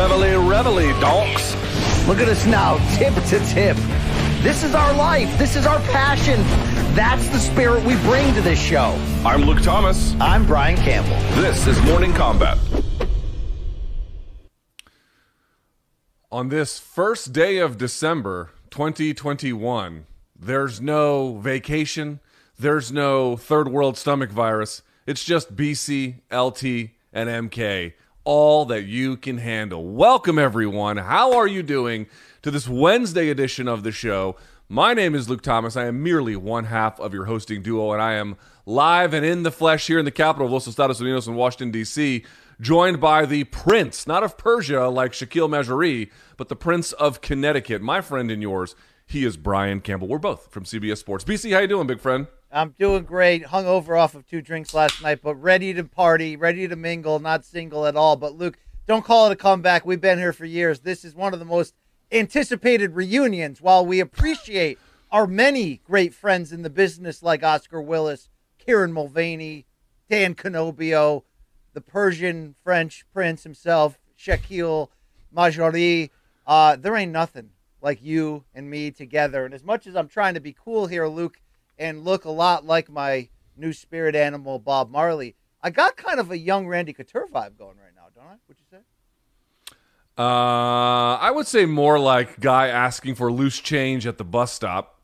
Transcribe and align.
Reveille, 0.00 0.40
reveille, 0.48 0.98
donks. 0.98 1.54
Look 2.08 2.20
at 2.20 2.28
us 2.28 2.46
now, 2.46 2.78
tip 2.96 3.12
to 3.26 3.38
tip. 3.52 3.76
This 4.42 4.64
is 4.64 4.74
our 4.74 4.94
life. 4.94 5.36
This 5.36 5.56
is 5.56 5.66
our 5.66 5.78
passion. 5.80 6.40
That's 6.94 7.28
the 7.28 7.38
spirit 7.38 7.84
we 7.84 7.96
bring 7.96 8.32
to 8.32 8.40
this 8.40 8.58
show. 8.58 8.98
I'm 9.26 9.42
Luke 9.42 9.60
Thomas. 9.60 10.14
I'm 10.18 10.46
Brian 10.46 10.78
Campbell. 10.78 11.18
This 11.42 11.66
is 11.66 11.78
Morning 11.82 12.12
Kombat. 12.12 12.58
On 16.32 16.48
this 16.48 16.78
first 16.78 17.34
day 17.34 17.58
of 17.58 17.76
December 17.76 18.52
2021, 18.70 20.06
there's 20.34 20.80
no 20.80 21.36
vacation, 21.36 22.20
there's 22.58 22.90
no 22.90 23.36
third 23.36 23.68
world 23.68 23.98
stomach 23.98 24.30
virus. 24.30 24.80
It's 25.06 25.24
just 25.24 25.54
BC, 25.54 26.20
LT, 26.32 26.92
and 27.12 27.50
MK, 27.50 27.92
all 28.32 28.64
that 28.64 28.84
you 28.84 29.16
can 29.16 29.38
handle. 29.38 29.84
Welcome, 29.84 30.38
everyone. 30.38 30.98
How 30.98 31.36
are 31.36 31.48
you 31.48 31.64
doing 31.64 32.06
to 32.42 32.52
this 32.52 32.68
Wednesday 32.68 33.28
edition 33.28 33.66
of 33.66 33.82
the 33.82 33.90
show? 33.90 34.36
My 34.68 34.94
name 34.94 35.16
is 35.16 35.28
Luke 35.28 35.42
Thomas. 35.42 35.76
I 35.76 35.86
am 35.86 36.04
merely 36.04 36.36
one 36.36 36.66
half 36.66 37.00
of 37.00 37.12
your 37.12 37.24
hosting 37.24 37.60
duo, 37.60 37.90
and 37.90 38.00
I 38.00 38.12
am 38.12 38.36
live 38.64 39.14
and 39.14 39.26
in 39.26 39.42
the 39.42 39.50
flesh 39.50 39.88
here 39.88 39.98
in 39.98 40.04
the 40.04 40.12
capital 40.12 40.46
of 40.46 40.52
Los 40.52 40.68
Estados 40.68 41.00
Unidos 41.00 41.26
in 41.26 41.34
Washington, 41.34 41.72
D.C., 41.72 42.24
joined 42.60 43.00
by 43.00 43.26
the 43.26 43.42
Prince, 43.42 44.06
not 44.06 44.22
of 44.22 44.38
Persia 44.38 44.86
like 44.88 45.10
Shakiel 45.10 45.48
Mahjouri, 45.48 46.08
but 46.36 46.48
the 46.48 46.54
Prince 46.54 46.92
of 46.92 47.20
Connecticut, 47.20 47.82
my 47.82 48.00
friend 48.00 48.30
and 48.30 48.40
yours. 48.40 48.76
He 49.06 49.24
is 49.24 49.36
Brian 49.36 49.80
Campbell. 49.80 50.06
We're 50.06 50.18
both 50.18 50.52
from 50.52 50.62
CBS 50.62 50.98
Sports. 50.98 51.24
BC, 51.24 51.52
how 51.52 51.58
you 51.58 51.66
doing, 51.66 51.88
big 51.88 51.98
friend? 51.98 52.28
I'm 52.52 52.74
doing 52.78 53.04
great. 53.04 53.46
Hung 53.46 53.66
over 53.66 53.96
off 53.96 54.16
of 54.16 54.26
two 54.26 54.42
drinks 54.42 54.74
last 54.74 55.02
night, 55.02 55.20
but 55.22 55.36
ready 55.36 55.72
to 55.72 55.84
party, 55.84 56.36
ready 56.36 56.66
to 56.66 56.74
mingle, 56.74 57.20
not 57.20 57.44
single 57.44 57.86
at 57.86 57.94
all. 57.94 58.16
But 58.16 58.34
Luke, 58.34 58.58
don't 58.88 59.04
call 59.04 59.26
it 59.26 59.32
a 59.32 59.36
comeback. 59.36 59.86
We've 59.86 60.00
been 60.00 60.18
here 60.18 60.32
for 60.32 60.46
years. 60.46 60.80
This 60.80 61.04
is 61.04 61.14
one 61.14 61.32
of 61.32 61.38
the 61.38 61.44
most 61.44 61.74
anticipated 62.10 62.96
reunions. 62.96 63.60
While 63.60 63.86
we 63.86 64.00
appreciate 64.00 64.78
our 65.12 65.28
many 65.28 65.80
great 65.84 66.12
friends 66.12 66.52
in 66.52 66.62
the 66.62 66.70
business 66.70 67.22
like 67.22 67.44
Oscar 67.44 67.80
Willis, 67.80 68.28
Kieran 68.58 68.92
Mulvaney, 68.92 69.66
Dan 70.08 70.34
Canobbio, 70.34 71.22
the 71.72 71.80
Persian 71.80 72.56
French 72.64 73.04
prince 73.12 73.44
himself, 73.44 73.96
Shakiel 74.18 74.88
Mahjouri, 75.32 76.10
uh, 76.48 76.74
there 76.74 76.96
ain't 76.96 77.12
nothing 77.12 77.50
like 77.80 78.02
you 78.02 78.42
and 78.52 78.68
me 78.68 78.90
together. 78.90 79.44
And 79.44 79.54
as 79.54 79.62
much 79.62 79.86
as 79.86 79.94
I'm 79.94 80.08
trying 80.08 80.34
to 80.34 80.40
be 80.40 80.52
cool 80.52 80.88
here, 80.88 81.06
Luke, 81.06 81.40
and 81.80 82.04
look 82.04 82.26
a 82.26 82.30
lot 82.30 82.64
like 82.64 82.90
my 82.90 83.28
new 83.56 83.72
spirit 83.72 84.14
animal, 84.14 84.58
Bob 84.58 84.90
Marley, 84.90 85.34
I 85.62 85.70
got 85.70 85.96
kind 85.96 86.20
of 86.20 86.30
a 86.30 86.38
young 86.38 86.68
Randy 86.68 86.92
Couture 86.92 87.26
vibe 87.26 87.56
going 87.58 87.78
right 87.78 87.94
now, 87.96 88.06
don't 88.14 88.26
I? 88.26 88.36
Would 88.46 88.58
you 88.58 88.66
say? 88.70 88.78
Uh, 90.18 91.16
I 91.16 91.30
would 91.30 91.46
say 91.46 91.64
more 91.64 91.98
like 91.98 92.38
guy 92.40 92.68
asking 92.68 93.14
for 93.14 93.32
loose 93.32 93.58
change 93.58 94.06
at 94.06 94.18
the 94.18 94.24
bus 94.24 94.52
stop 94.52 95.00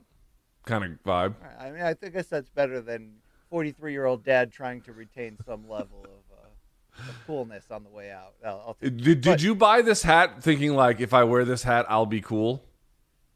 kind 0.66 0.84
of 0.84 0.90
vibe. 1.04 1.34
I 1.58 1.70
mean, 1.70 1.82
I 1.82 1.94
think- 1.94 2.12
guess 2.12 2.26
that's 2.26 2.50
better 2.50 2.80
than 2.82 3.14
43 3.48 3.92
year 3.92 4.04
old 4.04 4.22
dad 4.22 4.52
trying 4.52 4.82
to 4.82 4.92
retain 4.92 5.38
some 5.46 5.68
level 5.68 6.04
of, 6.04 6.36
uh, 6.36 7.08
of 7.08 7.26
coolness 7.26 7.70
on 7.70 7.84
the 7.84 7.88
way 7.88 8.10
out. 8.10 8.34
I'll, 8.44 8.76
I'll 8.82 8.90
Did, 8.90 9.22
did 9.22 9.40
you 9.40 9.54
buy 9.54 9.80
this 9.80 10.02
hat 10.02 10.42
thinking 10.42 10.74
like 10.74 11.00
if 11.00 11.14
I 11.14 11.24
wear 11.24 11.46
this 11.46 11.62
hat 11.62 11.86
I'll 11.88 12.04
be 12.04 12.20
cool? 12.20 12.62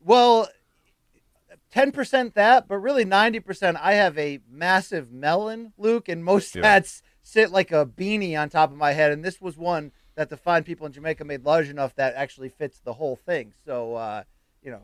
Well, 0.02 0.48
10% 1.74 2.34
that, 2.34 2.66
but 2.68 2.78
really 2.78 3.04
90% 3.04 3.76
I 3.80 3.92
have 3.94 4.18
a 4.18 4.40
massive 4.50 5.12
melon, 5.12 5.72
Luke, 5.78 6.08
and 6.08 6.24
most 6.24 6.54
Yeah. 6.56 6.66
hats 6.66 7.02
sit 7.22 7.50
like 7.50 7.70
a 7.70 7.86
beanie 7.86 8.38
on 8.40 8.48
top 8.48 8.70
of 8.70 8.76
my 8.76 8.92
head. 8.92 9.12
And 9.12 9.24
this 9.24 9.40
was 9.40 9.56
one 9.56 9.92
that 10.16 10.30
the 10.30 10.36
fine 10.36 10.64
people 10.64 10.86
in 10.86 10.92
Jamaica 10.92 11.24
made 11.24 11.44
large 11.44 11.68
enough 11.68 11.94
that 11.94 12.14
actually 12.14 12.48
fits 12.48 12.80
the 12.80 12.94
whole 12.94 13.16
thing. 13.16 13.52
So, 13.64 13.94
uh, 13.94 14.24
you 14.62 14.70
know, 14.70 14.80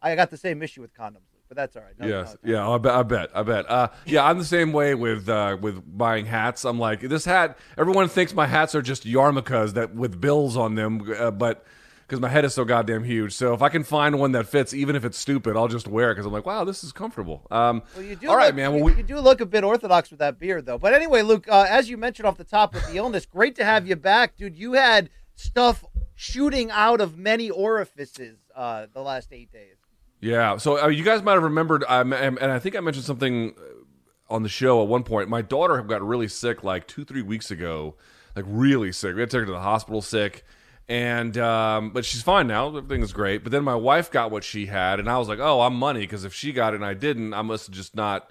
I 0.00 0.16
got 0.16 0.30
the 0.30 0.36
same 0.36 0.62
issue 0.62 0.80
with 0.80 0.92
condoms, 0.94 1.28
but 1.48 1.56
that's 1.56 1.76
all 1.76 1.82
right. 1.82 1.94
No- 1.98 2.06
yes, 2.06 2.36
no- 2.42 2.50
yeah, 2.52 2.68
I 2.68 2.78
bet, 2.78 2.92
I 2.94 3.02
bet, 3.02 3.30
I 3.36 3.42
bet. 3.42 3.70
Uh, 3.70 3.88
yeah, 4.06 4.24
I'm 4.24 4.38
the 4.38 4.44
same 4.44 4.72
way 4.72 4.94
with 4.94 5.28
uh, 5.28 5.56
with 5.60 5.82
buying 5.96 6.26
hats. 6.26 6.64
I'm 6.64 6.78
like 6.78 7.00
this 7.02 7.24
hat. 7.24 7.56
Everyone 7.78 8.08
thinks 8.08 8.34
my 8.34 8.46
hats 8.46 8.74
are 8.74 8.82
just 8.82 9.04
yarmulkes 9.04 9.74
that 9.74 9.94
with 9.94 10.20
bills 10.20 10.56
on 10.56 10.74
them, 10.74 11.12
uh, 11.16 11.30
but 11.30 11.64
because 12.12 12.20
my 12.20 12.28
head 12.28 12.44
is 12.44 12.52
so 12.52 12.62
goddamn 12.66 13.04
huge. 13.04 13.32
So 13.32 13.54
if 13.54 13.62
I 13.62 13.70
can 13.70 13.84
find 13.84 14.18
one 14.18 14.32
that 14.32 14.46
fits, 14.46 14.74
even 14.74 14.96
if 14.96 15.04
it's 15.06 15.16
stupid, 15.16 15.56
I'll 15.56 15.66
just 15.66 15.88
wear 15.88 16.10
it 16.10 16.16
because 16.16 16.26
I'm 16.26 16.32
like, 16.32 16.44
wow, 16.44 16.62
this 16.62 16.84
is 16.84 16.92
comfortable. 16.92 17.46
Um, 17.50 17.82
Well, 17.96 18.04
you 18.04 18.16
do 18.16 18.28
all 18.28 18.36
right, 18.36 18.48
look, 18.48 18.56
man. 18.56 18.74
You, 18.74 18.84
Well, 18.84 18.92
we, 18.92 18.98
you 18.98 19.02
do 19.02 19.18
look 19.18 19.40
a 19.40 19.46
bit 19.46 19.64
orthodox 19.64 20.10
with 20.10 20.18
that 20.18 20.38
beard, 20.38 20.66
though. 20.66 20.76
But 20.76 20.92
anyway, 20.92 21.22
Luke, 21.22 21.46
uh, 21.48 21.64
as 21.66 21.88
you 21.88 21.96
mentioned 21.96 22.26
off 22.26 22.36
the 22.36 22.44
top 22.44 22.74
with 22.74 22.86
the 22.86 22.98
illness, 22.98 23.24
great 23.24 23.56
to 23.56 23.64
have 23.64 23.88
you 23.88 23.96
back, 23.96 24.36
dude. 24.36 24.58
You 24.58 24.74
had 24.74 25.08
stuff 25.36 25.86
shooting 26.14 26.70
out 26.70 27.00
of 27.00 27.16
many 27.16 27.48
orifices 27.48 28.36
uh, 28.54 28.88
the 28.92 29.00
last 29.00 29.32
eight 29.32 29.50
days. 29.50 29.76
Yeah. 30.20 30.58
So 30.58 30.82
uh, 30.82 30.88
you 30.88 31.04
guys 31.04 31.22
might 31.22 31.32
have 31.32 31.44
remembered, 31.44 31.82
um, 31.88 32.12
and 32.12 32.38
and 32.38 32.52
I 32.52 32.58
think 32.58 32.76
I 32.76 32.80
mentioned 32.80 33.06
something 33.06 33.54
uh, 33.56 34.34
on 34.34 34.42
the 34.42 34.50
show 34.50 34.82
at 34.82 34.88
one 34.88 35.02
point. 35.02 35.30
My 35.30 35.40
daughter 35.40 35.80
got 35.80 36.06
really 36.06 36.28
sick 36.28 36.62
like 36.62 36.86
two, 36.86 37.06
three 37.06 37.22
weeks 37.22 37.50
ago, 37.50 37.96
like 38.36 38.44
really 38.46 38.92
sick. 38.92 39.14
We 39.14 39.22
had 39.22 39.30
to 39.30 39.36
take 39.38 39.40
her 39.40 39.46
to 39.46 39.52
the 39.52 39.60
hospital 39.60 40.02
sick, 40.02 40.44
and 40.88 41.36
um, 41.38 41.90
but 41.90 42.04
she's 42.04 42.22
fine 42.22 42.46
now. 42.46 42.68
Everything 42.68 43.02
is 43.02 43.12
great. 43.12 43.42
But 43.42 43.52
then 43.52 43.64
my 43.64 43.74
wife 43.74 44.10
got 44.10 44.30
what 44.30 44.44
she 44.44 44.66
had, 44.66 45.00
and 45.00 45.08
I 45.08 45.18
was 45.18 45.28
like, 45.28 45.38
oh, 45.38 45.60
I'm 45.60 45.74
money 45.74 46.00
because 46.00 46.24
if 46.24 46.34
she 46.34 46.52
got 46.52 46.74
it 46.74 46.76
and 46.76 46.84
I 46.84 46.94
didn't, 46.94 47.34
I 47.34 47.42
must 47.42 47.66
have 47.66 47.74
just 47.74 47.94
not 47.94 48.28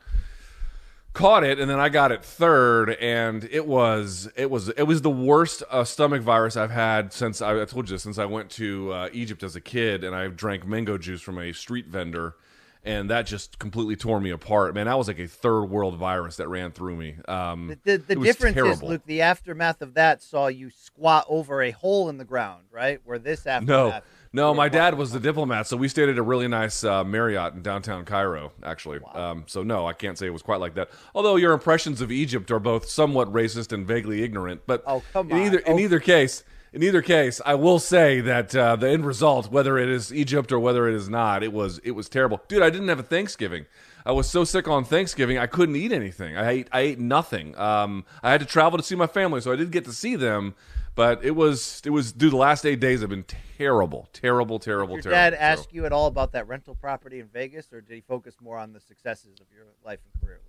caught 1.13 1.43
it 1.43 1.59
and 1.59 1.69
then 1.69 1.79
I 1.79 1.89
got 1.89 2.13
it 2.13 2.23
third 2.23 2.91
and 2.91 3.43
it 3.51 3.67
was 3.67 4.29
it 4.37 4.49
was 4.49 4.69
it 4.69 4.83
was 4.83 5.01
the 5.01 5.09
worst 5.09 5.61
uh, 5.69 5.83
stomach 5.83 6.21
virus 6.21 6.55
I've 6.55 6.71
had 6.71 7.11
since 7.11 7.41
I, 7.41 7.61
I 7.61 7.65
told 7.65 7.89
you 7.89 7.95
this, 7.95 8.03
since 8.03 8.17
I 8.17 8.25
went 8.25 8.49
to 8.51 8.93
uh, 8.93 9.09
Egypt 9.11 9.43
as 9.43 9.55
a 9.57 9.61
kid 9.61 10.05
and 10.05 10.15
I 10.15 10.27
drank 10.27 10.65
mango 10.65 10.97
juice 10.97 11.21
from 11.21 11.37
a 11.37 11.51
street 11.51 11.87
vendor 11.87 12.35
and 12.83 13.09
that 13.09 13.25
just 13.27 13.59
completely 13.59 13.95
tore 13.95 14.19
me 14.19 14.29
apart 14.31 14.73
man 14.73 14.87
that 14.87 14.97
was 14.97 15.07
like 15.07 15.19
a 15.19 15.27
third 15.27 15.65
world 15.65 15.95
virus 15.97 16.37
that 16.37 16.47
ran 16.47 16.71
through 16.71 16.95
me 16.95 17.15
um 17.27 17.77
The, 17.83 17.97
the, 17.97 18.15
the 18.15 18.15
difference 18.23 18.57
is. 18.57 18.81
Luke, 18.83 19.03
the 19.05 19.21
aftermath 19.21 19.81
of 19.81 19.93
that 19.95 20.21
saw 20.23 20.47
you 20.47 20.69
squat 20.71 21.25
over 21.29 21.61
a 21.61 21.71
hole 21.71 22.09
in 22.09 22.17
the 22.17 22.25
ground, 22.25 22.63
right? 22.71 22.99
Where 23.03 23.19
this 23.19 23.45
aftermath. 23.45 24.03
No, 24.33 24.49
no, 24.49 24.53
my 24.53 24.69
dad 24.69 24.97
was 24.97 25.11
the 25.11 25.19
diplomat, 25.19 25.67
so 25.67 25.75
we 25.77 25.87
stayed 25.87 26.07
at 26.09 26.17
a 26.17 26.23
really 26.23 26.47
nice 26.47 26.83
uh, 26.83 27.03
Marriott 27.03 27.53
in 27.53 27.61
downtown 27.61 28.05
Cairo, 28.05 28.53
actually. 28.63 28.99
Um, 29.13 29.43
so 29.47 29.61
no, 29.61 29.85
I 29.85 29.93
can't 29.93 30.17
say 30.17 30.25
it 30.27 30.31
was 30.31 30.41
quite 30.41 30.59
like 30.61 30.75
that. 30.75 30.89
Although 31.13 31.35
your 31.35 31.51
impressions 31.53 31.99
of 32.01 32.11
Egypt 32.11 32.49
are 32.51 32.59
both 32.59 32.87
somewhat 32.87 33.31
racist 33.33 33.73
and 33.73 33.85
vaguely 33.85 34.23
ignorant, 34.23 34.61
but 34.65 34.83
Oh, 34.87 35.03
come 35.13 35.29
in 35.29 35.37
on. 35.37 35.43
either 35.45 35.59
in 35.59 35.73
Oh. 35.73 35.79
either 35.79 35.99
case, 35.99 36.43
in 36.73 36.83
either 36.83 37.01
case, 37.01 37.41
I 37.45 37.55
will 37.55 37.79
say 37.79 38.21
that 38.21 38.55
uh, 38.55 38.75
the 38.77 38.89
end 38.89 39.05
result, 39.05 39.51
whether 39.51 39.77
it 39.77 39.89
is 39.89 40.13
Egypt 40.13 40.51
or 40.51 40.59
whether 40.59 40.87
it 40.87 40.95
is 40.95 41.09
not, 41.09 41.43
it 41.43 41.51
was 41.53 41.79
it 41.83 41.91
was 41.91 42.07
terrible, 42.09 42.41
dude. 42.47 42.61
I 42.63 42.69
didn't 42.69 42.87
have 42.87 42.99
a 42.99 43.03
Thanksgiving. 43.03 43.65
I 44.05 44.11
was 44.13 44.27
so 44.29 44.43
sick 44.43 44.67
on 44.67 44.83
Thanksgiving, 44.83 45.37
I 45.37 45.45
couldn't 45.47 45.75
eat 45.75 45.91
anything. 45.91 46.35
I 46.37 46.49
ate 46.49 46.67
I 46.71 46.79
ate 46.81 46.99
nothing. 46.99 47.57
Um, 47.57 48.05
I 48.23 48.31
had 48.31 48.39
to 48.41 48.47
travel 48.47 48.77
to 48.77 48.83
see 48.83 48.95
my 48.95 49.07
family, 49.07 49.41
so 49.41 49.51
I 49.51 49.55
did 49.55 49.71
get 49.71 49.85
to 49.85 49.93
see 49.93 50.15
them. 50.15 50.55
But 50.95 51.23
it 51.23 51.31
was 51.31 51.81
it 51.85 51.89
was 51.91 52.11
dude. 52.11 52.33
The 52.33 52.37
last 52.37 52.65
eight 52.65 52.79
days 52.79 53.01
have 53.01 53.09
been 53.09 53.25
terrible, 53.57 54.09
terrible, 54.13 54.59
terrible, 54.59 54.95
Did 54.97 55.05
your 55.05 55.13
terrible. 55.13 55.37
dad 55.37 55.55
So- 55.57 55.61
ask 55.61 55.73
you 55.73 55.85
at 55.85 55.91
all 55.93 56.07
about 56.07 56.31
that 56.33 56.47
rental 56.47 56.75
property 56.75 57.19
in 57.19 57.27
Vegas, 57.27 57.71
or 57.71 57.79
did 57.81 57.93
he 57.93 58.01
focus 58.01 58.35
more 58.41 58.57
on 58.57 58.73
the 58.73 58.79
successes 58.79 59.39
of 59.39 59.47
your 59.55 59.65
life 59.85 59.99
and 60.13 60.21
career? 60.21 60.39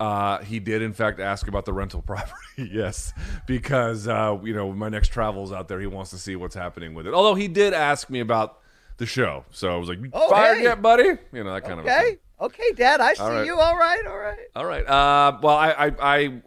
Uh, 0.00 0.38
he 0.42 0.58
did, 0.58 0.80
in 0.80 0.92
fact, 0.94 1.20
ask 1.20 1.46
about 1.46 1.66
the 1.66 1.72
rental 1.74 2.00
property. 2.06 2.34
yes, 2.56 3.12
because 3.46 4.08
uh, 4.08 4.38
you 4.42 4.54
know 4.54 4.72
my 4.72 4.88
next 4.88 5.08
travels 5.08 5.52
out 5.52 5.68
there. 5.68 5.78
He 5.78 5.86
wants 5.86 6.10
to 6.10 6.18
see 6.18 6.34
what's 6.36 6.54
happening 6.54 6.94
with 6.94 7.06
it. 7.06 7.12
Although 7.14 7.34
he 7.34 7.46
did 7.48 7.74
ask 7.74 8.08
me 8.10 8.20
about 8.20 8.58
the 8.96 9.06
show, 9.06 9.44
so 9.50 9.72
I 9.72 9.76
was 9.76 9.88
like, 9.90 9.98
"You 10.00 10.10
Oh, 10.12 10.30
"Fired 10.30 10.56
hey. 10.58 10.62
yet, 10.64 10.80
buddy?" 10.82 11.18
You 11.32 11.44
know 11.44 11.52
that 11.52 11.64
kind 11.64 11.80
of 11.80 11.86
a 11.86 11.90
Okay. 11.90 12.18
Okay, 12.40 12.72
Dad. 12.74 13.02
I 13.02 13.12
see 13.12 13.22
right. 13.22 13.44
you. 13.44 13.60
All 13.60 13.76
right. 13.76 14.06
All 14.06 14.16
right. 14.18 14.38
All 14.56 14.64
right. 14.64 14.86
Uh, 14.88 15.38
well, 15.42 15.56
I, 15.58 15.70
I, 15.72 15.92
I, 16.00 16.42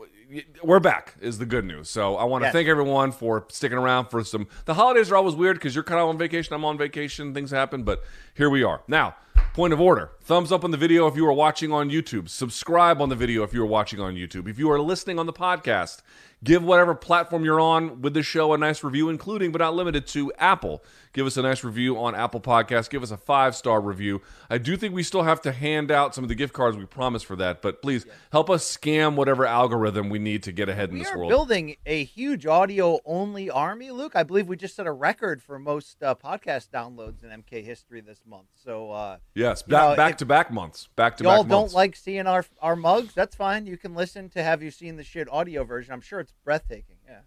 we're 0.64 0.80
back 0.80 1.14
is 1.22 1.38
the 1.38 1.46
good 1.46 1.66
news. 1.66 1.88
So 1.88 2.16
I 2.16 2.24
want 2.24 2.42
to 2.42 2.48
Yes. 2.48 2.54
thank 2.54 2.68
everyone 2.68 3.12
for 3.12 3.46
sticking 3.50 3.78
around 3.78 4.08
for 4.08 4.24
some. 4.24 4.48
The 4.66 4.74
holidays 4.74 5.12
are 5.12 5.16
always 5.18 5.36
weird 5.36 5.56
because 5.58 5.76
you're 5.76 5.84
kind 5.84 6.02
of 6.02 6.10
on 6.10 6.18
vacation. 6.18 6.56
I'm 6.56 6.66
on 6.66 6.80
vacation. 6.80 7.36
Things 7.36 7.52
happen, 7.52 7.84
but 7.84 8.02
here 8.36 8.50
we 8.50 8.64
are. 8.64 8.82
Now, 8.88 9.16
point 9.54 9.74
of 9.74 9.82
order: 9.82 10.12
thumbs 10.22 10.52
up 10.52 10.64
on 10.64 10.72
the 10.72 10.78
video 10.78 11.08
if 11.08 11.16
you 11.16 11.26
are 11.28 11.34
watching 11.34 11.72
on 11.72 11.90
YouTube. 11.90 12.30
Subscribe 12.30 13.02
on 13.02 13.10
the 13.10 13.16
video 13.16 13.44
if 13.44 13.54
you 13.54 13.62
are 13.62 13.68
watching 13.68 14.00
on 14.00 14.16
YouTube. 14.16 14.48
If 14.48 14.58
you 14.58 14.72
are 14.72 14.80
listening 14.80 15.20
on 15.20 15.26
the 15.26 15.34
podcast, 15.34 16.02
give 16.44 16.64
whatever 16.64 16.96
platform 16.96 17.46
you're 17.46 17.60
on 17.60 18.02
with 18.02 18.14
the 18.14 18.24
show 18.24 18.54
a 18.54 18.58
nice 18.58 18.84
review, 18.84 19.10
including 19.10 19.52
but 19.52 19.60
not 19.60 19.76
limited 19.76 20.08
to 20.08 20.32
Apple. 20.38 20.84
Give 21.14 21.28
us 21.28 21.38
a 21.38 21.44
nice 21.44 21.64
review 21.64 21.98
on 22.00 22.16
Apple 22.16 22.42
Podcasts. 22.42 22.90
Give 22.90 23.04
us 23.04 23.12
a 23.12 23.18
five 23.18 23.56
star 23.56 23.80
review. 23.80 24.22
I 24.50 24.58
do 24.58 24.76
think 24.76 24.96
we 24.96 25.04
still 25.04 25.24
have 25.24 25.42
to 25.42 25.52
hand 25.52 25.92
out 25.92 26.16
some 26.16 26.24
of 26.24 26.28
the 26.28 26.36
gift 26.36 26.54
cards 26.54 26.76
we 26.76 26.86
promised 26.86 27.28
for 27.28 27.36
that, 27.36 27.62
but 27.62 27.84
please 27.84 28.08
help 28.32 28.50
us 28.50 28.66
scam 28.66 29.16
whatever 29.16 29.46
algorithm 29.46 30.10
we 30.10 30.18
need 30.18 30.42
to 30.44 30.52
get 30.52 30.70
ahead 30.70 30.90
in 30.90 30.98
this 30.98 31.14
world. 31.14 31.30
building 31.30 31.76
a 31.86 32.04
huge 32.04 32.48
audio 32.48 33.00
only 33.06 33.50
army, 33.52 33.92
Luke. 33.92 34.14
I 34.16 34.24
believe 34.24 34.48
we 34.48 34.56
just 34.56 34.76
set 34.76 34.88
a 34.88 34.92
record 34.92 35.44
for 35.44 35.60
most 35.60 36.02
uh, 36.02 36.16
podcast 36.16 36.70
downloads 36.70 37.24
in 37.24 37.30
MK 37.30 37.64
history 37.64 38.02
this 38.02 38.23
month. 38.26 38.48
So, 38.64 38.92
uh, 38.92 39.18
yes, 39.36 39.62
back, 39.64 39.90
know, 39.92 39.96
back 39.96 40.18
to 40.20 40.26
back 40.26 40.52
months. 40.52 40.88
Back 40.96 41.18
to 41.18 41.24
y'all 41.24 41.44
back 41.44 41.50
don't 41.50 41.74
like 41.74 41.96
seeing 41.96 42.28
our 42.28 42.46
our 42.62 42.76
mugs. 42.76 43.14
That's 43.14 43.36
fine. 43.36 43.66
You 43.66 43.78
can 43.78 43.96
listen 43.96 44.30
to 44.32 44.44
Have 44.44 44.64
You 44.64 44.72
Seen 44.72 44.96
the 44.96 45.04
Shit 45.04 45.28
audio 45.32 45.64
version. 45.64 45.94
I'm 45.94 46.02
sure 46.02 46.20
it's 46.20 46.34
breathtaking. 46.44 46.96
Yeah. 47.08 47.20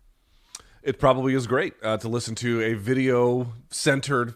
it 0.82 0.98
probably 0.98 1.34
is 1.34 1.46
great 1.46 1.74
uh, 1.82 1.96
to 1.98 2.08
listen 2.08 2.34
to 2.36 2.62
a 2.62 2.74
video 2.74 3.52
centered 3.70 4.34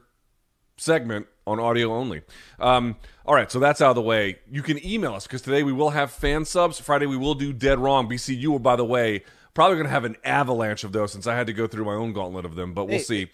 segment 0.77 1.27
on 1.47 1.59
audio 1.61 1.93
only. 1.93 2.23
Um, 2.59 2.97
all 3.27 3.35
right, 3.35 3.51
so 3.51 3.59
that's 3.59 3.81
out 3.81 3.91
of 3.91 3.97
the 3.97 4.03
way. 4.03 4.39
You 4.51 4.63
can 4.63 4.85
email 4.87 5.15
us 5.15 5.27
because 5.27 5.43
today 5.43 5.63
we 5.63 5.73
will 5.73 5.91
have 5.91 6.11
fan 6.11 6.45
subs. 6.45 6.81
Friday 6.81 7.07
we 7.07 7.17
will 7.17 7.35
do 7.35 7.53
Dead 7.53 7.79
Wrong. 7.79 8.09
BC, 8.09 8.39
you 8.39 8.51
will, 8.53 8.59
by 8.59 8.77
the 8.77 8.85
way, 8.85 9.23
probably 9.55 9.77
going 9.77 9.87
to 9.87 9.91
have 9.93 10.05
an 10.05 10.17
avalanche 10.25 10.85
of 10.85 10.93
those 10.93 11.13
since 11.13 11.27
I 11.27 11.35
had 11.37 11.47
to 11.49 11.53
go 11.53 11.67
through 11.67 11.85
my 11.85 11.95
own 11.95 12.13
gauntlet 12.13 12.45
of 12.45 12.55
them, 12.55 12.73
but 12.73 12.87
we'll 12.87 12.99
Hey, 12.99 13.03
see. 13.05 13.29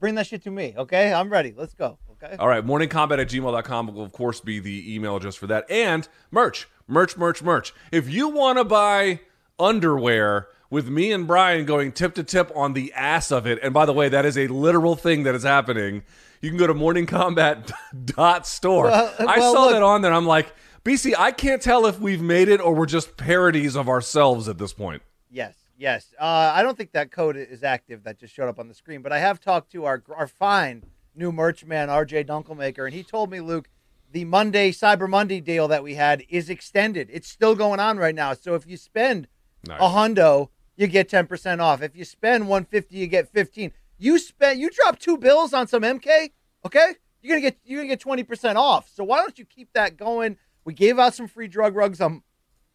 bring 0.00 0.14
that 0.16 0.26
shit 0.26 0.42
to 0.44 0.50
me, 0.50 0.74
okay? 0.76 1.12
I'm 1.12 1.30
ready. 1.30 1.54
Let's 1.56 1.74
go. 1.74 1.98
Okay. 2.22 2.36
All 2.36 2.48
right, 2.48 2.64
morningkombat 2.64 3.20
at 3.20 3.28
gmail.com 3.28 3.94
will, 3.94 4.02
of 4.02 4.12
course, 4.12 4.40
be 4.40 4.58
the 4.58 4.94
email 4.94 5.16
address 5.16 5.36
for 5.36 5.46
that. 5.46 5.70
And 5.70 6.08
merch, 6.30 6.68
merch, 6.88 7.16
merch, 7.16 7.42
merch. 7.42 7.72
If 7.92 8.10
you 8.10 8.28
want 8.28 8.58
to 8.58 8.64
buy 8.64 9.20
underwear 9.58 10.48
with 10.70 10.88
me 10.88 11.12
and 11.12 11.26
Brian 11.26 11.64
going 11.64 11.92
tip 11.92 12.14
to 12.14 12.24
tip 12.24 12.50
on 12.56 12.72
the 12.72 12.92
ass 12.92 13.30
of 13.30 13.46
it, 13.46 13.60
and 13.62 13.72
by 13.72 13.86
the 13.86 13.92
way, 13.92 14.08
that 14.08 14.26
is 14.26 14.36
a 14.36 14.48
literal 14.48 14.96
thing 14.96 15.22
that 15.22 15.34
is 15.36 15.44
happening, 15.44 16.02
you 16.40 16.50
can 16.50 16.58
go 16.58 16.66
to 16.66 16.74
morningkombat.store. 16.74 18.84
Well, 18.84 19.14
I 19.20 19.38
saw 19.38 19.52
look- 19.64 19.72
that 19.72 19.82
on 19.82 20.02
there. 20.02 20.12
I'm 20.12 20.26
like, 20.26 20.52
BC, 20.84 21.14
I 21.18 21.32
can't 21.32 21.60
tell 21.62 21.86
if 21.86 21.98
we've 22.00 22.22
made 22.22 22.48
it 22.48 22.60
or 22.60 22.74
we're 22.74 22.86
just 22.86 23.16
parodies 23.16 23.76
of 23.76 23.88
ourselves 23.88 24.48
at 24.48 24.58
this 24.58 24.72
point. 24.72 25.02
Yes, 25.30 25.54
yes. 25.76 26.14
Uh, 26.18 26.52
I 26.54 26.62
don't 26.62 26.76
think 26.76 26.92
that 26.92 27.12
code 27.12 27.36
is 27.36 27.62
active 27.62 28.04
that 28.04 28.18
just 28.18 28.34
showed 28.34 28.48
up 28.48 28.58
on 28.58 28.68
the 28.68 28.74
screen, 28.74 29.02
but 29.02 29.12
I 29.12 29.18
have 29.18 29.40
talked 29.40 29.70
to 29.72 29.84
our 29.84 30.02
our 30.16 30.26
fine 30.26 30.84
new 31.14 31.32
merch 31.32 31.64
man, 31.64 31.88
RJ 31.88 32.26
Dunkelmaker, 32.26 32.84
and 32.86 32.94
he 32.94 33.02
told 33.02 33.30
me, 33.30 33.40
Luke, 33.40 33.68
the 34.10 34.24
Monday 34.24 34.70
Cyber 34.70 35.08
Monday 35.08 35.40
deal 35.40 35.68
that 35.68 35.82
we 35.82 35.94
had 35.94 36.24
is 36.28 36.48
extended. 36.48 37.08
It's 37.12 37.28
still 37.28 37.54
going 37.54 37.80
on 37.80 37.98
right 37.98 38.14
now. 38.14 38.32
So 38.34 38.54
if 38.54 38.66
you 38.66 38.76
spend 38.76 39.28
Nice. 39.66 39.78
a 39.80 39.84
hundo, 39.88 40.48
you 40.76 40.86
get 40.86 41.08
ten 41.08 41.26
percent 41.26 41.60
off. 41.60 41.82
If 41.82 41.94
you 41.96 42.04
spend 42.04 42.48
one 42.48 42.64
fifty, 42.64 42.96
you 42.96 43.06
get 43.06 43.28
fifteen. 43.28 43.72
You 43.98 44.18
spend 44.18 44.60
you 44.60 44.70
drop 44.70 44.98
two 44.98 45.18
bills 45.18 45.52
on 45.52 45.66
some 45.66 45.82
MK, 45.82 46.30
okay? 46.64 46.94
You're 47.20 47.36
gonna 47.36 47.40
get 47.50 47.58
you're 47.64 47.80
gonna 47.80 47.88
get 47.88 48.00
twenty 48.00 48.22
percent 48.22 48.56
off. 48.56 48.88
So 48.94 49.02
why 49.04 49.18
don't 49.18 49.38
you 49.38 49.44
keep 49.44 49.72
that 49.74 49.96
going? 49.96 50.36
We 50.64 50.72
gave 50.72 50.98
out 50.98 51.14
some 51.14 51.26
free 51.28 51.48
drug 51.48 51.74
rugs 51.74 52.00
on 52.00 52.22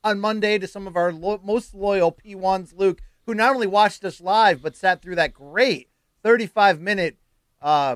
on 0.03 0.19
Monday 0.19 0.59
to 0.59 0.67
some 0.67 0.85
of 0.85 0.97
our 0.97 1.13
lo- 1.13 1.39
most 1.43 1.73
loyal 1.73 2.11
P1s, 2.11 2.73
Luke, 2.75 3.01
who 3.25 3.33
not 3.33 3.55
only 3.55 3.67
watched 3.67 4.03
us 4.03 4.19
live 4.19 4.61
but 4.61 4.75
sat 4.75 5.01
through 5.01 5.15
that 5.15 5.33
great 5.33 5.89
35 6.23 6.81
minute 6.81 7.17
uh, 7.61 7.95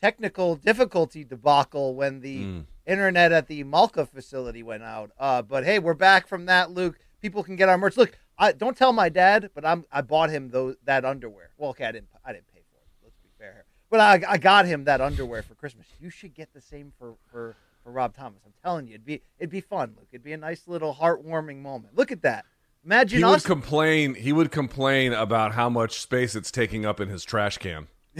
technical 0.00 0.56
difficulty 0.56 1.24
debacle 1.24 1.94
when 1.94 2.20
the 2.20 2.64
internet 2.86 3.32
at 3.32 3.46
the 3.48 3.64
Malka 3.64 4.06
facility 4.06 4.62
went 4.62 4.82
out. 4.82 5.10
Uh, 5.18 5.42
but 5.42 5.64
hey, 5.64 5.78
we're 5.78 5.94
back 5.94 6.26
from 6.26 6.46
that, 6.46 6.70
Luke. 6.70 6.98
People 7.20 7.42
can 7.42 7.56
get 7.56 7.68
our 7.68 7.76
merch. 7.76 7.96
Look, 7.96 8.18
I 8.38 8.52
don't 8.52 8.76
tell 8.76 8.92
my 8.92 9.08
dad, 9.08 9.50
but 9.54 9.64
I'm 9.64 9.84
I 9.90 10.00
bought 10.02 10.30
him 10.30 10.50
those 10.50 10.76
that 10.84 11.04
underwear. 11.04 11.50
Well, 11.58 11.70
okay, 11.70 11.84
I 11.84 11.92
didn't 11.92 12.08
I 12.24 12.32
didn't 12.32 12.46
pay 12.52 12.62
for 12.70 12.76
it. 12.76 12.86
Let's 13.02 13.18
be 13.18 13.28
fair 13.38 13.52
here. 13.52 13.64
But 13.90 14.00
I, 14.00 14.34
I 14.34 14.38
got 14.38 14.66
him 14.66 14.84
that 14.84 15.00
underwear 15.00 15.42
for 15.42 15.54
Christmas. 15.54 15.86
You 16.00 16.10
should 16.10 16.34
get 16.34 16.52
the 16.54 16.60
same 16.60 16.92
for 16.98 17.14
for 17.30 17.56
for 17.82 17.90
Rob 17.90 18.14
Thomas. 18.14 18.40
I'm 18.46 18.52
telling 18.62 18.86
you, 18.86 18.94
it'd 18.94 19.06
be 19.06 19.22
it'd 19.38 19.50
be 19.50 19.60
fun, 19.60 19.94
Luke. 19.96 20.08
It'd 20.12 20.24
be 20.24 20.32
a 20.32 20.38
nice 20.38 20.68
little 20.68 20.94
heartwarming 20.94 21.60
moment. 21.60 21.96
Look 21.96 22.12
at 22.12 22.22
that. 22.22 22.44
Imagine 22.84 23.18
He 23.18 23.24
would 23.24 23.44
complain. 23.44 24.14
He 24.14 24.32
would 24.32 24.52
complain 24.52 25.12
about 25.12 25.52
how 25.54 25.68
much 25.68 26.00
space 26.00 26.36
it's 26.36 26.50
taking 26.50 26.86
up 26.86 27.00
in 27.00 27.08
his 27.08 27.24
trash 27.24 27.58
can. 27.58 27.88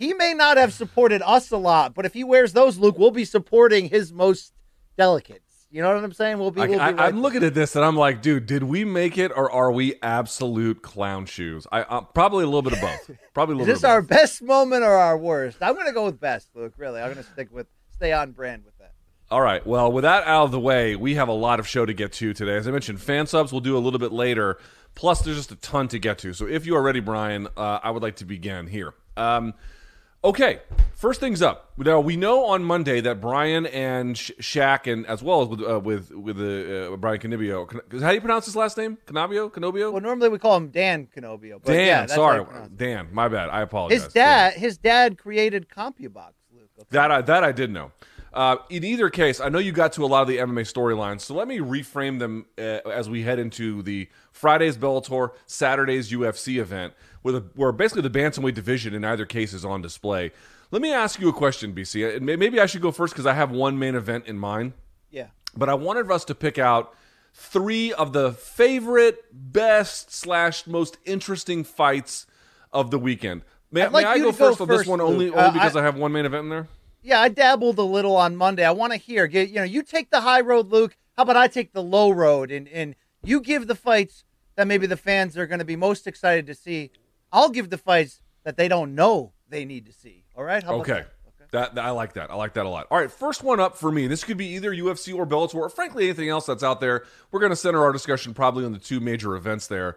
he 0.00 0.14
may 0.14 0.32
not 0.32 0.56
have 0.56 0.72
supported 0.72 1.20
us 1.22 1.50
a 1.50 1.58
lot, 1.58 1.94
but 1.94 2.06
if 2.06 2.14
he 2.14 2.24
wears 2.24 2.54
those, 2.54 2.78
Luke, 2.78 2.98
we'll 2.98 3.10
be 3.10 3.26
supporting 3.26 3.90
his 3.90 4.14
most 4.14 4.54
delicates. 4.96 5.66
You 5.70 5.82
know 5.82 5.94
what 5.94 6.02
I'm 6.02 6.12
saying? 6.14 6.38
We'll 6.38 6.50
be. 6.50 6.62
We'll 6.62 6.80
I, 6.80 6.90
right 6.90 7.00
I'm 7.00 7.20
looking 7.20 7.44
at 7.44 7.52
this 7.52 7.76
and 7.76 7.84
I'm 7.84 7.96
like, 7.96 8.22
dude, 8.22 8.46
did 8.46 8.62
we 8.62 8.84
make 8.84 9.18
it 9.18 9.30
or 9.30 9.52
are 9.52 9.70
we 9.70 9.94
absolute 10.02 10.80
clown 10.82 11.26
shoes? 11.26 11.66
I 11.70 11.82
uh, 11.82 12.00
probably 12.00 12.44
a 12.44 12.46
little 12.46 12.62
bit 12.62 12.72
of 12.72 12.80
both. 12.80 13.10
Probably 13.34 13.56
a 13.56 13.60
Is 13.60 13.66
this 13.66 13.84
our 13.84 14.00
both. 14.00 14.08
best 14.08 14.42
moment 14.42 14.82
or 14.82 14.92
our 14.92 15.16
worst? 15.16 15.58
I'm 15.60 15.76
gonna 15.76 15.92
go 15.92 16.06
with 16.06 16.18
best, 16.18 16.48
Luke. 16.54 16.72
Really, 16.78 17.00
I'm 17.00 17.10
gonna 17.10 17.22
stick 17.22 17.48
with 17.52 17.68
stay 17.92 18.12
on 18.12 18.32
brand 18.32 18.64
with 18.64 18.76
that. 18.78 18.94
All 19.30 19.42
right. 19.42 19.64
Well, 19.64 19.92
with 19.92 20.02
that 20.02 20.24
out 20.24 20.44
of 20.44 20.50
the 20.50 20.58
way, 20.58 20.96
we 20.96 21.14
have 21.14 21.28
a 21.28 21.32
lot 21.32 21.60
of 21.60 21.68
show 21.68 21.86
to 21.86 21.92
get 21.92 22.12
to 22.14 22.32
today. 22.32 22.56
As 22.56 22.66
I 22.66 22.72
mentioned, 22.72 23.00
fan 23.00 23.26
subs 23.26 23.52
we'll 23.52 23.60
do 23.60 23.76
a 23.76 23.78
little 23.78 24.00
bit 24.00 24.12
later. 24.12 24.58
Plus, 24.96 25.20
there's 25.20 25.36
just 25.36 25.52
a 25.52 25.56
ton 25.56 25.86
to 25.88 26.00
get 26.00 26.18
to. 26.18 26.32
So 26.32 26.46
if 26.48 26.66
you 26.66 26.74
are 26.74 26.82
ready, 26.82 26.98
Brian, 26.98 27.46
uh, 27.56 27.78
I 27.82 27.92
would 27.92 28.02
like 28.02 28.16
to 28.16 28.24
begin 28.24 28.66
here. 28.66 28.94
Um, 29.16 29.54
okay. 30.24 30.60
First 30.94 31.18
things 31.20 31.40
up. 31.40 31.72
Now 31.78 31.98
we 32.00 32.14
know 32.16 32.44
on 32.44 32.62
Monday 32.62 33.00
that 33.00 33.22
Brian 33.22 33.64
and 33.64 34.18
Sh- 34.18 34.32
Shaq, 34.38 34.86
and 34.92 35.06
as 35.06 35.22
well 35.22 35.40
as 35.40 35.48
with 35.48 35.62
uh, 35.62 35.80
with 35.80 36.10
with 36.10 36.36
the 36.36 36.92
uh, 36.92 36.96
Brian 36.98 37.18
Canibio. 37.18 37.66
Can- 37.66 38.00
How 38.02 38.08
do 38.10 38.14
you 38.16 38.20
pronounce 38.20 38.44
his 38.44 38.54
last 38.54 38.76
name? 38.76 38.98
Canabio? 39.06 39.48
Canobio? 39.48 39.90
Well, 39.92 40.02
normally 40.02 40.28
we 40.28 40.38
call 40.38 40.58
him 40.58 40.68
Dan 40.68 41.06
Canobbio. 41.06 41.60
But 41.64 41.72
Dan. 41.72 41.86
yeah, 41.86 42.00
that's 42.00 42.14
sorry, 42.14 42.40
I 42.40 42.44
pronounce 42.44 42.66
it. 42.66 42.76
Dan. 42.76 43.08
My 43.12 43.28
bad. 43.28 43.48
I 43.48 43.62
apologize. 43.62 44.02
His 44.04 44.12
Dan. 44.12 44.50
dad, 44.52 44.60
his 44.60 44.76
dad 44.76 45.16
created 45.16 45.70
CompuBox, 45.70 46.32
Luke. 46.54 46.68
okay? 46.78 46.86
That 46.90 47.10
I, 47.10 47.22
that 47.22 47.44
I 47.44 47.52
did 47.52 47.70
know. 47.70 47.92
Uh, 48.32 48.56
in 48.68 48.84
either 48.84 49.10
case, 49.10 49.40
I 49.40 49.48
know 49.48 49.58
you 49.58 49.72
got 49.72 49.92
to 49.94 50.04
a 50.04 50.06
lot 50.06 50.22
of 50.22 50.28
the 50.28 50.36
MMA 50.38 50.62
storylines, 50.62 51.22
so 51.22 51.34
let 51.34 51.48
me 51.48 51.58
reframe 51.58 52.18
them 52.20 52.46
uh, 52.56 52.78
as 52.88 53.10
we 53.10 53.22
head 53.22 53.38
into 53.38 53.82
the 53.82 54.08
Friday's 54.32 54.76
Bellator, 54.76 55.30
Saturday's 55.46 56.12
UFC 56.12 56.60
event, 56.60 56.94
where, 57.22 57.32
the, 57.32 57.40
where 57.56 57.72
basically 57.72 58.02
the 58.02 58.10
bantamweight 58.10 58.54
division 58.54 58.94
in 58.94 59.04
either 59.04 59.26
case 59.26 59.52
is 59.52 59.64
on 59.64 59.82
display. 59.82 60.30
Let 60.70 60.80
me 60.80 60.92
ask 60.92 61.20
you 61.20 61.28
a 61.28 61.32
question, 61.32 61.74
BC. 61.74 62.16
And 62.18 62.24
Maybe 62.26 62.60
I 62.60 62.66
should 62.66 62.82
go 62.82 62.92
first 62.92 63.12
because 63.14 63.26
I 63.26 63.34
have 63.34 63.50
one 63.50 63.76
main 63.78 63.96
event 63.96 64.26
in 64.26 64.38
mind 64.38 64.74
Yeah. 65.10 65.26
but 65.56 65.68
I 65.68 65.74
wanted 65.74 66.08
us 66.10 66.24
to 66.26 66.34
pick 66.36 66.58
out 66.58 66.94
three 67.34 67.92
of 67.92 68.12
the 68.12 68.32
favorite, 68.32 69.24
best 69.32 70.12
slash 70.12 70.68
most 70.68 70.98
interesting 71.04 71.64
fights 71.64 72.26
of 72.72 72.92
the 72.92 72.98
weekend. 73.00 73.42
May, 73.72 73.88
may 73.88 74.04
I 74.04 74.18
go 74.18 74.26
go 74.26 74.32
first 74.32 74.60
on 74.60 74.68
this 74.68 74.86
one 74.86 75.00
only, 75.00 75.30
only 75.30 75.32
Uh, 75.36 75.50
because 75.50 75.74
I- 75.74 75.80
I, 75.80 75.82
have 75.82 75.96
one 75.96 76.12
main 76.12 76.24
event 76.26 76.44
in 76.44 76.50
there? 76.50 76.68
Yeah, 77.02 77.20
I 77.20 77.28
dabbled 77.28 77.78
a 77.78 77.82
little 77.82 78.16
on 78.16 78.36
Monday. 78.36 78.64
I 78.64 78.72
want 78.72 78.92
to 78.92 78.98
hear. 78.98 79.26
Get 79.26 79.48
you 79.48 79.56
know, 79.56 79.62
you 79.64 79.82
take 79.82 80.10
the 80.10 80.20
high 80.20 80.40
road, 80.40 80.68
Luke. 80.70 80.96
How 81.16 81.22
about 81.24 81.36
I 81.36 81.48
take 81.48 81.72
the 81.72 81.82
low 81.82 82.10
road, 82.10 82.50
and 82.50 82.68
and 82.68 82.94
you 83.22 83.40
give 83.40 83.66
the 83.66 83.74
fights 83.74 84.24
that 84.56 84.66
maybe 84.66 84.86
the 84.86 84.96
fans 84.96 85.36
are 85.38 85.46
going 85.46 85.58
to 85.60 85.64
be 85.64 85.76
most 85.76 86.06
excited 86.06 86.46
to 86.46 86.54
see. 86.54 86.90
I'll 87.32 87.48
give 87.50 87.70
the 87.70 87.78
fights 87.78 88.20
that 88.44 88.56
they 88.56 88.68
don't 88.68 88.94
know 88.94 89.32
they 89.48 89.64
need 89.64 89.86
to 89.86 89.92
see. 89.92 90.24
All 90.36 90.44
right? 90.44 90.62
How 90.62 90.74
about 90.76 90.80
Okay. 90.90 91.00
that? 91.38 91.50
That, 91.52 91.74
that- 91.76 91.84
I 91.84 91.90
like 91.90 92.12
that. 92.14 92.30
I 92.30 92.34
like 92.34 92.54
that 92.54 92.66
a 92.66 92.68
lot. 92.68 92.86
All 92.90 92.98
right, 92.98 93.10
first 93.10 93.42
one 93.42 93.58
up 93.60 93.76
for 93.76 93.90
me. 93.90 94.06
This 94.06 94.22
could 94.24 94.36
be 94.36 94.46
either 94.54 94.72
UFC 94.72 95.14
or 95.14 95.26
Bellator, 95.26 95.56
or 95.56 95.68
frankly 95.68 96.04
anything 96.04 96.28
else 96.28 96.46
that's 96.46 96.62
out 96.62 96.80
there. 96.80 97.04
We're 97.30 97.40
going 97.40 97.50
to 97.50 97.56
center 97.56 97.82
our 97.82 97.92
discussion 97.92 98.34
probably 98.34 98.64
on 98.64 98.72
the 98.72 98.78
two 98.78 99.00
major 99.00 99.34
events 99.36 99.66
there. 99.66 99.96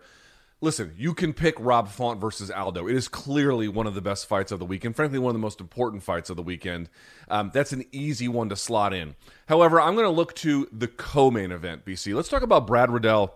Listen, 0.64 0.94
you 0.98 1.14
can 1.14 1.34
pick 1.34 1.56
Rob 1.60 1.90
Font 1.90 2.22
versus 2.22 2.50
Aldo. 2.50 2.88
It 2.88 2.96
is 2.96 3.10
clearly 3.10 3.68
one 3.68 3.86
of 3.86 3.96
the 3.96 4.02
best 4.02 4.30
fights 4.30 4.50
of 4.50 4.60
the 4.60 4.66
weekend. 4.66 4.96
Frankly, 4.96 5.20
one 5.20 5.32
of 5.32 5.34
the 5.34 5.40
most 5.40 5.60
important 5.60 6.04
fights 6.04 6.30
of 6.30 6.38
the 6.38 6.42
weekend. 6.42 6.90
Um, 7.28 7.52
that's 7.54 7.74
an 7.74 7.84
easy 7.92 8.30
one 8.30 8.48
to 8.48 8.56
slot 8.56 8.94
in. 8.94 9.16
However, 9.50 9.82
I'm 9.82 9.94
going 9.94 10.06
to 10.06 10.10
look 10.10 10.34
to 10.36 10.70
the 10.72 10.88
co-main 10.88 11.52
event. 11.52 11.84
BC. 11.84 12.16
Let's 12.16 12.30
talk 12.30 12.44
about 12.44 12.66
Brad 12.66 12.90
Riddell 12.90 13.36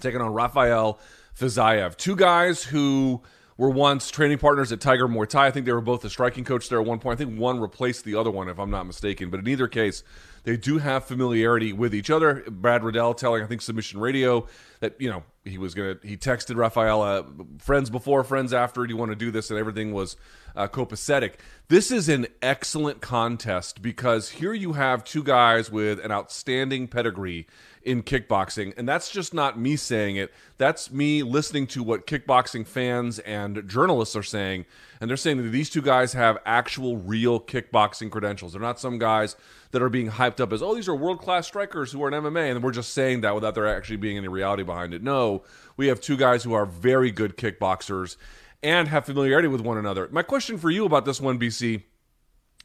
taking 0.00 0.20
on 0.20 0.32
Rafael 0.34 0.98
Fiziev. 1.38 1.96
Two 1.96 2.16
guys 2.16 2.64
who 2.64 3.22
were 3.56 3.70
once 3.70 4.10
training 4.10 4.38
partners 4.38 4.72
at 4.72 4.80
Tiger 4.80 5.06
Muay 5.06 5.28
Thai. 5.28 5.46
I 5.46 5.50
think 5.52 5.66
they 5.66 5.72
were 5.72 5.80
both 5.80 6.00
the 6.02 6.10
striking 6.10 6.42
coach 6.42 6.68
there 6.68 6.80
at 6.80 6.86
one 6.86 6.98
point. 6.98 7.20
I 7.20 7.24
think 7.24 7.38
one 7.38 7.60
replaced 7.60 8.04
the 8.04 8.16
other 8.16 8.32
one, 8.32 8.48
if 8.48 8.58
I'm 8.58 8.72
not 8.72 8.88
mistaken. 8.88 9.30
But 9.30 9.38
in 9.38 9.46
either 9.46 9.68
case, 9.68 10.02
They 10.44 10.56
do 10.56 10.78
have 10.78 11.04
familiarity 11.04 11.72
with 11.72 11.94
each 11.94 12.10
other. 12.10 12.44
Brad 12.48 12.82
Riddell 12.82 13.14
telling, 13.14 13.42
I 13.42 13.46
think, 13.46 13.62
Submission 13.62 14.00
Radio 14.00 14.46
that, 14.80 15.00
you 15.00 15.10
know, 15.10 15.22
he 15.44 15.58
was 15.58 15.74
going 15.74 15.98
to, 15.98 16.06
he 16.06 16.16
texted 16.16 16.56
Rafaela, 16.56 17.26
friends 17.58 17.90
before, 17.90 18.24
friends 18.24 18.52
after, 18.52 18.86
do 18.86 18.92
you 18.92 18.96
want 18.96 19.10
to 19.10 19.16
do 19.16 19.30
this? 19.30 19.50
And 19.50 19.58
everything 19.58 19.92
was 19.92 20.16
uh, 20.56 20.68
copacetic. 20.68 21.34
This 21.68 21.90
is 21.90 22.08
an 22.08 22.26
excellent 22.42 23.00
contest 23.00 23.82
because 23.82 24.30
here 24.30 24.52
you 24.52 24.74
have 24.74 25.04
two 25.04 25.22
guys 25.22 25.70
with 25.70 26.04
an 26.04 26.10
outstanding 26.10 26.88
pedigree 26.88 27.46
in 27.82 28.02
kickboxing. 28.02 28.74
And 28.76 28.88
that's 28.88 29.10
just 29.10 29.32
not 29.32 29.58
me 29.58 29.76
saying 29.76 30.16
it. 30.16 30.32
That's 30.58 30.90
me 30.90 31.22
listening 31.22 31.66
to 31.68 31.82
what 31.82 32.06
kickboxing 32.06 32.66
fans 32.66 33.18
and 33.20 33.66
journalists 33.66 34.14
are 34.14 34.22
saying. 34.22 34.66
And 35.00 35.08
they're 35.08 35.16
saying 35.16 35.38
that 35.38 35.48
these 35.48 35.70
two 35.70 35.80
guys 35.80 36.12
have 36.12 36.38
actual, 36.44 36.98
real 36.98 37.40
kickboxing 37.40 38.10
credentials. 38.10 38.52
They're 38.52 38.60
not 38.60 38.78
some 38.78 38.98
guys 38.98 39.34
that 39.70 39.80
are 39.80 39.88
being 39.88 40.10
hyped 40.10 40.40
up 40.40 40.52
as, 40.52 40.62
oh, 40.62 40.74
these 40.74 40.88
are 40.88 40.94
world 40.94 41.20
class 41.20 41.46
strikers 41.46 41.92
who 41.92 42.02
are 42.02 42.08
in 42.08 42.14
MMA. 42.14 42.50
And 42.50 42.62
we're 42.62 42.70
just 42.70 42.92
saying 42.92 43.22
that 43.22 43.34
without 43.34 43.54
there 43.54 43.66
actually 43.66 43.96
being 43.96 44.18
any 44.18 44.28
reality 44.28 44.62
behind 44.62 44.92
it. 44.92 45.02
No, 45.02 45.42
we 45.76 45.86
have 45.86 46.00
two 46.00 46.16
guys 46.16 46.44
who 46.44 46.52
are 46.52 46.66
very 46.66 47.10
good 47.10 47.36
kickboxers 47.36 48.16
and 48.62 48.88
have 48.88 49.06
familiarity 49.06 49.48
with 49.48 49.62
one 49.62 49.78
another. 49.78 50.06
My 50.10 50.22
question 50.22 50.58
for 50.58 50.70
you 50.70 50.84
about 50.84 51.06
this 51.06 51.20
one, 51.20 51.38
BC, 51.38 51.84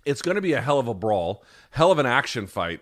it's 0.06 0.22
going 0.22 0.36
to 0.36 0.42
be 0.42 0.54
a 0.54 0.62
hell 0.62 0.78
of 0.78 0.90
a 0.90 0.94
brawl, 0.94 1.44
hell 1.72 1.92
of 1.92 2.00
an 2.00 2.06
action 2.06 2.48
fight. 2.48 2.82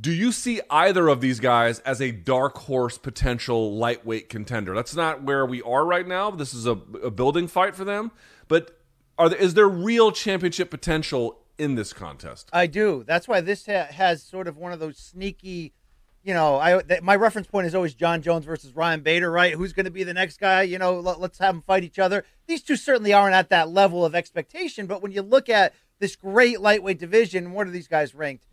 Do 0.00 0.12
you 0.12 0.32
see 0.32 0.60
either 0.70 1.06
of 1.06 1.20
these 1.20 1.38
guys 1.38 1.78
as 1.80 2.00
a 2.00 2.10
dark 2.10 2.58
horse 2.58 2.98
potential 2.98 3.76
lightweight 3.76 4.28
contender? 4.28 4.74
That's 4.74 4.96
not 4.96 5.22
where 5.22 5.46
we 5.46 5.62
are 5.62 5.84
right 5.84 6.06
now. 6.06 6.32
This 6.32 6.52
is 6.52 6.66
a, 6.66 6.72
a 7.02 7.10
building 7.12 7.46
fight 7.46 7.76
for 7.76 7.84
them. 7.84 8.10
But 8.48 8.76
are 9.16 9.28
there, 9.28 9.38
is 9.38 9.54
there 9.54 9.68
real 9.68 10.10
championship 10.10 10.68
potential 10.68 11.38
in 11.58 11.76
this 11.76 11.92
contest? 11.92 12.50
I 12.52 12.66
do. 12.66 13.04
That's 13.06 13.28
why 13.28 13.40
this 13.40 13.66
ha- 13.66 13.86
has 13.90 14.22
sort 14.22 14.48
of 14.48 14.56
one 14.56 14.72
of 14.72 14.80
those 14.80 14.98
sneaky, 14.98 15.72
you 16.24 16.34
know, 16.34 16.58
I 16.58 16.82
th- 16.82 17.02
my 17.02 17.14
reference 17.14 17.46
point 17.46 17.68
is 17.68 17.74
always 17.76 17.94
John 17.94 18.20
Jones 18.20 18.44
versus 18.44 18.74
Ryan 18.74 19.00
Bader, 19.00 19.30
right? 19.30 19.54
Who's 19.54 19.72
going 19.72 19.84
to 19.84 19.92
be 19.92 20.02
the 20.02 20.14
next 20.14 20.40
guy? 20.40 20.62
You 20.62 20.78
know, 20.78 20.98
let, 20.98 21.20
let's 21.20 21.38
have 21.38 21.54
them 21.54 21.62
fight 21.62 21.84
each 21.84 22.00
other. 22.00 22.24
These 22.48 22.62
two 22.62 22.74
certainly 22.74 23.12
aren't 23.12 23.36
at 23.36 23.50
that 23.50 23.68
level 23.68 24.04
of 24.04 24.16
expectation, 24.16 24.86
but 24.86 25.02
when 25.02 25.12
you 25.12 25.22
look 25.22 25.48
at 25.48 25.72
this 26.00 26.16
great 26.16 26.60
lightweight 26.60 26.98
division, 26.98 27.52
what 27.52 27.68
are 27.68 27.70
these 27.70 27.86
guys 27.86 28.12
ranked? 28.12 28.44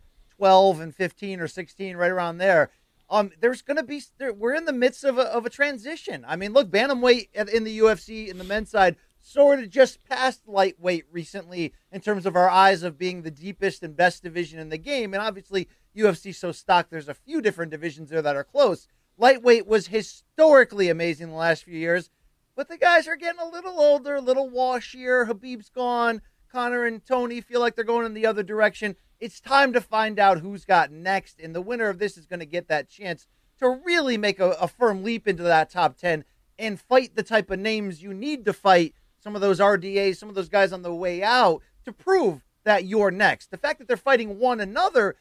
12 0.42 0.80
and 0.80 0.92
15 0.92 1.38
or 1.38 1.46
16, 1.46 1.96
right 1.96 2.10
around 2.10 2.38
there. 2.38 2.72
Um, 3.08 3.30
there's 3.38 3.62
going 3.62 3.76
to 3.76 3.84
be 3.84 4.02
there, 4.18 4.32
we're 4.32 4.56
in 4.56 4.64
the 4.64 4.72
midst 4.72 5.04
of 5.04 5.16
a, 5.16 5.22
of 5.22 5.46
a 5.46 5.50
transition. 5.50 6.24
I 6.26 6.34
mean, 6.34 6.52
look, 6.52 6.68
bantamweight 6.68 7.28
in 7.32 7.62
the 7.62 7.78
UFC 7.78 8.26
in 8.26 8.38
the 8.38 8.44
men's 8.44 8.68
side 8.68 8.96
sort 9.20 9.60
of 9.60 9.70
just 9.70 10.02
passed 10.02 10.48
lightweight 10.48 11.04
recently 11.12 11.72
in 11.92 12.00
terms 12.00 12.26
of 12.26 12.34
our 12.34 12.50
eyes 12.50 12.82
of 12.82 12.98
being 12.98 13.22
the 13.22 13.30
deepest 13.30 13.84
and 13.84 13.96
best 13.96 14.24
division 14.24 14.58
in 14.58 14.68
the 14.68 14.78
game. 14.78 15.14
And 15.14 15.22
obviously, 15.22 15.68
UFC 15.96 16.34
so 16.34 16.50
stocked. 16.50 16.90
There's 16.90 17.08
a 17.08 17.14
few 17.14 17.40
different 17.40 17.70
divisions 17.70 18.10
there 18.10 18.22
that 18.22 18.34
are 18.34 18.42
close. 18.42 18.88
Lightweight 19.16 19.68
was 19.68 19.86
historically 19.86 20.88
amazing 20.88 21.28
the 21.28 21.36
last 21.36 21.62
few 21.62 21.78
years, 21.78 22.10
but 22.56 22.68
the 22.68 22.78
guys 22.78 23.06
are 23.06 23.14
getting 23.14 23.40
a 23.40 23.48
little 23.48 23.78
older, 23.78 24.16
a 24.16 24.20
little 24.20 24.50
washier. 24.50 25.24
Khabib's 25.24 25.68
gone. 25.68 26.20
Conor 26.50 26.84
and 26.84 27.06
Tony 27.06 27.40
feel 27.40 27.60
like 27.60 27.76
they're 27.76 27.84
going 27.84 28.06
in 28.06 28.14
the 28.14 28.26
other 28.26 28.42
direction. 28.42 28.96
It's 29.22 29.38
time 29.38 29.72
to 29.74 29.80
find 29.80 30.18
out 30.18 30.40
who's 30.40 30.64
got 30.64 30.90
next, 30.90 31.38
and 31.38 31.54
the 31.54 31.60
winner 31.62 31.88
of 31.88 32.00
this 32.00 32.16
is 32.16 32.26
going 32.26 32.40
to 32.40 32.44
get 32.44 32.66
that 32.66 32.88
chance 32.88 33.28
to 33.60 33.68
really 33.68 34.18
make 34.18 34.40
a, 34.40 34.50
a 34.60 34.66
firm 34.66 35.04
leap 35.04 35.28
into 35.28 35.44
that 35.44 35.70
top 35.70 35.96
10 35.96 36.24
and 36.58 36.80
fight 36.80 37.14
the 37.14 37.22
type 37.22 37.48
of 37.48 37.60
names 37.60 38.02
you 38.02 38.12
need 38.12 38.44
to 38.46 38.52
fight 38.52 38.94
some 39.20 39.36
of 39.36 39.40
those 39.40 39.60
RDAs, 39.60 40.16
some 40.16 40.28
of 40.28 40.34
those 40.34 40.48
guys 40.48 40.72
on 40.72 40.82
the 40.82 40.92
way 40.92 41.22
out 41.22 41.62
to 41.84 41.92
prove 41.92 42.42
that 42.64 42.84
you're 42.84 43.12
next. 43.12 43.52
The 43.52 43.58
fact 43.58 43.78
that 43.78 43.86
they're 43.86 43.96
fighting 43.96 44.40
one 44.40 44.58
another, 44.58 45.14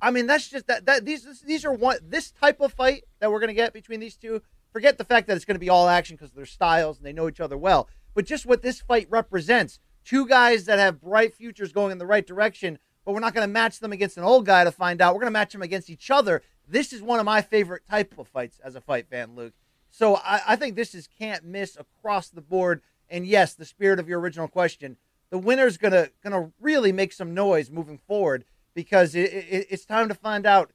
I 0.00 0.12
mean, 0.12 0.28
that's 0.28 0.48
just 0.48 0.68
that 0.68 0.86
that 0.86 1.04
these 1.04 1.42
these 1.42 1.64
are 1.64 1.72
one 1.72 1.98
this 2.00 2.30
type 2.30 2.60
of 2.60 2.72
fight 2.72 3.06
that 3.18 3.32
we're 3.32 3.40
going 3.40 3.48
to 3.48 3.54
get 3.54 3.72
between 3.72 3.98
these 3.98 4.16
two. 4.16 4.40
Forget 4.72 4.98
the 4.98 5.04
fact 5.04 5.26
that 5.26 5.34
it's 5.34 5.44
going 5.44 5.56
to 5.56 5.58
be 5.58 5.68
all 5.68 5.88
action 5.88 6.14
because 6.14 6.30
their 6.30 6.46
styles 6.46 6.98
and 6.98 7.04
they 7.04 7.12
know 7.12 7.26
each 7.26 7.40
other 7.40 7.58
well, 7.58 7.88
but 8.14 8.24
just 8.24 8.46
what 8.46 8.62
this 8.62 8.80
fight 8.80 9.08
represents. 9.10 9.80
Two 10.04 10.28
guys 10.28 10.64
that 10.66 10.78
have 10.78 11.00
bright 11.00 11.34
futures 11.34 11.72
going 11.72 11.90
in 11.90 11.98
the 11.98 12.06
right 12.06 12.24
direction 12.24 12.78
but 13.08 13.14
we're 13.14 13.20
not 13.20 13.32
going 13.32 13.48
to 13.48 13.50
match 13.50 13.80
them 13.80 13.90
against 13.90 14.18
an 14.18 14.22
old 14.22 14.44
guy 14.44 14.64
to 14.64 14.70
find 14.70 15.00
out. 15.00 15.14
We're 15.14 15.22
going 15.22 15.32
to 15.32 15.38
match 15.38 15.54
them 15.54 15.62
against 15.62 15.88
each 15.88 16.10
other. 16.10 16.42
This 16.68 16.92
is 16.92 17.00
one 17.00 17.18
of 17.18 17.24
my 17.24 17.40
favorite 17.40 17.86
type 17.88 18.12
of 18.18 18.28
fights 18.28 18.60
as 18.62 18.74
a 18.74 18.82
fight 18.82 19.06
fan, 19.08 19.34
Luke. 19.34 19.54
So 19.88 20.16
I, 20.16 20.42
I 20.48 20.56
think 20.56 20.76
this 20.76 20.94
is 20.94 21.08
can't 21.18 21.42
miss 21.42 21.78
across 21.78 22.28
the 22.28 22.42
board. 22.42 22.82
And 23.08 23.26
yes, 23.26 23.54
the 23.54 23.64
spirit 23.64 23.98
of 23.98 24.10
your 24.10 24.20
original 24.20 24.46
question, 24.46 24.98
the 25.30 25.38
winner's 25.38 25.78
gonna 25.78 26.10
gonna 26.22 26.52
really 26.60 26.92
make 26.92 27.14
some 27.14 27.32
noise 27.32 27.70
moving 27.70 27.96
forward 27.96 28.44
because 28.74 29.14
it, 29.14 29.32
it, 29.32 29.68
it's 29.70 29.86
time 29.86 30.08
to 30.08 30.14
find 30.14 30.44
out. 30.44 30.70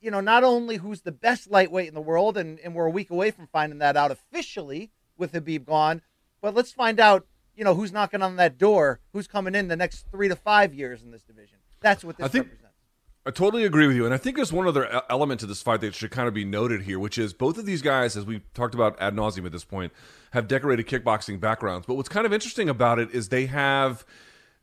You 0.00 0.10
know, 0.10 0.20
not 0.20 0.42
only 0.42 0.78
who's 0.78 1.02
the 1.02 1.12
best 1.12 1.52
lightweight 1.52 1.86
in 1.86 1.94
the 1.94 2.00
world, 2.00 2.36
and, 2.36 2.58
and 2.64 2.74
we're 2.74 2.86
a 2.86 2.90
week 2.90 3.10
away 3.10 3.30
from 3.30 3.46
finding 3.46 3.78
that 3.78 3.96
out 3.96 4.10
officially 4.10 4.90
with 5.16 5.34
Khabib 5.34 5.66
gone, 5.66 6.02
but 6.40 6.52
let's 6.52 6.72
find 6.72 6.98
out 6.98 7.26
you 7.60 7.64
know, 7.64 7.74
who's 7.74 7.92
knocking 7.92 8.22
on 8.22 8.36
that 8.36 8.56
door, 8.56 9.00
who's 9.12 9.26
coming 9.26 9.54
in 9.54 9.68
the 9.68 9.76
next 9.76 10.06
three 10.10 10.28
to 10.28 10.34
five 10.34 10.72
years 10.72 11.02
in 11.02 11.10
this 11.10 11.20
division. 11.20 11.58
That's 11.80 12.02
what 12.02 12.16
this 12.16 12.24
I 12.24 12.28
think, 12.28 12.46
represents. 12.46 12.74
I 13.26 13.30
totally 13.32 13.66
agree 13.66 13.86
with 13.86 13.96
you. 13.96 14.06
And 14.06 14.14
I 14.14 14.16
think 14.16 14.36
there's 14.36 14.50
one 14.50 14.66
other 14.66 15.02
element 15.10 15.40
to 15.40 15.46
this 15.46 15.60
fight 15.60 15.82
that 15.82 15.94
should 15.94 16.10
kind 16.10 16.26
of 16.26 16.32
be 16.32 16.46
noted 16.46 16.84
here, 16.84 16.98
which 16.98 17.18
is 17.18 17.34
both 17.34 17.58
of 17.58 17.66
these 17.66 17.82
guys, 17.82 18.16
as 18.16 18.24
we 18.24 18.40
talked 18.54 18.74
about 18.74 18.98
ad 18.98 19.14
nauseum 19.14 19.44
at 19.44 19.52
this 19.52 19.64
point, 19.64 19.92
have 20.30 20.48
decorated 20.48 20.86
kickboxing 20.86 21.38
backgrounds. 21.38 21.86
But 21.86 21.96
what's 21.96 22.08
kind 22.08 22.24
of 22.24 22.32
interesting 22.32 22.70
about 22.70 22.98
it 22.98 23.10
is 23.10 23.28
they 23.28 23.44
have 23.44 24.06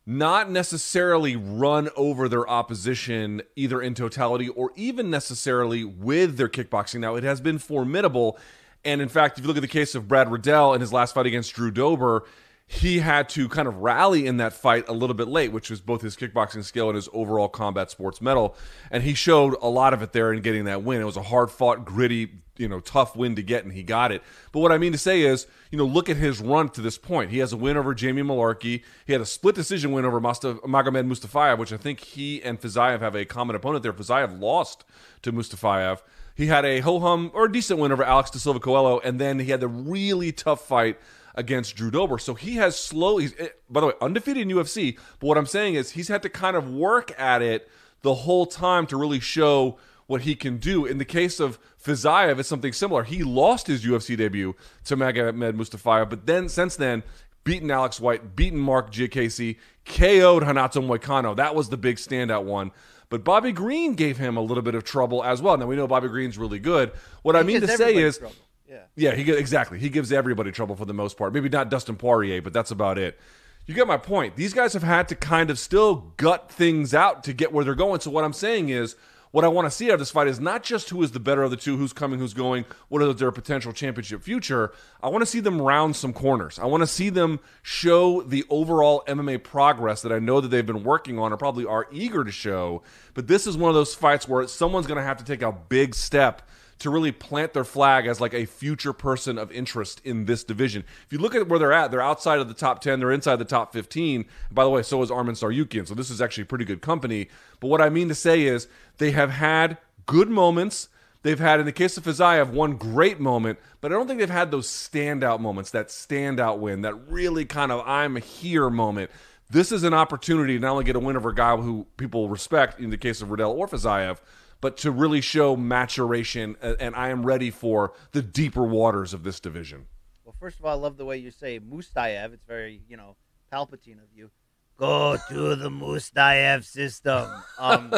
not 0.04 0.50
necessarily 0.50 1.36
run 1.36 1.90
over 1.94 2.28
their 2.28 2.48
opposition 2.48 3.42
either 3.54 3.80
in 3.80 3.94
totality 3.94 4.48
or 4.48 4.72
even 4.74 5.08
necessarily 5.08 5.84
with 5.84 6.36
their 6.36 6.48
kickboxing. 6.48 6.98
Now, 6.98 7.14
it 7.14 7.22
has 7.22 7.40
been 7.40 7.60
formidable. 7.60 8.36
And 8.84 9.00
in 9.00 9.08
fact, 9.08 9.38
if 9.38 9.44
you 9.44 9.48
look 9.48 9.56
at 9.56 9.60
the 9.60 9.68
case 9.68 9.94
of 9.94 10.08
Brad 10.08 10.32
Riddell 10.32 10.74
in 10.74 10.80
his 10.80 10.92
last 10.92 11.14
fight 11.14 11.26
against 11.26 11.54
Drew 11.54 11.70
Dober, 11.70 12.24
he 12.70 12.98
had 12.98 13.30
to 13.30 13.48
kind 13.48 13.66
of 13.66 13.78
rally 13.78 14.26
in 14.26 14.36
that 14.36 14.52
fight 14.52 14.86
a 14.88 14.92
little 14.92 15.14
bit 15.14 15.26
late, 15.26 15.52
which 15.52 15.70
was 15.70 15.80
both 15.80 16.02
his 16.02 16.16
kickboxing 16.16 16.62
skill 16.62 16.90
and 16.90 16.96
his 16.96 17.08
overall 17.14 17.48
combat 17.48 17.90
sports 17.90 18.20
medal. 18.20 18.54
And 18.90 19.02
he 19.02 19.14
showed 19.14 19.56
a 19.62 19.70
lot 19.70 19.94
of 19.94 20.02
it 20.02 20.12
there 20.12 20.34
in 20.34 20.42
getting 20.42 20.66
that 20.66 20.82
win. 20.82 21.00
It 21.00 21.04
was 21.04 21.16
a 21.16 21.22
hard 21.22 21.50
fought, 21.50 21.86
gritty, 21.86 22.28
you 22.58 22.68
know, 22.68 22.80
tough 22.80 23.16
win 23.16 23.36
to 23.36 23.42
get, 23.42 23.64
and 23.64 23.72
he 23.72 23.82
got 23.82 24.12
it. 24.12 24.22
But 24.52 24.60
what 24.60 24.70
I 24.70 24.76
mean 24.76 24.92
to 24.92 24.98
say 24.98 25.22
is, 25.22 25.46
you 25.70 25.78
know, 25.78 25.86
look 25.86 26.10
at 26.10 26.18
his 26.18 26.42
run 26.42 26.68
to 26.70 26.82
this 26.82 26.98
point. 26.98 27.30
He 27.30 27.38
has 27.38 27.54
a 27.54 27.56
win 27.56 27.78
over 27.78 27.94
Jamie 27.94 28.20
Mullarkey. 28.20 28.82
He 29.06 29.12
had 29.14 29.22
a 29.22 29.26
split 29.26 29.54
decision 29.54 29.92
win 29.92 30.04
over 30.04 30.20
Magomed 30.20 31.08
Mustafayev, 31.08 31.56
which 31.56 31.72
I 31.72 31.78
think 31.78 32.00
he 32.00 32.42
and 32.42 32.60
Fiziev 32.60 33.00
have 33.00 33.14
a 33.14 33.24
common 33.24 33.56
opponent 33.56 33.82
there. 33.82 33.94
Fiziev 33.94 34.38
lost 34.38 34.84
to 35.22 35.32
Mustafayev. 35.32 36.02
He 36.34 36.46
had 36.46 36.66
a 36.66 36.80
ho 36.80 37.00
hum 37.00 37.30
or 37.32 37.48
decent 37.48 37.80
win 37.80 37.92
over 37.92 38.04
Alex 38.04 38.30
da 38.30 38.38
Silva 38.38 38.60
Coelho, 38.60 39.00
and 39.00 39.18
then 39.18 39.38
he 39.38 39.46
had 39.46 39.60
the 39.60 39.68
really 39.68 40.32
tough 40.32 40.60
fight 40.60 40.98
against 41.38 41.76
Drew 41.76 41.90
Dober. 41.90 42.18
So 42.18 42.34
he 42.34 42.56
has 42.56 42.78
slowly, 42.78 43.30
eh, 43.38 43.48
by 43.70 43.80
the 43.80 43.86
way, 43.86 43.92
undefeated 44.02 44.42
in 44.42 44.48
UFC. 44.48 44.98
But 45.20 45.26
what 45.28 45.38
I'm 45.38 45.46
saying 45.46 45.74
is 45.74 45.92
he's 45.92 46.08
had 46.08 46.20
to 46.22 46.28
kind 46.28 46.56
of 46.56 46.68
work 46.68 47.18
at 47.18 47.40
it 47.40 47.70
the 48.02 48.14
whole 48.14 48.44
time 48.44 48.86
to 48.88 48.96
really 48.96 49.20
show 49.20 49.78
what 50.06 50.22
he 50.22 50.34
can 50.34 50.58
do. 50.58 50.84
In 50.84 50.98
the 50.98 51.04
case 51.04 51.38
of 51.38 51.58
Fiziev, 51.82 52.38
it's 52.38 52.48
something 52.48 52.72
similar. 52.72 53.04
He 53.04 53.22
lost 53.22 53.68
his 53.68 53.84
UFC 53.84 54.16
debut 54.16 54.56
to 54.84 54.96
Magomed 54.96 55.54
Mustafayev, 55.54 56.10
but 56.10 56.26
then 56.26 56.48
since 56.48 56.76
then, 56.76 57.04
beaten 57.44 57.70
Alex 57.70 58.00
White, 58.00 58.34
beaten 58.34 58.58
Marc 58.58 58.90
Diakiese, 58.90 59.56
KO'd 59.84 60.46
Renato 60.46 60.80
Moicano. 60.80 61.36
That 61.36 61.54
was 61.54 61.68
the 61.68 61.76
big 61.76 61.96
standout 61.96 62.44
one. 62.44 62.72
But 63.10 63.24
Bobby 63.24 63.52
Green 63.52 63.94
gave 63.94 64.18
him 64.18 64.36
a 64.36 64.42
little 64.42 64.62
bit 64.62 64.74
of 64.74 64.84
trouble 64.84 65.24
as 65.24 65.40
well. 65.40 65.56
Now 65.56 65.66
we 65.66 65.76
know 65.76 65.86
Bobby 65.86 66.08
Green's 66.08 66.36
really 66.36 66.58
good. 66.58 66.92
What 67.22 67.36
he 67.36 67.40
I 67.40 67.42
mean 67.44 67.60
to 67.60 67.68
say 67.68 67.96
is, 67.96 68.18
trouble. 68.18 68.34
Yeah. 68.68 68.82
Yeah, 68.96 69.14
he 69.14 69.30
exactly. 69.32 69.78
He 69.78 69.88
gives 69.88 70.12
everybody 70.12 70.52
trouble 70.52 70.76
for 70.76 70.84
the 70.84 70.94
most 70.94 71.16
part. 71.16 71.32
Maybe 71.32 71.48
not 71.48 71.70
Dustin 71.70 71.96
Poirier, 71.96 72.42
but 72.42 72.52
that's 72.52 72.70
about 72.70 72.98
it. 72.98 73.18
You 73.66 73.74
get 73.74 73.86
my 73.86 73.96
point. 73.98 74.36
These 74.36 74.54
guys 74.54 74.72
have 74.72 74.82
had 74.82 75.08
to 75.08 75.14
kind 75.14 75.50
of 75.50 75.58
still 75.58 76.12
gut 76.16 76.50
things 76.50 76.94
out 76.94 77.24
to 77.24 77.32
get 77.32 77.52
where 77.52 77.64
they're 77.64 77.74
going. 77.74 78.00
So 78.00 78.10
what 78.10 78.24
I'm 78.24 78.32
saying 78.32 78.70
is 78.70 78.96
what 79.30 79.44
I 79.44 79.48
want 79.48 79.66
to 79.66 79.70
see 79.70 79.90
out 79.90 79.94
of 79.94 79.98
this 79.98 80.10
fight 80.10 80.26
is 80.26 80.40
not 80.40 80.62
just 80.62 80.88
who 80.88 81.02
is 81.02 81.12
the 81.12 81.20
better 81.20 81.42
of 81.42 81.50
the 81.50 81.56
two, 81.56 81.76
who's 81.76 81.92
coming, 81.92 82.18
who's 82.18 82.32
going, 82.32 82.64
what 82.88 83.02
is 83.02 83.16
their 83.16 83.30
potential 83.30 83.72
championship 83.72 84.22
future. 84.22 84.72
I 85.02 85.08
want 85.08 85.20
to 85.20 85.26
see 85.26 85.40
them 85.40 85.60
round 85.60 85.96
some 85.96 86.14
corners. 86.14 86.58
I 86.58 86.64
want 86.64 86.82
to 86.82 86.86
see 86.86 87.10
them 87.10 87.40
show 87.62 88.22
the 88.22 88.44
overall 88.48 89.04
MMA 89.06 89.42
progress 89.42 90.00
that 90.00 90.12
I 90.12 90.18
know 90.18 90.40
that 90.40 90.48
they've 90.48 90.64
been 90.64 90.82
working 90.82 91.18
on 91.18 91.32
or 91.32 91.36
probably 91.36 91.66
are 91.66 91.86
eager 91.92 92.24
to 92.24 92.32
show. 92.32 92.82
But 93.12 93.26
this 93.26 93.46
is 93.46 93.56
one 93.56 93.68
of 93.68 93.74
those 93.74 93.94
fights 93.94 94.26
where 94.26 94.46
someone's 94.46 94.86
going 94.86 94.98
to 94.98 95.04
have 95.04 95.18
to 95.18 95.24
take 95.24 95.42
a 95.42 95.52
big 95.52 95.94
step 95.94 96.42
to 96.78 96.90
really 96.90 97.12
plant 97.12 97.52
their 97.52 97.64
flag 97.64 98.06
as 98.06 98.20
like 98.20 98.34
a 98.34 98.46
future 98.46 98.92
person 98.92 99.38
of 99.38 99.50
interest 99.50 100.00
in 100.04 100.26
this 100.26 100.44
division. 100.44 100.84
If 101.06 101.12
you 101.12 101.18
look 101.18 101.34
at 101.34 101.48
where 101.48 101.58
they're 101.58 101.72
at, 101.72 101.90
they're 101.90 102.00
outside 102.00 102.38
of 102.38 102.48
the 102.48 102.54
top 102.54 102.80
10, 102.80 103.00
they're 103.00 103.12
inside 103.12 103.36
the 103.36 103.44
top 103.44 103.72
15. 103.72 104.24
By 104.50 104.64
the 104.64 104.70
way, 104.70 104.82
so 104.82 105.02
is 105.02 105.10
Arman 105.10 105.30
Tsarukyan. 105.30 105.88
So 105.88 105.94
this 105.94 106.10
is 106.10 106.20
actually 106.20 106.44
pretty 106.44 106.64
good 106.64 106.80
company. 106.80 107.28
But 107.60 107.68
what 107.68 107.80
I 107.80 107.88
mean 107.88 108.08
to 108.08 108.14
say 108.14 108.42
is 108.42 108.68
they 108.98 109.10
have 109.10 109.30
had 109.30 109.78
good 110.06 110.28
moments. 110.28 110.88
They've 111.22 111.38
had, 111.38 111.58
in 111.58 111.66
the 111.66 111.72
case 111.72 111.96
of 111.96 112.04
Fiziev, 112.04 112.50
one 112.50 112.76
great 112.76 113.18
moment, 113.18 113.58
but 113.80 113.90
I 113.90 113.96
don't 113.96 114.06
think 114.06 114.20
they've 114.20 114.30
had 114.30 114.52
those 114.52 114.68
standout 114.68 115.40
moments, 115.40 115.72
that 115.72 115.88
standout 115.88 116.58
win, 116.58 116.82
that 116.82 116.94
really 117.08 117.44
kind 117.44 117.72
of 117.72 117.86
I'm 117.86 118.16
here 118.16 118.70
moment. 118.70 119.10
this 119.50 119.72
is 119.72 119.82
an 119.82 119.94
opportunity 119.94 120.54
to 120.54 120.60
not 120.60 120.72
only 120.72 120.84
get 120.84 120.96
a 120.96 121.00
win 121.00 121.16
over 121.16 121.30
a 121.30 121.34
guy 121.34 121.56
who 121.56 121.86
people 121.96 122.28
respect 122.28 122.80
in 122.80 122.90
the 122.90 122.98
case 122.98 123.22
of 123.22 123.30
Riddell 123.30 123.52
or 123.52 123.66
Fiziev, 123.66 124.18
but 124.60 124.76
to 124.78 124.90
really 124.90 125.20
show 125.20 125.56
maturation. 125.56 126.56
And 126.60 126.94
I 126.94 127.10
am 127.10 127.24
ready 127.24 127.50
for 127.50 127.92
the 128.12 128.22
deeper 128.22 128.64
waters 128.64 129.14
of 129.14 129.22
this 129.22 129.40
division. 129.40 129.86
Well, 130.24 130.34
first 130.38 130.58
of 130.58 130.64
all, 130.64 130.72
I 130.72 130.80
love 130.80 130.96
the 130.96 131.04
way 131.04 131.16
you 131.16 131.30
say 131.30 131.60
Mustayev. 131.60 132.32
It's 132.32 132.44
very, 132.44 132.82
you 132.88 132.96
know, 132.96 133.16
Palpatine 133.52 134.02
of 134.02 134.08
you. 134.14 134.30
Go 134.78 135.16
to 135.28 135.56
the 135.56 135.70
Mustayev 135.70 136.64
system. 136.64 137.28
Um, 137.60 137.92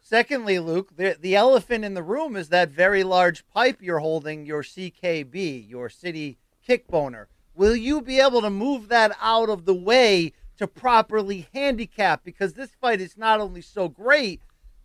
secondly, 0.00 0.58
Luke, 0.58 0.96
the, 0.96 1.18
the 1.20 1.36
elephant 1.36 1.84
in 1.84 1.92
the 1.92 2.02
room 2.02 2.34
is 2.34 2.48
that 2.48 2.70
very 2.70 3.04
large 3.04 3.46
pipe 3.48 3.82
you're 3.82 3.98
holding, 3.98 4.46
your 4.46 4.62
CKB, 4.62 5.68
your 5.68 5.90
city 5.90 6.38
kickboner. 6.66 7.26
Will 7.54 7.76
you 7.76 8.00
be 8.00 8.20
able 8.20 8.40
to 8.40 8.48
move 8.48 8.88
that 8.88 9.14
out 9.20 9.50
of 9.50 9.66
the 9.66 9.74
way 9.74 10.32
to 10.56 10.66
properly 10.66 11.46
handicap? 11.52 12.24
Because 12.24 12.54
this 12.54 12.70
fight 12.80 13.02
is 13.02 13.18
not 13.18 13.38
only 13.38 13.60
so 13.60 13.90
great, 13.90 14.40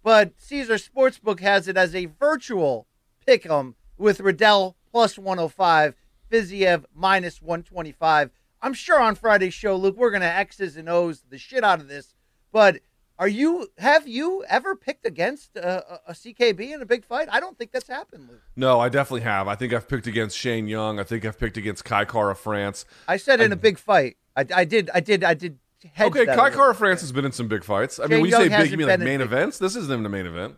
but 0.07 0.31
Caesars 0.37 0.87
Sportsbook 0.87 1.41
has 1.41 1.67
it 1.67 1.75
as 1.75 1.93
a 1.93 2.05
virtual 2.05 2.87
pick 3.25 3.45
'em 3.45 3.75
with 3.97 4.21
Riddell 4.21 4.77
plus 4.89 5.17
105, 5.19 5.95
Fiziev 6.31 6.85
minus 6.95 7.41
125. 7.41 8.31
I'm 8.61 8.73
sure 8.73 9.01
on 9.01 9.15
Friday's 9.15 9.53
show, 9.53 9.75
Luke, 9.75 9.97
we're 9.97 10.11
gonna 10.11 10.23
X's 10.23 10.77
and 10.77 10.87
O's 10.87 11.25
the 11.29 11.37
shit 11.37 11.61
out 11.61 11.81
of 11.81 11.89
this. 11.89 12.15
But 12.53 12.79
are 13.19 13.27
you 13.27 13.67
have 13.79 14.07
you 14.07 14.45
ever 14.47 14.77
picked 14.77 15.05
against 15.05 15.57
a, 15.57 15.95
a, 15.95 16.01
a 16.07 16.13
CKB 16.13 16.71
in 16.71 16.81
a 16.81 16.85
big 16.85 17.03
fight? 17.03 17.27
I 17.29 17.41
don't 17.41 17.57
think 17.57 17.73
that's 17.73 17.89
happened, 17.89 18.29
Luke. 18.29 18.43
No, 18.55 18.79
I 18.79 18.87
definitely 18.87 19.27
have. 19.29 19.49
I 19.49 19.55
think 19.55 19.73
I've 19.73 19.89
picked 19.89 20.07
against 20.07 20.37
Shane 20.37 20.69
Young. 20.69 21.01
I 21.01 21.03
think 21.03 21.25
I've 21.25 21.37
picked 21.37 21.57
against 21.57 21.83
Kai 21.83 22.05
Kara 22.05 22.33
France. 22.33 22.85
I 23.09 23.17
said 23.17 23.41
in 23.41 23.51
a 23.51 23.57
big 23.57 23.77
fight. 23.77 24.15
I, 24.37 24.45
I 24.55 24.63
did. 24.63 24.89
I 24.93 25.01
did. 25.01 25.25
I 25.25 25.33
did. 25.33 25.59
Okay, 25.99 26.25
Kai 26.25 26.49
Kara. 26.49 26.73
France 26.73 27.01
has 27.01 27.11
been 27.11 27.25
in 27.25 27.31
some 27.31 27.47
big 27.47 27.63
fights. 27.63 27.99
I 27.99 28.03
mean, 28.07 28.21
when 28.21 28.25
you 28.29 28.37
Young 28.37 28.49
say 28.49 28.57
big, 28.63 28.71
you 28.71 28.77
mean 28.77 28.87
like 28.87 28.99
main 28.99 29.21
events? 29.21 29.57
This 29.59 29.75
isn't 29.75 29.91
even 29.91 30.05
a 30.05 30.09
main 30.09 30.25
event. 30.25 30.55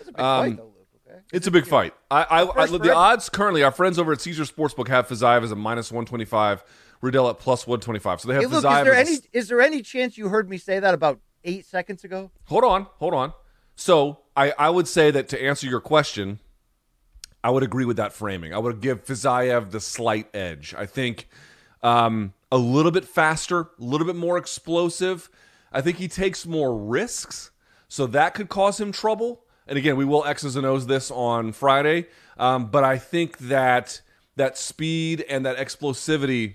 It's 0.00 0.08
a 0.08 0.12
big 0.12 0.20
Um, 0.20 0.44
fight, 0.44 0.56
though, 0.56 0.62
Luke. 0.64 0.74
Okay. 1.08 1.18
It's 1.32 1.46
a 1.46 1.50
big 1.50 1.66
fight. 1.66 1.94
I, 2.10 2.22
I, 2.22 2.62
I 2.62 2.66
the 2.66 2.78
forever. 2.78 2.94
odds 2.94 3.28
currently, 3.28 3.62
our 3.62 3.70
friends 3.70 3.98
over 3.98 4.12
at 4.12 4.20
Caesars 4.20 4.50
Sportsbook 4.50 4.88
have 4.88 5.08
Fiziev 5.08 5.42
as 5.44 5.52
a 5.52 5.56
minus 5.56 5.92
one 5.92 6.06
twenty 6.06 6.24
five, 6.24 6.64
Riddell 7.00 7.28
at 7.30 7.38
plus 7.38 7.66
one 7.66 7.80
twenty 7.80 8.00
five. 8.00 8.20
So 8.20 8.28
they 8.28 8.34
have 8.34 8.42
Hey, 8.42 8.48
Luke, 8.48 8.64
Fiziev 8.64 8.78
is 8.80 8.84
there 8.84 8.94
as 8.94 9.08
a- 9.08 9.10
any 9.12 9.20
is 9.32 9.48
there 9.48 9.60
any 9.60 9.82
chance 9.82 10.18
you 10.18 10.28
heard 10.28 10.50
me 10.50 10.58
say 10.58 10.80
that 10.80 10.92
about 10.94 11.20
eight 11.44 11.64
seconds 11.64 12.02
ago? 12.04 12.30
Hold 12.46 12.64
on, 12.64 12.86
hold 12.98 13.14
on. 13.14 13.32
So 13.76 14.18
I, 14.36 14.52
I 14.58 14.70
would 14.70 14.88
say 14.88 15.10
that 15.12 15.28
to 15.28 15.40
answer 15.42 15.66
your 15.68 15.80
question, 15.80 16.40
I 17.44 17.50
would 17.50 17.62
agree 17.62 17.84
with 17.84 17.96
that 17.98 18.12
framing. 18.12 18.52
I 18.52 18.58
would 18.58 18.80
give 18.80 19.04
Fiziev 19.04 19.70
the 19.70 19.80
slight 19.80 20.28
edge. 20.34 20.74
I 20.76 20.86
think 20.86 21.28
um, 21.82 22.34
a 22.50 22.58
little 22.58 22.90
bit 22.90 23.04
faster, 23.04 23.60
a 23.60 23.68
little 23.78 24.06
bit 24.06 24.16
more 24.16 24.38
explosive. 24.38 25.28
I 25.72 25.80
think 25.80 25.98
he 25.98 26.08
takes 26.08 26.46
more 26.46 26.76
risks, 26.76 27.50
so 27.88 28.06
that 28.06 28.34
could 28.34 28.48
cause 28.48 28.80
him 28.80 28.92
trouble. 28.92 29.42
And 29.66 29.76
again, 29.76 29.96
we 29.96 30.04
will 30.04 30.24
X's 30.24 30.56
and 30.56 30.64
O's 30.66 30.86
this 30.86 31.10
on 31.10 31.52
Friday, 31.52 32.06
um, 32.38 32.70
but 32.70 32.84
I 32.84 32.96
think 32.96 33.38
that 33.38 34.00
that 34.36 34.56
speed 34.56 35.24
and 35.28 35.44
that 35.44 35.58
explosivity 35.58 36.54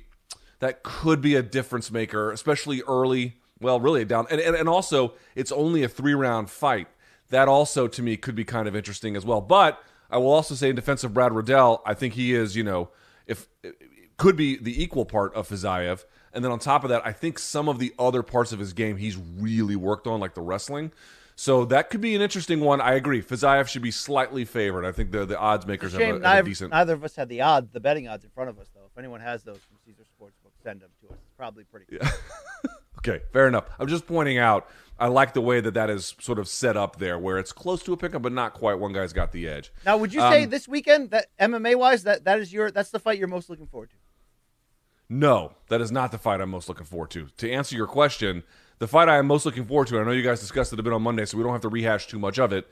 that 0.60 0.82
could 0.82 1.22
be 1.22 1.36
a 1.36 1.44
difference 1.44 1.92
maker, 1.92 2.32
especially 2.32 2.82
early. 2.88 3.36
Well, 3.60 3.80
really 3.80 4.04
down, 4.04 4.26
and, 4.32 4.42
and 4.42 4.56
and 4.56 4.68
also 4.68 5.14
it's 5.36 5.52
only 5.52 5.84
a 5.84 5.90
three 5.90 6.14
round 6.14 6.50
fight. 6.50 6.88
That 7.30 7.48
also 7.48 7.88
to 7.88 8.02
me 8.02 8.18
could 8.18 8.36
be 8.36 8.44
kind 8.44 8.68
of 8.68 8.76
interesting 8.76 9.16
as 9.16 9.26
well. 9.26 9.42
But 9.42 9.82
I 10.10 10.18
will 10.18 10.32
also 10.32 10.56
say 10.56 10.70
in 10.70 10.76
defense 10.76 11.04
of 11.04 11.14
Brad 11.14 11.34
Riddell, 11.34 11.82
I 11.86 11.94
think 11.94 12.16
he 12.16 12.34
is 12.34 12.56
you 12.56 12.64
know 12.64 12.90
if 13.28 13.48
could 14.24 14.38
be 14.38 14.56
the 14.56 14.82
equal 14.82 15.04
part 15.06 15.34
of 15.36 15.50
Fiziev. 15.50 16.06
And 16.32 16.46
then 16.46 16.52
on 16.52 16.58
top 16.58 16.86
of 16.86 16.90
that, 16.90 17.06
I 17.06 17.12
think 17.12 17.38
some 17.38 17.68
of 17.68 17.78
the 17.78 17.94
other 18.00 18.24
parts 18.24 18.54
of 18.54 18.60
his 18.60 18.72
game 18.72 18.96
he's 18.96 19.18
really 19.18 19.76
worked 19.76 20.08
on, 20.08 20.22
like 20.22 20.34
the 20.34 20.42
wrestling. 20.42 20.94
So 21.36 21.66
that 21.66 21.90
could 21.90 22.00
be 22.00 22.16
an 22.16 22.22
interesting 22.22 22.62
one. 22.62 22.80
I 22.80 22.94
agree. 22.94 23.22
Fiziev 23.22 23.68
should 23.68 23.82
be 23.82 23.92
slightly 23.92 24.46
favored. 24.46 24.86
I 24.86 24.94
think 24.94 25.12
the 25.12 25.26
the 25.26 25.38
odds 25.38 25.68
makers 25.68 25.92
have 25.92 26.02
a, 26.02 26.06
have 26.06 26.16
a 26.16 26.20
neither, 26.20 26.48
decent. 26.50 26.72
neither 26.72 26.94
of 26.94 27.04
us 27.04 27.16
had 27.16 27.28
the 27.28 27.42
odds, 27.42 27.72
the 27.72 27.82
betting 27.82 28.08
odds 28.08 28.24
in 28.24 28.30
front 28.30 28.50
of 28.50 28.58
us, 28.60 28.70
though. 28.74 28.86
If 28.90 28.98
anyone 28.98 29.20
has 29.20 29.44
those 29.44 29.58
from 29.58 29.78
Caesars 29.86 30.08
Sportsbook, 30.18 30.52
send 30.64 30.80
them 30.82 30.90
to 31.02 31.08
us. 31.14 31.20
It's 31.22 31.36
probably 31.38 31.66
pretty. 31.66 31.86
Cool. 31.88 32.08
Okay, 33.06 33.22
fair 33.34 33.50
enough. 33.50 33.66
I'm 33.80 33.88
just 33.90 34.08
pointing 34.08 34.38
out. 34.38 34.70
I 34.98 35.08
like 35.08 35.34
the 35.34 35.42
way 35.42 35.60
that 35.60 35.74
that 35.74 35.90
is 35.90 36.16
sort 36.22 36.40
of 36.40 36.48
set 36.48 36.78
up 36.78 37.00
there, 37.00 37.20
where 37.20 37.38
it's 37.38 37.52
close 37.52 37.84
to 37.84 37.92
a 37.92 37.98
pickup, 37.98 38.22
but 38.22 38.32
not 38.32 38.54
quite. 38.54 38.76
One 38.76 38.94
guy's 38.94 39.12
got 39.12 39.34
the 39.34 39.46
edge. 39.50 39.74
Now, 39.86 39.98
would 39.98 40.14
you 40.14 40.22
say 40.22 40.44
Um, 40.46 40.50
this 40.50 40.70
weekend 40.70 41.10
that 41.12 41.26
MMA 41.38 41.76
wise 41.76 42.04
that 42.04 42.24
that 42.24 42.40
is 42.40 42.54
your 42.54 42.72
that's 42.72 42.92
the 42.92 43.00
fight 43.00 43.18
you're 43.20 43.28
most 43.28 43.50
looking 43.50 43.68
forward 43.68 43.90
to? 43.90 43.96
No, 45.14 45.54
that 45.70 45.80
is 45.80 45.92
not 45.92 46.12
the 46.12 46.18
fight 46.18 46.42
I'm 46.42 46.50
most 46.50 46.68
looking 46.68 46.86
forward 46.86 47.12
to. 47.12 47.28
To 47.38 47.52
answer 47.52 47.76
your 47.76 47.86
question, 47.86 48.42
the 48.80 48.88
fight 48.88 49.08
I 49.08 49.18
am 49.18 49.28
most 49.28 49.46
looking 49.46 49.64
forward 49.64 49.88
to, 49.90 50.00
I 50.00 50.04
know 50.04 50.12
you 50.12 50.24
guys 50.24 50.40
discussed 50.40 50.74
it 50.74 50.80
a 50.80 50.84
bit 50.84 50.92
on 50.92 51.04
Monday, 51.04 51.26
so 51.26 51.38
we 51.38 51.44
don't 51.44 51.52
have 51.54 51.62
to 51.62 51.70
rehash 51.70 52.08
too 52.08 52.18
much 52.18 52.40
of 52.40 52.52
it, 52.52 52.68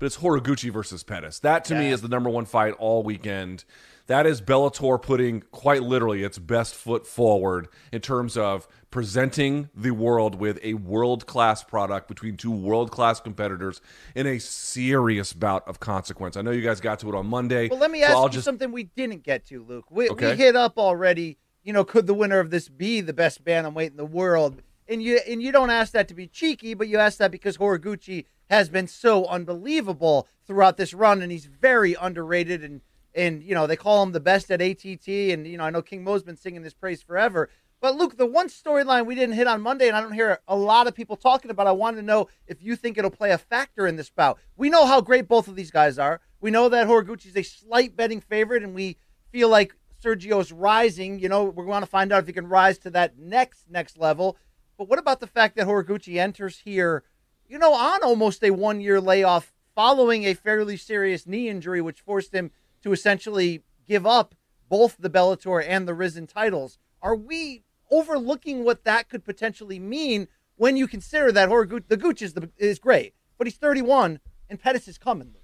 but 0.00 0.06
it's 0.06 0.16
Horiguchi 0.16 0.72
versus 0.72 1.04
Pettis. 1.04 1.38
That 1.38 1.64
to 1.66 1.74
me 1.76 1.92
is 1.92 2.02
the 2.02 2.08
number 2.08 2.28
one 2.28 2.46
fight 2.46 2.74
all 2.80 3.04
weekend. 3.04 3.64
That 4.08 4.26
is 4.26 4.42
Bellator 4.42 5.00
putting 5.00 5.42
quite 5.52 5.82
literally 5.84 6.24
its 6.24 6.36
best 6.38 6.74
foot 6.74 7.06
forward 7.06 7.68
in 7.92 8.00
terms 8.00 8.36
of 8.36 8.66
presenting 8.90 9.70
the 9.74 9.92
world 9.92 10.34
with 10.34 10.58
a 10.62 10.74
world 10.74 11.26
class 11.26 11.62
product 11.62 12.08
between 12.08 12.36
two 12.36 12.50
world 12.50 12.90
class 12.90 13.20
competitors 13.20 13.80
in 14.16 14.26
a 14.26 14.38
serious 14.40 15.32
bout 15.32 15.66
of 15.68 15.78
consequence. 15.80 16.36
I 16.36 16.42
know 16.42 16.50
you 16.50 16.60
guys 16.60 16.80
got 16.80 16.98
to 17.00 17.08
it 17.08 17.14
on 17.14 17.26
Monday. 17.26 17.68
Well, 17.68 17.78
let 17.78 17.90
me 17.90 18.00
so 18.00 18.06
ask 18.06 18.14
I'll 18.16 18.24
you 18.24 18.30
just 18.30 18.44
something 18.44 18.72
we 18.72 18.82
didn't 18.84 19.22
get 19.22 19.46
to, 19.46 19.62
Luke. 19.64 19.86
We, 19.90 20.10
Okay. 20.10 20.32
we 20.32 20.36
hit 20.36 20.54
up 20.56 20.76
already. 20.76 21.38
You 21.64 21.72
know, 21.72 21.84
could 21.84 22.06
the 22.06 22.14
winner 22.14 22.38
of 22.38 22.50
this 22.50 22.68
be 22.68 23.00
the 23.00 23.14
best 23.14 23.42
bantamweight 23.42 23.90
in 23.90 23.96
the 23.96 24.04
world? 24.04 24.62
And 24.86 25.02
you 25.02 25.18
and 25.26 25.42
you 25.42 25.50
don't 25.50 25.70
ask 25.70 25.92
that 25.92 26.08
to 26.08 26.14
be 26.14 26.26
cheeky, 26.26 26.74
but 26.74 26.88
you 26.88 26.98
ask 26.98 27.16
that 27.18 27.30
because 27.30 27.56
Horiguchi 27.56 28.26
has 28.50 28.68
been 28.68 28.86
so 28.86 29.24
unbelievable 29.24 30.28
throughout 30.46 30.76
this 30.76 30.92
run, 30.92 31.22
and 31.22 31.32
he's 31.32 31.46
very 31.46 31.94
underrated. 31.94 32.62
And 32.62 32.82
and 33.14 33.42
you 33.42 33.54
know 33.54 33.66
they 33.66 33.76
call 33.76 34.02
him 34.02 34.12
the 34.12 34.20
best 34.20 34.50
at 34.50 34.60
ATT, 34.60 35.08
and 35.08 35.46
you 35.46 35.56
know 35.56 35.64
I 35.64 35.70
know 35.70 35.80
King 35.80 36.04
Mo's 36.04 36.22
been 36.22 36.36
singing 36.36 36.60
this 36.60 36.74
praise 36.74 37.02
forever. 37.02 37.48
But 37.80 37.96
Luke, 37.96 38.16
the 38.16 38.26
one 38.26 38.48
storyline 38.48 39.06
we 39.06 39.14
didn't 39.14 39.34
hit 39.34 39.46
on 39.46 39.60
Monday, 39.60 39.88
and 39.88 39.96
I 39.96 40.00
don't 40.00 40.12
hear 40.12 40.38
a 40.48 40.56
lot 40.56 40.86
of 40.86 40.94
people 40.94 41.16
talking 41.16 41.50
about. 41.50 41.66
I 41.66 41.72
wanted 41.72 41.96
to 41.96 42.06
know 42.06 42.28
if 42.46 42.62
you 42.62 42.76
think 42.76 42.96
it'll 42.96 43.10
play 43.10 43.30
a 43.30 43.38
factor 43.38 43.86
in 43.86 43.96
this 43.96 44.10
bout. 44.10 44.38
We 44.56 44.70
know 44.70 44.86
how 44.86 45.00
great 45.00 45.28
both 45.28 45.48
of 45.48 45.56
these 45.56 45.70
guys 45.70 45.98
are. 45.98 46.20
We 46.40 46.50
know 46.50 46.68
that 46.68 46.86
Horiguchi's 46.86 47.36
a 47.36 47.42
slight 47.42 47.96
betting 47.96 48.20
favorite, 48.20 48.62
and 48.62 48.74
we 48.74 48.96
feel 49.32 49.48
like 49.48 49.74
Sergio's 50.04 50.52
rising. 50.52 51.18
You 51.18 51.28
know, 51.28 51.44
we 51.44 51.64
want 51.64 51.84
to 51.84 51.90
find 51.90 52.12
out 52.12 52.22
if 52.22 52.26
he 52.26 52.32
can 52.32 52.46
rise 52.46 52.78
to 52.78 52.90
that 52.90 53.18
next 53.18 53.64
next 53.70 53.98
level. 53.98 54.36
But 54.76 54.88
what 54.88 54.98
about 54.98 55.20
the 55.20 55.26
fact 55.26 55.56
that 55.56 55.66
Horiguchi 55.66 56.18
enters 56.18 56.60
here, 56.60 57.04
you 57.48 57.58
know, 57.58 57.74
on 57.74 58.02
almost 58.02 58.42
a 58.42 58.50
one 58.50 58.80
year 58.80 59.00
layoff 59.00 59.52
following 59.74 60.24
a 60.24 60.34
fairly 60.34 60.76
serious 60.76 61.26
knee 61.26 61.48
injury, 61.48 61.80
which 61.80 62.00
forced 62.00 62.34
him 62.34 62.50
to 62.82 62.92
essentially 62.92 63.62
give 63.86 64.06
up 64.06 64.34
both 64.68 64.96
the 64.98 65.10
Bellator 65.10 65.64
and 65.66 65.86
the 65.86 65.94
Rizin 65.94 66.26
titles? 66.26 66.78
Are 67.00 67.16
we 67.16 67.64
overlooking 67.90 68.64
what 68.64 68.84
that 68.84 69.08
could 69.08 69.24
potentially 69.24 69.78
mean 69.78 70.28
when 70.56 70.76
you 70.76 70.86
consider 70.86 71.32
that 71.32 71.48
Horiguchi, 71.48 71.88
the 71.88 72.24
is, 72.24 72.34
the, 72.34 72.50
is 72.56 72.78
great, 72.78 73.14
but 73.38 73.46
he's 73.46 73.56
31 73.56 74.20
and 74.48 74.60
Pettis 74.60 74.88
is 74.88 74.98
coming. 74.98 75.34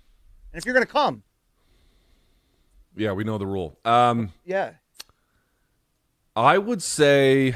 And 0.52 0.60
if 0.60 0.64
you're 0.64 0.74
going 0.74 0.86
to 0.86 0.92
come, 0.92 1.22
yeah, 2.96 3.12
we 3.12 3.24
know 3.24 3.38
the 3.38 3.46
rule. 3.46 3.78
Um, 3.84 4.32
yeah. 4.44 4.72
I 6.36 6.58
would 6.58 6.82
say 6.82 7.54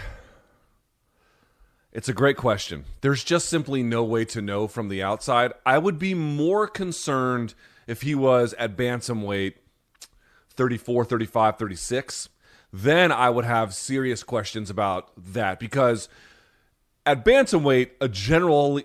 it's 1.92 2.08
a 2.08 2.12
great 2.12 2.36
question. 2.36 2.84
There's 3.00 3.22
just 3.22 3.48
simply 3.48 3.82
no 3.82 4.04
way 4.04 4.24
to 4.26 4.42
know 4.42 4.66
from 4.66 4.88
the 4.88 5.02
outside. 5.02 5.52
I 5.64 5.78
would 5.78 5.98
be 5.98 6.14
more 6.14 6.66
concerned 6.66 7.54
if 7.86 8.02
he 8.02 8.14
was 8.14 8.52
at 8.54 8.76
bantamweight 8.76 9.54
34, 10.50 11.04
35, 11.04 11.58
36. 11.58 12.28
Then 12.72 13.12
I 13.12 13.30
would 13.30 13.44
have 13.44 13.74
serious 13.74 14.24
questions 14.24 14.70
about 14.70 15.12
that 15.16 15.60
because 15.60 16.08
at 17.06 17.24
bantamweight, 17.24 17.90
a 18.00 18.08
general 18.08 18.80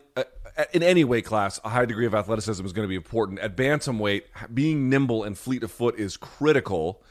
in 0.73 0.83
any 0.83 1.03
weight 1.03 1.25
class, 1.25 1.59
a 1.63 1.69
high 1.69 1.85
degree 1.85 2.05
of 2.05 2.13
athleticism 2.13 2.65
is 2.65 2.73
going 2.73 2.85
to 2.85 2.89
be 2.89 2.95
important. 2.95 3.39
At 3.39 3.55
bantamweight, 3.55 4.23
being 4.53 4.89
nimble 4.89 5.23
and 5.23 5.37
fleet 5.37 5.63
of 5.63 5.71
foot 5.71 5.99
is 5.99 6.17
critical. 6.17 7.01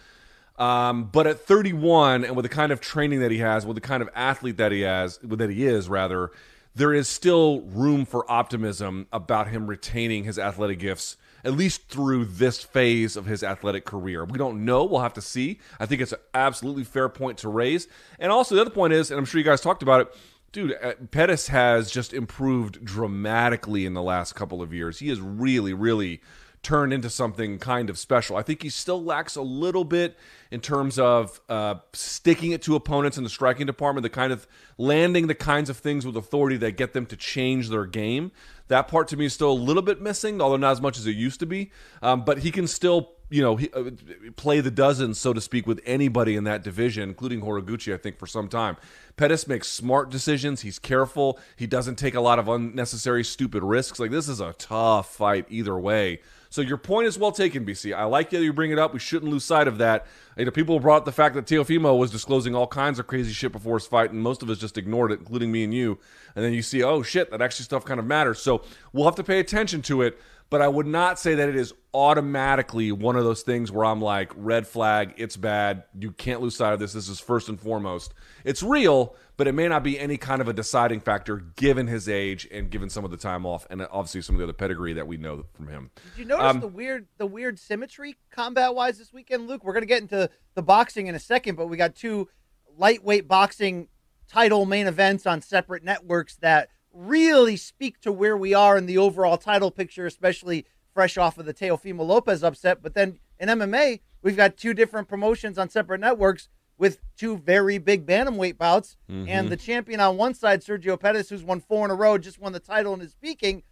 Um, 0.56 1.04
but 1.04 1.26
at 1.26 1.40
31, 1.40 2.24
and 2.24 2.34
with 2.34 2.42
the 2.42 2.48
kind 2.48 2.72
of 2.72 2.80
training 2.80 3.20
that 3.20 3.30
he 3.30 3.38
has, 3.38 3.64
with 3.64 3.76
the 3.76 3.80
kind 3.80 4.02
of 4.02 4.08
athlete 4.14 4.56
that 4.56 4.72
he 4.72 4.80
has, 4.80 5.18
that 5.22 5.50
he 5.50 5.66
is 5.66 5.88
rather, 5.88 6.32
there 6.74 6.92
is 6.92 7.08
still 7.08 7.60
room 7.62 8.04
for 8.04 8.30
optimism 8.30 9.06
about 9.12 9.48
him 9.48 9.68
retaining 9.68 10.24
his 10.24 10.38
athletic 10.38 10.78
gifts 10.78 11.16
at 11.44 11.52
least 11.54 11.88
through 11.88 12.24
this 12.24 12.62
phase 12.62 13.16
of 13.16 13.26
his 13.26 13.42
athletic 13.42 13.84
career. 13.84 14.24
We 14.24 14.38
don't 14.38 14.64
know. 14.64 14.84
We'll 14.84 15.00
have 15.00 15.14
to 15.14 15.22
see. 15.22 15.60
I 15.78 15.86
think 15.86 16.00
it's 16.02 16.12
an 16.12 16.18
absolutely 16.34 16.84
fair 16.84 17.08
point 17.08 17.38
to 17.38 17.48
raise. 17.48 17.88
And 18.18 18.32
also, 18.32 18.54
the 18.54 18.60
other 18.60 18.70
point 18.70 18.92
is, 18.92 19.10
and 19.10 19.18
I'm 19.18 19.24
sure 19.24 19.38
you 19.38 19.44
guys 19.44 19.60
talked 19.60 19.82
about 19.82 20.00
it, 20.02 20.16
dude, 20.52 20.76
uh, 20.82 20.94
Pettis 21.10 21.48
has 21.48 21.90
just 21.90 22.12
improved 22.12 22.84
dramatically 22.84 23.86
in 23.86 23.94
the 23.94 24.02
last 24.02 24.34
couple 24.34 24.62
of 24.62 24.72
years. 24.72 24.98
He 24.98 25.08
has 25.08 25.20
really, 25.20 25.72
really 25.72 26.20
turned 26.62 26.92
into 26.92 27.08
something 27.08 27.58
kind 27.58 27.88
of 27.88 27.98
special. 27.98 28.36
I 28.36 28.42
think 28.42 28.62
he 28.62 28.68
still 28.68 29.02
lacks 29.02 29.36
a 29.36 29.42
little 29.42 29.84
bit 29.84 30.16
in 30.50 30.60
terms 30.60 30.98
of 30.98 31.40
uh, 31.48 31.76
sticking 31.92 32.52
it 32.52 32.62
to 32.62 32.74
opponents 32.74 33.16
in 33.16 33.24
the 33.24 33.30
striking 33.30 33.66
department, 33.66 34.02
the 34.02 34.10
kind 34.10 34.32
of 34.32 34.46
landing 34.76 35.28
the 35.28 35.34
kinds 35.34 35.70
of 35.70 35.76
things 35.76 36.04
with 36.04 36.16
authority 36.16 36.56
that 36.58 36.72
get 36.72 36.94
them 36.94 37.06
to 37.06 37.16
change 37.16 37.68
their 37.68 37.86
game. 37.86 38.32
That 38.66 38.88
part 38.88 39.08
to 39.08 39.16
me 39.16 39.26
is 39.26 39.34
still 39.34 39.52
a 39.52 39.54
little 39.54 39.82
bit 39.82 40.00
missing, 40.00 40.40
although 40.40 40.56
not 40.56 40.72
as 40.72 40.80
much 40.80 40.98
as 40.98 41.06
it 41.06 41.12
used 41.12 41.40
to 41.40 41.46
be. 41.46 41.70
Um, 42.02 42.24
but 42.24 42.38
he 42.38 42.50
can 42.50 42.66
still 42.66 43.12
you 43.30 43.42
know, 43.42 43.58
uh, 43.74 43.90
play 44.36 44.60
the 44.60 44.70
dozens, 44.70 45.20
so 45.20 45.32
to 45.32 45.40
speak, 45.40 45.66
with 45.66 45.80
anybody 45.84 46.36
in 46.36 46.44
that 46.44 46.62
division, 46.62 47.08
including 47.08 47.42
Horiguchi, 47.42 47.92
I 47.92 47.96
think, 47.96 48.18
for 48.18 48.26
some 48.26 48.48
time. 48.48 48.76
Pettis 49.16 49.46
makes 49.46 49.68
smart 49.68 50.10
decisions. 50.10 50.62
He's 50.62 50.78
careful. 50.78 51.38
He 51.56 51.66
doesn't 51.66 51.96
take 51.96 52.14
a 52.14 52.20
lot 52.20 52.38
of 52.38 52.48
unnecessary, 52.48 53.24
stupid 53.24 53.62
risks. 53.62 53.98
Like, 53.98 54.10
this 54.10 54.28
is 54.28 54.40
a 54.40 54.54
tough 54.54 55.14
fight 55.14 55.46
either 55.50 55.78
way. 55.78 56.20
So 56.50 56.62
your 56.62 56.78
point 56.78 57.06
is 57.06 57.18
well 57.18 57.32
taken, 57.32 57.66
BC. 57.66 57.94
I 57.94 58.04
like 58.04 58.30
that 58.30 58.40
you 58.40 58.52
bring 58.52 58.70
it 58.70 58.78
up. 58.78 58.94
We 58.94 58.98
shouldn't 58.98 59.30
lose 59.30 59.44
sight 59.44 59.68
of 59.68 59.78
that. 59.78 60.06
You 60.36 60.46
know, 60.46 60.50
people 60.50 60.80
brought 60.80 61.04
the 61.04 61.12
fact 61.12 61.34
that 61.34 61.44
Teofimo 61.44 61.98
was 61.98 62.10
disclosing 62.10 62.54
all 62.54 62.66
kinds 62.66 62.98
of 62.98 63.06
crazy 63.06 63.32
shit 63.32 63.52
before 63.52 63.76
his 63.76 63.86
fight, 63.86 64.12
and 64.12 64.22
most 64.22 64.42
of 64.42 64.48
us 64.48 64.58
just 64.58 64.78
ignored 64.78 65.12
it, 65.12 65.18
including 65.18 65.52
me 65.52 65.64
and 65.64 65.74
you. 65.74 65.98
And 66.34 66.44
then 66.44 66.54
you 66.54 66.62
see, 66.62 66.82
oh 66.82 67.02
shit, 67.02 67.30
that 67.30 67.42
actually 67.42 67.64
stuff 67.64 67.84
kind 67.84 68.00
of 68.00 68.06
matters. 68.06 68.40
So 68.40 68.62
we'll 68.92 69.04
have 69.04 69.16
to 69.16 69.24
pay 69.24 69.40
attention 69.40 69.82
to 69.82 70.02
it 70.02 70.18
but 70.50 70.62
I 70.62 70.68
would 70.68 70.86
not 70.86 71.18
say 71.18 71.34
that 71.34 71.48
it 71.48 71.56
is 71.56 71.74
automatically 71.92 72.92
one 72.92 73.16
of 73.16 73.24
those 73.24 73.42
things 73.42 73.70
where 73.70 73.84
I'm 73.84 74.00
like, 74.00 74.32
red 74.36 74.66
flag, 74.66 75.14
it's 75.16 75.36
bad. 75.36 75.84
You 75.98 76.12
can't 76.12 76.40
lose 76.40 76.56
sight 76.56 76.72
of 76.72 76.78
this. 76.78 76.92
This 76.92 77.08
is 77.08 77.20
first 77.20 77.48
and 77.48 77.60
foremost. 77.60 78.14
It's 78.44 78.62
real, 78.62 79.14
but 79.36 79.46
it 79.46 79.52
may 79.52 79.68
not 79.68 79.82
be 79.82 79.98
any 79.98 80.16
kind 80.16 80.40
of 80.40 80.48
a 80.48 80.52
deciding 80.52 81.00
factor 81.00 81.36
given 81.56 81.86
his 81.86 82.08
age 82.08 82.48
and 82.50 82.70
given 82.70 82.88
some 82.88 83.04
of 83.04 83.10
the 83.10 83.16
time 83.16 83.44
off 83.44 83.66
and 83.68 83.86
obviously 83.90 84.22
some 84.22 84.36
of 84.36 84.38
the 84.38 84.44
other 84.44 84.52
pedigree 84.52 84.94
that 84.94 85.06
we 85.06 85.16
know 85.16 85.44
from 85.52 85.68
him. 85.68 85.90
Did 86.16 86.20
you 86.20 86.24
notice 86.24 86.46
um, 86.46 86.60
the 86.60 86.68
weird 86.68 87.06
the 87.18 87.26
weird 87.26 87.58
symmetry 87.58 88.16
combat 88.30 88.74
wise 88.74 88.98
this 88.98 89.12
weekend, 89.12 89.48
Luke? 89.48 89.64
We're 89.64 89.74
gonna 89.74 89.86
get 89.86 90.02
into 90.02 90.30
the 90.54 90.62
boxing 90.62 91.08
in 91.08 91.14
a 91.14 91.20
second, 91.20 91.56
but 91.56 91.66
we 91.66 91.76
got 91.76 91.94
two 91.94 92.28
lightweight 92.76 93.28
boxing 93.28 93.88
title 94.28 94.66
main 94.66 94.86
events 94.86 95.26
on 95.26 95.40
separate 95.40 95.82
networks 95.82 96.36
that 96.36 96.68
really 96.92 97.56
speak 97.56 98.00
to 98.00 98.12
where 98.12 98.36
we 98.36 98.54
are 98.54 98.76
in 98.76 98.86
the 98.86 98.98
overall 98.98 99.36
title 99.36 99.70
picture, 99.70 100.06
especially 100.06 100.66
fresh 100.92 101.16
off 101.16 101.38
of 101.38 101.46
the 101.46 101.54
Teofimo 101.54 102.06
Lopez 102.06 102.42
upset. 102.42 102.82
But 102.82 102.94
then 102.94 103.18
in 103.38 103.48
MMA, 103.48 104.00
we've 104.22 104.36
got 104.36 104.56
two 104.56 104.74
different 104.74 105.08
promotions 105.08 105.58
on 105.58 105.68
separate 105.68 106.00
networks 106.00 106.48
with 106.76 107.00
two 107.16 107.36
very 107.36 107.78
big 107.78 108.06
bantamweight 108.06 108.56
bouts. 108.56 108.96
Mm-hmm. 109.10 109.28
And 109.28 109.48
the 109.48 109.56
champion 109.56 110.00
on 110.00 110.16
one 110.16 110.34
side, 110.34 110.62
Sergio 110.62 110.98
Pettis, 110.98 111.28
who's 111.28 111.42
won 111.42 111.60
four 111.60 111.84
in 111.84 111.90
a 111.90 111.94
row, 111.94 112.18
just 112.18 112.40
won 112.40 112.52
the 112.52 112.60
title 112.60 112.94
and 112.94 113.02
is 113.02 113.12
speaking. 113.12 113.64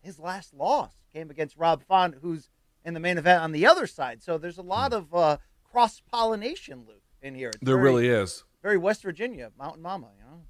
His 0.00 0.18
last 0.18 0.52
loss 0.52 0.92
came 1.12 1.30
against 1.30 1.56
Rob 1.56 1.82
Font, 1.82 2.16
who's 2.22 2.48
in 2.84 2.94
the 2.94 3.00
main 3.00 3.18
event 3.18 3.42
on 3.42 3.52
the 3.52 3.66
other 3.66 3.86
side. 3.86 4.22
So 4.22 4.38
there's 4.38 4.58
a 4.58 4.62
lot 4.62 4.92
mm. 4.92 4.98
of 4.98 5.14
uh, 5.14 5.36
cross 5.64 6.02
pollination, 6.10 6.84
Luke, 6.86 7.02
in 7.22 7.34
here. 7.34 7.50
It's 7.50 7.58
there 7.62 7.76
very, 7.76 7.84
really 7.84 8.08
is. 8.08 8.44
Very 8.62 8.78
West 8.78 9.02
Virginia, 9.02 9.50
Mountain 9.58 9.82
Mama, 9.82 10.08
you 10.18 10.24
know. 10.24 10.42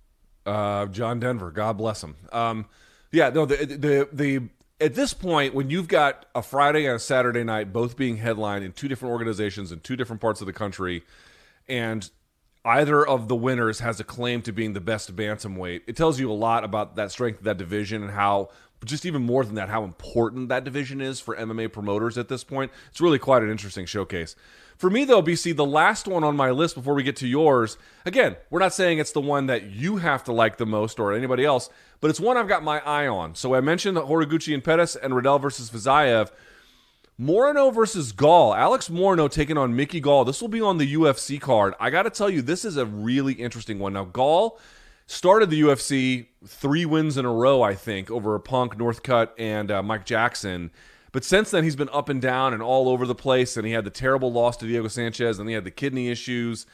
Uh, 0.45 0.87
John 0.87 1.21
Denver, 1.21 1.51
God 1.51 1.79
bless 1.79 2.03
him. 2.03 2.17
Um, 2.33 2.67
yeah, 3.11 3.31
no, 3.31 3.47
the, 3.47 3.57
the 3.57 4.09
the 4.13 4.49
at 4.81 4.95
this 4.95 5.15
point 5.15 5.55
when 5.55 5.71
you've 5.71 5.89
got 5.89 6.27
a 6.35 6.43
Friday 6.43 6.87
and 6.87 6.97
a 6.97 6.99
Saturday 6.99 7.45
night 7.45 7.73
both 7.73 7.97
being 7.97 8.17
headlined 8.17 8.65
in 8.65 8.73
two 8.73 8.89
different 8.89 9.13
organizations 9.13 9.71
in 9.71 9.81
two 9.81 9.97
different 9.97 10.21
parts 10.21 10.41
of 10.41 10.47
the 10.47 10.53
country, 10.53 11.05
and 11.69 12.11
either 12.65 13.07
of 13.07 13.29
the 13.29 13.37
winners 13.37 13.81
has 13.81 14.01
a 14.01 14.05
claim 14.05 14.43
to 14.43 14.53
being 14.53 14.73
the 14.73 14.81
best 14.81 15.15
bantamweight, 15.15 15.83
it 15.87 15.97
tells 15.97 16.19
you 16.19 16.31
a 16.31 16.35
lot 16.35 16.65
about 16.65 16.97
that 16.97 17.11
strength 17.11 17.39
of 17.39 17.45
that 17.45 17.59
division 17.59 18.03
and 18.03 18.13
how 18.13 18.49
just 18.85 19.07
even 19.07 19.23
more 19.23 19.45
than 19.45 19.55
that, 19.55 19.69
how 19.69 19.85
important 19.85 20.49
that 20.49 20.65
division 20.65 21.01
is 21.01 21.21
for 21.21 21.37
MMA 21.37 21.73
promoters 21.73 22.19
at 22.19 22.29
this 22.29 22.43
point. 22.43 22.73
It's 22.91 23.01
really 23.01 23.19
quite 23.19 23.43
an 23.43 23.51
interesting 23.51 23.87
showcase. 23.87 24.35
For 24.83 24.91
me, 24.91 25.05
though, 25.05 25.23
BC, 25.23 25.55
the 25.55 25.65
last 25.65 26.09
one 26.09 26.25
on 26.25 26.37
my 26.37 26.51
list 26.51 26.75
before 26.75 26.95
we 26.95 27.05
get 27.05 27.15
to 27.19 27.29
yours, 27.29 27.79
again, 28.05 28.35
we're 28.51 28.59
not 28.59 28.75
saying 28.75 28.99
it's 28.99 29.13
the 29.13 29.21
one 29.21 29.47
that 29.47 29.71
you 29.71 29.99
have 29.99 30.25
to 30.25 30.33
like 30.33 30.57
the 30.57 30.67
most 30.67 30.99
or 30.99 31.13
anybody 31.13 31.45
else, 31.45 31.71
but 32.01 32.11
it's 32.11 32.19
one 32.19 32.37
I've 32.37 32.49
got 32.49 32.65
my 32.65 32.81
eye 32.81 33.07
on. 33.07 33.37
So 33.37 33.55
I 33.55 33.61
mentioned 33.61 33.97
Horiguchi 33.97 34.53
and 34.53 34.65
Pettis 34.65 34.97
and 34.97 35.15
Riddell 35.15 35.39
versus 35.39 35.71
Fiziev. 35.71 36.33
Morono 37.17 37.73
versus 37.73 38.11
Gall. 38.11 38.57
Alex 38.57 38.89
Morono 38.89 39.31
taking 39.31 39.57
on 39.57 39.77
Mickey 39.77 40.01
Gall. 40.01 40.25
This 40.25 40.41
will 40.41 40.49
be 40.49 40.61
on 40.61 40.79
the 40.79 40.95
UFC 40.95 41.41
card. 41.41 41.75
I 41.79 41.91
got 41.91 42.03
to 42.03 42.11
tell 42.11 42.29
you, 42.29 42.43
this 42.43 42.65
is 42.65 42.77
a 42.77 42.85
really 42.85 43.35
interesting 43.35 43.79
one. 43.79 43.93
Now, 43.93 44.07
Gall 44.07 44.59
started 45.07 45.49
the 45.49 45.61
UFC 45.61 46.27
three 46.45 46.87
wins 46.87 47.17
in 47.17 47.25
a 47.25 47.33
row, 47.33 47.63
I 47.63 47.77
think, 47.77 48.11
over 48.11 48.35
a 48.35 48.41
Punk, 48.41 48.79
Northcutt, 48.79 49.29
and 49.39 49.71
uh, 49.71 49.81
Mike 49.85 50.05
Jackson. 50.05 50.73
But 51.13 51.25
since 51.25 51.51
then, 51.51 51.65
he's 51.65 51.77
been 51.77 51.91
up 51.93 52.09
and 52.09 52.21
down 52.21 52.55
and 52.55 52.63
all 52.63 52.89
over 52.89 53.07
the 53.07 53.15
place. 53.15 53.57
And 53.57 53.67
he 53.67 53.73
had 53.73 53.85
the 53.85 53.91
terrible 53.91 54.33
loss 54.33 54.57
to 54.59 54.67
Diego 54.67 54.89
Sanchez, 54.89 55.39
and 55.39 55.49
he 55.49 55.55
had 55.55 55.65
the 55.65 55.71
kidney 55.71 56.09
issues. 56.09 56.67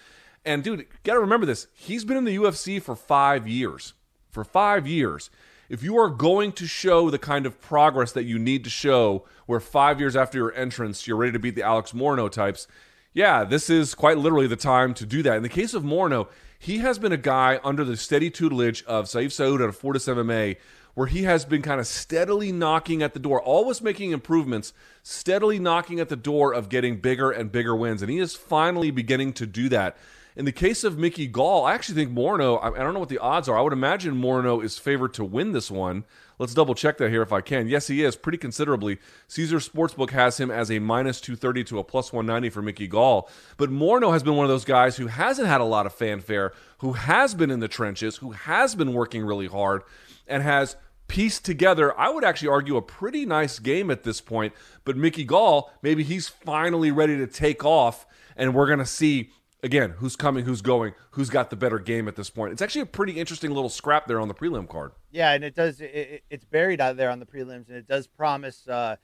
And 0.44 0.62
dude, 0.62 0.86
got 1.02 1.14
to 1.14 1.20
remember 1.20 1.46
this: 1.46 1.66
he's 1.74 2.04
been 2.04 2.16
in 2.16 2.24
the 2.24 2.36
UFC 2.36 2.80
for 2.80 2.96
five 2.96 3.46
years. 3.46 3.94
For 4.30 4.44
five 4.44 4.86
years. 4.86 5.30
If 5.68 5.82
you 5.82 5.98
are 5.98 6.08
going 6.08 6.52
to 6.52 6.66
show 6.66 7.10
the 7.10 7.18
kind 7.18 7.44
of 7.44 7.60
progress 7.60 8.12
that 8.12 8.24
you 8.24 8.38
need 8.38 8.64
to 8.64 8.70
show, 8.70 9.26
where 9.44 9.60
five 9.60 10.00
years 10.00 10.16
after 10.16 10.38
your 10.38 10.54
entrance, 10.54 11.06
you're 11.06 11.18
ready 11.18 11.32
to 11.32 11.38
beat 11.38 11.56
the 11.56 11.62
Alex 11.62 11.92
Morono 11.92 12.30
types, 12.30 12.66
yeah, 13.12 13.44
this 13.44 13.68
is 13.68 13.94
quite 13.94 14.16
literally 14.16 14.46
the 14.46 14.56
time 14.56 14.94
to 14.94 15.04
do 15.04 15.22
that. 15.24 15.36
In 15.36 15.42
the 15.42 15.48
case 15.50 15.74
of 15.74 15.82
Morono, 15.82 16.28
he 16.58 16.78
has 16.78 16.98
been 16.98 17.12
a 17.12 17.18
guy 17.18 17.60
under 17.62 17.84
the 17.84 17.96
steady 17.96 18.30
tutelage 18.30 18.82
of 18.84 19.06
Sayif 19.06 19.26
Saud 19.26 19.62
out 19.62 19.68
of 19.68 19.76
Fortis 19.76 20.06
MMA 20.06 20.56
where 20.98 21.06
he 21.06 21.22
has 21.22 21.44
been 21.44 21.62
kind 21.62 21.78
of 21.78 21.86
steadily 21.86 22.50
knocking 22.50 23.04
at 23.04 23.14
the 23.14 23.20
door, 23.20 23.40
always 23.40 23.80
making 23.80 24.10
improvements, 24.10 24.72
steadily 25.04 25.56
knocking 25.60 26.00
at 26.00 26.08
the 26.08 26.16
door 26.16 26.52
of 26.52 26.68
getting 26.68 26.96
bigger 26.96 27.30
and 27.30 27.52
bigger 27.52 27.76
wins. 27.76 28.02
And 28.02 28.10
he 28.10 28.18
is 28.18 28.34
finally 28.34 28.90
beginning 28.90 29.32
to 29.34 29.46
do 29.46 29.68
that. 29.68 29.96
In 30.34 30.44
the 30.44 30.50
case 30.50 30.82
of 30.82 30.98
Mickey 30.98 31.28
Gall, 31.28 31.64
I 31.64 31.74
actually 31.74 31.94
think 31.94 32.12
Morono, 32.12 32.60
I 32.60 32.82
don't 32.82 32.94
know 32.94 33.00
what 33.00 33.10
the 33.10 33.18
odds 33.18 33.48
are. 33.48 33.56
I 33.56 33.60
would 33.60 33.72
imagine 33.72 34.20
Morono 34.20 34.60
is 34.62 34.76
favored 34.76 35.14
to 35.14 35.24
win 35.24 35.52
this 35.52 35.70
one. 35.70 36.02
Let's 36.40 36.54
double 36.54 36.74
check 36.74 36.98
that 36.98 37.10
here 37.10 37.22
if 37.22 37.32
I 37.32 37.42
can. 37.42 37.68
Yes, 37.68 37.86
he 37.86 38.02
is 38.02 38.16
pretty 38.16 38.38
considerably. 38.38 38.98
Caesars 39.28 39.68
Sportsbook 39.68 40.10
has 40.10 40.40
him 40.40 40.50
as 40.50 40.68
a 40.68 40.80
minus 40.80 41.20
230 41.20 41.62
to 41.64 41.78
a 41.78 41.84
plus 41.84 42.12
190 42.12 42.50
for 42.50 42.60
Mickey 42.60 42.88
Gall. 42.88 43.30
But 43.56 43.70
Morono 43.70 44.12
has 44.12 44.24
been 44.24 44.34
one 44.34 44.46
of 44.46 44.50
those 44.50 44.64
guys 44.64 44.96
who 44.96 45.06
hasn't 45.06 45.46
had 45.46 45.60
a 45.60 45.64
lot 45.64 45.86
of 45.86 45.94
fanfare, 45.94 46.52
who 46.78 46.94
has 46.94 47.34
been 47.34 47.52
in 47.52 47.60
the 47.60 47.68
trenches, 47.68 48.16
who 48.16 48.32
has 48.32 48.74
been 48.74 48.92
working 48.92 49.24
really 49.24 49.46
hard, 49.46 49.82
and 50.26 50.42
has 50.42 50.76
pieced 51.08 51.44
together, 51.44 51.98
I 51.98 52.10
would 52.10 52.24
actually 52.24 52.48
argue, 52.48 52.76
a 52.76 52.82
pretty 52.82 53.26
nice 53.26 53.58
game 53.58 53.90
at 53.90 54.04
this 54.04 54.20
point. 54.20 54.52
But 54.84 54.96
Mickey 54.96 55.24
Gall, 55.24 55.72
maybe 55.82 56.04
he's 56.04 56.28
finally 56.28 56.90
ready 56.90 57.16
to 57.16 57.26
take 57.26 57.64
off, 57.64 58.06
and 58.36 58.54
we're 58.54 58.66
going 58.66 58.78
to 58.78 58.86
see 58.86 59.30
again 59.62 59.94
who's 59.98 60.14
coming, 60.14 60.44
who's 60.44 60.62
going, 60.62 60.94
who's 61.12 61.30
got 61.30 61.50
the 61.50 61.56
better 61.56 61.78
game 61.78 62.06
at 62.06 62.14
this 62.14 62.30
point. 62.30 62.52
It's 62.52 62.62
actually 62.62 62.82
a 62.82 62.86
pretty 62.86 63.18
interesting 63.18 63.50
little 63.50 63.70
scrap 63.70 64.06
there 64.06 64.20
on 64.20 64.28
the 64.28 64.34
prelim 64.34 64.68
card. 64.68 64.92
Yeah, 65.10 65.32
and 65.32 65.42
it 65.42 65.54
does. 65.54 65.80
It, 65.80 66.22
it's 66.30 66.44
buried 66.44 66.80
out 66.80 66.96
there 66.96 67.10
on 67.10 67.18
the 67.18 67.26
prelims, 67.26 67.68
and 67.68 67.76
it 67.76 67.88
does 67.88 68.06
promise. 68.06 68.68
Uh, 68.68 68.96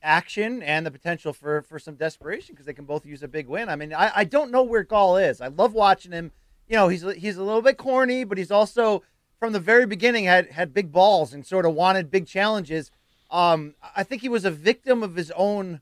action 0.00 0.62
and 0.62 0.86
the 0.86 0.90
potential 0.92 1.32
for 1.32 1.62
for 1.62 1.78
some 1.78 1.96
desperation 1.96 2.54
because 2.54 2.66
they 2.66 2.72
can 2.72 2.84
both 2.84 3.04
use 3.04 3.22
a 3.22 3.28
big 3.28 3.48
win. 3.48 3.68
I 3.68 3.76
mean, 3.76 3.92
I, 3.92 4.12
I 4.14 4.24
don't 4.24 4.50
know 4.50 4.62
where 4.62 4.84
Gall 4.84 5.16
is. 5.16 5.40
I 5.40 5.48
love 5.48 5.72
watching 5.74 6.12
him. 6.12 6.32
You 6.68 6.76
know, 6.76 6.88
he's 6.88 7.02
he's 7.16 7.36
a 7.36 7.42
little 7.42 7.62
bit 7.62 7.78
corny, 7.78 8.24
but 8.24 8.38
he's 8.38 8.50
also 8.50 9.02
from 9.38 9.52
the 9.52 9.60
very 9.60 9.86
beginning 9.86 10.24
had 10.24 10.50
had 10.50 10.74
big 10.74 10.92
balls 10.92 11.32
and 11.32 11.46
sort 11.46 11.66
of 11.66 11.74
wanted 11.74 12.10
big 12.10 12.26
challenges. 12.26 12.90
Um, 13.30 13.74
I 13.94 14.02
think 14.02 14.22
he 14.22 14.28
was 14.28 14.44
a 14.44 14.50
victim 14.50 15.02
of 15.02 15.16
his 15.16 15.30
own 15.32 15.80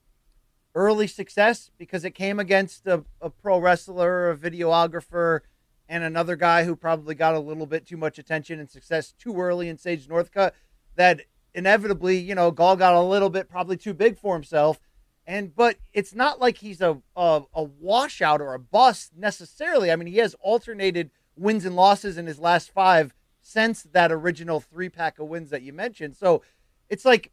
early 0.74 1.06
success 1.06 1.70
because 1.78 2.04
it 2.04 2.10
came 2.10 2.38
against 2.38 2.86
a, 2.86 3.04
a 3.20 3.30
pro 3.30 3.58
wrestler, 3.58 4.30
a 4.30 4.36
videographer, 4.36 5.40
and 5.88 6.04
another 6.04 6.36
guy 6.36 6.64
who 6.64 6.76
probably 6.76 7.14
got 7.14 7.34
a 7.34 7.40
little 7.40 7.66
bit 7.66 7.86
too 7.86 7.96
much 7.96 8.18
attention 8.18 8.60
and 8.60 8.68
success 8.68 9.12
too 9.12 9.40
early 9.40 9.68
in 9.68 9.78
Sage 9.78 10.06
Northcutt. 10.06 10.52
That 10.96 11.22
inevitably, 11.54 12.18
you 12.18 12.34
know, 12.34 12.50
Gall 12.50 12.76
got 12.76 12.94
a 12.94 13.00
little 13.00 13.30
bit 13.30 13.48
probably 13.48 13.76
too 13.76 13.94
big 13.94 14.18
for 14.18 14.34
himself. 14.34 14.78
And 15.26 15.54
but 15.54 15.76
it's 15.92 16.14
not 16.14 16.40
like 16.40 16.58
he's 16.58 16.80
a, 16.80 16.98
a 17.16 17.42
a 17.52 17.62
washout 17.62 18.40
or 18.40 18.54
a 18.54 18.60
bust 18.60 19.12
necessarily. 19.16 19.90
I 19.90 19.96
mean, 19.96 20.06
he 20.06 20.18
has 20.18 20.36
alternated 20.40 21.10
wins 21.36 21.64
and 21.64 21.74
losses 21.74 22.16
in 22.16 22.26
his 22.26 22.38
last 22.38 22.70
five 22.70 23.12
since 23.46 23.84
that 23.92 24.10
original 24.10 24.58
three 24.58 24.88
pack 24.88 25.20
of 25.20 25.28
wins 25.28 25.50
that 25.50 25.62
you 25.62 25.72
mentioned. 25.72 26.16
So 26.16 26.42
it's 26.88 27.04
like 27.04 27.30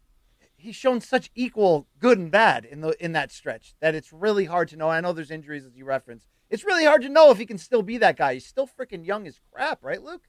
he's 0.55 0.75
shown 0.75 1.01
such 1.01 1.31
equal 1.33 1.87
good 1.99 2.19
and 2.19 2.29
bad 2.29 2.65
in 2.65 2.81
the 2.81 2.95
in 3.03 3.13
that 3.13 3.31
stretch 3.31 3.73
that 3.81 3.95
it's 3.95 4.13
really 4.13 4.45
hard 4.45 4.67
to 4.69 4.77
know. 4.77 4.89
I 4.89 5.01
know 5.01 5.11
there's 5.11 5.31
injuries 5.31 5.65
as 5.65 5.75
you 5.75 5.85
reference. 5.85 6.27
It's 6.51 6.63
really 6.63 6.85
hard 6.85 7.01
to 7.01 7.09
know 7.09 7.31
if 7.31 7.39
he 7.39 7.47
can 7.47 7.57
still 7.57 7.81
be 7.81 7.97
that 7.97 8.15
guy. 8.15 8.35
He's 8.35 8.45
still 8.45 8.67
freaking 8.67 9.03
young 9.03 9.25
as 9.25 9.39
crap, 9.51 9.79
right, 9.81 10.03
Luke? 10.03 10.21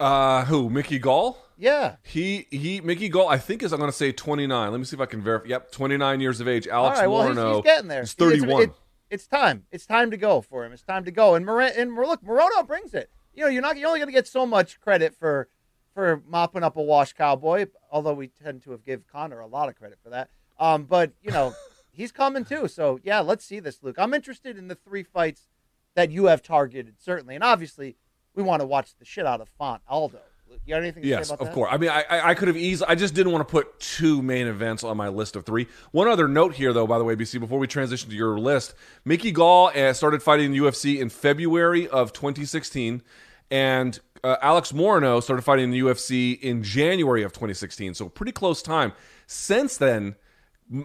Uh, 0.00 0.46
who? 0.46 0.70
Mickey 0.70 0.98
Gall? 0.98 1.36
Yeah. 1.58 1.96
He 2.02 2.46
he 2.50 2.80
Mickey 2.80 3.10
Gall. 3.10 3.28
I 3.28 3.36
think 3.36 3.62
is 3.62 3.74
I'm 3.74 3.80
going 3.80 3.90
to 3.90 3.96
say 3.96 4.10
29. 4.10 4.70
Let 4.70 4.78
me 4.78 4.84
see 4.84 4.96
if 4.96 5.00
I 5.02 5.06
can 5.06 5.20
verify. 5.20 5.48
Yep, 5.48 5.70
29 5.70 6.20
years 6.20 6.40
of 6.40 6.48
age. 6.48 6.66
Alex 6.66 6.98
All 6.98 7.02
right, 7.02 7.10
well, 7.10 7.28
Morono. 7.28 7.48
He's, 7.48 7.56
he's 7.56 7.64
getting 7.64 7.88
there. 7.88 8.00
He's 8.00 8.14
31. 8.14 8.62
It's, 8.62 8.70
it, 8.70 8.76
it's 9.10 9.26
time. 9.26 9.66
It's 9.70 9.84
time 9.84 10.10
to 10.12 10.16
go 10.16 10.40
for 10.40 10.64
him. 10.64 10.72
It's 10.72 10.82
time 10.82 11.04
to 11.04 11.10
go. 11.10 11.34
And 11.34 11.44
Mar- 11.44 11.60
and 11.60 11.94
look, 11.94 12.22
Morono 12.22 12.66
brings 12.66 12.94
it 12.94 13.10
you 13.38 13.44
know, 13.44 13.50
you're 13.50 13.62
not 13.62 13.76
you're 13.78 13.86
only 13.88 14.00
going 14.00 14.08
to 14.08 14.12
get 14.12 14.26
so 14.26 14.44
much 14.44 14.80
credit 14.80 15.14
for 15.14 15.48
for 15.94 16.22
mopping 16.26 16.62
up 16.64 16.76
a 16.76 16.82
wash 16.82 17.12
cowboy, 17.12 17.66
although 17.90 18.14
we 18.14 18.28
tend 18.28 18.62
to 18.64 18.72
have 18.72 18.84
give 18.84 19.06
Conor 19.06 19.40
a 19.40 19.46
lot 19.46 19.68
of 19.68 19.76
credit 19.76 19.98
for 20.02 20.10
that. 20.10 20.28
Um, 20.58 20.84
but 20.84 21.12
you 21.22 21.30
know, 21.30 21.54
he's 21.92 22.10
coming 22.12 22.44
too. 22.44 22.66
So 22.68 22.98
yeah, 23.04 23.20
let's 23.20 23.44
see 23.44 23.60
this, 23.60 23.82
Luke. 23.82 23.96
I'm 23.98 24.12
interested 24.12 24.58
in 24.58 24.66
the 24.68 24.74
three 24.74 25.04
fights 25.04 25.46
that 25.94 26.10
you 26.10 26.26
have 26.26 26.42
targeted, 26.42 26.96
certainly, 26.98 27.34
and 27.36 27.44
obviously, 27.44 27.96
we 28.34 28.42
want 28.42 28.60
to 28.60 28.66
watch 28.66 28.94
the 28.98 29.04
shit 29.04 29.24
out 29.26 29.40
of 29.40 29.48
Font 29.58 29.82
Aldo. 29.88 30.18
Luke, 30.50 30.60
you 30.64 30.74
got 30.74 30.80
anything 30.82 31.02
to 31.02 31.08
Yes, 31.08 31.28
say 31.28 31.34
about 31.34 31.40
of 31.42 31.46
that? 31.48 31.54
course. 31.54 31.68
I 31.70 31.76
mean, 31.76 31.90
I, 31.90 32.04
I 32.08 32.30
I 32.30 32.34
could 32.34 32.48
have 32.48 32.56
easily. 32.56 32.88
I 32.88 32.94
just 32.94 33.14
didn't 33.14 33.32
want 33.32 33.46
to 33.46 33.50
put 33.52 33.78
two 33.80 34.22
main 34.22 34.46
events 34.46 34.82
on 34.82 34.96
my 34.96 35.08
list 35.08 35.36
of 35.36 35.44
three. 35.44 35.66
One 35.92 36.08
other 36.08 36.26
note 36.26 36.54
here, 36.54 36.72
though, 36.72 36.86
by 36.86 36.96
the 36.98 37.04
way, 37.04 37.16
BC, 37.16 37.38
before 37.40 37.58
we 37.58 37.66
transition 37.66 38.08
to 38.10 38.16
your 38.16 38.38
list, 38.38 38.74
Mickey 39.04 39.30
Gall 39.30 39.70
uh, 39.76 39.92
started 39.92 40.22
fighting 40.22 40.46
in 40.46 40.52
the 40.52 40.58
UFC 40.58 41.00
in 41.00 41.08
February 41.10 41.86
of 41.88 42.12
2016, 42.14 43.02
and 43.50 43.98
uh, 44.24 44.36
Alex 44.42 44.72
Morono 44.72 45.22
started 45.22 45.42
fighting 45.42 45.64
in 45.64 45.70
the 45.70 45.80
UFC 45.80 46.38
in 46.40 46.62
January 46.62 47.22
of 47.22 47.32
2016. 47.32 47.94
So 47.94 48.08
pretty 48.08 48.32
close 48.32 48.62
time. 48.62 48.92
Since 49.26 49.76
then. 49.76 50.16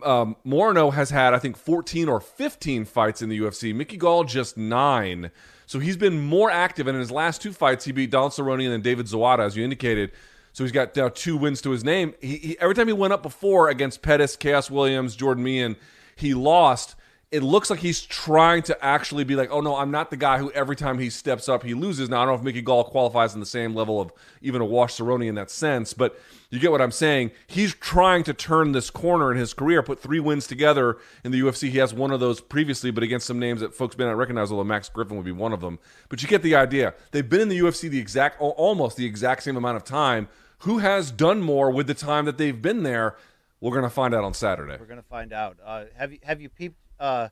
Um, 0.01 0.37
Morono 0.45 0.93
has 0.93 1.09
had, 1.09 1.33
I 1.33 1.39
think, 1.39 1.57
14 1.57 2.07
or 2.07 2.21
15 2.21 2.85
fights 2.85 3.21
in 3.21 3.27
the 3.27 3.37
UFC. 3.37 3.75
Mickey 3.75 3.97
Gall 3.97 4.23
just 4.23 4.55
nine. 4.55 5.29
So 5.65 5.79
he's 5.79 5.97
been 5.97 6.21
more 6.21 6.49
active. 6.49 6.87
And 6.87 6.95
in 6.95 7.01
his 7.01 7.11
last 7.11 7.41
two 7.41 7.51
fights, 7.51 7.83
he 7.83 7.91
beat 7.91 8.09
Don 8.09 8.29
Cerrone 8.29 8.63
and 8.63 8.71
then 8.71 8.81
David 8.81 9.07
Zawada, 9.07 9.39
as 9.39 9.57
you 9.57 9.63
indicated. 9.63 10.13
So 10.53 10.63
he's 10.63 10.71
got 10.71 10.95
now 10.95 11.09
two 11.09 11.35
wins 11.35 11.61
to 11.63 11.71
his 11.71 11.83
name. 11.83 12.13
He, 12.21 12.37
he, 12.37 12.59
every 12.59 12.75
time 12.75 12.87
he 12.87 12.93
went 12.93 13.11
up 13.11 13.23
before 13.23 13.69
against 13.69 14.01
Pettis, 14.01 14.37
Khaos 14.37 14.69
Williams, 14.69 15.15
Jordan 15.15 15.43
Meehan, 15.43 15.75
he 16.15 16.33
lost. 16.33 16.95
It 17.33 17.41
looks 17.41 17.71
like 17.71 17.79
he's 17.79 18.01
trying 18.01 18.61
to 18.63 18.85
actually 18.85 19.23
be 19.23 19.35
like, 19.35 19.49
oh 19.51 19.59
no, 19.59 19.75
I'm 19.75 19.89
not 19.89 20.11
the 20.11 20.17
guy 20.17 20.37
who 20.37 20.51
every 20.51 20.75
time 20.75 20.99
he 20.99 21.09
steps 21.09 21.49
up 21.49 21.63
he 21.63 21.73
loses. 21.73 22.07
Now 22.07 22.21
I 22.21 22.25
don't 22.25 22.35
know 22.35 22.39
if 22.39 22.43
Mickey 22.43 22.61
Gall 22.61 22.83
qualifies 22.83 23.33
in 23.33 23.39
the 23.39 23.45
same 23.47 23.73
level 23.73 23.99
of 23.99 24.13
even 24.43 24.61
a 24.61 24.65
Wash 24.65 24.97
Cerrone 24.97 25.27
in 25.27 25.33
that 25.33 25.49
sense, 25.49 25.95
but 25.95 26.19
you 26.51 26.59
get 26.59 26.71
what 26.71 26.79
I'm 26.79 26.91
saying. 26.91 27.31
He's 27.47 27.73
trying 27.73 28.23
to 28.25 28.33
turn 28.35 28.73
this 28.73 28.91
corner 28.91 29.31
in 29.31 29.39
his 29.39 29.55
career, 29.55 29.81
put 29.81 29.99
three 29.99 30.19
wins 30.19 30.45
together 30.45 30.99
in 31.23 31.31
the 31.31 31.41
UFC. 31.41 31.69
He 31.71 31.79
has 31.79 31.91
one 31.91 32.11
of 32.11 32.19
those 32.19 32.39
previously, 32.39 32.91
but 32.91 33.01
against 33.01 33.25
some 33.25 33.39
names 33.39 33.61
that 33.61 33.73
folks 33.73 33.97
may 33.97 34.05
not 34.05 34.15
recognize, 34.15 34.51
although 34.51 34.63
Max 34.63 34.87
Griffin 34.87 35.17
would 35.17 35.25
be 35.25 35.31
one 35.31 35.53
of 35.53 35.61
them. 35.61 35.79
But 36.09 36.21
you 36.21 36.27
get 36.27 36.43
the 36.43 36.53
idea. 36.53 36.93
They've 37.09 37.27
been 37.27 37.41
in 37.41 37.49
the 37.49 37.57
UFC 37.57 37.89
the 37.89 37.97
exact, 37.97 38.39
almost 38.39 38.95
the 38.95 39.07
exact 39.07 39.41
same 39.41 39.57
amount 39.57 39.77
of 39.77 39.83
time. 39.83 40.27
Who 40.59 40.77
has 40.77 41.09
done 41.09 41.41
more 41.41 41.71
with 41.71 41.87
the 41.87 41.95
time 41.95 42.25
that 42.25 42.37
they've 42.37 42.61
been 42.61 42.83
there? 42.83 43.15
We're 43.59 43.71
going 43.71 43.83
to 43.83 43.89
find 43.89 44.13
out 44.13 44.23
on 44.23 44.33
Saturday. 44.33 44.75
We're 44.77 44.85
gonna 44.85 45.01
find 45.01 45.31
out. 45.31 45.57
Uh, 45.65 45.85
have 45.95 46.11
you 46.11 46.19
have 46.23 46.41
you 46.41 46.49
peeped? 46.49 46.82
Uh, 46.99 47.29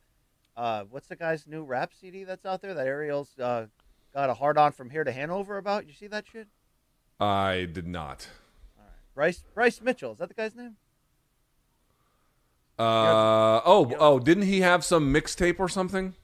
uh, 0.58 0.84
what's 0.90 1.08
the 1.08 1.16
guy's 1.16 1.48
new 1.48 1.64
rap 1.64 1.92
CD 2.00 2.24
that's 2.24 2.46
out 2.46 2.62
there 2.62 2.74
that 2.74 2.88
Ariel's 2.88 3.38
uh, 3.40 3.68
got 4.14 4.30
a 4.30 4.34
hard 4.34 4.58
on 4.58 4.72
from 4.72 4.90
here 4.90 5.04
to 5.04 5.12
Hanover 5.12 5.58
about? 5.58 5.88
You 5.88 5.94
see 5.94 6.08
that 6.08 6.26
shit? 6.32 6.48
I 7.20 7.68
did 7.72 7.88
not. 7.88 8.28
All 8.78 8.86
right. 8.86 8.94
Bryce 9.16 9.44
Bryce 9.54 9.82
Mitchell 9.82 10.14
is 10.14 10.18
that 10.18 10.28
the 10.28 10.34
guy's 10.34 10.56
name? 10.56 10.76
Uh, 12.80 13.62
oh, 13.64 13.94
oh, 14.00 14.20
didn't 14.20 14.44
he 14.44 14.62
have 14.62 14.84
some 14.84 15.14
mixtape 15.14 15.60
or 15.60 15.70
something? 15.70 16.16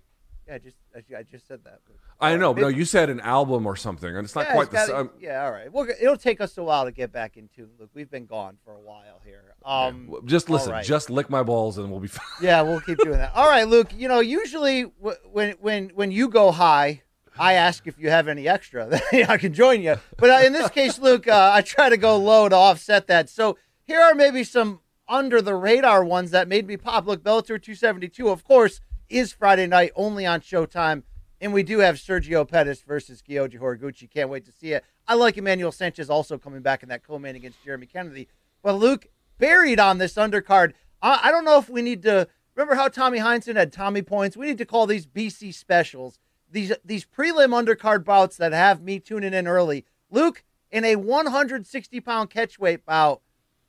Yeah, 0.48 0.56
I 0.56 0.58
just 0.58 0.78
I, 0.96 1.18
I 1.20 1.24
just 1.24 1.48
said 1.48 1.64
that. 1.66 1.82
I 2.20 2.36
know, 2.36 2.54
but 2.54 2.62
no, 2.62 2.68
you 2.68 2.84
said 2.86 3.10
an 3.10 3.20
album 3.20 3.66
or 3.68 3.76
something, 3.76 4.10
and 4.16 4.26
it's 4.26 4.34
not 4.34 4.48
yeah, 4.48 4.54
quite 4.54 4.74
it's 4.74 4.88
the 4.88 4.98
same. 4.98 5.10
Yeah, 5.20 5.46
all 5.46 5.52
right. 5.52 5.72
Well, 5.72 5.88
it'll 6.02 6.18
take 6.18 6.42
us 6.42 6.58
a 6.58 6.64
while 6.64 6.86
to 6.86 6.92
get 6.92 7.12
back 7.12 7.38
into. 7.38 7.70
Look, 7.80 7.90
we've 7.94 8.10
been 8.10 8.26
gone 8.26 8.58
for 8.66 8.74
a 8.74 8.80
while 8.80 9.22
here. 9.24 9.54
Um, 9.64 10.16
Just 10.26 10.50
listen, 10.50 10.72
right. 10.72 10.86
just 10.86 11.10
lick 11.10 11.30
my 11.30 11.44
balls, 11.44 11.78
and 11.78 11.92
we'll 11.92 12.00
be 12.00 12.08
fine. 12.08 12.26
Yeah, 12.42 12.62
we'll 12.64 12.82
keep 12.82 12.98
doing 13.00 13.18
that. 13.20 13.36
All 13.36 13.48
right, 13.48 13.68
Luke. 13.68 13.90
You 13.96 14.08
know, 14.08 14.20
usually 14.20 14.84
w- 14.84 15.18
when 15.32 15.52
when 15.60 15.90
when 15.90 16.12
you 16.12 16.30
go 16.30 16.52
high, 16.52 17.04
I 17.38 17.54
ask 17.54 17.86
if 17.86 18.00
you 18.00 18.10
have 18.10 18.28
any 18.28 18.48
extra. 18.48 19.00
I 19.12 19.38
can 19.38 19.54
join 19.54 19.82
you. 19.84 19.98
But 20.18 20.30
uh, 20.30 20.46
in 20.46 20.54
this 20.54 20.70
case, 20.70 20.98
Luke, 21.00 21.28
uh, 21.28 21.52
I 21.54 21.62
try 21.62 21.90
to 21.90 21.98
go 21.98 22.18
low 22.18 22.50
to 22.50 22.56
offset 22.56 23.08
that. 23.08 23.30
So 23.30 23.58
here 23.86 24.02
are 24.02 24.16
maybe 24.16 24.44
some 24.44 24.80
under 25.08 25.42
the 25.42 25.56
radar 25.56 26.04
ones 26.04 26.32
that 26.32 26.48
made 26.48 26.66
me 26.68 26.78
pop. 26.78 27.06
Look, 27.06 27.24
Bellator 27.24 27.62
272, 27.62 28.28
of 28.30 28.44
course, 28.44 28.82
is 29.10 29.32
Friday 29.32 29.68
night 29.68 29.92
only 29.96 30.26
on 30.26 30.42
Showtime. 30.42 31.04
And 31.40 31.54
we 31.54 31.64
do 31.64 31.80
have 31.80 31.96
Sergio 31.96 32.48
Pettis 32.48 32.82
versus 32.82 33.22
Gyoji 33.28 33.60
Horiguchi. 33.60 34.10
Can't 34.10 34.30
wait 34.30 34.46
to 34.46 34.52
see 34.52 34.74
it. 34.74 34.84
I 35.08 35.14
like 35.14 35.38
Emmanuel 35.38 35.72
Sanchez 35.72 36.10
also 36.10 36.38
coming 36.38 36.62
back 36.62 36.82
in 36.82 36.90
that 36.90 37.04
co-main 37.04 37.36
against 37.36 37.64
Jeremy 37.64 37.86
Kennedy. 37.86 38.28
But 38.64 38.74
Luke, 38.74 39.08
buried 39.38 39.80
on 39.80 40.00
this 40.00 40.16
undercard, 40.16 40.74
I, 41.02 41.22
I 41.26 41.32
don't 41.32 41.46
know 41.46 41.60
if 41.60 41.70
we 41.70 41.82
need 41.82 42.02
to 42.04 42.28
remember 42.56 42.76
how 42.76 42.88
Tommy 42.88 43.20
Heinsohn 43.20 43.56
had 43.56 43.72
Tommy 43.72 44.02
points. 44.02 44.36
We 44.36 44.48
need 44.48 44.58
to 44.58 44.66
call 44.66 44.88
these 44.88 45.06
BC 45.06 45.54
specials. 45.54 46.20
These 46.50 46.74
these 46.84 47.06
prelim 47.06 47.50
undercard 47.50 48.04
bouts 48.04 48.38
that 48.38 48.54
have 48.54 48.82
me 48.82 49.00
tuning 49.00 49.34
in 49.34 49.48
early. 49.48 49.86
Luke, 50.10 50.44
in 50.72 50.86
a 50.86 50.96
160 50.96 52.00
pound 52.00 52.30
catchweight 52.30 52.86
bout, 52.86 53.22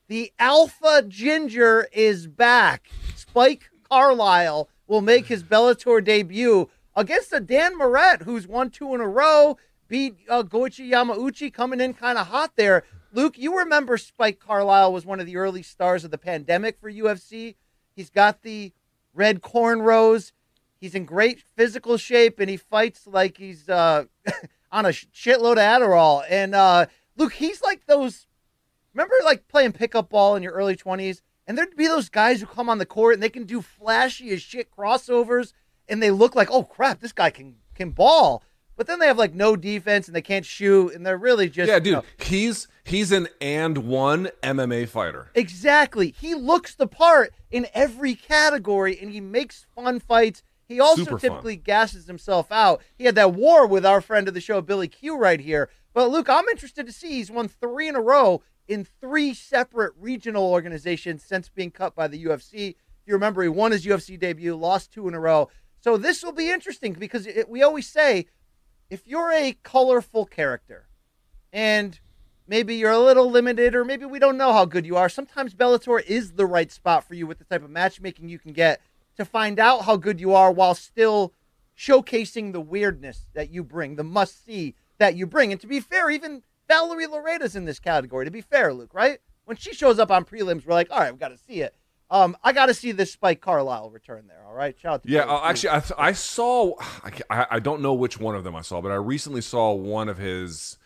the 0.06 0.32
Alpha 0.38 1.04
Ginger 1.06 1.88
is 1.92 2.26
back. 2.26 2.88
Spike 3.14 3.70
Carlisle 3.88 4.68
will 4.86 5.00
make 5.02 5.26
his 5.26 5.42
Bellator 5.42 6.02
debut 6.02 6.70
against 6.98 7.32
a 7.32 7.40
Dan 7.40 7.78
Moret 7.78 8.22
who's 8.22 8.46
won 8.46 8.70
two 8.70 8.94
in 8.94 9.00
a 9.00 9.08
row, 9.08 9.56
beat 9.86 10.16
uh, 10.28 10.42
Goiti 10.42 10.90
Yamauchi 10.90 11.52
coming 11.52 11.80
in 11.80 11.94
kind 11.94 12.18
of 12.18 12.26
hot 12.26 12.56
there. 12.56 12.84
Luke, 13.12 13.38
you 13.38 13.58
remember 13.58 13.96
Spike 13.96 14.38
Carlisle 14.40 14.92
was 14.92 15.06
one 15.06 15.20
of 15.20 15.26
the 15.26 15.36
early 15.36 15.62
stars 15.62 16.04
of 16.04 16.10
the 16.10 16.18
pandemic 16.18 16.78
for 16.78 16.90
UFC. 16.90 17.54
He's 17.94 18.10
got 18.10 18.42
the 18.42 18.72
red 19.14 19.40
cornrows. 19.40 20.32
He's 20.80 20.94
in 20.94 21.04
great 21.04 21.42
physical 21.56 21.96
shape, 21.96 22.38
and 22.38 22.50
he 22.50 22.56
fights 22.56 23.06
like 23.06 23.38
he's 23.38 23.68
uh, 23.68 24.04
on 24.72 24.84
a 24.84 24.90
shitload 24.90 25.52
of 25.52 25.58
Adderall. 25.58 26.24
And 26.28 26.54
uh, 26.54 26.86
Luke, 27.16 27.32
he's 27.32 27.62
like 27.62 27.86
those 27.86 28.26
Remember, 28.98 29.14
like 29.24 29.46
playing 29.46 29.72
pickup 29.72 30.10
ball 30.10 30.34
in 30.34 30.42
your 30.42 30.54
early 30.54 30.74
20s, 30.74 31.20
and 31.46 31.56
there'd 31.56 31.76
be 31.76 31.86
those 31.86 32.08
guys 32.08 32.40
who 32.40 32.46
come 32.46 32.68
on 32.68 32.78
the 32.78 32.84
court 32.84 33.14
and 33.14 33.22
they 33.22 33.28
can 33.28 33.44
do 33.44 33.62
flashy 33.62 34.30
as 34.30 34.42
shit 34.42 34.72
crossovers, 34.76 35.52
and 35.88 36.02
they 36.02 36.10
look 36.10 36.34
like, 36.34 36.50
oh 36.50 36.62
crap, 36.64 37.00
this 37.00 37.12
guy 37.12 37.30
can 37.30 37.56
can 37.74 37.90
ball. 37.90 38.42
But 38.76 38.86
then 38.86 39.00
they 39.00 39.06
have 39.06 39.18
like 39.18 39.34
no 39.34 39.56
defense 39.56 40.06
and 40.06 40.14
they 40.14 40.22
can't 40.22 40.46
shoot, 40.46 40.94
and 40.94 41.04
they're 41.04 41.16
really 41.18 41.48
just 41.48 41.68
yeah, 41.68 41.76
you 41.76 41.80
dude, 41.82 41.92
know- 41.94 42.04
he's 42.18 42.68
he's 42.84 43.10
an 43.12 43.28
and 43.40 43.78
one 43.78 44.30
MMA 44.42 44.88
fighter. 44.88 45.30
Exactly. 45.34 46.14
He 46.18 46.34
looks 46.34 46.74
the 46.74 46.86
part 46.86 47.32
in 47.50 47.66
every 47.74 48.14
category 48.14 48.98
and 49.00 49.10
he 49.10 49.20
makes 49.20 49.66
fun 49.74 49.98
fights. 50.00 50.42
He 50.68 50.80
also 50.80 51.04
Super 51.04 51.18
fun. 51.18 51.30
typically 51.30 51.56
gasses 51.56 52.06
himself 52.06 52.52
out. 52.52 52.82
He 52.96 53.04
had 53.04 53.14
that 53.16 53.32
war 53.34 53.66
with 53.66 53.84
our 53.86 54.00
friend 54.00 54.28
of 54.28 54.34
the 54.34 54.40
show, 54.40 54.60
Billy 54.60 54.86
Q, 54.86 55.16
right 55.16 55.40
here. 55.40 55.70
But 55.94 56.10
Luke, 56.10 56.28
I'm 56.28 56.46
interested 56.48 56.86
to 56.86 56.92
see 56.92 57.12
he's 57.14 57.30
won 57.30 57.48
three 57.48 57.88
in 57.88 57.96
a 57.96 58.00
row 58.00 58.42
in 58.68 58.84
three 58.84 59.32
separate 59.34 59.94
regional 59.98 60.44
organizations 60.44 61.24
since 61.24 61.48
being 61.48 61.70
cut 61.70 61.94
by 61.96 62.06
the 62.06 62.22
UFC. 62.22 62.68
If 62.70 62.76
you 63.06 63.14
remember, 63.14 63.42
he 63.42 63.48
won 63.48 63.72
his 63.72 63.86
UFC 63.86 64.18
debut, 64.18 64.54
lost 64.54 64.92
two 64.92 65.08
in 65.08 65.14
a 65.14 65.20
row. 65.20 65.48
So 65.80 65.96
this 65.96 66.22
will 66.22 66.32
be 66.32 66.50
interesting 66.50 66.92
because 66.92 67.26
it, 67.26 67.48
we 67.48 67.62
always 67.62 67.88
say 67.88 68.26
if 68.90 69.06
you're 69.06 69.32
a 69.32 69.56
colorful 69.62 70.26
character 70.26 70.88
and 71.52 72.00
maybe 72.46 72.74
you're 72.74 72.90
a 72.90 72.98
little 72.98 73.30
limited 73.30 73.74
or 73.74 73.84
maybe 73.84 74.04
we 74.04 74.18
don't 74.18 74.36
know 74.36 74.52
how 74.52 74.64
good 74.64 74.86
you 74.86 74.96
are 74.96 75.08
sometimes 75.08 75.54
bellator 75.54 76.02
is 76.04 76.32
the 76.32 76.46
right 76.46 76.72
spot 76.72 77.04
for 77.04 77.14
you 77.14 77.26
with 77.26 77.38
the 77.38 77.44
type 77.44 77.62
of 77.62 77.70
matchmaking 77.70 78.28
you 78.28 78.38
can 78.38 78.52
get 78.52 78.80
to 79.16 79.24
find 79.24 79.58
out 79.58 79.84
how 79.84 79.96
good 79.96 80.20
you 80.20 80.34
are 80.34 80.50
while 80.50 80.74
still 80.74 81.32
showcasing 81.76 82.52
the 82.52 82.60
weirdness 82.60 83.26
that 83.34 83.50
you 83.50 83.62
bring 83.62 83.96
the 83.96 84.04
must 84.04 84.44
see 84.44 84.74
that 84.98 85.14
you 85.14 85.26
bring. 85.26 85.52
And 85.52 85.60
to 85.60 85.66
be 85.66 85.80
fair 85.80 86.10
even 86.10 86.42
valerie 86.66 87.06
loureda's 87.06 87.54
in 87.54 87.66
this 87.66 87.78
category 87.78 88.24
to 88.24 88.30
be 88.30 88.40
fair 88.40 88.74
luke 88.74 88.94
right? 88.94 89.20
When 89.44 89.56
she 89.56 89.72
shows 89.72 89.98
up 89.98 90.10
on 90.10 90.24
prelims 90.24 90.66
we're 90.66 90.74
like 90.74 90.90
all 90.90 90.98
right 90.98 91.12
we've 91.12 91.20
got 91.20 91.28
to 91.28 91.38
see 91.38 91.60
it 91.60 91.74
um, 92.10 92.36
I 92.42 92.52
got 92.52 92.66
to 92.66 92.74
see 92.74 92.92
this 92.92 93.12
Spike 93.12 93.40
Carlisle 93.40 93.90
return 93.90 94.26
there. 94.28 94.42
All 94.46 94.54
right, 94.54 94.76
shout 94.80 94.94
out 94.94 95.02
to 95.02 95.10
Yeah, 95.10 95.22
uh, 95.22 95.42
actually, 95.44 95.70
I, 95.70 95.82
I 95.98 96.12
saw. 96.12 96.74
I, 97.04 97.10
I 97.30 97.46
I 97.52 97.58
don't 97.60 97.82
know 97.82 97.94
which 97.94 98.18
one 98.18 98.34
of 98.34 98.44
them 98.44 98.56
I 98.56 98.62
saw, 98.62 98.80
but 98.80 98.90
I 98.90 98.96
recently 98.96 99.42
saw 99.42 99.72
one 99.72 100.08
of 100.08 100.18
his 100.18 100.78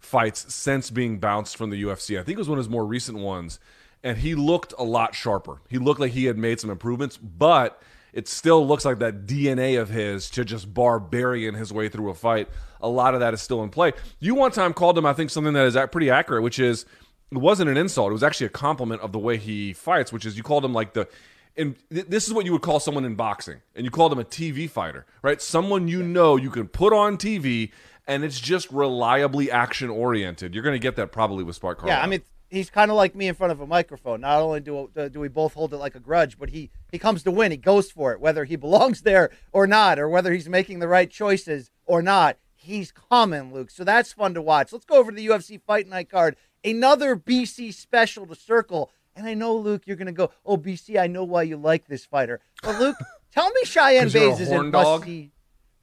fights 0.00 0.52
since 0.52 0.90
being 0.90 1.18
bounced 1.18 1.56
from 1.56 1.70
the 1.70 1.82
UFC. 1.82 2.18
I 2.18 2.22
think 2.22 2.36
it 2.36 2.40
was 2.40 2.48
one 2.48 2.58
of 2.58 2.64
his 2.64 2.70
more 2.70 2.84
recent 2.84 3.18
ones, 3.18 3.58
and 4.02 4.18
he 4.18 4.34
looked 4.34 4.74
a 4.78 4.84
lot 4.84 5.14
sharper. 5.14 5.60
He 5.68 5.78
looked 5.78 6.00
like 6.00 6.12
he 6.12 6.24
had 6.26 6.36
made 6.36 6.60
some 6.60 6.70
improvements, 6.70 7.16
but 7.16 7.80
it 8.12 8.28
still 8.28 8.66
looks 8.66 8.84
like 8.84 8.98
that 9.00 9.26
DNA 9.26 9.80
of 9.80 9.88
his 9.90 10.30
to 10.30 10.44
just 10.44 10.72
barbarian 10.72 11.54
his 11.54 11.72
way 11.72 11.88
through 11.88 12.10
a 12.10 12.14
fight. 12.14 12.48
A 12.80 12.88
lot 12.88 13.14
of 13.14 13.20
that 13.20 13.34
is 13.34 13.42
still 13.42 13.62
in 13.62 13.70
play. 13.70 13.92
You 14.20 14.34
one 14.34 14.52
time 14.52 14.72
called 14.72 14.96
him, 14.96 15.06
I 15.06 15.14
think, 15.14 15.30
something 15.30 15.54
that 15.54 15.66
is 15.66 15.76
pretty 15.90 16.10
accurate, 16.10 16.42
which 16.42 16.58
is 16.58 16.84
it 17.30 17.38
wasn't 17.38 17.70
an 17.70 17.76
insult. 17.76 18.10
It 18.10 18.12
was 18.12 18.22
actually 18.22 18.46
a 18.46 18.50
compliment 18.50 19.00
of 19.02 19.12
the 19.12 19.18
way 19.18 19.36
he 19.36 19.72
fights, 19.72 20.12
which 20.12 20.24
is 20.26 20.36
you 20.36 20.42
called 20.42 20.64
him 20.64 20.72
like 20.72 20.92
the. 20.94 21.08
And 21.56 21.76
th- 21.92 22.06
this 22.06 22.26
is 22.26 22.34
what 22.34 22.44
you 22.44 22.52
would 22.52 22.62
call 22.62 22.80
someone 22.80 23.04
in 23.04 23.14
boxing, 23.14 23.60
and 23.76 23.84
you 23.84 23.90
called 23.90 24.12
him 24.12 24.18
a 24.18 24.24
TV 24.24 24.68
fighter, 24.68 25.06
right? 25.22 25.40
Someone 25.40 25.86
you 25.86 26.02
know 26.02 26.36
you 26.36 26.50
can 26.50 26.66
put 26.66 26.92
on 26.92 27.16
TV, 27.16 27.70
and 28.08 28.24
it's 28.24 28.40
just 28.40 28.70
reliably 28.72 29.50
action 29.50 29.88
oriented. 29.88 30.52
You're 30.52 30.64
going 30.64 30.74
to 30.74 30.80
get 30.80 30.96
that 30.96 31.12
probably 31.12 31.44
with 31.44 31.56
Spike 31.56 31.78
Carlisle. 31.78 31.98
Yeah, 31.98 32.02
I 32.02 32.08
mean, 32.08 32.22
he's 32.50 32.70
kind 32.70 32.90
of 32.90 32.96
like 32.96 33.14
me 33.14 33.28
in 33.28 33.34
front 33.34 33.52
of 33.52 33.60
a 33.60 33.66
microphone. 33.66 34.20
Not 34.20 34.40
only 34.40 34.60
do 34.60 34.90
uh, 34.96 35.08
do 35.08 35.20
we 35.20 35.28
both 35.28 35.54
hold 35.54 35.74
it 35.74 35.78
like 35.78 35.94
a 35.94 36.00
grudge, 36.00 36.38
but 36.38 36.50
he 36.50 36.70
he 36.90 36.98
comes 36.98 37.22
to 37.24 37.30
win. 37.30 37.50
He 37.50 37.56
goes 37.56 37.90
for 37.90 38.12
it, 38.12 38.20
whether 38.20 38.44
he 38.44 38.56
belongs 38.56 39.02
there 39.02 39.30
or 39.52 39.66
not, 39.66 39.98
or 39.98 40.08
whether 40.08 40.32
he's 40.32 40.48
making 40.48 40.78
the 40.78 40.88
right 40.88 41.10
choices 41.10 41.70
or 41.84 42.02
not. 42.02 42.38
He's 42.54 42.92
coming, 42.92 43.52
Luke. 43.52 43.70
So 43.70 43.84
that's 43.84 44.12
fun 44.12 44.32
to 44.34 44.42
watch. 44.42 44.72
Let's 44.72 44.86
go 44.86 44.96
over 44.96 45.10
to 45.10 45.16
the 45.16 45.26
UFC 45.26 45.60
Fight 45.60 45.86
Night 45.86 46.08
card. 46.08 46.36
Another 46.64 47.14
BC 47.16 47.74
special 47.74 48.26
to 48.26 48.34
circle 48.34 48.90
And 49.16 49.26
I 49.26 49.34
know, 49.34 49.54
Luke, 49.54 49.82
you're 49.86 49.96
going 49.96 50.06
to 50.06 50.12
go, 50.12 50.30
oh, 50.44 50.56
BC, 50.56 50.98
I 50.98 51.06
know 51.06 51.22
why 51.22 51.42
you 51.42 51.56
like 51.56 51.86
this 51.86 52.04
fighter. 52.04 52.40
But, 52.62 52.80
Luke, 52.80 52.96
tell 53.30 53.50
me 53.50 53.64
Cheyenne 53.64 54.04
'Cause 54.04 54.14
you're 54.14 54.24
a 54.24 54.30
Bays 54.30 54.40
isn't 54.40 54.70
must 54.70 55.04
see. 55.04 55.30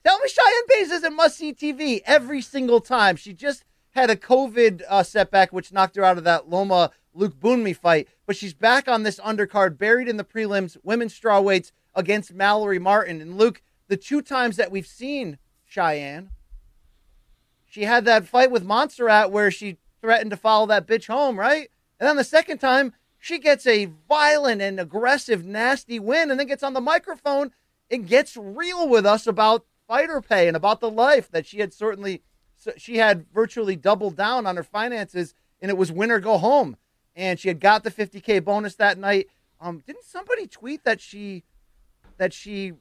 Tell 0.04 0.18
me 0.18 0.28
Cheyanne 0.28 0.66
Buys 0.68 0.90
isn't 0.90 1.16
must 1.16 1.38
see 1.38 1.54
TV 1.54 2.02
every 2.04 2.42
single 2.42 2.80
time. 2.80 3.16
She 3.16 3.32
just 3.32 3.64
had 3.92 4.10
a 4.10 4.16
COVID 4.16 4.82
uh, 4.88 5.02
setback, 5.02 5.52
which 5.52 5.72
knocked 5.72 5.96
her 5.96 6.04
out 6.04 6.18
of 6.18 6.24
that 6.24 6.50
Loma 6.50 6.90
Lookboonmee 7.16 7.76
fight. 7.76 8.08
But 8.26 8.36
she's 8.36 8.54
back 8.54 8.88
on 8.88 9.02
this 9.02 9.20
undercard, 9.20 9.78
buried 9.78 10.08
in 10.08 10.16
the 10.16 10.24
prelims, 10.24 10.76
women's 10.82 11.18
strawweights 11.18 11.72
against 11.94 12.34
Mallory 12.34 12.78
Martin. 12.78 13.20
And 13.20 13.38
Luke, 13.38 13.62
the 13.88 13.96
two 13.96 14.22
times 14.22 14.56
that 14.56 14.70
we've 14.72 14.86
seen 14.86 15.38
Cheyenne, 15.64 16.30
she 17.66 17.84
had 17.84 18.04
that 18.04 18.26
fight 18.26 18.50
with 18.50 18.64
Montserrat 18.64 19.30
where 19.30 19.50
she 19.50 19.78
threatened 20.02 20.30
to 20.32 20.36
follow 20.36 20.66
that 20.66 20.86
bitch 20.86 21.06
home, 21.06 21.38
right? 21.38 21.70
And 21.98 22.06
then 22.06 22.16
the 22.16 22.24
second 22.24 22.58
time, 22.58 22.92
she 23.18 23.38
gets 23.38 23.66
a 23.66 23.88
violent 24.08 24.60
and 24.60 24.80
aggressive, 24.80 25.46
nasty 25.46 26.00
win, 26.00 26.30
and 26.30 26.38
then 26.38 26.48
gets 26.48 26.64
on 26.64 26.74
the 26.74 26.80
microphone 26.80 27.52
and 27.90 28.06
gets 28.06 28.36
real 28.36 28.88
with 28.88 29.06
us 29.06 29.26
about 29.26 29.64
fighter 29.86 30.20
pay 30.20 30.48
and 30.48 30.56
about 30.56 30.80
the 30.80 30.90
life 30.90 31.30
that 31.30 31.46
she 31.46 31.60
had 31.60 31.72
certainly, 31.72 32.22
she 32.76 32.96
had 32.96 33.26
virtually 33.32 33.76
doubled 33.76 34.16
down 34.16 34.44
on 34.44 34.56
her 34.56 34.64
finances, 34.64 35.34
and 35.60 35.70
it 35.70 35.76
was 35.76 35.92
win 35.92 36.10
or 36.10 36.18
go 36.18 36.36
home. 36.36 36.76
And 37.14 37.38
she 37.38 37.48
had 37.48 37.60
got 37.60 37.84
the 37.84 37.90
50k 37.90 38.42
bonus 38.42 38.74
that 38.76 38.98
night. 38.98 39.28
Um, 39.60 39.82
didn't 39.86 40.04
somebody 40.04 40.48
tweet 40.48 40.82
that 40.82 41.00
she, 41.00 41.44
that 42.16 42.32
she 42.32 42.72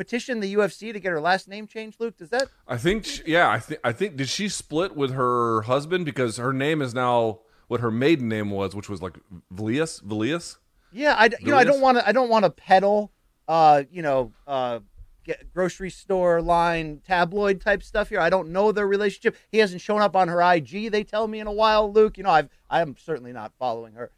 petitioned 0.00 0.42
the 0.42 0.54
UFC 0.54 0.94
to 0.94 0.98
get 0.98 1.10
her 1.10 1.20
last 1.20 1.46
name 1.46 1.66
changed? 1.66 2.00
Luke, 2.00 2.16
does 2.16 2.30
that? 2.30 2.48
I 2.66 2.78
think, 2.78 3.04
she, 3.04 3.22
yeah, 3.26 3.50
I 3.50 3.58
think, 3.58 3.80
I 3.84 3.92
think, 3.92 4.16
did 4.16 4.30
she 4.30 4.48
split 4.48 4.96
with 4.96 5.12
her 5.12 5.60
husband 5.62 6.06
because 6.06 6.38
her 6.38 6.54
name 6.54 6.80
is 6.80 6.94
now 6.94 7.40
what 7.68 7.80
her 7.80 7.90
maiden 7.90 8.26
name 8.26 8.48
was, 8.48 8.74
which 8.74 8.88
was 8.88 9.02
like 9.02 9.18
Vilius, 9.54 10.02
Vilius. 10.02 10.56
Yeah, 10.90 11.14
I 11.16 11.28
you 11.38 11.50
know 11.50 11.56
I 11.58 11.64
don't 11.64 11.82
want 11.82 11.98
to 11.98 12.08
I 12.08 12.12
don't 12.12 12.30
want 12.30 12.44
to 12.44 12.50
peddle 12.50 13.12
uh 13.46 13.84
you 13.92 14.02
know 14.02 14.32
uh 14.46 14.80
get 15.22 15.52
grocery 15.52 15.90
store 15.90 16.40
line 16.40 17.00
tabloid 17.06 17.60
type 17.60 17.82
stuff 17.82 18.08
here. 18.08 18.20
I 18.20 18.30
don't 18.30 18.48
know 18.48 18.72
their 18.72 18.88
relationship. 18.88 19.36
He 19.52 19.58
hasn't 19.58 19.82
shown 19.82 20.00
up 20.00 20.16
on 20.16 20.28
her 20.28 20.40
IG. 20.40 20.90
They 20.90 21.04
tell 21.04 21.28
me 21.28 21.38
in 21.40 21.46
a 21.46 21.52
while, 21.52 21.92
Luke. 21.92 22.16
You 22.16 22.24
know 22.24 22.30
I've 22.30 22.48
I'm 22.70 22.96
certainly 22.96 23.32
not 23.32 23.52
following 23.58 23.92
her, 23.94 24.10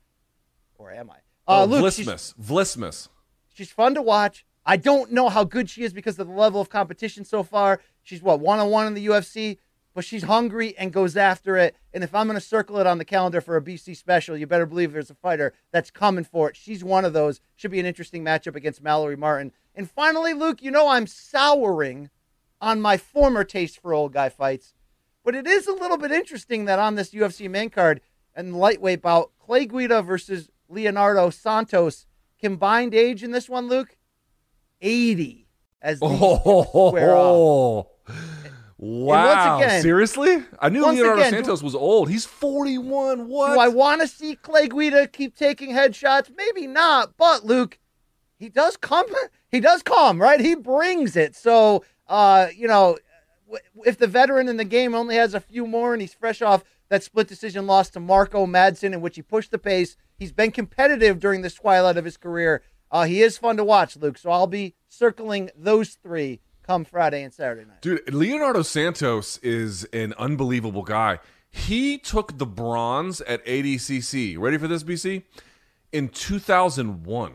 or 0.78 0.92
am 0.92 1.10
I? 1.10 1.16
Uh, 1.46 1.62
oh, 1.62 1.64
Luke, 1.64 1.92
she's, 1.92 2.06
Vlismas, 2.06 2.34
Vlismas. 2.40 3.08
she's 3.52 3.70
fun 3.70 3.94
to 3.96 4.00
watch. 4.00 4.46
I 4.64 4.76
don't 4.76 5.12
know 5.12 5.28
how 5.28 5.44
good 5.44 5.68
she 5.68 5.82
is 5.82 5.92
because 5.92 6.18
of 6.18 6.26
the 6.28 6.32
level 6.32 6.60
of 6.60 6.68
competition 6.68 7.24
so 7.24 7.42
far. 7.42 7.80
She's 8.02 8.22
what 8.22 8.40
one 8.40 8.58
on 8.58 8.70
one 8.70 8.86
in 8.86 8.94
the 8.94 9.06
UFC, 9.06 9.58
but 9.94 10.04
she's 10.04 10.24
hungry 10.24 10.76
and 10.78 10.92
goes 10.92 11.16
after 11.16 11.56
it. 11.56 11.76
And 11.92 12.04
if 12.04 12.14
I'm 12.14 12.26
going 12.26 12.38
to 12.38 12.44
circle 12.44 12.78
it 12.78 12.86
on 12.86 12.98
the 12.98 13.04
calendar 13.04 13.40
for 13.40 13.56
a 13.56 13.62
BC 13.62 13.96
special, 13.96 14.36
you 14.36 14.46
better 14.46 14.66
believe 14.66 14.92
there's 14.92 15.10
a 15.10 15.14
fighter 15.14 15.52
that's 15.72 15.90
coming 15.90 16.24
for 16.24 16.48
it. 16.48 16.56
She's 16.56 16.84
one 16.84 17.04
of 17.04 17.12
those. 17.12 17.40
Should 17.56 17.70
be 17.70 17.80
an 17.80 17.86
interesting 17.86 18.24
matchup 18.24 18.56
against 18.56 18.82
Mallory 18.82 19.16
Martin. 19.16 19.52
And 19.74 19.90
finally, 19.90 20.32
Luke, 20.32 20.62
you 20.62 20.70
know 20.70 20.88
I'm 20.88 21.06
souring 21.06 22.10
on 22.60 22.80
my 22.80 22.96
former 22.96 23.44
taste 23.44 23.80
for 23.80 23.92
old 23.92 24.12
guy 24.12 24.28
fights, 24.28 24.74
but 25.24 25.34
it 25.34 25.46
is 25.46 25.66
a 25.66 25.74
little 25.74 25.96
bit 25.96 26.12
interesting 26.12 26.66
that 26.66 26.78
on 26.78 26.94
this 26.94 27.10
UFC 27.10 27.50
main 27.50 27.70
card 27.70 28.00
and 28.34 28.56
lightweight 28.56 29.02
bout, 29.02 29.32
Clay 29.38 29.66
Guida 29.66 30.02
versus 30.02 30.50
Leonardo 30.68 31.30
Santos, 31.30 32.06
combined 32.40 32.94
age 32.94 33.22
in 33.22 33.32
this 33.32 33.48
one, 33.48 33.68
Luke, 33.68 33.96
80 34.82 35.46
as 35.80 36.00
these 36.00 36.08
square 36.10 37.16
off. 37.16 37.86
Oh, 37.86 37.88
wow! 38.78 39.58
again- 39.58 39.82
Seriously? 39.82 40.42
I 40.58 40.68
knew 40.68 40.82
Leonardo 40.84 41.20
again, 41.20 41.30
do- 41.30 41.36
Santos 41.36 41.62
was 41.62 41.74
old. 41.74 42.10
He's 42.10 42.24
forty-one. 42.26 43.28
What? 43.28 43.54
Do 43.54 43.60
I 43.60 43.68
want 43.68 44.00
to 44.00 44.08
see 44.08 44.36
Clay 44.36 44.68
Guida 44.68 45.06
keep 45.06 45.36
taking 45.36 45.70
headshots? 45.70 46.30
Maybe 46.36 46.66
not, 46.66 47.16
but 47.16 47.44
Luke, 47.44 47.78
he 48.38 48.48
does 48.48 48.76
come. 48.76 49.06
He 49.52 49.60
does 49.60 49.82
come, 49.82 50.18
right? 50.18 50.40
He 50.40 50.54
brings 50.54 51.14
it. 51.14 51.36
So, 51.36 51.84
uh, 52.08 52.46
you 52.56 52.66
know, 52.66 52.96
if 53.84 53.98
the 53.98 54.06
veteran 54.06 54.48
in 54.48 54.56
the 54.56 54.64
game 54.64 54.94
only 54.94 55.16
has 55.16 55.34
a 55.34 55.40
few 55.40 55.66
more 55.66 55.92
and 55.92 56.00
he's 56.00 56.14
fresh 56.14 56.40
off 56.40 56.64
that 56.88 57.02
split 57.02 57.28
decision 57.28 57.66
loss 57.66 57.90
to 57.90 58.00
Mark 58.00 58.34
O. 58.34 58.46
Madsen, 58.46 58.94
in 58.94 59.02
which 59.02 59.16
he 59.16 59.20
pushed 59.20 59.50
the 59.50 59.58
pace, 59.58 59.94
he's 60.18 60.32
been 60.32 60.52
competitive 60.52 61.20
during 61.20 61.42
this 61.42 61.52
twilight 61.52 61.98
of 61.98 62.06
his 62.06 62.16
career. 62.16 62.62
Uh, 62.92 63.04
he 63.04 63.22
is 63.22 63.38
fun 63.38 63.56
to 63.56 63.64
watch, 63.64 63.96
Luke. 63.96 64.18
So 64.18 64.30
I'll 64.30 64.46
be 64.46 64.74
circling 64.88 65.50
those 65.56 65.94
three 65.94 66.40
come 66.62 66.84
Friday 66.84 67.22
and 67.22 67.32
Saturday 67.32 67.64
night. 67.64 67.80
Dude, 67.80 68.12
Leonardo 68.12 68.62
Santos 68.62 69.38
is 69.38 69.84
an 69.92 70.14
unbelievable 70.18 70.82
guy. 70.82 71.18
He 71.50 71.98
took 71.98 72.38
the 72.38 72.46
bronze 72.46 73.20
at 73.22 73.44
ADCC. 73.46 74.38
Ready 74.38 74.58
for 74.58 74.68
this, 74.68 74.84
BC? 74.84 75.22
In 75.90 76.08
2001. 76.08 77.32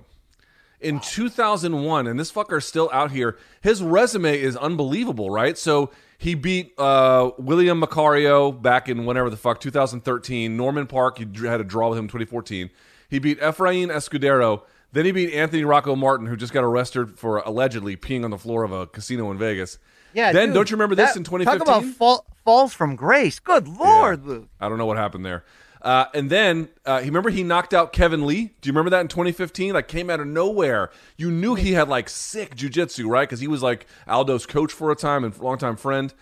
In 0.79 0.99
2001, 0.99 2.05
and 2.05 2.19
this 2.19 2.31
fucker's 2.31 2.65
still 2.65 2.89
out 2.93 3.11
here. 3.11 3.35
His 3.61 3.81
resume 3.81 4.39
is 4.39 4.55
unbelievable, 4.55 5.31
right? 5.31 5.57
So 5.57 5.89
he 6.19 6.35
beat 6.35 6.73
uh, 6.77 7.31
William 7.39 7.81
Macario 7.81 8.51
back 8.51 8.87
in 8.87 9.05
whenever 9.05 9.31
the 9.31 9.37
fuck, 9.37 9.59
2013. 9.59 10.55
Norman 10.55 10.85
Parke, 10.85 11.17
he 11.17 11.47
had 11.47 11.61
a 11.61 11.63
draw 11.63 11.89
with 11.89 11.97
him 11.97 12.05
in 12.05 12.09
2014. 12.09 12.69
He 13.09 13.17
beat 13.17 13.39
Efrain 13.39 13.87
Escudero. 13.87 14.61
Then 14.93 15.05
he 15.05 15.11
beat 15.11 15.33
Anthony 15.33 15.63
Rocco 15.63 15.95
Martin, 15.95 16.27
who 16.27 16.35
just 16.35 16.53
got 16.53 16.63
arrested 16.63 17.19
for 17.19 17.39
allegedly 17.39 17.97
peeing 17.97 18.23
on 18.23 18.31
the 18.31 18.37
floor 18.37 18.63
of 18.63 18.71
a 18.71 18.87
casino 18.87 19.29
in 19.31 19.37
Vegas. 19.37 19.79
Yeah. 20.13 20.31
Then 20.31 20.49
dude, 20.49 20.55
don't 20.55 20.69
you 20.71 20.75
remember 20.75 20.95
this 20.95 21.11
that- 21.11 21.17
in 21.17 21.23
2015? 21.23 21.59
Talk 21.59 21.79
about 21.79 21.95
fall, 21.95 22.25
falls 22.45 22.73
from 22.73 22.95
grace. 22.95 23.39
Good 23.39 23.67
lord, 23.67 24.25
Luke. 24.25 24.47
I 24.59 24.69
don't 24.69 24.77
know 24.77 24.85
what 24.85 24.97
happened 24.97 25.25
there. 25.25 25.43
Uh, 25.81 26.05
and 26.13 26.29
then 26.29 26.69
uh, 26.85 26.99
he 26.99 27.05
remember 27.05 27.29
he 27.29 27.43
knocked 27.43 27.73
out 27.73 27.93
Kevin 27.93 28.25
Lee. 28.25 28.45
Do 28.61 28.67
you 28.67 28.73
remember 28.73 28.89
that 28.89 29.01
in 29.01 29.07
2015? 29.07 29.73
Like 29.73 29.87
came 29.87 30.09
out 30.09 30.19
of 30.19 30.27
nowhere. 30.27 30.89
You 31.17 31.29
knew 31.29 31.55
he 31.55 31.73
had 31.73 31.87
like 31.87 32.09
sick 32.09 32.55
jujitsu, 32.55 33.07
right? 33.07 33.27
Because 33.27 33.39
he 33.39 33.47
was 33.47 33.61
like 33.61 33.85
Aldo's 34.07 34.45
coach 34.45 34.71
for 34.71 34.91
a 34.91 34.95
time 34.95 35.23
and 35.23 35.37
longtime 35.37 35.75
friend. 35.77 36.13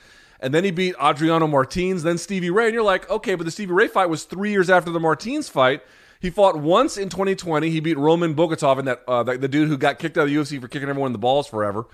And 0.42 0.54
then 0.54 0.66
he 0.66 0.72
beat 0.72 0.96
Adriano 1.02 1.48
Martins, 1.48 2.04
then 2.04 2.18
Stevie 2.18 2.50
Ray. 2.50 2.66
And 2.66 2.74
you're 2.74 2.84
like, 2.84 3.10
okay, 3.10 3.36
but 3.36 3.46
the 3.46 3.52
Stevie 3.52 3.74
Ray 3.74 3.88
fight 3.88 4.08
was 4.08 4.26
three 4.26 4.52
years 4.52 4.70
after 4.70 4.92
the 4.92 5.00
Martins 5.00 5.48
fight. 5.48 5.82
He 6.26 6.32
fought 6.32 6.58
once 6.58 6.98
in 6.98 7.10
2020. 7.10 7.70
He 7.70 7.80
beat 7.80 8.00
Roman 8.00 8.34
Bogatov, 8.34 8.80
and 8.80 8.88
that 8.88 9.04
uh, 9.08 9.22
the, 9.22 9.38
the 9.38 9.48
dude 9.48 9.68
who 9.68 9.78
got 9.78 10.00
kicked 10.00 10.18
out 10.18 10.24
of 10.24 10.30
the 10.30 10.36
UFC 10.36 10.60
for 10.60 10.68
kicking 10.68 10.90
everyone 10.90 11.10
in 11.10 11.14
the 11.14 11.20
balls 11.20 11.46
forever. 11.46 11.86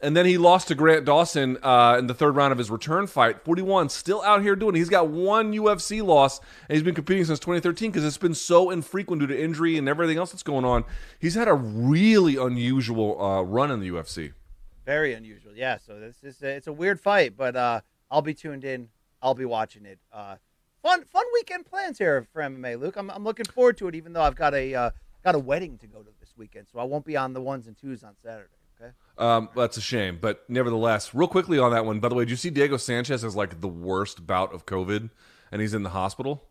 And 0.00 0.16
then 0.16 0.26
he 0.26 0.38
lost 0.38 0.68
to 0.68 0.76
Grant 0.76 1.04
Dawson 1.04 1.58
uh, 1.60 1.96
in 1.98 2.06
the 2.06 2.14
third 2.14 2.36
round 2.36 2.52
of 2.52 2.58
his 2.58 2.70
return 2.70 3.08
fight. 3.08 3.44
41, 3.44 3.88
still 3.88 4.22
out 4.22 4.42
here 4.42 4.54
doing 4.54 4.76
it. 4.76 4.78
He's 4.78 4.88
got 4.88 5.08
one 5.08 5.52
UFC 5.52 6.06
loss, 6.06 6.38
and 6.38 6.76
he's 6.76 6.84
been 6.84 6.94
competing 6.94 7.24
since 7.24 7.40
2013 7.40 7.90
because 7.90 8.04
it's 8.04 8.16
been 8.16 8.36
so 8.36 8.70
infrequent 8.70 9.18
due 9.18 9.26
to 9.26 9.42
injury 9.42 9.76
and 9.76 9.88
everything 9.88 10.18
else 10.18 10.30
that's 10.30 10.44
going 10.44 10.64
on. 10.64 10.84
He's 11.18 11.34
had 11.34 11.48
a 11.48 11.54
really 11.54 12.36
unusual 12.36 13.20
uh, 13.20 13.42
run 13.42 13.72
in 13.72 13.80
the 13.80 13.88
UFC. 13.88 14.34
Very 14.86 15.14
unusual. 15.14 15.50
Yeah. 15.52 15.78
So 15.84 15.98
this 15.98 16.22
is 16.22 16.40
it's 16.40 16.68
a 16.68 16.72
weird 16.72 17.00
fight, 17.00 17.36
but 17.36 17.56
uh, 17.56 17.80
I'll 18.08 18.22
be 18.22 18.34
tuned 18.34 18.62
in. 18.62 18.90
I'll 19.20 19.34
be 19.34 19.46
watching 19.46 19.84
it. 19.84 19.98
Fun 20.84 21.02
fun 21.06 21.24
weekend 21.32 21.64
plans 21.64 21.96
here 21.96 22.26
for 22.30 22.42
MMA, 22.42 22.78
Luke. 22.78 22.96
I'm, 22.96 23.10
I'm 23.10 23.24
looking 23.24 23.46
forward 23.46 23.78
to 23.78 23.88
it, 23.88 23.94
even 23.94 24.12
though 24.12 24.20
I've 24.20 24.36
got 24.36 24.52
a 24.52 24.74
uh, 24.74 24.90
got 25.24 25.34
a 25.34 25.38
wedding 25.38 25.78
to 25.78 25.86
go 25.86 26.02
to 26.02 26.10
this 26.20 26.34
weekend, 26.36 26.66
so 26.70 26.78
I 26.78 26.84
won't 26.84 27.06
be 27.06 27.16
on 27.16 27.32
the 27.32 27.40
ones 27.40 27.66
and 27.66 27.78
twos 27.78 28.04
on 28.04 28.14
Saturday. 28.22 28.50
Okay. 28.78 28.92
Um, 29.16 29.48
that's 29.56 29.78
a 29.78 29.80
shame, 29.80 30.18
but 30.20 30.44
nevertheless, 30.46 31.14
real 31.14 31.26
quickly 31.26 31.58
on 31.58 31.70
that 31.70 31.86
one. 31.86 32.00
By 32.00 32.10
the 32.10 32.14
way, 32.14 32.26
did 32.26 32.32
you 32.32 32.36
see 32.36 32.50
Diego 32.50 32.76
Sanchez 32.76 33.24
as 33.24 33.34
like 33.34 33.62
the 33.62 33.68
worst 33.68 34.26
bout 34.26 34.52
of 34.52 34.66
COVID, 34.66 35.08
and 35.50 35.62
he's 35.62 35.72
in 35.72 35.84
the 35.84 35.88
hospital? 35.88 36.44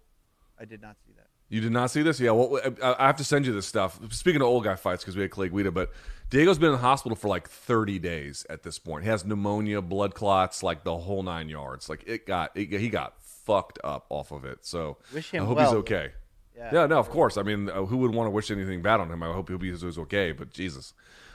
I 0.59 0.65
did 0.65 0.81
not 0.81 0.97
see 1.05 1.13
that. 1.15 1.27
You 1.49 1.61
did 1.61 1.71
not 1.71 1.91
see 1.91 2.01
this? 2.01 2.19
Yeah, 2.19 2.31
well, 2.31 2.59
I 2.81 2.95
I 2.97 3.05
have 3.05 3.17
to 3.17 3.23
send 3.23 3.45
you 3.45 3.53
this 3.53 3.67
stuff. 3.67 3.99
Speaking 4.09 4.41
of 4.41 4.47
old 4.47 4.63
guy 4.63 4.75
fights, 4.75 5.03
because 5.03 5.15
we 5.15 5.21
had 5.21 5.29
Clay 5.29 5.49
Guida, 5.49 5.69
but 5.69 5.91
Diego's 6.31 6.57
been 6.57 6.69
in 6.69 6.75
the 6.77 6.79
hospital 6.79 7.15
for 7.15 7.27
like 7.27 7.47
30 7.47 7.99
days 7.99 8.47
at 8.49 8.63
this 8.63 8.79
point. 8.79 9.03
He 9.03 9.11
has 9.11 9.23
pneumonia, 9.23 9.79
blood 9.79 10.15
clots, 10.15 10.63
like 10.63 10.83
the 10.83 10.97
whole 10.97 11.21
nine 11.21 11.49
yards. 11.49 11.87
Like 11.87 12.03
it 12.07 12.25
got, 12.25 12.49
it, 12.55 12.71
he 12.79 12.89
got 12.89 13.21
fucked 13.45 13.79
up 13.84 14.06
off 14.10 14.32
of 14.32 14.45
it. 14.45 14.60
So 14.65 14.97
Wish 15.13 15.32
him 15.32 15.43
I 15.43 15.45
hope 15.45 15.58
well, 15.58 15.69
he's 15.69 15.75
okay. 15.79 16.12
Yeah. 16.56 16.69
Yeah, 16.71 16.86
no, 16.86 16.99
of 16.99 17.10
course. 17.10 17.38
I 17.38 17.43
mean, 17.43 17.69
uh, 17.69 17.86
who 17.86 17.97
would 17.97 18.13
want 18.13 18.27
to 18.27 18.32
wish 18.32 18.51
anything 18.51 18.82
bad 18.82 18.99
on 18.99 19.12
him? 19.12 19.23
I 19.23 19.34
hope 19.34 19.49
he'll 19.49 19.58
be 19.58 19.71
he's 19.71 19.97
okay. 19.97 20.32
But 20.32 20.51
Jesus. 20.51 20.93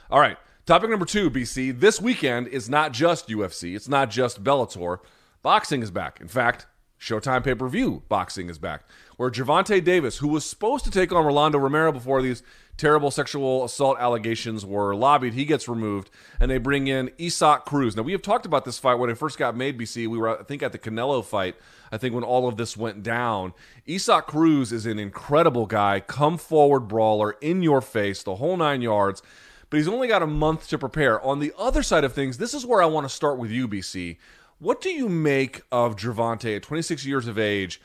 All 0.09 0.19
right, 0.19 0.37
topic 0.65 0.89
number 0.89 1.05
two, 1.05 1.29
BC. 1.29 1.79
This 1.79 2.01
weekend 2.01 2.47
is 2.47 2.69
not 2.69 2.93
just 2.93 3.27
UFC. 3.27 3.75
It's 3.75 3.89
not 3.89 4.09
just 4.09 4.43
Bellator. 4.43 4.99
Boxing 5.41 5.81
is 5.81 5.91
back. 5.91 6.19
In 6.19 6.27
fact, 6.27 6.65
Showtime 6.99 7.43
pay 7.43 7.55
per 7.55 7.67
view 7.69 8.03
boxing 8.09 8.49
is 8.49 8.57
back, 8.57 8.83
where 9.15 9.31
Gervonta 9.31 9.81
Davis, 9.81 10.17
who 10.17 10.27
was 10.27 10.45
supposed 10.45 10.83
to 10.83 10.91
take 10.91 11.13
on 11.13 11.25
Rolando 11.25 11.57
Romero 11.57 11.93
before 11.93 12.21
these 12.21 12.43
terrible 12.75 13.09
sexual 13.09 13.63
assault 13.63 13.97
allegations 13.99 14.65
were 14.65 14.93
lobbied, 14.95 15.33
he 15.33 15.45
gets 15.45 15.69
removed, 15.69 16.09
and 16.41 16.51
they 16.51 16.57
bring 16.57 16.87
in 16.87 17.09
Isaac 17.19 17.63
Cruz. 17.63 17.95
Now 17.95 18.03
we 18.03 18.11
have 18.11 18.21
talked 18.21 18.45
about 18.45 18.65
this 18.65 18.77
fight 18.77 18.95
when 18.95 19.09
it 19.09 19.17
first 19.17 19.37
got 19.37 19.55
made. 19.55 19.77
BC, 19.77 20.07
we 20.07 20.17
were 20.17 20.41
I 20.41 20.43
think 20.43 20.61
at 20.61 20.73
the 20.73 20.79
Canelo 20.79 21.23
fight. 21.23 21.55
I 21.91 21.97
think 21.97 22.13
when 22.13 22.23
all 22.23 22.47
of 22.47 22.57
this 22.57 22.77
went 22.77 23.03
down, 23.03 23.53
Isaac 23.87 24.27
Cruz 24.27 24.71
is 24.71 24.85
an 24.85 24.99
incredible 24.99 25.65
guy, 25.65 25.99
come 25.99 26.37
forward 26.37 26.81
brawler, 26.81 27.31
in 27.41 27.61
your 27.61 27.81
face, 27.81 28.23
the 28.23 28.35
whole 28.35 28.57
nine 28.57 28.81
yards. 28.81 29.21
But 29.69 29.77
he's 29.77 29.87
only 29.87 30.07
got 30.07 30.23
a 30.23 30.27
month 30.27 30.67
to 30.69 30.77
prepare. 30.77 31.21
On 31.21 31.39
the 31.39 31.53
other 31.57 31.83
side 31.83 32.03
of 32.03 32.13
things, 32.13 32.37
this 32.37 32.53
is 32.53 32.65
where 32.65 32.81
I 32.81 32.87
want 32.87 33.07
to 33.07 33.13
start 33.13 33.37
with 33.37 33.51
you, 33.51 33.67
BC. 33.67 34.17
What 34.57 34.81
do 34.81 34.89
you 34.89 35.07
make 35.07 35.61
of 35.71 35.95
Gervonta 35.95 36.55
at 36.55 36.63
26 36.63 37.05
years 37.05 37.27
of 37.27 37.37
age, 37.37 37.79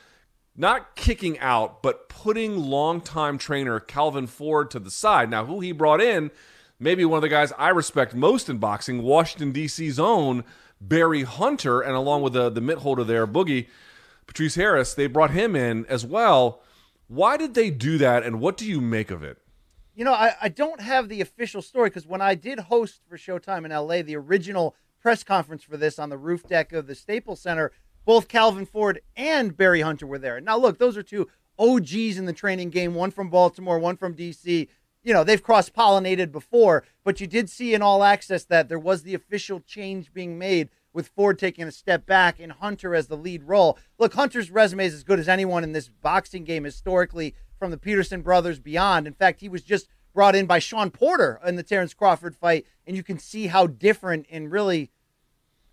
not 0.57 0.96
kicking 0.96 1.38
out, 1.40 1.82
but 1.82 2.09
putting 2.09 2.57
longtime 2.57 3.38
trainer 3.38 3.80
Calvin 3.80 4.26
Ford 4.26 4.70
to 4.70 4.78
the 4.78 4.90
side. 4.90 5.30
Now, 5.30 5.44
who 5.46 5.61
he 5.61 5.72
brought 5.72 6.00
in, 6.00 6.30
maybe 6.78 7.05
one 7.05 7.18
of 7.18 7.22
the 7.22 7.28
guys 7.28 7.52
I 7.59 7.70
respect 7.70 8.14
most 8.14 8.48
in 8.48 8.59
boxing, 8.59 9.02
Washington, 9.02 9.52
D.C.'s 9.52 9.98
own 9.98 10.44
Barry 10.80 11.22
Hunter, 11.22 11.80
and 11.80 11.94
along 11.94 12.22
with 12.22 12.34
the, 12.34 12.50
the 12.50 12.61
mitt 12.61 12.78
holder 12.78 13.05
there, 13.05 13.26
Boogie, 13.26 13.66
Patrice 14.26 14.54
Harris, 14.54 14.94
they 14.94 15.06
brought 15.06 15.30
him 15.30 15.54
in 15.54 15.86
as 15.86 16.04
well. 16.04 16.62
Why 17.08 17.36
did 17.36 17.54
they 17.54 17.70
do 17.70 17.98
that, 17.98 18.22
and 18.22 18.40
what 18.40 18.56
do 18.56 18.66
you 18.66 18.80
make 18.80 19.10
of 19.10 19.22
it? 19.22 19.38
You 19.94 20.04
know, 20.04 20.14
I, 20.14 20.34
I 20.42 20.48
don't 20.48 20.80
have 20.80 21.08
the 21.08 21.20
official 21.20 21.62
story 21.62 21.88
because 21.88 22.06
when 22.06 22.20
I 22.20 22.34
did 22.34 22.58
host 22.58 23.02
for 23.08 23.16
Showtime 23.16 23.64
in 23.64 23.70
LA, 23.70 24.02
the 24.02 24.16
original 24.16 24.74
press 25.00 25.22
conference 25.22 25.62
for 25.62 25.76
this 25.76 25.98
on 25.98 26.08
the 26.08 26.18
roof 26.18 26.42
deck 26.48 26.72
of 26.72 26.86
the 26.86 26.94
Staples 26.94 27.40
Center, 27.40 27.70
both 28.04 28.26
Calvin 28.26 28.66
Ford 28.66 29.00
and 29.16 29.56
Barry 29.56 29.82
Hunter 29.82 30.06
were 30.06 30.18
there. 30.18 30.40
Now, 30.40 30.56
look, 30.56 30.78
those 30.78 30.96
are 30.96 31.02
two 31.02 31.28
OGs 31.58 32.18
in 32.18 32.24
the 32.24 32.32
training 32.32 32.70
game, 32.70 32.94
one 32.94 33.10
from 33.10 33.30
Baltimore, 33.30 33.78
one 33.78 33.96
from 33.96 34.14
DC. 34.14 34.68
You 35.02 35.12
know, 35.12 35.22
they've 35.22 35.42
cross 35.42 35.68
pollinated 35.68 36.32
before, 36.32 36.84
but 37.04 37.20
you 37.20 37.26
did 37.26 37.48
see 37.50 37.74
in 37.74 37.82
all 37.82 38.02
access 38.02 38.44
that 38.46 38.68
there 38.68 38.78
was 38.78 39.02
the 39.02 39.14
official 39.14 39.60
change 39.60 40.12
being 40.12 40.38
made 40.38 40.70
with 40.95 41.09
Ford 41.09 41.38
taking 41.38 41.64
a 41.64 41.72
step 41.72 42.07
back 42.07 42.40
and 42.40 42.53
Hunter 42.53 42.95
as 42.95 43.09
the 43.09 43.16
lead 43.16 43.42
role. 43.42 43.78
Look, 43.99 44.14
Hunter's 44.14 44.51
resume 44.51 44.86
is 44.86 44.95
as 44.95 45.05
good 45.05 45.18
as 45.18 45.28
anyone 45.28 45.64
in 45.64 45.72
this 45.72 45.88
boxing 45.88 46.45
game 46.45 46.64
historically 46.64 47.34
from 47.59 47.70
the 47.70 47.76
Peterson 47.76 48.22
brothers 48.22 48.61
beyond. 48.61 49.07
In 49.07 49.12
fact, 49.12 49.40
he 49.40 49.49
was 49.49 49.62
just 49.62 49.88
brought 50.14 50.36
in 50.36 50.47
by 50.47 50.61
Shawn 50.61 50.90
Porter 50.90 51.40
in 51.45 51.57
the 51.57 51.62
Terrence 51.62 51.92
Crawford 51.92 52.36
fight, 52.36 52.64
and 52.86 52.97
you 52.97 53.03
can 53.03 53.18
see 53.18 53.49
how 53.49 53.66
different 53.66 54.26
and 54.30 54.51
really, 54.51 54.92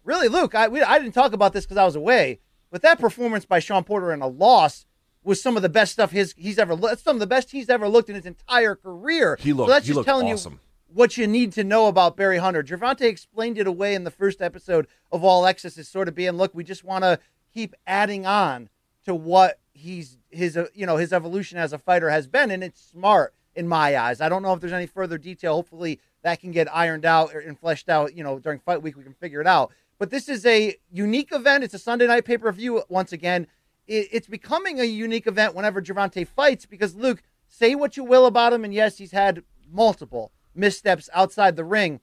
really, 0.04 0.28
Luke, 0.28 0.56
I, 0.56 0.68
we, 0.68 0.82
I 0.82 0.98
didn't 0.98 1.14
talk 1.14 1.34
about 1.34 1.54
this 1.54 1.66
because 1.66 1.78
I 1.78 1.86
was 1.86 1.96
away, 1.96 2.40
but 2.72 2.82
that 2.82 3.00
performance 3.00 3.46
by 3.46 3.60
Shawn 3.60 3.84
Porter 3.84 4.12
in 4.12 4.22
a 4.22 4.28
loss 4.28 4.86
was 5.24 5.40
some 5.40 5.56
of 5.56 5.62
the 5.62 5.70
best 5.70 5.92
stuff 5.92 6.10
his 6.10 6.34
he's 6.36 6.58
ever 6.58 6.74
looked. 6.74 7.04
Some 7.04 7.18
of 7.18 7.20
the 7.20 7.28
best 7.28 7.52
he's 7.52 7.70
ever 7.70 7.88
looked 7.88 8.10
in 8.10 8.16
his 8.16 8.26
entire 8.26 8.76
career. 8.76 9.38
He 9.40 9.54
looked. 9.54 9.70
So 9.70 9.74
that's 9.74 9.86
he 9.86 9.90
just 9.90 9.98
looked 9.98 10.08
telling 10.08 10.32
awesome. 10.34 10.54
you 10.54 10.60
what 10.94 11.18
you 11.18 11.28
need 11.28 11.54
to 11.54 11.64
know 11.64 11.88
about 11.88 12.18
Barry 12.18 12.38
Hunter. 12.38 12.64
Gervonta 12.64 13.02
explained 13.02 13.58
it 13.58 13.68
away 13.68 13.96
in 13.96 14.04
the 14.04 14.12
first 14.12 14.42
episode 14.42 14.88
of 15.12 15.24
All 15.24 15.46
Access 15.46 15.78
as 15.78 15.88
sort 15.88 16.08
of 16.08 16.16
being, 16.16 16.34
look, 16.34 16.54
we 16.54 16.64
just 16.64 16.84
want 16.84 17.04
to 17.04 17.20
keep 17.54 17.76
adding 17.88 18.26
on 18.26 18.70
to 19.06 19.16
what 19.16 19.60
he's 19.74 20.18
his 20.30 20.58
uh, 20.58 20.68
you 20.74 20.86
know 20.86 20.98
his 20.98 21.14
evolution 21.14 21.58
as 21.58 21.74
a 21.74 21.78
fighter 21.78 22.10
has 22.10 22.28
been, 22.28 22.52
and 22.52 22.64
it's 22.64 22.82
smart 22.82 23.34
in 23.56 23.68
my 23.68 23.98
eyes. 23.98 24.22
I 24.22 24.30
don't 24.30 24.44
know 24.44 24.54
if 24.54 24.60
there's 24.60 24.74
any 24.74 24.86
further 24.86 25.18
detail. 25.18 25.56
Hopefully 25.56 26.00
that 26.24 26.40
can 26.40 26.52
get 26.52 26.74
ironed 26.74 27.06
out 27.06 27.34
and 27.34 27.60
fleshed 27.60 27.90
out. 27.90 28.16
You 28.16 28.24
know, 28.24 28.40
during 28.40 28.60
fight 28.60 28.82
week 28.82 28.98
we 28.98 29.04
can 29.04 29.14
figure 29.14 29.42
it 29.42 29.48
out. 29.48 29.72
But 29.98 30.10
this 30.10 30.30
is 30.30 30.46
a 30.46 30.76
unique 30.92 31.30
event. 31.32 31.64
It's 31.64 31.74
a 31.74 31.80
Sunday 31.80 32.08
night 32.08 32.26
pay 32.26 32.38
per 32.38 32.52
view 32.52 32.84
once 32.90 33.12
again. 33.12 33.48
It, 33.88 34.08
it's 34.12 34.28
becoming 34.28 34.80
a 34.80 34.86
unique 34.86 35.28
event 35.28 35.56
whenever 35.56 35.82
Gervonta 35.82 36.28
fights 36.28 36.66
because 36.66 36.96
Luke, 36.96 37.24
say 37.48 37.76
what 37.76 37.98
you 37.98 38.04
will 38.04 38.26
about 38.26 38.54
him, 38.54 38.64
and 38.64 38.74
yes, 38.74 38.98
he's 38.98 39.12
had 39.12 39.44
multiple 39.72 40.32
missteps 40.54 41.10
outside 41.14 41.56
the 41.56 41.64
ring. 41.64 42.00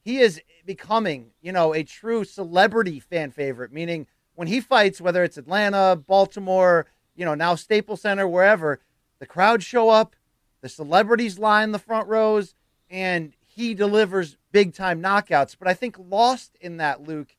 He 0.00 0.18
is 0.18 0.40
becoming, 0.64 1.32
you 1.40 1.52
know, 1.52 1.74
a 1.74 1.82
true 1.82 2.24
celebrity 2.24 3.00
fan 3.00 3.30
favorite, 3.30 3.72
meaning 3.72 4.06
when 4.34 4.48
he 4.48 4.60
fights, 4.60 5.00
whether 5.00 5.24
it's 5.24 5.36
Atlanta, 5.36 5.96
Baltimore, 5.96 6.86
you 7.14 7.24
know, 7.24 7.34
now 7.34 7.54
Staples 7.54 8.02
Center, 8.02 8.28
wherever, 8.28 8.80
the 9.18 9.26
crowd 9.26 9.62
show 9.62 9.88
up, 9.88 10.14
the 10.60 10.68
celebrities 10.68 11.38
line 11.38 11.72
the 11.72 11.78
front 11.78 12.08
rows, 12.08 12.54
and 12.88 13.32
he 13.40 13.74
delivers 13.74 14.36
big 14.52 14.72
time 14.72 15.02
knockouts. 15.02 15.56
But 15.58 15.68
I 15.68 15.74
think 15.74 15.96
lost 15.98 16.56
in 16.60 16.76
that, 16.76 17.02
Luke, 17.02 17.34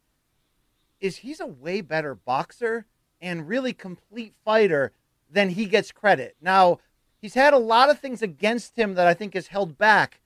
is 1.00 1.18
he's 1.18 1.40
a 1.40 1.48
way 1.48 1.82
better 1.82 2.14
boxer 2.14 2.86
and 3.22 3.48
really 3.48 3.74
complete 3.74 4.34
fighter 4.44 4.92
than 5.32 5.50
he 5.50 5.66
gets 5.66 5.92
credit. 5.92 6.36
Now, 6.42 6.80
he's 7.22 7.34
had 7.34 7.54
a 7.54 7.58
lot 7.58 7.90
of 7.90 8.00
things 8.00 8.22
against 8.22 8.78
him 8.78 8.96
that 8.96 9.08
I 9.08 9.14
think 9.14 9.34
has 9.34 9.48
held 9.48 9.78
back, 9.78 10.22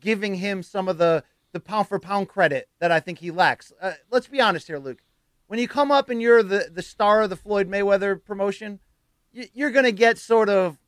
giving 0.00 0.36
him 0.36 0.62
some 0.62 0.88
of 0.88 0.98
the, 0.98 1.24
the 1.52 1.60
pound 1.60 1.88
for 1.88 1.98
pound 1.98 2.28
credit 2.28 2.68
that 2.80 2.90
I 2.90 3.00
think 3.00 3.18
he 3.18 3.30
lacks. 3.30 3.72
Uh, 3.80 3.92
let's 4.10 4.28
be 4.28 4.40
honest 4.40 4.66
here, 4.66 4.78
Luke. 4.78 5.02
When 5.46 5.58
you 5.58 5.68
come 5.68 5.90
up 5.90 6.08
and 6.08 6.22
you're 6.22 6.42
the, 6.42 6.70
the 6.72 6.82
star 6.82 7.22
of 7.22 7.30
the 7.30 7.36
Floyd 7.36 7.68
Mayweather 7.68 8.22
promotion, 8.22 8.80
you, 9.32 9.46
you're 9.52 9.70
going 9.70 9.84
to 9.84 9.92
get 9.92 10.18
sort 10.18 10.48
of 10.48 10.78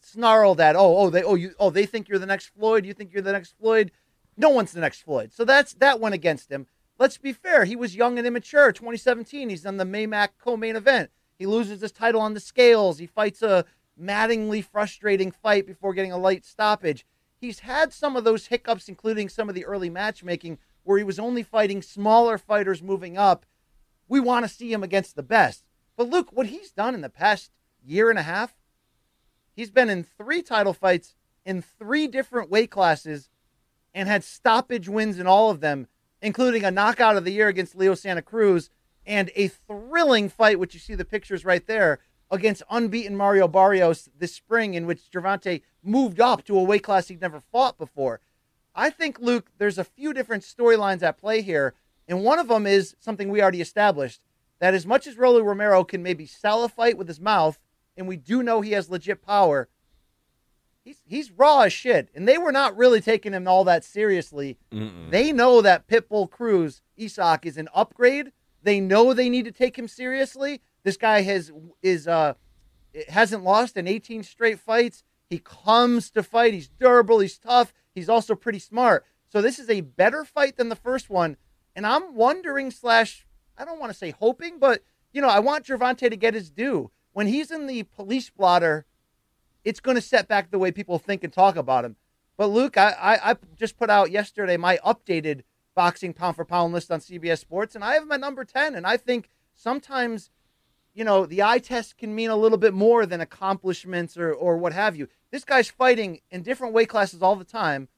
snarled 0.00 0.60
at. 0.60 0.76
Oh, 0.76 0.96
oh, 0.98 1.10
they, 1.10 1.22
oh, 1.22 1.34
you, 1.34 1.54
oh, 1.58 1.70
they 1.70 1.86
think 1.86 2.08
you're 2.08 2.18
the 2.18 2.26
next 2.26 2.48
Floyd. 2.48 2.84
You 2.84 2.92
think 2.92 3.12
you're 3.12 3.22
the 3.22 3.32
next 3.32 3.56
Floyd. 3.58 3.92
No 4.36 4.50
one's 4.50 4.72
the 4.72 4.80
next 4.80 5.02
Floyd. 5.02 5.32
So 5.32 5.44
that's 5.44 5.74
that 5.74 6.00
went 6.00 6.14
against 6.14 6.50
him. 6.50 6.66
Let's 6.98 7.18
be 7.18 7.32
fair. 7.32 7.64
He 7.64 7.76
was 7.76 7.96
young 7.96 8.18
and 8.18 8.26
immature. 8.26 8.72
2017, 8.72 9.48
he's 9.48 9.64
on 9.64 9.78
the 9.78 9.84
Maymac 9.84 10.30
co-main 10.38 10.76
event. 10.76 11.10
He 11.38 11.46
loses 11.46 11.80
his 11.80 11.92
title 11.92 12.20
on 12.20 12.34
the 12.34 12.40
scales. 12.40 12.98
He 12.98 13.06
fights 13.06 13.40
a 13.40 13.64
maddeningly 13.96 14.60
frustrating 14.60 15.30
fight 15.30 15.66
before 15.66 15.94
getting 15.94 16.12
a 16.12 16.18
light 16.18 16.44
stoppage. 16.44 17.06
He's 17.40 17.60
had 17.60 17.92
some 17.92 18.16
of 18.16 18.24
those 18.24 18.48
hiccups, 18.48 18.88
including 18.88 19.30
some 19.30 19.48
of 19.48 19.54
the 19.54 19.64
early 19.64 19.88
matchmaking 19.88 20.58
where 20.82 20.98
he 20.98 21.04
was 21.04 21.18
only 21.18 21.42
fighting 21.42 21.80
smaller 21.80 22.36
fighters 22.36 22.82
moving 22.82 23.16
up. 23.16 23.46
We 24.08 24.20
want 24.20 24.44
to 24.44 24.54
see 24.54 24.72
him 24.72 24.82
against 24.82 25.16
the 25.16 25.22
best. 25.22 25.64
But 25.96 26.10
look 26.10 26.32
what 26.32 26.48
he's 26.48 26.70
done 26.70 26.94
in 26.94 27.00
the 27.00 27.08
past 27.08 27.50
year 27.82 28.10
and 28.10 28.18
a 28.18 28.22
half. 28.22 28.54
He's 29.54 29.70
been 29.70 29.88
in 29.88 30.04
three 30.04 30.42
title 30.42 30.74
fights 30.74 31.14
in 31.44 31.62
three 31.62 32.06
different 32.06 32.50
weight 32.50 32.70
classes 32.70 33.30
and 33.94 34.08
had 34.08 34.22
stoppage 34.22 34.88
wins 34.88 35.18
in 35.18 35.26
all 35.26 35.50
of 35.50 35.60
them, 35.60 35.88
including 36.20 36.64
a 36.64 36.70
knockout 36.70 37.16
of 37.16 37.24
the 37.24 37.32
year 37.32 37.48
against 37.48 37.74
Leo 37.74 37.94
Santa 37.94 38.22
Cruz 38.22 38.70
and 39.06 39.30
a 39.34 39.48
thrilling 39.48 40.28
fight, 40.28 40.58
which 40.58 40.74
you 40.74 40.80
see 40.80 40.94
the 40.94 41.04
pictures 41.04 41.44
right 41.44 41.66
there, 41.66 42.00
against 42.30 42.62
unbeaten 42.70 43.16
Mario 43.16 43.48
Barrios 43.48 44.08
this 44.18 44.34
spring, 44.34 44.74
in 44.74 44.86
which 44.86 45.10
Gervonta 45.10 45.62
moved 45.82 46.20
up 46.20 46.44
to 46.44 46.58
a 46.58 46.62
weight 46.62 46.84
class 46.84 47.08
he'd 47.08 47.20
never 47.20 47.40
fought 47.40 47.78
before. 47.78 48.20
I 48.74 48.90
think, 48.90 49.18
Luke, 49.18 49.50
there's 49.58 49.78
a 49.78 49.84
few 49.84 50.12
different 50.12 50.44
storylines 50.44 51.02
at 51.02 51.18
play 51.18 51.42
here, 51.42 51.74
and 52.06 52.22
one 52.22 52.38
of 52.38 52.48
them 52.48 52.66
is 52.66 52.94
something 53.00 53.28
we 53.28 53.42
already 53.42 53.60
established 53.60 54.20
that 54.60 54.74
as 54.74 54.86
much 54.86 55.06
as 55.06 55.16
Rolly 55.16 55.42
Romero 55.42 55.82
can 55.84 56.02
maybe 56.02 56.26
sell 56.26 56.62
a 56.64 56.68
fight 56.68 56.96
with 56.96 57.08
his 57.08 57.20
mouth, 57.20 57.58
and 57.96 58.06
we 58.06 58.16
do 58.16 58.42
know 58.42 58.60
he 58.60 58.72
has 58.72 58.90
legit 58.90 59.22
power, 59.22 59.68
he's 60.84 61.02
he's 61.06 61.30
raw 61.30 61.62
as 61.62 61.72
shit. 61.72 62.08
And 62.14 62.28
they 62.28 62.38
were 62.38 62.52
not 62.52 62.76
really 62.76 63.00
taking 63.00 63.32
him 63.32 63.48
all 63.48 63.64
that 63.64 63.84
seriously. 63.84 64.58
Mm-mm. 64.70 65.10
They 65.10 65.32
know 65.32 65.62
that 65.62 65.88
Pitbull 65.88 66.30
Cruz 66.30 66.82
Isaac 66.98 67.46
is 67.46 67.56
an 67.56 67.68
upgrade. 67.74 68.32
They 68.62 68.80
know 68.80 69.12
they 69.12 69.30
need 69.30 69.46
to 69.46 69.52
take 69.52 69.78
him 69.78 69.88
seriously. 69.88 70.60
This 70.82 70.96
guy 70.96 71.22
has 71.22 71.52
is 71.82 72.08
uh 72.08 72.34
hasn't 73.08 73.44
lost 73.44 73.76
in 73.76 73.86
18 73.86 74.22
straight 74.22 74.58
fights. 74.58 75.02
He 75.28 75.38
comes 75.38 76.10
to 76.10 76.22
fight. 76.22 76.54
He's 76.54 76.68
durable. 76.68 77.20
He's 77.20 77.38
tough. 77.38 77.72
He's 77.94 78.08
also 78.08 78.34
pretty 78.34 78.58
smart. 78.58 79.04
So 79.28 79.40
this 79.40 79.58
is 79.58 79.70
a 79.70 79.82
better 79.82 80.24
fight 80.24 80.56
than 80.56 80.68
the 80.68 80.76
first 80.76 81.08
one. 81.08 81.36
And 81.76 81.86
I'm 81.86 82.14
wondering 82.14 82.70
slash 82.70 83.26
I 83.56 83.64
don't 83.64 83.78
want 83.78 83.92
to 83.92 83.98
say 83.98 84.10
hoping, 84.10 84.58
but 84.58 84.82
you 85.12 85.20
know 85.20 85.28
I 85.28 85.40
want 85.40 85.66
Gervonta 85.66 86.10
to 86.10 86.16
get 86.16 86.34
his 86.34 86.50
due 86.50 86.90
when 87.12 87.26
he's 87.26 87.50
in 87.50 87.66
the 87.66 87.84
police 87.84 88.30
blotter. 88.30 88.86
It's 89.62 89.80
going 89.80 89.96
to 89.96 90.00
set 90.00 90.26
back 90.26 90.50
the 90.50 90.58
way 90.58 90.72
people 90.72 90.98
think 90.98 91.22
and 91.22 91.32
talk 91.32 91.54
about 91.54 91.84
him. 91.84 91.96
But 92.38 92.46
Luke, 92.46 92.78
I, 92.78 92.92
I, 92.92 93.30
I 93.32 93.36
just 93.54 93.76
put 93.76 93.90
out 93.90 94.10
yesterday 94.10 94.56
my 94.56 94.78
updated 94.78 95.42
boxing 95.74 96.14
pound 96.14 96.36
for 96.36 96.44
pound 96.46 96.72
list 96.72 96.90
on 96.90 97.00
CBS 97.00 97.38
Sports, 97.38 97.74
and 97.74 97.84
I 97.84 97.94
have 97.94 98.10
at 98.10 98.20
number 98.20 98.44
10. 98.44 98.74
And 98.74 98.86
I 98.86 98.96
think 98.96 99.28
sometimes, 99.54 100.30
you 100.94 101.04
know, 101.04 101.26
the 101.26 101.42
eye 101.42 101.58
test 101.58 101.98
can 101.98 102.14
mean 102.14 102.30
a 102.30 102.36
little 102.36 102.58
bit 102.58 102.74
more 102.74 103.06
than 103.06 103.20
accomplishments 103.20 104.16
or, 104.16 104.32
or 104.32 104.56
what 104.56 104.72
have 104.72 104.96
you. 104.96 105.08
This 105.30 105.44
guy's 105.44 105.70
fighting 105.70 106.20
in 106.30 106.42
different 106.42 106.74
weight 106.74 106.88
classes 106.88 107.22
all 107.22 107.36
the 107.36 107.44
time. 107.44 107.88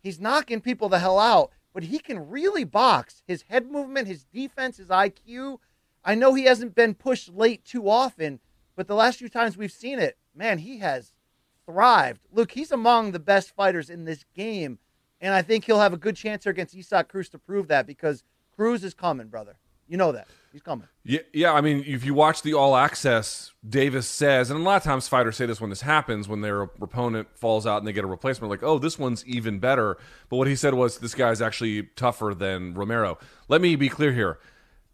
He's 0.00 0.20
knocking 0.20 0.60
people 0.60 0.88
the 0.88 0.98
hell 0.98 1.18
out, 1.18 1.52
but 1.72 1.84
he 1.84 1.98
can 1.98 2.28
really 2.28 2.64
box. 2.64 3.22
His 3.26 3.42
head 3.42 3.70
movement, 3.70 4.08
his 4.08 4.24
defense, 4.24 4.78
his 4.78 4.88
IQ. 4.88 5.58
I 6.04 6.14
know 6.16 6.34
he 6.34 6.44
hasn't 6.44 6.74
been 6.74 6.94
pushed 6.94 7.32
late 7.32 7.64
too 7.64 7.88
often, 7.88 8.40
but 8.74 8.88
the 8.88 8.96
last 8.96 9.18
few 9.18 9.28
times 9.28 9.56
we've 9.56 9.70
seen 9.70 10.00
it, 10.00 10.18
man, 10.34 10.58
he 10.58 10.78
has 10.78 11.12
thrived. 11.64 12.22
Look, 12.32 12.52
he's 12.52 12.72
among 12.72 13.12
the 13.12 13.20
best 13.20 13.54
fighters 13.54 13.88
in 13.88 14.04
this 14.04 14.24
game. 14.34 14.78
And 15.20 15.32
I 15.32 15.42
think 15.42 15.64
he'll 15.64 15.78
have 15.78 15.92
a 15.92 15.98
good 15.98 16.16
chance 16.16 16.42
here 16.42 16.50
against 16.50 16.76
Isaac 16.76 17.08
Cruz 17.08 17.28
to 17.28 17.38
prove 17.38 17.68
that 17.68 17.86
because 17.86 18.24
Cruz 18.56 18.82
is 18.82 18.92
coming, 18.92 19.28
brother. 19.28 19.56
You 19.92 19.98
know 19.98 20.12
that. 20.12 20.26
He's 20.52 20.62
coming. 20.62 20.88
Yeah, 21.04 21.20
yeah. 21.34 21.52
I 21.52 21.60
mean, 21.60 21.84
if 21.86 22.02
you 22.02 22.14
watch 22.14 22.40
the 22.40 22.54
All 22.54 22.76
Access, 22.76 23.52
Davis 23.68 24.06
says, 24.06 24.50
and 24.50 24.58
a 24.58 24.62
lot 24.62 24.76
of 24.76 24.82
times 24.82 25.06
fighters 25.06 25.36
say 25.36 25.44
this 25.44 25.60
when 25.60 25.68
this 25.68 25.82
happens, 25.82 26.28
when 26.28 26.40
their 26.40 26.62
opponent 26.62 27.28
falls 27.34 27.66
out 27.66 27.76
and 27.76 27.86
they 27.86 27.92
get 27.92 28.02
a 28.02 28.06
replacement, 28.06 28.48
like, 28.48 28.62
oh, 28.62 28.78
this 28.78 28.98
one's 28.98 29.22
even 29.26 29.58
better. 29.58 29.98
But 30.30 30.38
what 30.38 30.46
he 30.48 30.56
said 30.56 30.72
was, 30.72 30.96
this 30.96 31.14
guy's 31.14 31.42
actually 31.42 31.82
tougher 31.94 32.32
than 32.34 32.72
Romero. 32.72 33.18
Let 33.48 33.60
me 33.60 33.76
be 33.76 33.90
clear 33.90 34.14
here. 34.14 34.38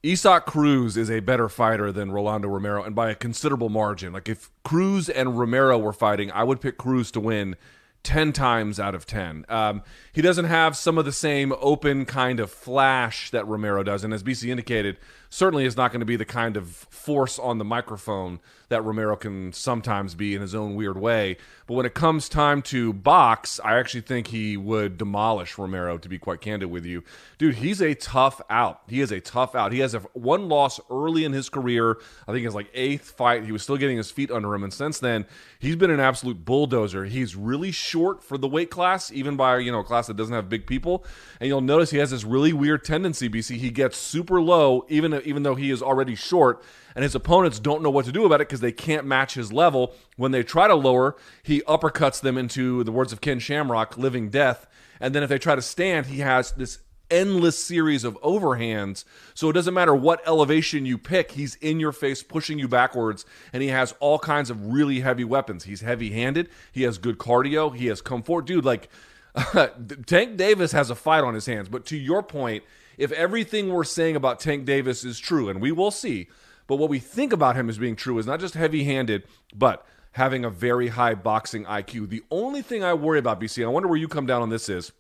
Isaac 0.05 0.47
Cruz 0.47 0.97
is 0.97 1.13
a 1.13 1.21
better 1.21 1.49
fighter 1.49 1.93
than 1.93 2.11
Rolando 2.11 2.49
Romero, 2.49 2.83
and 2.83 2.97
by 2.97 3.11
a 3.11 3.15
considerable 3.15 3.69
margin. 3.69 4.13
Like 4.13 4.29
if 4.29 4.51
Cruz 4.65 5.09
and 5.09 5.39
Romero 5.39 5.79
were 5.79 5.93
fighting, 5.93 6.33
I 6.33 6.43
would 6.43 6.61
pick 6.61 6.77
Cruz 6.77 7.13
to 7.13 7.21
win 7.21 7.55
10 8.03 8.33
times 8.33 8.81
out 8.81 8.95
of 8.95 9.07
10. 9.07 9.45
Um, 9.49 9.83
he 10.13 10.23
doesn't 10.23 10.47
have 10.47 10.77
some 10.77 10.99
of 10.99 11.05
the 11.05 11.13
same 11.13 11.53
open 11.61 12.05
kind 12.05 12.41
of 12.41 12.51
flash 12.51 13.31
that 13.31 13.47
Romero 13.47 13.83
does. 13.83 14.05
And 14.05 14.15
as 14.15 14.23
BC 14.23 14.49
indicated, 14.49 14.97
certainly 15.31 15.65
is 15.65 15.77
not 15.77 15.93
going 15.93 16.01
to 16.01 16.07
be 16.07 16.17
the 16.17 16.25
kind 16.25 16.57
of 16.57 16.69
force 16.69 17.39
on 17.39 17.59
the 17.59 17.65
microphone 17.65 18.41
that 18.69 18.85
Romero 18.85 19.17
can 19.17 19.53
sometimes 19.53 20.15
be 20.15 20.35
in 20.35 20.43
his 20.43 20.55
own 20.55 20.75
weird 20.75 20.99
way. 20.99 21.37
But 21.67 21.75
when 21.75 21.87
it 21.87 21.95
comes 21.95 22.29
time 22.29 22.61
to 22.63 22.93
box, 22.93 23.61
I 23.65 23.79
actually 23.79 24.03
think 24.03 24.29
he 24.29 24.57
would 24.57 24.99
demolish 24.99 25.57
Romero, 25.57 25.99
to 25.99 26.09
be 26.09 26.19
quite 26.19 26.41
candid 26.41 26.71
with 26.71 26.85
you. 26.85 27.03
Dude, 27.39 27.57
he's 27.57 27.81
a 27.81 27.95
tough 27.95 28.41
out. 28.51 28.83
He 28.89 29.01
is 29.01 29.11
a 29.11 29.21
tough 29.21 29.55
out. 29.55 29.73
He 29.73 29.79
has 29.81 29.95
a 29.95 30.01
one 30.13 30.49
loss 30.49 30.81
early 30.91 31.25
in 31.25 31.33
his 31.33 31.49
career. 31.49 31.99
I 32.27 32.33
think 32.33 32.45
it's 32.45 32.55
like 32.55 32.71
eighth 32.75 33.13
fight. 33.13 33.45
He 33.45 33.53
was 33.53 33.63
still 33.63 33.77
getting 33.77 33.97
his 33.97 34.11
feet 34.11 34.31
under 34.31 34.55
him. 34.55 34.65
And 34.65 34.73
since 34.73 34.99
then, 34.99 35.27
he's 35.59 35.77
been 35.77 35.91
an 35.91 36.01
absolute 36.01 36.45
bulldozer. 36.45 37.05
He's 37.07 37.37
really 37.37 37.71
short 37.71 38.23
for 38.23 38.37
the 38.37 38.49
weight 38.49 38.71
class, 38.71 39.11
even 39.13 39.37
by, 39.37 39.59
you 39.59 39.73
know, 39.73 39.81
a 39.81 39.85
class 39.85 40.07
that 40.09 40.17
doesn't 40.17 40.35
have 40.35 40.49
big 40.49 40.67
people. 40.67 41.05
And 41.41 41.49
you'll 41.49 41.61
notice 41.61 41.91
he 41.91 41.99
has 41.99 42.11
this 42.11 42.25
really 42.25 42.53
weird 42.53 42.85
tendency, 42.85 43.29
BC. 43.29 43.57
He 43.57 43.71
gets 43.71 43.97
super 43.97 44.41
low, 44.41 44.85
even, 44.89 45.18
even 45.25 45.43
though 45.43 45.55
he 45.55 45.71
is 45.71 45.83
already 45.83 46.15
short 46.15 46.63
and 46.95 47.03
his 47.03 47.15
opponents 47.15 47.59
don't 47.59 47.83
know 47.83 47.91
what 47.91 48.05
to 48.07 48.13
do 48.13 48.25
about 48.25 48.41
it 48.41 48.49
because 48.49 48.61
they 48.61 48.73
can't 48.73 49.07
match 49.07 49.35
his 49.35 49.53
level. 49.53 49.95
When 50.17 50.33
they 50.33 50.43
try 50.43 50.67
to 50.69 50.75
lower, 50.75 51.17
he 51.43 51.61
uppercuts 51.63 52.21
them 52.21 52.37
into 52.37 52.85
the 52.85 52.93
words 52.93 53.13
of 53.13 53.21
Ken 53.21 53.39
Shamrock, 53.39 53.97
living 53.97 54.31
death. 54.31 54.67
And 55.01 55.15
then 55.15 55.23
if 55.23 55.29
they 55.29 55.39
try 55.39 55.55
to 55.55 55.63
stand, 55.63 56.07
he 56.07 56.21
has 56.21 56.53
this 56.53 56.81
endless 57.11 57.63
series 57.63 58.05
of 58.05 58.21
overhands. 58.21 59.05
So 59.35 59.49
it 59.49 59.55
doesn't 59.55 59.75
matter 59.75 59.95
what 59.95 60.27
elevation 60.27 60.87
you 60.87 60.99
pick, 60.99 61.33
he's 61.33 61.55
in 61.57 61.81
your 61.81 61.93
face, 61.93 62.23
pushing 62.23 62.59
you 62.59 62.69
backwards, 62.69 63.25
and 63.53 63.63
he 63.63 63.69
has 63.71 63.95
all 64.01 64.19
kinds 64.19 64.51
of 64.51 64.67
really 64.67 65.01
heavy 65.01 65.25
weapons. 65.25 65.65
He's 65.65 65.81
heavy 65.81 66.11
handed, 66.11 66.49
he 66.73 66.83
has 66.83 66.99
good 66.99 67.19
cardio, 67.19 67.75
he 67.75 67.87
has 67.87 68.01
comfort. 68.01 68.47
Dude, 68.47 68.65
like 68.65 68.89
Tank 70.07 70.37
Davis 70.37 70.73
has 70.73 70.91
a 70.91 70.95
fight 70.95 71.25
on 71.25 71.35
his 71.35 71.47
hands. 71.47 71.69
But 71.69 71.87
to 71.87 71.97
your 71.97 72.23
point, 72.23 72.65
if 72.99 73.13
everything 73.13 73.69
we're 73.69 73.85
saying 73.85 74.17
about 74.17 74.41
Tank 74.41 74.65
Davis 74.67 75.05
is 75.05 75.19
true, 75.19 75.49
and 75.49 75.61
we 75.61 75.73
will 75.73 75.91
see, 75.91 76.29
but 76.67 76.77
what 76.77 76.91
we 76.91 76.99
think 76.99 77.33
about 77.33 77.57
him 77.57 77.71
as 77.71 77.79
being 77.79 77.97
true 77.97 78.19
is 78.19 78.27
not 78.27 78.41
just 78.41 78.55
heavy 78.55 78.85
handed, 78.85 79.25
but 79.55 79.87
having 80.13 80.45
a 80.45 80.51
very 80.51 80.89
high 80.89 81.15
boxing 81.15 81.65
IQ. 81.65 82.09
The 82.09 82.25
only 82.31 82.61
thing 82.61 82.83
I 82.83 82.93
worry 82.93 83.19
about, 83.19 83.41
BC, 83.41 83.65
I 83.65 83.69
wonder 83.69 83.89
where 83.89 83.97
you 83.97 84.09
come 84.09 84.27
down 84.27 84.43
on 84.43 84.51
this 84.51 84.69
is 84.69 84.93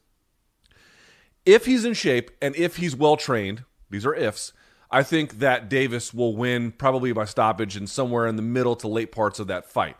if 1.44 1.66
he's 1.66 1.84
in 1.84 1.94
shape 1.94 2.30
and 2.40 2.54
if 2.56 2.76
he's 2.76 2.94
well 2.94 3.16
trained, 3.16 3.64
these 3.90 4.06
are 4.06 4.14
ifs. 4.14 4.52
I 4.90 5.02
think 5.02 5.40
that 5.40 5.68
Davis 5.68 6.14
will 6.14 6.36
win 6.36 6.72
probably 6.72 7.12
by 7.12 7.24
stoppage 7.26 7.76
and 7.76 7.90
somewhere 7.90 8.26
in 8.26 8.36
the 8.36 8.42
middle 8.42 8.76
to 8.76 8.88
late 8.88 9.12
parts 9.12 9.38
of 9.38 9.48
that 9.48 9.70
fight. 9.70 9.96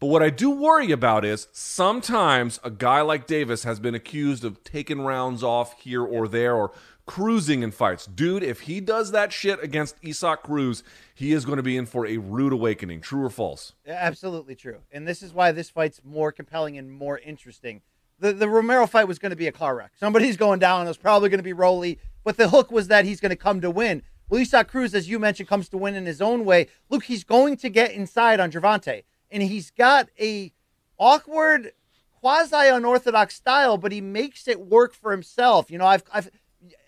But 0.00 0.08
what 0.08 0.22
I 0.22 0.30
do 0.30 0.50
worry 0.50 0.92
about 0.92 1.24
is 1.24 1.48
sometimes 1.50 2.60
a 2.62 2.70
guy 2.70 3.00
like 3.00 3.26
Davis 3.26 3.64
has 3.64 3.80
been 3.80 3.94
accused 3.94 4.44
of 4.44 4.62
taking 4.62 5.00
rounds 5.00 5.42
off 5.42 5.80
here 5.80 6.04
or 6.04 6.28
there 6.28 6.54
or 6.54 6.72
cruising 7.08 7.62
in 7.62 7.72
fights. 7.72 8.06
Dude, 8.06 8.44
if 8.44 8.60
he 8.60 8.80
does 8.80 9.10
that 9.10 9.32
shit 9.32 9.60
against 9.62 9.96
Isaac 10.06 10.42
Cruz, 10.44 10.84
he 11.14 11.32
is 11.32 11.44
going 11.44 11.56
to 11.56 11.62
be 11.62 11.76
in 11.76 11.86
for 11.86 12.06
a 12.06 12.18
rude 12.18 12.52
awakening. 12.52 13.00
True 13.00 13.24
or 13.24 13.30
false? 13.30 13.72
Absolutely 13.86 14.54
true. 14.54 14.80
And 14.92 15.08
this 15.08 15.22
is 15.22 15.32
why 15.32 15.50
this 15.50 15.70
fight's 15.70 16.00
more 16.04 16.30
compelling 16.30 16.78
and 16.78 16.92
more 16.92 17.18
interesting. 17.18 17.80
The 18.20 18.32
the 18.32 18.48
Romero 18.48 18.86
fight 18.86 19.08
was 19.08 19.18
going 19.18 19.30
to 19.30 19.36
be 19.36 19.46
a 19.46 19.52
car 19.52 19.74
wreck. 19.74 19.92
Somebody's 19.98 20.36
going 20.36 20.60
down. 20.60 20.84
It 20.84 20.90
was 20.90 20.98
probably 20.98 21.30
going 21.30 21.38
to 21.38 21.44
be 21.44 21.52
Rolly. 21.52 21.98
But 22.24 22.36
the 22.36 22.50
hook 22.50 22.70
was 22.70 22.88
that 22.88 23.06
he's 23.06 23.20
going 23.20 23.30
to 23.30 23.36
come 23.36 23.62
to 23.62 23.70
win. 23.70 24.02
Well, 24.28 24.40
Isaac 24.40 24.68
Cruz, 24.68 24.94
as 24.94 25.08
you 25.08 25.18
mentioned, 25.18 25.48
comes 25.48 25.70
to 25.70 25.78
win 25.78 25.94
in 25.94 26.04
his 26.04 26.20
own 26.20 26.44
way. 26.44 26.68
Look, 26.90 27.04
he's 27.04 27.24
going 27.24 27.56
to 27.56 27.70
get 27.70 27.92
inside 27.92 28.38
on 28.38 28.52
Gervonta. 28.52 29.04
And 29.30 29.42
he's 29.42 29.70
got 29.70 30.10
a 30.20 30.52
awkward, 30.98 31.72
quasi 32.20 32.68
unorthodox 32.68 33.34
style, 33.34 33.78
but 33.78 33.92
he 33.92 34.02
makes 34.02 34.46
it 34.46 34.60
work 34.60 34.92
for 34.92 35.10
himself. 35.10 35.70
You 35.70 35.78
know, 35.78 35.86
I've, 35.86 36.04
I've 36.12 36.28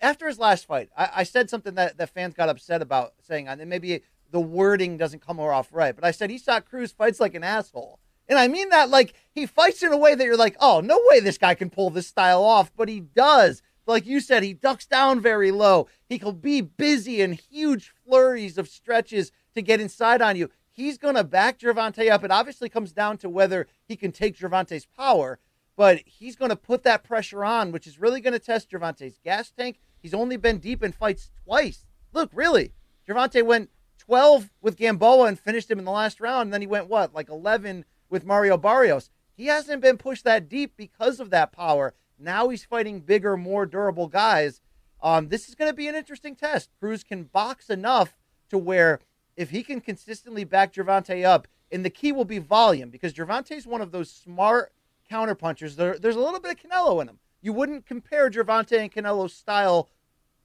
after 0.01 0.27
his 0.27 0.39
last 0.39 0.65
fight, 0.65 0.89
I, 0.97 1.09
I 1.17 1.23
said 1.23 1.49
something 1.49 1.75
that, 1.75 1.97
that 1.97 2.09
fans 2.09 2.33
got 2.33 2.49
upset 2.49 2.81
about, 2.81 3.13
saying, 3.21 3.47
and 3.47 3.65
maybe 3.67 4.03
the 4.31 4.39
wording 4.39 4.97
doesn't 4.97 5.25
come 5.25 5.39
off 5.39 5.69
right, 5.71 5.95
but 5.95 6.05
I 6.05 6.11
said 6.11 6.31
Isaac 6.31 6.65
Cruz 6.65 6.91
fights 6.91 7.19
like 7.19 7.35
an 7.35 7.43
asshole. 7.43 7.99
And 8.27 8.39
I 8.39 8.47
mean 8.47 8.69
that 8.69 8.89
like 8.89 9.13
he 9.31 9.45
fights 9.45 9.83
in 9.83 9.91
a 9.91 9.97
way 9.97 10.15
that 10.15 10.23
you're 10.23 10.37
like, 10.37 10.55
oh, 10.59 10.79
no 10.79 11.01
way 11.09 11.19
this 11.19 11.37
guy 11.37 11.53
can 11.53 11.69
pull 11.69 11.89
this 11.89 12.07
style 12.07 12.43
off, 12.43 12.71
but 12.75 12.87
he 12.87 13.01
does. 13.01 13.61
Like 13.85 14.05
you 14.05 14.19
said, 14.21 14.43
he 14.43 14.53
ducks 14.53 14.85
down 14.85 15.19
very 15.19 15.51
low. 15.51 15.87
He 16.07 16.17
can 16.17 16.35
be 16.35 16.61
busy 16.61 17.21
in 17.21 17.33
huge 17.33 17.91
flurries 18.05 18.57
of 18.57 18.69
stretches 18.69 19.31
to 19.53 19.61
get 19.61 19.81
inside 19.81 20.21
on 20.21 20.37
you. 20.37 20.49
He's 20.71 20.97
going 20.97 21.15
to 21.15 21.23
back 21.25 21.59
Gervonta 21.59 22.09
up. 22.09 22.23
It 22.23 22.31
obviously 22.31 22.69
comes 22.69 22.93
down 22.93 23.17
to 23.17 23.29
whether 23.29 23.67
he 23.85 23.97
can 23.97 24.11
take 24.11 24.37
Gervonta's 24.37 24.85
power 24.85 25.39
but 25.75 26.01
he's 26.05 26.35
going 26.35 26.49
to 26.49 26.55
put 26.55 26.83
that 26.83 27.03
pressure 27.03 27.43
on, 27.43 27.71
which 27.71 27.87
is 27.87 27.99
really 27.99 28.21
going 28.21 28.33
to 28.33 28.39
test 28.39 28.69
Gervonta's 28.69 29.19
gas 29.23 29.51
tank. 29.51 29.79
He's 29.99 30.13
only 30.13 30.37
been 30.37 30.57
deep 30.59 30.83
in 30.83 30.91
fights 30.91 31.31
twice. 31.43 31.85
Look, 32.13 32.29
really, 32.33 32.73
Gervonta 33.07 33.43
went 33.43 33.69
12 33.99 34.49
with 34.61 34.77
Gamboa 34.77 35.25
and 35.25 35.39
finished 35.39 35.69
him 35.69 35.79
in 35.79 35.85
the 35.85 35.91
last 35.91 36.19
round. 36.19 36.47
And 36.47 36.53
then 36.53 36.61
he 36.61 36.67
went, 36.67 36.87
what, 36.87 37.13
like 37.13 37.29
11 37.29 37.85
with 38.09 38.25
Mario 38.25 38.57
Barrios. 38.57 39.09
He 39.35 39.45
hasn't 39.45 39.81
been 39.81 39.97
pushed 39.97 40.23
that 40.25 40.49
deep 40.49 40.73
because 40.75 41.19
of 41.19 41.29
that 41.29 41.51
power. 41.51 41.93
Now 42.19 42.49
he's 42.49 42.65
fighting 42.65 42.99
bigger, 42.99 43.37
more 43.37 43.65
durable 43.65 44.07
guys. 44.07 44.61
Um, 45.01 45.29
this 45.29 45.49
is 45.49 45.55
going 45.55 45.69
to 45.69 45.75
be 45.75 45.87
an 45.87 45.95
interesting 45.95 46.35
test. 46.35 46.69
Cruz 46.79 47.03
can 47.03 47.23
box 47.23 47.69
enough 47.69 48.15
to 48.49 48.57
where 48.57 48.99
if 49.35 49.49
he 49.49 49.63
can 49.63 49.81
consistently 49.81 50.43
back 50.43 50.73
Gervonta 50.73 51.23
up, 51.25 51.47
and 51.71 51.85
the 51.85 51.89
key 51.89 52.11
will 52.11 52.25
be 52.25 52.37
volume 52.37 52.89
because 52.89 53.13
Gervonta 53.13 53.53
is 53.53 53.65
one 53.65 53.81
of 53.81 53.91
those 53.91 54.11
smart 54.11 54.73
counterpunchers. 55.11 55.75
There, 55.75 55.97
there's 55.97 56.15
a 56.15 56.19
little 56.19 56.39
bit 56.39 56.51
of 56.51 56.69
Canelo 56.69 57.01
in 57.01 57.09
him. 57.09 57.19
You 57.41 57.53
wouldn't 57.53 57.85
compare 57.85 58.29
Gervonta 58.29 58.79
and 58.79 58.91
Canelo's 58.91 59.33
style 59.33 59.89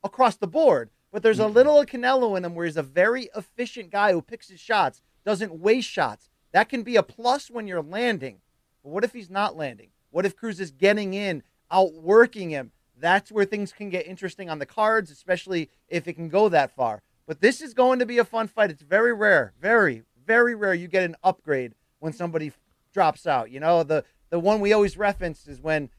across 0.02 0.36
the 0.36 0.46
board, 0.46 0.90
but 1.12 1.22
there's 1.22 1.38
a 1.38 1.44
mm-hmm. 1.44 1.54
little 1.54 1.80
of 1.80 1.86
Canelo 1.86 2.36
in 2.36 2.44
him 2.44 2.54
where 2.54 2.66
he's 2.66 2.76
a 2.76 2.82
very 2.82 3.28
efficient 3.36 3.90
guy 3.90 4.12
who 4.12 4.22
picks 4.22 4.48
his 4.48 4.60
shots, 4.60 5.02
doesn't 5.24 5.60
waste 5.60 5.88
shots. 5.88 6.30
That 6.52 6.68
can 6.68 6.82
be 6.82 6.96
a 6.96 7.02
plus 7.02 7.50
when 7.50 7.66
you're 7.66 7.82
landing. 7.82 8.38
But 8.82 8.90
what 8.90 9.04
if 9.04 9.12
he's 9.12 9.30
not 9.30 9.56
landing? 9.56 9.90
What 10.10 10.24
if 10.24 10.36
Cruz 10.36 10.60
is 10.60 10.70
getting 10.70 11.12
in, 11.14 11.42
outworking 11.70 12.50
him? 12.50 12.72
That's 12.98 13.30
where 13.30 13.44
things 13.44 13.72
can 13.72 13.90
get 13.90 14.06
interesting 14.06 14.48
on 14.48 14.58
the 14.58 14.66
cards, 14.66 15.10
especially 15.10 15.68
if 15.88 16.08
it 16.08 16.14
can 16.14 16.28
go 16.28 16.48
that 16.48 16.74
far. 16.74 17.02
But 17.26 17.40
this 17.40 17.60
is 17.60 17.74
going 17.74 17.98
to 17.98 18.06
be 18.06 18.18
a 18.18 18.24
fun 18.24 18.48
fight. 18.48 18.70
It's 18.70 18.82
very 18.82 19.12
rare, 19.12 19.52
very, 19.60 20.04
very 20.24 20.54
rare 20.54 20.72
you 20.72 20.88
get 20.88 21.02
an 21.02 21.16
upgrade 21.22 21.74
when 21.98 22.12
somebody 22.12 22.52
drops 22.94 23.26
out. 23.26 23.50
You 23.50 23.60
know, 23.60 23.82
the 23.82 24.04
the 24.30 24.38
one 24.38 24.60
we 24.60 24.72
always 24.72 24.96
reference 24.96 25.46
is 25.46 25.60
when 25.60 25.90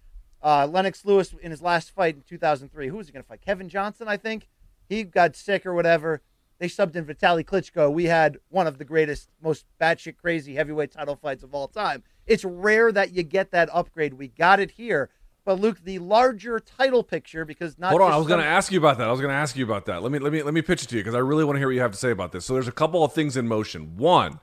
uh, 0.43 0.67
Lennox 0.67 1.05
Lewis 1.05 1.34
in 1.41 1.51
his 1.51 1.61
last 1.61 1.91
fight 1.91 2.15
in 2.15 2.21
2003. 2.21 2.88
Who 2.88 2.97
was 2.97 3.07
he 3.07 3.13
going 3.13 3.23
to 3.23 3.28
fight? 3.28 3.41
Kevin 3.41 3.69
Johnson, 3.69 4.07
I 4.07 4.17
think. 4.17 4.47
He 4.88 5.03
got 5.03 5.36
sick 5.36 5.65
or 5.65 5.73
whatever. 5.73 6.21
They 6.59 6.67
subbed 6.67 6.95
in 6.95 7.05
Vitaly 7.05 7.45
Klitschko. 7.45 7.91
We 7.91 8.05
had 8.05 8.38
one 8.49 8.65
of 8.65 8.78
the 8.78 8.86
greatest, 8.86 9.30
most 9.41 9.65
batshit 9.80 10.17
crazy 10.17 10.55
heavyweight 10.55 10.91
title 10.91 11.15
fights 11.15 11.43
of 11.43 11.53
all 11.53 11.67
time. 11.67 12.03
It's 12.25 12.43
rare 12.43 12.91
that 12.91 13.11
you 13.13 13.23
get 13.23 13.51
that 13.51 13.69
upgrade. 13.71 14.15
We 14.15 14.30
got 14.30 14.59
it 14.59 14.71
here. 14.71 15.09
But 15.45 15.61
Luke, 15.61 15.84
the 15.84 15.99
larger 15.99 16.59
title 16.59 17.03
picture, 17.03 17.45
because 17.45 17.78
not. 17.78 17.91
Hold 17.91 18.01
on, 18.01 18.11
I 18.11 18.17
was 18.17 18.28
going 18.28 18.41
to 18.41 18.45
ask 18.45 18.71
you 18.71 18.80
about 18.80 18.97
that. 18.97 19.07
I 19.07 19.11
was 19.11 19.21
going 19.21 19.32
to 19.32 19.38
ask 19.38 19.55
you 19.55 19.63
about 19.63 19.86
that. 19.86 20.03
Let 20.03 20.11
me 20.11 20.19
let 20.19 20.34
me 20.34 20.43
let 20.43 20.53
me 20.53 20.61
pitch 20.61 20.84
it 20.84 20.89
to 20.89 20.97
you 20.97 21.01
because 21.01 21.15
I 21.15 21.19
really 21.19 21.45
want 21.45 21.55
to 21.55 21.59
hear 21.59 21.69
what 21.69 21.75
you 21.75 21.80
have 21.80 21.91
to 21.91 21.97
say 21.97 22.11
about 22.11 22.34
this. 22.34 22.43
So 22.43 22.53
there's 22.53 22.67
a 22.67 22.73
couple 22.73 23.01
of 23.01 23.13
things 23.13 23.38
in 23.38 23.47
motion. 23.47 23.95
One, 23.95 24.41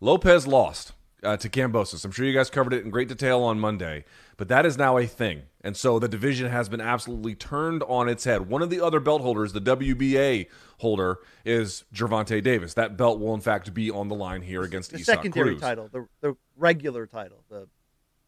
Lopez 0.00 0.48
lost 0.48 0.94
uh, 1.22 1.36
to 1.36 1.48
Kambosos. 1.48 2.04
I'm 2.04 2.10
sure 2.10 2.26
you 2.26 2.32
guys 2.32 2.50
covered 2.50 2.72
it 2.72 2.84
in 2.84 2.90
great 2.90 3.08
detail 3.08 3.42
on 3.42 3.58
Monday, 3.58 4.04
but 4.36 4.48
that 4.48 4.66
is 4.66 4.76
now 4.76 4.98
a 4.98 5.06
thing. 5.06 5.42
And 5.62 5.76
so 5.76 5.98
the 5.98 6.08
division 6.08 6.50
has 6.50 6.68
been 6.68 6.80
absolutely 6.80 7.34
turned 7.34 7.82
on 7.84 8.08
its 8.08 8.24
head. 8.24 8.48
One 8.48 8.62
of 8.62 8.70
the 8.70 8.80
other 8.80 9.00
belt 9.00 9.22
holders, 9.22 9.52
the 9.52 9.60
WBA 9.60 10.46
holder, 10.78 11.18
is 11.44 11.84
Gervonta 11.94 12.42
Davis. 12.42 12.74
That 12.74 12.96
belt 12.96 13.20
will, 13.20 13.34
in 13.34 13.40
fact, 13.40 13.72
be 13.72 13.90
on 13.90 14.08
the 14.08 14.14
line 14.14 14.42
here 14.42 14.62
against 14.62 14.90
the 14.90 14.96
Isaac 14.96 15.06
secondary 15.06 15.50
Cruz. 15.50 15.60
title, 15.60 15.88
the, 15.92 16.06
the 16.20 16.36
regular 16.56 17.06
title. 17.06 17.44
The 17.48 17.68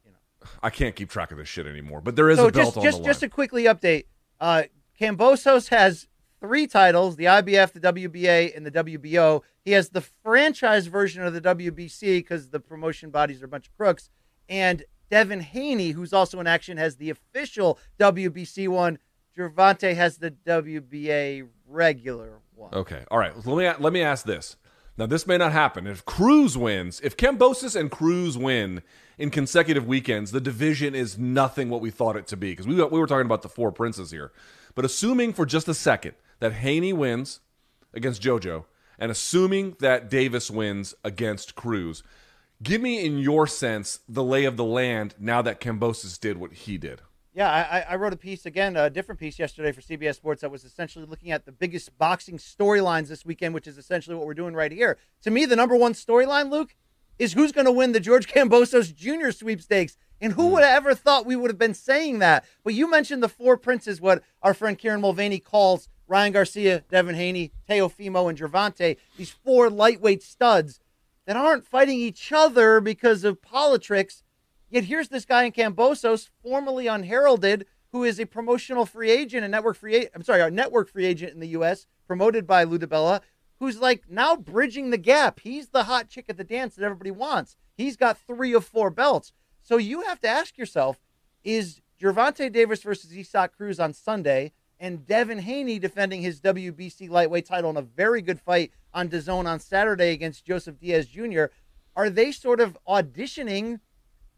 you 0.04 0.12
know, 0.12 0.48
I 0.62 0.70
can't 0.70 0.94
keep 0.94 1.10
track 1.10 1.32
of 1.32 1.38
this 1.38 1.48
shit 1.48 1.66
anymore, 1.66 2.00
but 2.00 2.14
there 2.16 2.30
is 2.30 2.38
so 2.38 2.48
a 2.48 2.52
belt 2.52 2.66
just, 2.66 2.76
on 2.76 2.82
just, 2.84 2.96
the 2.96 3.02
line. 3.02 3.10
Just 3.10 3.20
to 3.20 3.28
quickly 3.28 3.64
update, 3.64 4.04
uh, 4.40 4.64
Kambosos 5.00 5.68
has 5.68 6.06
three 6.44 6.66
titles 6.66 7.16
the 7.16 7.24
IBF, 7.24 7.72
the 7.72 7.80
WBA, 7.80 8.54
and 8.54 8.66
the 8.66 8.70
WBO. 8.70 9.42
He 9.64 9.72
has 9.72 9.88
the 9.88 10.02
franchise 10.02 10.88
version 10.88 11.24
of 11.24 11.32
the 11.32 11.40
WBC 11.40 12.18
because 12.18 12.50
the 12.50 12.60
promotion 12.60 13.08
bodies 13.08 13.40
are 13.40 13.46
a 13.46 13.48
bunch 13.48 13.68
of 13.68 13.76
crooks. 13.78 14.10
And 14.46 14.84
Devin 15.10 15.40
Haney, 15.40 15.90
who's 15.90 16.12
also 16.12 16.38
in 16.40 16.46
action, 16.46 16.76
has 16.76 16.96
the 16.96 17.08
official 17.08 17.78
WBC 17.98 18.68
one. 18.68 18.98
Gervonta 19.36 19.94
has 19.94 20.18
the 20.18 20.32
WBA 20.46 21.48
regular 21.66 22.40
one. 22.54 22.74
Okay. 22.74 23.04
All 23.10 23.18
right. 23.18 23.34
Let 23.46 23.56
me 23.56 23.82
let 23.82 23.92
me 23.92 24.02
ask 24.02 24.26
this. 24.26 24.56
Now, 24.96 25.06
this 25.06 25.26
may 25.26 25.38
not 25.38 25.50
happen. 25.50 25.88
If 25.88 26.04
Cruz 26.04 26.56
wins, 26.56 27.00
if 27.02 27.16
Kambosos 27.16 27.74
and 27.74 27.90
Cruz 27.90 28.38
win 28.38 28.82
in 29.18 29.30
consecutive 29.30 29.88
weekends, 29.88 30.30
the 30.30 30.40
division 30.40 30.94
is 30.94 31.18
nothing 31.18 31.68
what 31.68 31.80
we 31.80 31.90
thought 31.90 32.16
it 32.16 32.28
to 32.28 32.36
be. 32.36 32.52
Because 32.52 32.68
we, 32.68 32.76
we 32.76 33.00
were 33.00 33.06
talking 33.08 33.26
about 33.26 33.42
the 33.42 33.48
four 33.48 33.72
princes 33.72 34.12
here. 34.12 34.30
But 34.76 34.84
assuming 34.84 35.32
for 35.32 35.46
just 35.46 35.66
a 35.68 35.74
second 35.74 36.14
that 36.44 36.52
Haney 36.52 36.92
wins 36.92 37.40
against 37.94 38.20
JoJo, 38.20 38.66
and 38.98 39.10
assuming 39.10 39.76
that 39.80 40.10
Davis 40.10 40.50
wins 40.50 40.94
against 41.02 41.54
Cruz, 41.54 42.02
Give 42.62 42.82
me, 42.82 43.02
in 43.02 43.18
your 43.18 43.46
sense, 43.46 44.00
the 44.06 44.22
lay 44.22 44.44
of 44.44 44.58
the 44.58 44.64
land 44.64 45.14
now 45.18 45.40
that 45.40 45.58
Kambosos 45.58 46.20
did 46.20 46.36
what 46.36 46.52
he 46.52 46.76
did. 46.76 47.00
Yeah, 47.32 47.50
I, 47.50 47.80
I 47.94 47.96
wrote 47.96 48.12
a 48.12 48.16
piece 48.16 48.44
again, 48.44 48.76
a 48.76 48.90
different 48.90 49.18
piece 49.18 49.38
yesterday 49.38 49.72
for 49.72 49.80
CBS 49.80 50.16
Sports 50.16 50.42
that 50.42 50.50
was 50.50 50.64
essentially 50.64 51.06
looking 51.06 51.32
at 51.32 51.46
the 51.46 51.52
biggest 51.52 51.96
boxing 51.96 52.36
storylines 52.36 53.08
this 53.08 53.24
weekend, 53.24 53.54
which 53.54 53.66
is 53.66 53.78
essentially 53.78 54.14
what 54.14 54.26
we're 54.26 54.34
doing 54.34 54.54
right 54.54 54.70
here. 54.70 54.98
To 55.22 55.30
me, 55.30 55.46
the 55.46 55.56
number 55.56 55.74
one 55.74 55.94
storyline, 55.94 56.50
Luke, 56.50 56.76
is 57.18 57.32
who's 57.32 57.52
going 57.52 57.64
to 57.64 57.72
win 57.72 57.92
the 57.92 58.00
George 58.00 58.28
Kambosos 58.28 58.94
Jr. 58.94 59.30
sweepstakes. 59.30 59.96
And 60.20 60.34
who 60.34 60.46
hmm. 60.46 60.52
would 60.52 60.62
have 60.62 60.76
ever 60.76 60.94
thought 60.94 61.26
we 61.26 61.36
would 61.36 61.50
have 61.50 61.58
been 61.58 61.74
saying 61.74 62.20
that? 62.20 62.44
But 62.62 62.74
you 62.74 62.88
mentioned 62.88 63.22
the 63.22 63.28
four 63.28 63.56
princes, 63.56 64.00
what 64.00 64.22
our 64.42 64.54
friend 64.54 64.78
Kieran 64.78 65.00
Mulvaney 65.00 65.40
calls 65.40 65.88
Ryan 66.14 66.32
Garcia, 66.32 66.84
Devin 66.92 67.16
Haney, 67.16 67.50
Teofimo, 67.68 68.28
and 68.28 68.38
Gervonta, 68.38 68.96
these 69.16 69.30
four 69.30 69.68
lightweight 69.68 70.22
studs 70.22 70.78
that 71.26 71.36
aren't 71.36 71.66
fighting 71.66 71.98
each 71.98 72.30
other 72.30 72.80
because 72.80 73.24
of 73.24 73.42
politics. 73.42 74.22
Yet 74.70 74.84
here's 74.84 75.08
this 75.08 75.24
guy 75.24 75.42
in 75.42 75.50
Kambosos, 75.50 76.30
formerly 76.40 76.86
unheralded, 76.86 77.66
who 77.90 78.04
is 78.04 78.20
a 78.20 78.26
promotional 78.26 78.86
free 78.86 79.10
agent, 79.10 79.44
a 79.44 79.48
network 79.48 79.76
free 79.76 80.06
I'm 80.14 80.22
sorry, 80.22 80.40
a 80.42 80.52
network 80.52 80.88
free 80.88 81.04
agent 81.04 81.32
in 81.34 81.40
the 81.40 81.48
U.S., 81.48 81.88
promoted 82.06 82.46
by 82.46 82.62
Lou 82.62 82.78
DiBella, 82.78 83.20
who's 83.58 83.80
like 83.80 84.04
now 84.08 84.36
bridging 84.36 84.90
the 84.90 84.98
gap. 84.98 85.40
He's 85.40 85.70
the 85.70 85.82
hot 85.82 86.08
chick 86.08 86.26
at 86.28 86.36
the 86.36 86.44
dance 86.44 86.76
that 86.76 86.84
everybody 86.84 87.10
wants. 87.10 87.56
He's 87.76 87.96
got 87.96 88.18
three 88.18 88.54
of 88.54 88.64
four 88.64 88.90
belts. 88.90 89.32
So 89.62 89.78
you 89.78 90.02
have 90.02 90.20
to 90.20 90.28
ask 90.28 90.56
yourself, 90.56 91.00
is 91.42 91.80
Gervonta 92.00 92.52
Davis 92.52 92.84
versus 92.84 93.12
Isaac 93.18 93.56
Cruz 93.56 93.80
on 93.80 93.92
Sunday 93.92 94.52
and 94.84 95.06
Devin 95.06 95.38
Haney 95.38 95.78
defending 95.78 96.20
his 96.20 96.42
WBC 96.42 97.08
lightweight 97.08 97.46
title 97.46 97.70
in 97.70 97.78
a 97.78 97.82
very 97.82 98.20
good 98.20 98.38
fight 98.38 98.70
on 98.92 99.08
DAZN 99.08 99.46
on 99.46 99.58
Saturday 99.58 100.10
against 100.10 100.44
Joseph 100.44 100.78
Diaz 100.78 101.06
Jr. 101.06 101.44
Are 101.96 102.10
they 102.10 102.30
sort 102.30 102.60
of 102.60 102.76
auditioning 102.86 103.80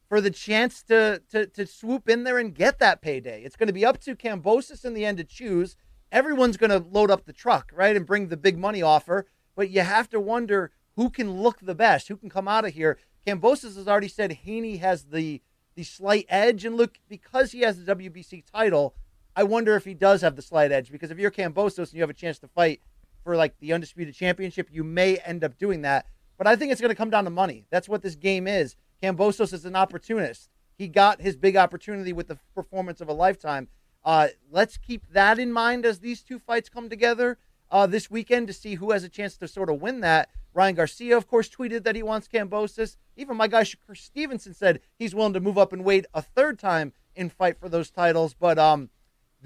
for 0.09 0.21
the 0.21 0.31
chance 0.31 0.85
to, 0.85 1.21
to, 1.33 1.47
to 1.49 1.67
swoop 1.67 2.09
in 2.09 2.23
there 2.23 2.39
and 2.39 2.55
get 2.55 2.79
that 2.79 3.03
payday? 3.03 3.43
It's 3.43 3.57
going 3.57 3.67
to 3.67 3.73
be 3.73 3.85
up 3.85 3.99
to 4.03 4.15
Kambosos 4.15 4.85
in 4.85 4.95
the 4.95 5.05
end 5.05 5.19
to 5.19 5.25
choose. 5.25 5.75
Everyone's 6.13 6.57
going 6.57 6.71
to 6.71 6.87
load 6.93 7.11
up 7.11 7.25
the 7.25 7.33
truck, 7.33 7.73
right, 7.75 7.97
and 7.97 8.07
bring 8.07 8.29
the 8.29 8.37
big 8.37 8.57
money 8.57 8.83
offer. 8.83 9.27
But 9.57 9.71
you 9.71 9.81
have 9.81 10.09
to 10.11 10.21
wonder 10.21 10.71
who 10.95 11.11
can 11.11 11.43
look 11.43 11.59
the 11.61 11.75
best, 11.75 12.07
who 12.07 12.17
can 12.17 12.31
come 12.31 12.47
out 12.47 12.65
of 12.65 12.75
here. 12.75 12.99
Kambosos 13.27 13.75
has 13.75 13.89
already 13.89 14.07
said 14.07 14.31
Haney 14.31 14.77
has 14.77 15.07
the 15.07 15.43
the 15.75 15.83
slight 15.83 16.25
edge, 16.31 16.65
and 16.65 16.77
look 16.77 17.01
because 17.07 17.53
he 17.53 17.61
has 17.61 17.85
the 17.85 17.95
WBC 17.95 18.45
title 18.51 18.95
I 19.39 19.43
wonder 19.43 19.77
if 19.77 19.85
he 19.85 19.93
does 19.93 20.23
have 20.23 20.35
the 20.35 20.43
slight 20.43 20.73
edge 20.73 20.91
because 20.91 21.11
if 21.11 21.19
you're 21.19 21.31
Kambosos 21.31 21.91
and 21.91 21.93
you 21.93 22.01
have 22.01 22.11
a 22.11 22.15
chance 22.15 22.39
to 22.39 22.49
fight 22.49 22.81
for 23.23 23.37
like 23.37 23.59
the 23.61 23.75
undisputed 23.75 24.15
championship, 24.15 24.69
you 24.73 24.83
may 24.83 25.19
end 25.19 25.45
up 25.45 25.59
doing 25.59 25.83
that. 25.83 26.07
But 26.39 26.47
I 26.47 26.57
think 26.57 26.73
it's 26.73 26.81
going 26.81 26.91
to 26.91 26.97
come 26.97 27.11
down 27.11 27.25
to 27.25 27.31
money. 27.31 27.67
That's 27.71 27.89
what 27.89 28.03
this 28.03 28.15
game 28.15 28.49
is. 28.49 28.77
Kambosos 29.03 29.53
is 29.53 29.67
an 29.67 29.77
opportunist. 29.77 30.49
He 30.79 30.89
got 30.89 31.21
his 31.21 31.37
big 31.37 31.55
opportunity 31.57 32.15
with 32.15 32.29
the 32.29 32.39
performance 32.55 33.03
of 33.03 33.09
a 33.09 33.13
lifetime. 33.13 33.69
Uh, 34.05 34.29
let's 34.51 34.79
keep 34.79 35.07
that 35.13 35.39
in 35.39 35.53
mind 35.53 35.85
as 35.85 35.99
these 35.99 36.23
two 36.23 36.39
fights 36.39 36.69
come 36.71 36.89
together 36.89 37.39
uh, 37.71 37.87
this 37.87 38.11
weekend 38.11 38.47
to 38.47 38.53
see 38.53 38.77
who 38.77 38.93
has 38.93 39.05
a 39.05 39.09
chance 39.09 39.37
to 39.37 39.49
sort 39.49 39.69
of 39.69 39.83
win 39.83 40.01
that. 40.01 40.31
Ryan 40.55 40.77
Garcia, 40.77 41.17
of 41.17 41.27
course, 41.27 41.51
tweeted 41.51 41.85
that 41.85 41.97
he 41.97 42.03
wants 42.03 42.29
Kambosos. 42.29 42.97
Even 43.17 43.37
my 43.37 43.49
guy 43.49 43.65
Shakur 43.65 43.97
Stevenson 43.97 44.55
said 44.55 44.81
he's 44.99 45.15
willing 45.15 45.35
to 45.35 45.41
move 45.41 45.59
up 45.59 45.73
and 45.73 45.85
wait 45.85 46.07
a 46.15 46.23
third 46.23 46.59
time 46.59 46.95
and 47.15 47.33
fight 47.33 47.59
for 47.59 47.69
those 47.69 47.91
titles. 47.91 48.33
But 48.33 48.59
um, 48.59 48.89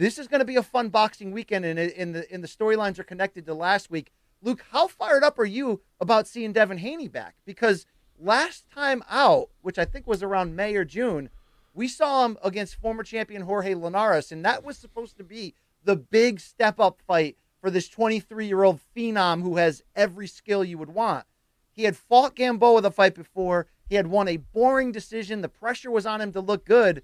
this 0.01 0.19
is 0.19 0.29
going 0.29 0.39
to 0.39 0.47
be 0.47 0.57
a 0.57 0.63
fun 0.63 0.89
boxing 0.89 1.31
weekend, 1.31 1.67
and 1.67 1.79
in 1.79 2.13
the 2.13 2.33
in 2.33 2.41
the 2.41 2.49
storylines 2.49 2.99
are 2.99 3.05
connected 3.05 3.45
to 3.45 3.53
last 3.53 3.91
week. 3.91 4.11
Luke, 4.41 4.65
how 4.71 4.87
fired 4.87 5.23
up 5.23 5.39
are 5.39 5.45
you 5.45 5.83
about 6.01 6.27
seeing 6.27 6.55
Devin 6.55 6.79
Haney 6.79 7.07
back? 7.07 7.35
Because 7.45 7.85
last 8.19 8.65
time 8.75 9.03
out, 9.11 9.51
which 9.61 9.79
I 9.79 9.85
think 9.85 10.07
was 10.07 10.23
around 10.23 10.57
May 10.57 10.75
or 10.75 10.87
June, 10.87 11.29
we 11.75 11.87
saw 11.87 12.25
him 12.25 12.39
against 12.43 12.81
former 12.81 13.03
champion 13.03 13.43
Jorge 13.43 13.75
Linares, 13.75 14.33
and 14.33 14.43
that 14.43 14.65
was 14.65 14.79
supposed 14.79 15.19
to 15.19 15.23
be 15.25 15.55
the 15.85 15.97
big 15.97 16.41
step 16.41 16.81
up 16.81 17.03
fight 17.07 17.37
for 17.61 17.71
this 17.71 17.91
23 17.91 18.47
year 18.47 18.63
old 18.63 18.81
phenom 18.97 19.43
who 19.43 19.59
has 19.59 19.83
every 19.95 20.27
skill 20.27 20.65
you 20.65 20.79
would 20.79 20.95
want. 20.95 21.27
He 21.71 21.85
had 21.85 21.95
fought 21.95 22.35
Gamboa 22.35 22.81
the 22.81 22.91
fight 22.91 23.15
before. 23.15 23.67
He 23.87 23.97
had 23.97 24.07
won 24.07 24.29
a 24.29 24.39
boring 24.39 24.93
decision. 24.93 25.43
The 25.43 25.51
pressure 25.51 25.91
was 25.91 26.07
on 26.07 26.23
him 26.23 26.33
to 26.33 26.41
look 26.41 26.65
good. 26.65 27.03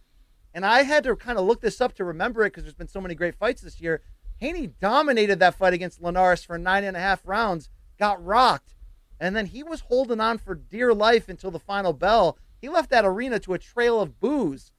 And 0.56 0.64
I 0.64 0.84
had 0.84 1.04
to 1.04 1.14
kind 1.14 1.38
of 1.38 1.44
look 1.44 1.60
this 1.60 1.82
up 1.82 1.92
to 1.96 2.04
remember 2.04 2.42
it 2.42 2.46
because 2.46 2.62
there's 2.62 2.72
been 2.72 2.88
so 2.88 3.02
many 3.02 3.14
great 3.14 3.34
fights 3.34 3.60
this 3.60 3.78
year. 3.78 4.00
Haney 4.38 4.68
dominated 4.68 5.38
that 5.38 5.54
fight 5.54 5.74
against 5.74 6.00
Linares 6.00 6.44
for 6.44 6.56
nine 6.56 6.82
and 6.82 6.96
a 6.96 7.00
half 7.00 7.20
rounds, 7.26 7.68
got 7.98 8.24
rocked, 8.24 8.74
and 9.20 9.36
then 9.36 9.44
he 9.44 9.62
was 9.62 9.80
holding 9.80 10.18
on 10.18 10.38
for 10.38 10.54
dear 10.54 10.94
life 10.94 11.28
until 11.28 11.50
the 11.50 11.58
final 11.58 11.92
bell. 11.92 12.38
He 12.58 12.70
left 12.70 12.88
that 12.88 13.04
arena 13.04 13.38
to 13.40 13.52
a 13.52 13.58
trail 13.58 14.00
of 14.00 14.18
boos. 14.18 14.72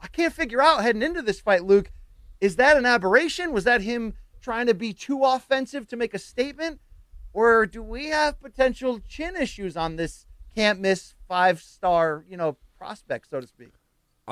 I 0.00 0.06
can't 0.06 0.32
figure 0.32 0.62
out 0.62 0.82
heading 0.82 1.02
into 1.02 1.20
this 1.20 1.40
fight, 1.40 1.64
Luke. 1.64 1.90
Is 2.40 2.54
that 2.54 2.76
an 2.76 2.86
aberration? 2.86 3.52
Was 3.52 3.64
that 3.64 3.82
him 3.82 4.14
trying 4.40 4.66
to 4.68 4.74
be 4.74 4.92
too 4.92 5.24
offensive 5.24 5.88
to 5.88 5.96
make 5.96 6.14
a 6.14 6.18
statement? 6.20 6.78
Or 7.32 7.66
do 7.66 7.82
we 7.82 8.10
have 8.10 8.40
potential 8.40 9.00
chin 9.00 9.34
issues 9.34 9.76
on 9.76 9.96
this 9.96 10.26
can't 10.54 10.78
miss 10.78 11.14
five 11.26 11.60
star, 11.60 12.24
you 12.28 12.36
know, 12.36 12.56
prospect, 12.78 13.30
so 13.30 13.40
to 13.40 13.48
speak? 13.48 13.72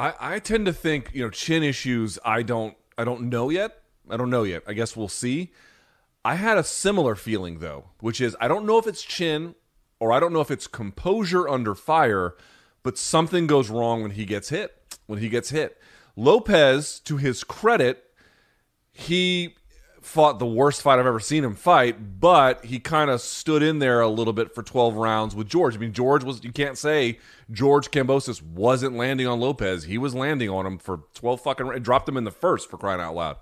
I, 0.01 0.15
I 0.19 0.39
tend 0.39 0.65
to 0.65 0.73
think 0.73 1.11
you 1.13 1.23
know 1.23 1.31
chin 1.31 1.63
issues. 1.63 2.19
I 2.25 2.43
don't 2.43 2.75
I 2.97 3.05
don't 3.05 3.29
know 3.29 3.51
yet. 3.51 3.83
I 4.09 4.17
don't 4.17 4.31
know 4.31 4.45
yet. 4.45 4.63
I 4.67 4.73
guess 4.73 4.97
we'll 4.97 5.09
see. 5.09 5.53
I 6.25 6.37
had 6.37 6.57
a 6.57 6.65
similar 6.65 7.15
feeling 7.15 7.59
though, 7.59 7.91
which 8.01 8.19
is 8.19 8.35
I 8.41 8.49
don't 8.49 8.65
know 8.65 8.79
if 8.79 8.87
it's 8.87 9.03
chin 9.03 9.55
or 9.99 10.11
I 10.11 10.19
don't 10.19 10.33
know 10.33 10.41
if 10.41 10.51
it's 10.51 10.67
composure 10.67 11.47
under 11.47 11.75
fire, 11.75 12.35
but 12.83 12.97
something 12.97 13.47
goes 13.47 13.69
wrong 13.69 14.01
when 14.01 14.13
he 14.13 14.25
gets 14.25 14.49
hit. 14.49 14.75
When 15.07 15.19
he 15.19 15.29
gets 15.29 15.51
hit, 15.51 15.77
Lopez, 16.17 17.01
to 17.01 17.17
his 17.17 17.45
credit, 17.45 18.05
he 18.93 19.57
fought 20.01 20.39
the 20.39 20.47
worst 20.47 20.83
fight 20.83 20.99
I've 20.99 21.07
ever 21.07 21.21
seen 21.21 21.45
him 21.45 21.55
fight, 21.55 22.21
but 22.21 22.65
he 22.65 22.79
kind 22.79 23.11
of 23.11 23.21
stood 23.21 23.63
in 23.63 23.79
there 23.79 24.01
a 24.01 24.09
little 24.09 24.33
bit 24.33 24.55
for 24.55 24.63
12 24.63 24.97
rounds 24.97 25.35
with 25.35 25.49
George. 25.49 25.75
I 25.75 25.79
mean, 25.79 25.93
George 25.93 26.25
was, 26.25 26.43
you 26.43 26.53
can't 26.53 26.79
say 26.79 27.19
George 27.51 27.91
Kambosos 27.91 28.43
wasn't 28.43 28.97
landing 28.97 29.27
on 29.27 29.41
Lopez. 29.41 29.85
He 29.85 29.99
was 29.99 30.15
landing 30.15 30.49
on 30.49 30.67
him 30.67 30.79
for 30.79 31.03
12 31.15 31.41
fucking, 31.43 31.67
rounds, 31.67 31.85
dropped 31.85 32.09
him 32.09 32.17
in 32.17 32.25
the 32.25 32.31
first 32.31 32.71
for 32.71 32.79
crying 32.79 33.01
out 33.01 33.15
loud. 33.15 33.37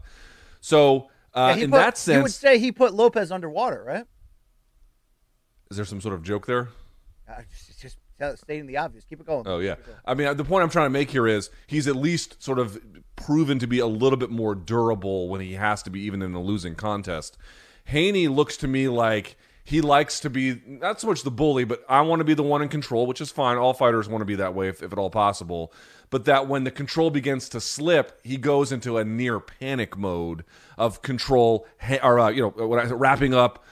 So, 0.60 1.08
uh, 1.34 1.54
yeah, 1.56 1.64
in 1.64 1.70
put, 1.70 1.76
that 1.76 1.98
sense. 1.98 2.16
You 2.16 2.22
would 2.22 2.32
say 2.32 2.58
he 2.58 2.72
put 2.72 2.92
Lopez 2.92 3.30
underwater, 3.30 3.82
right? 3.84 4.04
Is 5.70 5.76
there 5.76 5.86
some 5.86 6.00
sort 6.00 6.14
of 6.14 6.22
joke 6.22 6.46
there? 6.46 6.68
Uh, 7.28 7.42
just, 7.80 7.98
just 8.20 8.42
stating 8.42 8.66
the 8.66 8.76
obvious. 8.78 9.04
Keep 9.04 9.20
it 9.20 9.26
going. 9.26 9.46
Oh 9.46 9.58
yeah. 9.58 9.76
Going. 9.76 9.98
I 10.04 10.14
mean, 10.14 10.36
the 10.36 10.44
point 10.44 10.64
I'm 10.64 10.70
trying 10.70 10.86
to 10.86 10.90
make 10.90 11.10
here 11.10 11.26
is 11.26 11.50
he's 11.66 11.86
at 11.86 11.94
least 11.96 12.42
sort 12.42 12.58
of 12.58 12.80
proven 13.18 13.58
to 13.58 13.66
be 13.66 13.78
a 13.78 13.86
little 13.86 14.16
bit 14.16 14.30
more 14.30 14.54
durable 14.54 15.28
when 15.28 15.40
he 15.40 15.54
has 15.54 15.82
to 15.82 15.90
be, 15.90 16.00
even 16.00 16.22
in 16.22 16.34
a 16.34 16.40
losing 16.40 16.74
contest. 16.74 17.36
Haney 17.84 18.28
looks 18.28 18.56
to 18.58 18.68
me 18.68 18.88
like 18.88 19.36
he 19.64 19.82
likes 19.82 20.20
to 20.20 20.30
be 20.30 20.62
not 20.66 21.00
so 21.00 21.06
much 21.06 21.22
the 21.22 21.30
bully, 21.30 21.64
but 21.64 21.84
I 21.88 22.00
want 22.00 22.20
to 22.20 22.24
be 22.24 22.34
the 22.34 22.42
one 22.42 22.62
in 22.62 22.68
control, 22.68 23.06
which 23.06 23.20
is 23.20 23.30
fine. 23.30 23.58
All 23.58 23.74
fighters 23.74 24.08
want 24.08 24.22
to 24.22 24.26
be 24.26 24.36
that 24.36 24.54
way 24.54 24.68
if, 24.68 24.82
if 24.82 24.92
at 24.92 24.98
all 24.98 25.10
possible. 25.10 25.72
But 26.08 26.24
that 26.24 26.48
when 26.48 26.64
the 26.64 26.70
control 26.70 27.10
begins 27.10 27.50
to 27.50 27.60
slip, 27.60 28.18
he 28.24 28.38
goes 28.38 28.72
into 28.72 28.96
a 28.96 29.04
near 29.04 29.40
panic 29.40 29.96
mode 29.98 30.44
of 30.78 31.02
control, 31.02 31.66
or 32.02 32.18
uh, 32.18 32.30
you 32.30 32.40
know, 32.40 32.66
when 32.66 32.80
I, 32.80 32.84
wrapping 32.84 33.34
up, 33.34 33.62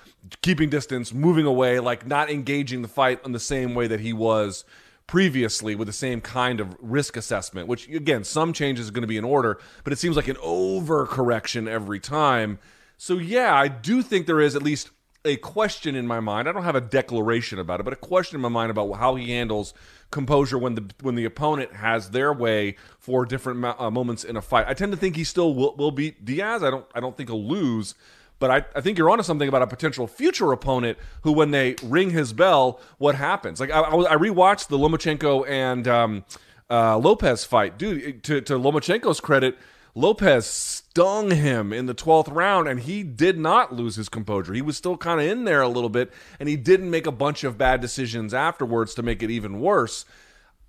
keeping 0.43 0.69
distance, 0.69 1.15
moving 1.15 1.47
away, 1.47 1.81
like 1.81 2.07
not 2.07 2.31
engaging 2.31 2.83
the 2.83 2.89
fight 2.89 3.25
in 3.25 3.33
the 3.33 3.41
same 3.41 3.75
way 3.75 3.87
that 3.87 4.01
he 4.01 4.13
was 4.13 4.65
previously 5.07 5.75
with 5.75 5.87
the 5.87 5.93
same 5.93 6.21
kind 6.21 6.61
of 6.61 6.77
risk 6.81 7.17
assessment, 7.17 7.69
which 7.69 7.89
again, 7.89 8.25
some 8.25 8.53
changes 8.53 8.89
are 8.89 8.93
going 8.93 9.03
to 9.03 9.09
be 9.09 9.17
in 9.17 9.25
order, 9.25 9.59
but 9.85 9.93
it 9.93 9.99
seems 9.99 10.17
like 10.17 10.29
an 10.29 10.37
overcorrection 10.37 11.69
every 11.69 12.01
time. 12.01 12.59
So 12.99 13.15
yeah, 13.15 13.55
I 13.55 13.69
do 13.69 14.03
think 14.03 14.27
there 14.27 14.41
is 14.41 14.57
at 14.57 14.63
least 14.63 14.91
a 15.25 15.37
question 15.37 15.95
in 15.95 16.07
my 16.07 16.21
mind. 16.21 16.49
I 16.49 16.53
don't 16.53 16.65
have 16.65 16.77
a 16.77 16.81
declaration 16.81 17.59
about 17.59 17.81
it, 17.81 17.83
but 17.83 17.93
a 17.93 17.97
question 17.97 18.37
in 18.37 18.41
my 18.41 18.49
mind 18.49 18.71
about 18.71 18.93
how 18.93 19.17
he 19.17 19.33
handles 19.33 19.75
composure 20.11 20.57
when 20.57 20.77
the 20.77 20.91
when 21.03 21.17
the 21.17 21.25
opponent 21.25 21.73
has 21.73 22.11
their 22.11 22.33
way 22.33 22.77
for 22.99 23.27
different 23.27 23.65
uh, 23.65 23.91
moments 23.91 24.25
in 24.25 24.37
a 24.37 24.43
fight. 24.43 24.67
I 24.69 24.75
tend 24.75 24.93
to 24.93 24.99
think 24.99 25.17
he 25.17 25.25
still 25.25 25.55
will, 25.55 25.75
will 25.77 25.91
beat 25.91 26.25
Diaz. 26.25 26.63
I 26.63 26.71
don't 26.71 26.87
I 26.95 27.01
don't 27.01 27.17
think 27.17 27.29
he'll 27.29 27.47
lose, 27.47 27.95
but 28.39 28.51
I, 28.51 28.65
I 28.75 28.81
think 28.81 28.99
you're 28.99 29.11
onto 29.11 29.25
something 29.25 29.49
about 29.49 29.63
a 29.63 29.67
potential 29.67 30.07
future 30.07 30.53
opponent 30.53 30.99
who, 31.23 31.33
when 31.33 31.51
they 31.51 31.77
ring 31.83 32.11
his 32.11 32.33
bell, 32.33 32.81
what 32.99 33.15
happens? 33.15 33.61
Like 33.61 33.71
I, 33.71 33.81
I, 33.81 34.17
rewatched 34.17 34.69
the 34.69 34.79
Lomachenko 34.79 35.49
and 35.49 35.89
um, 35.89 36.25
uh, 36.71 36.99
Lopez 36.99 37.45
fight, 37.45 37.79
dude. 37.79 38.23
To, 38.25 38.41
to 38.43 38.55
Lomachenko's 38.55 39.21
credit, 39.21 39.57
Lopez 39.95 40.47
stung 40.47 41.31
him 41.31 41.73
in 41.73 41.87
the 41.87 41.95
12th 41.95 42.35
round, 42.35 42.69
and 42.69 42.81
he 42.81 43.03
did 43.03 43.39
not 43.39 43.73
lose 43.73 43.97
his 43.97 44.11
composure. 44.11 44.53
He 44.53 44.61
was 44.61 44.77
still 44.77 44.99
kind 44.99 45.21
of 45.21 45.27
in 45.27 45.45
there 45.45 45.63
a 45.63 45.69
little 45.69 45.89
bit, 45.89 46.13
and 46.39 46.49
he 46.49 46.57
didn't 46.57 46.91
make 46.91 47.07
a 47.07 47.13
bunch 47.13 47.45
of 47.45 47.57
bad 47.57 47.81
decisions 47.81 48.35
afterwards 48.35 48.95
to 48.95 49.03
make 49.03 49.23
it 49.23 49.31
even 49.31 49.61
worse. 49.61 50.05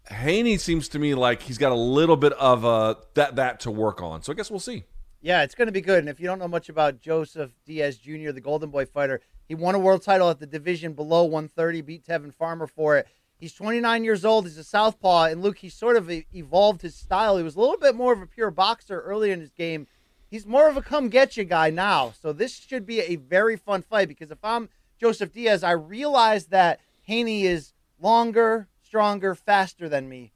Haney 0.09 0.57
seems 0.57 0.87
to 0.89 0.99
me 0.99 1.13
like 1.13 1.41
he's 1.41 1.57
got 1.57 1.73
a 1.73 1.75
little 1.75 2.15
bit 2.15 2.31
of 2.33 2.63
uh, 2.63 2.95
that 3.15 3.35
that 3.35 3.59
to 3.61 3.71
work 3.71 4.01
on. 4.01 4.23
So 4.23 4.31
I 4.31 4.35
guess 4.35 4.49
we'll 4.49 4.61
see. 4.61 4.85
Yeah, 5.21 5.43
it's 5.43 5.55
going 5.55 5.67
to 5.67 5.71
be 5.71 5.81
good. 5.81 5.99
And 5.99 6.09
if 6.09 6.19
you 6.19 6.27
don't 6.27 6.39
know 6.39 6.47
much 6.47 6.69
about 6.69 6.99
Joseph 6.99 7.51
Diaz 7.65 7.97
Jr., 7.97 8.31
the 8.31 8.41
Golden 8.41 8.69
Boy 8.69 8.85
fighter, 8.85 9.21
he 9.47 9.55
won 9.55 9.75
a 9.75 9.79
world 9.79 10.03
title 10.03 10.29
at 10.29 10.39
the 10.39 10.45
division 10.45 10.93
below 10.93 11.23
130, 11.23 11.81
beat 11.81 12.05
Tevin 12.05 12.33
Farmer 12.33 12.67
for 12.67 12.97
it. 12.97 13.07
He's 13.39 13.53
29 13.53 14.03
years 14.03 14.25
old. 14.25 14.45
He's 14.45 14.57
a 14.57 14.63
southpaw, 14.63 15.25
and 15.25 15.41
Luke, 15.41 15.59
he 15.59 15.69
sort 15.69 15.95
of 15.95 16.09
evolved 16.09 16.81
his 16.81 16.95
style. 16.95 17.37
He 17.37 17.43
was 17.43 17.55
a 17.55 17.59
little 17.59 17.77
bit 17.77 17.95
more 17.95 18.13
of 18.13 18.21
a 18.21 18.27
pure 18.27 18.51
boxer 18.51 19.01
early 19.01 19.31
in 19.31 19.39
his 19.39 19.51
game. 19.51 19.87
He's 20.29 20.45
more 20.45 20.67
of 20.67 20.75
a 20.75 20.81
come 20.81 21.09
get 21.09 21.37
you 21.37 21.43
guy 21.43 21.69
now. 21.69 22.13
So 22.19 22.33
this 22.33 22.55
should 22.55 22.85
be 22.85 22.99
a 22.99 23.15
very 23.15 23.55
fun 23.55 23.83
fight 23.83 24.07
because 24.07 24.31
if 24.31 24.43
I'm 24.43 24.69
Joseph 24.99 25.31
Diaz, 25.31 25.63
I 25.63 25.71
realize 25.71 26.47
that 26.47 26.79
Haney 27.03 27.45
is 27.45 27.73
longer, 27.99 28.67
stronger, 28.83 29.35
faster 29.35 29.87
than 29.87 30.09
me. 30.09 30.33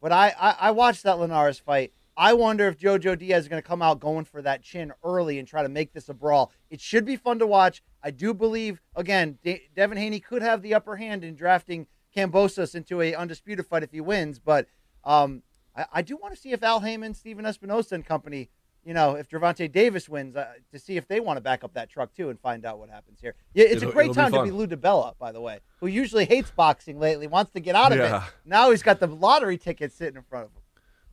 But 0.00 0.12
I, 0.12 0.34
I, 0.38 0.50
I 0.60 0.70
watched 0.70 1.02
that 1.02 1.18
Linares 1.18 1.58
fight. 1.58 1.92
I 2.16 2.32
wonder 2.32 2.66
if 2.66 2.78
Jojo 2.78 3.18
Diaz 3.18 3.44
is 3.44 3.48
going 3.48 3.60
to 3.60 3.66
come 3.68 3.82
out 3.82 4.00
going 4.00 4.24
for 4.24 4.40
that 4.42 4.62
chin 4.62 4.92
early 5.04 5.38
and 5.38 5.46
try 5.46 5.62
to 5.62 5.68
make 5.68 5.92
this 5.92 6.08
a 6.08 6.14
brawl. 6.14 6.50
It 6.70 6.80
should 6.80 7.04
be 7.04 7.16
fun 7.16 7.38
to 7.40 7.46
watch. 7.46 7.82
I 8.02 8.10
do 8.10 8.32
believe, 8.32 8.80
again, 8.94 9.38
De- 9.44 9.68
Devin 9.74 9.98
Haney 9.98 10.20
could 10.20 10.40
have 10.42 10.62
the 10.62 10.72
upper 10.74 10.96
hand 10.96 11.24
in 11.24 11.34
drafting 11.34 11.86
Kambosos 12.16 12.74
into 12.74 13.02
a 13.02 13.14
undisputed 13.14 13.66
fight 13.66 13.82
if 13.82 13.90
he 13.92 14.00
wins. 14.00 14.38
But 14.38 14.66
um, 15.04 15.42
I, 15.76 15.86
I 15.94 16.02
do 16.02 16.16
want 16.16 16.34
to 16.34 16.40
see 16.40 16.52
if 16.52 16.62
Al 16.62 16.80
Haymon, 16.80 17.12
Stephen 17.12 17.44
Espinoza, 17.44 17.92
and 17.92 18.04
company, 18.04 18.48
you 18.82 18.94
know, 18.94 19.16
if 19.16 19.28
Gervonta 19.28 19.70
Davis 19.70 20.08
wins, 20.08 20.36
uh, 20.36 20.54
to 20.72 20.78
see 20.78 20.96
if 20.96 21.06
they 21.08 21.20
want 21.20 21.36
to 21.36 21.40
back 21.42 21.64
up 21.64 21.74
that 21.74 21.90
truck 21.90 22.14
too 22.14 22.30
and 22.30 22.40
find 22.40 22.64
out 22.64 22.78
what 22.78 22.88
happens 22.88 23.20
here. 23.20 23.34
Yeah, 23.52 23.64
it's 23.64 23.76
It'll- 23.82 23.90
a 23.90 23.92
great 23.92 24.04
it'll 24.10 24.14
be 24.14 24.20
time 24.22 24.32
to 24.32 24.42
be 24.44 24.50
Lou 24.52 24.66
DiBella, 24.66 25.18
by 25.18 25.32
the 25.32 25.40
way, 25.42 25.58
who 25.80 25.86
usually 25.86 26.24
hates 26.24 26.50
boxing 26.50 26.98
lately, 26.98 27.26
wants 27.26 27.52
to 27.52 27.60
get 27.60 27.74
out 27.74 27.92
of 27.92 27.98
Yeah. 27.98 28.24
it. 28.24 28.32
Now 28.46 28.70
he's 28.70 28.82
got 28.82 29.00
the 29.00 29.06
lottery 29.08 29.58
ticket 29.58 29.92
sitting 29.92 30.16
in 30.16 30.22
front 30.22 30.46
of 30.46 30.52
him. 30.52 30.62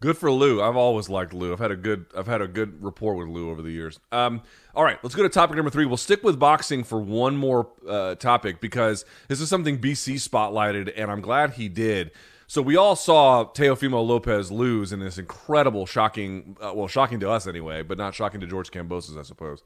Good 0.03 0.17
for 0.17 0.29
Lou. 0.29 0.61
I've 0.61 0.75
always 0.75 1.07
liked 1.07 1.33
Lou. 1.33 1.53
I've 1.53 1.59
had 1.59 1.71
a 1.71 1.77
good 1.77 2.07
I've 2.13 2.27
had 2.27 2.41
a 2.41 2.47
good 2.49 2.83
rapport 2.83 3.15
with 3.15 3.29
Lou 3.29 3.49
over 3.49 3.61
the 3.61 3.71
years. 3.71 4.01
Um, 4.11 4.41
all 4.75 4.83
right, 4.83 4.99
let's 5.01 5.15
go 5.15 5.23
to 5.23 5.29
topic 5.29 5.55
number 5.55 5.71
three. 5.71 5.85
We'll 5.85 5.95
stick 5.95 6.25
with 6.25 6.37
boxing 6.37 6.83
for 6.83 6.99
one 6.99 7.37
more 7.37 7.69
uh, 7.87 8.15
topic 8.15 8.59
because 8.59 9.05
this 9.29 9.39
is 9.39 9.47
something 9.47 9.79
BC 9.79 10.15
spotlighted, 10.15 10.91
and 10.97 11.09
I'm 11.09 11.21
glad 11.21 11.51
he 11.51 11.69
did. 11.69 12.11
So 12.47 12.61
we 12.61 12.75
all 12.75 12.97
saw 12.97 13.45
Teofimo 13.45 14.05
Lopez 14.05 14.51
lose 14.51 14.91
in 14.91 14.99
this 14.99 15.17
incredible, 15.17 15.85
shocking, 15.85 16.57
uh, 16.59 16.73
well, 16.75 16.89
shocking 16.89 17.21
to 17.21 17.29
us 17.29 17.47
anyway, 17.47 17.81
but 17.81 17.97
not 17.97 18.13
shocking 18.13 18.41
to 18.41 18.45
George 18.45 18.71
Kambosos, 18.71 19.17
I 19.17 19.21
suppose. 19.21 19.63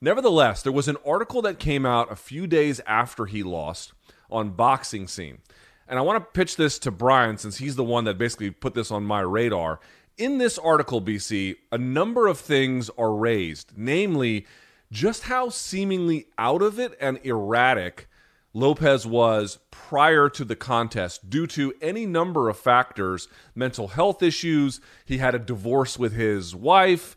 Nevertheless, 0.00 0.62
there 0.62 0.70
was 0.70 0.86
an 0.86 0.96
article 1.04 1.42
that 1.42 1.58
came 1.58 1.84
out 1.84 2.12
a 2.12 2.14
few 2.14 2.46
days 2.46 2.80
after 2.86 3.26
he 3.26 3.42
lost 3.42 3.94
on 4.30 4.50
Boxing 4.50 5.08
Scene. 5.08 5.38
And 5.88 5.98
I 5.98 6.02
want 6.02 6.22
to 6.22 6.38
pitch 6.38 6.56
this 6.56 6.78
to 6.80 6.90
Brian 6.90 7.38
since 7.38 7.58
he's 7.58 7.76
the 7.76 7.84
one 7.84 8.04
that 8.04 8.18
basically 8.18 8.50
put 8.50 8.74
this 8.74 8.90
on 8.90 9.04
my 9.04 9.20
radar. 9.20 9.80
In 10.16 10.38
this 10.38 10.58
article, 10.58 11.00
BC, 11.00 11.56
a 11.70 11.78
number 11.78 12.26
of 12.26 12.38
things 12.38 12.90
are 12.98 13.14
raised, 13.14 13.72
namely 13.76 14.46
just 14.90 15.24
how 15.24 15.48
seemingly 15.48 16.26
out 16.38 16.62
of 16.62 16.78
it 16.78 16.96
and 17.00 17.18
erratic 17.24 18.08
Lopez 18.54 19.06
was 19.06 19.58
prior 19.70 20.28
to 20.28 20.44
the 20.44 20.56
contest 20.56 21.30
due 21.30 21.46
to 21.46 21.72
any 21.80 22.04
number 22.04 22.50
of 22.50 22.58
factors 22.58 23.28
mental 23.54 23.88
health 23.88 24.22
issues. 24.22 24.80
He 25.06 25.18
had 25.18 25.34
a 25.34 25.38
divorce 25.38 25.98
with 25.98 26.12
his 26.12 26.54
wife, 26.54 27.16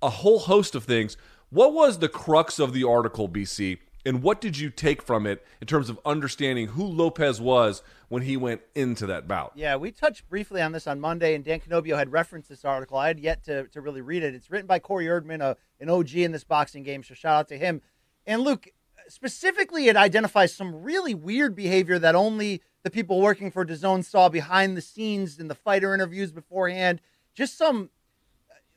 a 0.00 0.08
whole 0.08 0.38
host 0.38 0.74
of 0.74 0.84
things. 0.84 1.18
What 1.50 1.74
was 1.74 1.98
the 1.98 2.08
crux 2.08 2.58
of 2.58 2.72
the 2.72 2.84
article, 2.84 3.28
BC? 3.28 3.78
And 4.04 4.22
what 4.22 4.40
did 4.40 4.58
you 4.58 4.70
take 4.70 5.00
from 5.02 5.26
it 5.26 5.44
in 5.60 5.66
terms 5.66 5.88
of 5.88 5.98
understanding 6.04 6.68
who 6.68 6.84
Lopez 6.84 7.40
was 7.40 7.82
when 8.08 8.22
he 8.22 8.36
went 8.36 8.62
into 8.74 9.06
that 9.06 9.28
bout? 9.28 9.52
Yeah, 9.54 9.76
we 9.76 9.92
touched 9.92 10.28
briefly 10.28 10.60
on 10.60 10.72
this 10.72 10.86
on 10.86 11.00
Monday, 11.00 11.34
and 11.34 11.44
Dan 11.44 11.60
Canobbio 11.60 11.96
had 11.96 12.10
referenced 12.10 12.48
this 12.48 12.64
article. 12.64 12.98
I 12.98 13.08
had 13.08 13.20
yet 13.20 13.44
to, 13.44 13.68
to 13.68 13.80
really 13.80 14.00
read 14.00 14.22
it. 14.22 14.34
It's 14.34 14.50
written 14.50 14.66
by 14.66 14.80
Corey 14.80 15.06
Erdman, 15.06 15.40
a, 15.40 15.56
an 15.80 15.88
OG 15.88 16.14
in 16.16 16.32
this 16.32 16.44
boxing 16.44 16.82
game, 16.82 17.04
so 17.04 17.14
shout 17.14 17.38
out 17.38 17.48
to 17.48 17.58
him. 17.58 17.80
And 18.26 18.42
Luke, 18.42 18.68
specifically, 19.08 19.88
it 19.88 19.96
identifies 19.96 20.54
some 20.54 20.82
really 20.82 21.14
weird 21.14 21.54
behavior 21.54 21.98
that 21.98 22.14
only 22.14 22.62
the 22.82 22.90
people 22.90 23.20
working 23.20 23.50
for 23.50 23.64
DAZN 23.64 24.04
saw 24.04 24.28
behind 24.28 24.76
the 24.76 24.80
scenes 24.80 25.38
in 25.38 25.48
the 25.48 25.54
fighter 25.54 25.94
interviews 25.94 26.32
beforehand. 26.32 27.00
Just 27.34 27.56
some, 27.56 27.90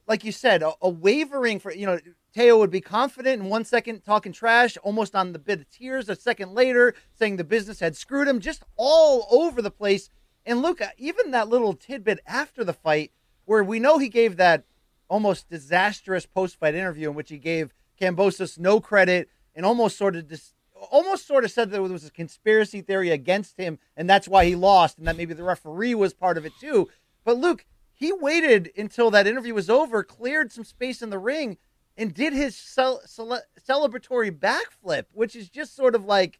like 0.08 0.24
you 0.24 0.32
said, 0.32 0.62
a, 0.62 0.74
a 0.82 0.89
wavering 0.89 1.60
for, 1.60 1.74
you 1.74 1.86
know, 1.86 1.99
Teo 2.34 2.58
would 2.58 2.70
be 2.70 2.82
confident 2.82 3.41
in 3.41 3.49
one 3.49 3.64
second 3.66 4.03
talking 4.03 4.34
trash, 4.34 4.78
almost 4.84 5.16
on 5.16 5.32
the 5.32 5.39
bit 5.39 5.62
of 5.62 5.70
tears, 5.70 6.10
a 6.10 6.16
second 6.16 6.53
later 6.53 6.93
saying 7.18 7.38
the 7.38 7.43
business 7.43 7.80
had 7.80 7.95
screwed 7.95 8.28
him, 8.28 8.39
just 8.39 8.64
all 8.76 9.28
over 9.32 9.62
the 9.62 9.72
place. 9.72 10.10
And 10.45 10.62
Luke, 10.62 10.82
uh, 10.82 10.89
even 10.97 11.32
that 11.32 11.49
little 11.49 11.74
tidbit 11.74 12.20
after 12.28 12.64
the 12.64 12.74
fight, 12.74 13.12
where 13.45 13.64
we 13.64 13.80
know 13.80 13.97
he 13.97 14.10
gave 14.10 14.38
that 14.38 14.66
almost 15.08 15.49
disastrous 15.49 16.26
post-fight 16.26 16.76
interview 16.76 17.10
in 17.10 17.16
which 17.16 17.30
he 17.30 17.38
gave 17.38 17.74
Kambosos 17.99 18.60
no 18.60 18.80
credit 18.80 19.30
and 19.56 19.66
almost 19.66 19.97
sort 19.97 20.16
of 20.16 20.28
dis- 20.28 20.53
almost 20.91 21.26
sort 21.26 21.45
of 21.45 21.51
said 21.51 21.70
that 21.70 21.82
there 21.82 21.91
was 21.91 22.06
a 22.06 22.12
conspiracy 22.12 22.82
theory 22.82 23.12
against 23.12 23.58
him 23.58 23.80
and 23.95 24.10
that's 24.10 24.28
why 24.28 24.45
he 24.45 24.56
lost 24.56 24.97
and 24.97 25.08
that 25.08 25.16
maybe 25.16 25.34
the 25.34 25.43
referee 25.43 25.95
was 25.95 26.14
part 26.14 26.38
of 26.38 26.45
it 26.45 26.53
too. 26.60 26.89
But 27.24 27.38
Luke, 27.38 27.66
he 27.96 28.12
waited 28.12 28.72
until 28.78 29.10
that 29.12 29.26
interview 29.26 29.54
was 29.54 29.70
over, 29.70 30.04
cleared 30.04 30.52
some 30.52 30.66
space 30.66 31.02
in 31.02 31.10
the 31.10 31.18
ring, 31.18 31.58
and 31.98 32.14
did 32.14 32.34
his 32.34 32.56
cel- 32.56 33.02
cele- 33.06 33.43
celebratory 33.68 34.32
backflip, 34.32 35.06
which 35.14 35.36
is 35.36 35.50
just 35.50 35.76
sort 35.76 35.96
of 35.96 36.04
like 36.04 36.39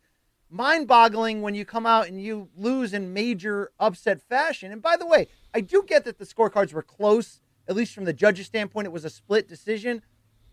mind 0.49 0.88
boggling 0.88 1.41
when 1.41 1.56
you 1.56 1.64
come 1.64 1.86
out 1.86 2.08
and 2.08 2.22
you 2.22 2.49
lose 2.58 2.93
in 2.93 3.14
major 3.14 3.72
upset 3.80 4.22
fashion. 4.22 4.72
And 4.72 4.82
by 4.82 4.97
the 4.97 5.08
way, 5.08 5.28
I 5.53 5.62
do 5.62 5.84
get 5.88 6.03
that 6.03 6.18
the 6.18 6.26
scorecards 6.26 6.74
were 6.74 6.84
close, 6.84 7.39
at 7.68 7.76
least 7.76 7.93
from 7.93 8.03
the 8.03 8.14
judge's 8.14 8.47
standpoint, 8.47 8.88
it 8.88 8.91
was 8.91 9.06
a 9.06 9.10
split 9.10 9.47
decision. 9.47 10.01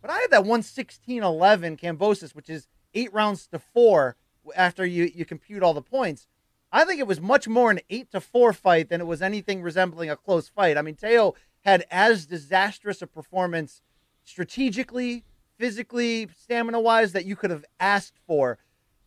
But 0.01 0.11
I 0.11 0.19
had 0.19 0.31
that 0.31 0.43
116 0.43 1.23
11 1.23 1.77
Kambosos, 1.77 2.35
which 2.35 2.49
is 2.49 2.69
eight 2.95 3.13
rounds 3.13 3.49
to 3.49 3.59
four 3.59 4.17
after 4.57 4.87
you, 4.87 5.11
you 5.13 5.25
compute 5.25 5.63
all 5.63 5.75
the 5.75 5.83
points. 5.83 6.27
I 6.73 6.85
think 6.85 7.01
it 7.01 7.07
was 7.07 7.21
much 7.21 7.47
more 7.47 7.71
an 7.71 7.81
eight 7.91 8.11
to 8.13 8.21
four 8.21 8.53
fight 8.55 8.89
than 8.89 9.01
it 9.01 9.07
was 9.07 9.21
anything 9.21 9.63
resembling 9.63 10.09
a 10.09 10.17
close 10.17 10.49
fight. 10.49 10.79
I 10.79 10.83
mean, 10.83 10.95
Teo 10.95 11.35
had 11.65 11.85
as 11.91 12.27
disastrous 12.27 13.03
a 13.03 13.07
performance 13.07 13.83
strategically, 14.25 15.25
physically, 15.59 16.29
stamina 16.37 16.81
wise 16.81 17.13
that 17.13 17.27
you 17.27 17.37
could 17.37 17.51
have 17.51 17.65
asked 17.79 18.19
for. 18.27 18.59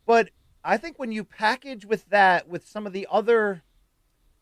But 0.06 0.30
I 0.62 0.76
think 0.76 0.98
when 0.98 1.10
you 1.10 1.24
package 1.24 1.84
with 1.84 2.08
that, 2.10 2.48
with 2.48 2.66
some 2.66 2.86
of 2.86 2.92
the 2.92 3.08
other 3.10 3.62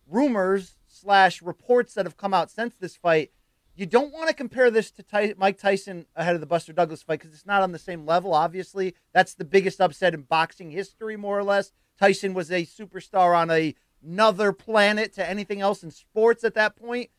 rumors 0.06 0.76
slash 0.86 1.40
reports 1.40 1.94
that 1.94 2.04
have 2.04 2.18
come 2.18 2.34
out 2.34 2.50
since 2.50 2.74
this 2.76 2.96
fight, 2.96 3.30
you 3.74 3.86
don't 3.86 4.12
want 4.12 4.28
to 4.28 4.34
compare 4.34 4.70
this 4.70 4.90
to 4.92 5.02
Ty- 5.02 5.34
Mike 5.36 5.58
Tyson 5.58 6.06
ahead 6.14 6.34
of 6.34 6.40
the 6.40 6.46
Buster 6.46 6.72
Douglas 6.72 7.02
fight 7.02 7.20
because 7.20 7.34
it's 7.34 7.46
not 7.46 7.62
on 7.62 7.72
the 7.72 7.78
same 7.78 8.06
level. 8.06 8.32
Obviously, 8.32 8.94
that's 9.12 9.34
the 9.34 9.44
biggest 9.44 9.80
upset 9.80 10.14
in 10.14 10.22
boxing 10.22 10.70
history, 10.70 11.16
more 11.16 11.38
or 11.38 11.42
less. 11.42 11.72
Tyson 11.98 12.34
was 12.34 12.50
a 12.50 12.66
superstar 12.66 13.36
on 13.36 13.50
a, 13.50 13.74
another 14.04 14.52
planet 14.52 15.12
to 15.14 15.28
anything 15.28 15.60
else 15.60 15.82
in 15.82 15.90
sports 15.90 16.44
at 16.44 16.54
that 16.54 16.76
point. 16.76 17.10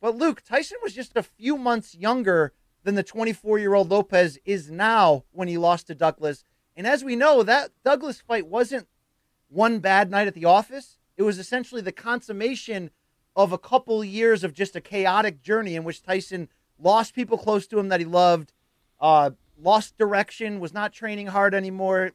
But 0.00 0.16
Luke, 0.16 0.42
Tyson 0.42 0.78
was 0.82 0.92
just 0.92 1.16
a 1.16 1.22
few 1.22 1.56
months 1.56 1.94
younger 1.94 2.52
than 2.82 2.94
the 2.94 3.02
24 3.02 3.58
year 3.58 3.74
old 3.74 3.90
Lopez 3.90 4.38
is 4.44 4.70
now 4.70 5.24
when 5.32 5.48
he 5.48 5.56
lost 5.56 5.86
to 5.86 5.94
Douglas. 5.94 6.44
And 6.76 6.86
as 6.86 7.02
we 7.02 7.16
know, 7.16 7.42
that 7.42 7.70
Douglas 7.84 8.20
fight 8.20 8.46
wasn't 8.46 8.88
one 9.48 9.78
bad 9.78 10.10
night 10.10 10.26
at 10.26 10.34
the 10.34 10.44
office. 10.44 10.98
It 11.16 11.22
was 11.22 11.38
essentially 11.38 11.80
the 11.80 11.92
consummation 11.92 12.90
of 13.36 13.52
a 13.52 13.58
couple 13.58 14.04
years 14.04 14.44
of 14.44 14.52
just 14.52 14.76
a 14.76 14.80
chaotic 14.80 15.42
journey 15.42 15.76
in 15.76 15.84
which 15.84 16.02
Tyson 16.02 16.48
lost 16.78 17.14
people 17.14 17.38
close 17.38 17.66
to 17.68 17.78
him 17.78 17.88
that 17.88 18.00
he 18.00 18.06
loved, 18.06 18.52
uh, 19.00 19.30
lost 19.60 19.96
direction, 19.96 20.60
was 20.60 20.74
not 20.74 20.92
training 20.92 21.28
hard 21.28 21.54
anymore, 21.54 22.12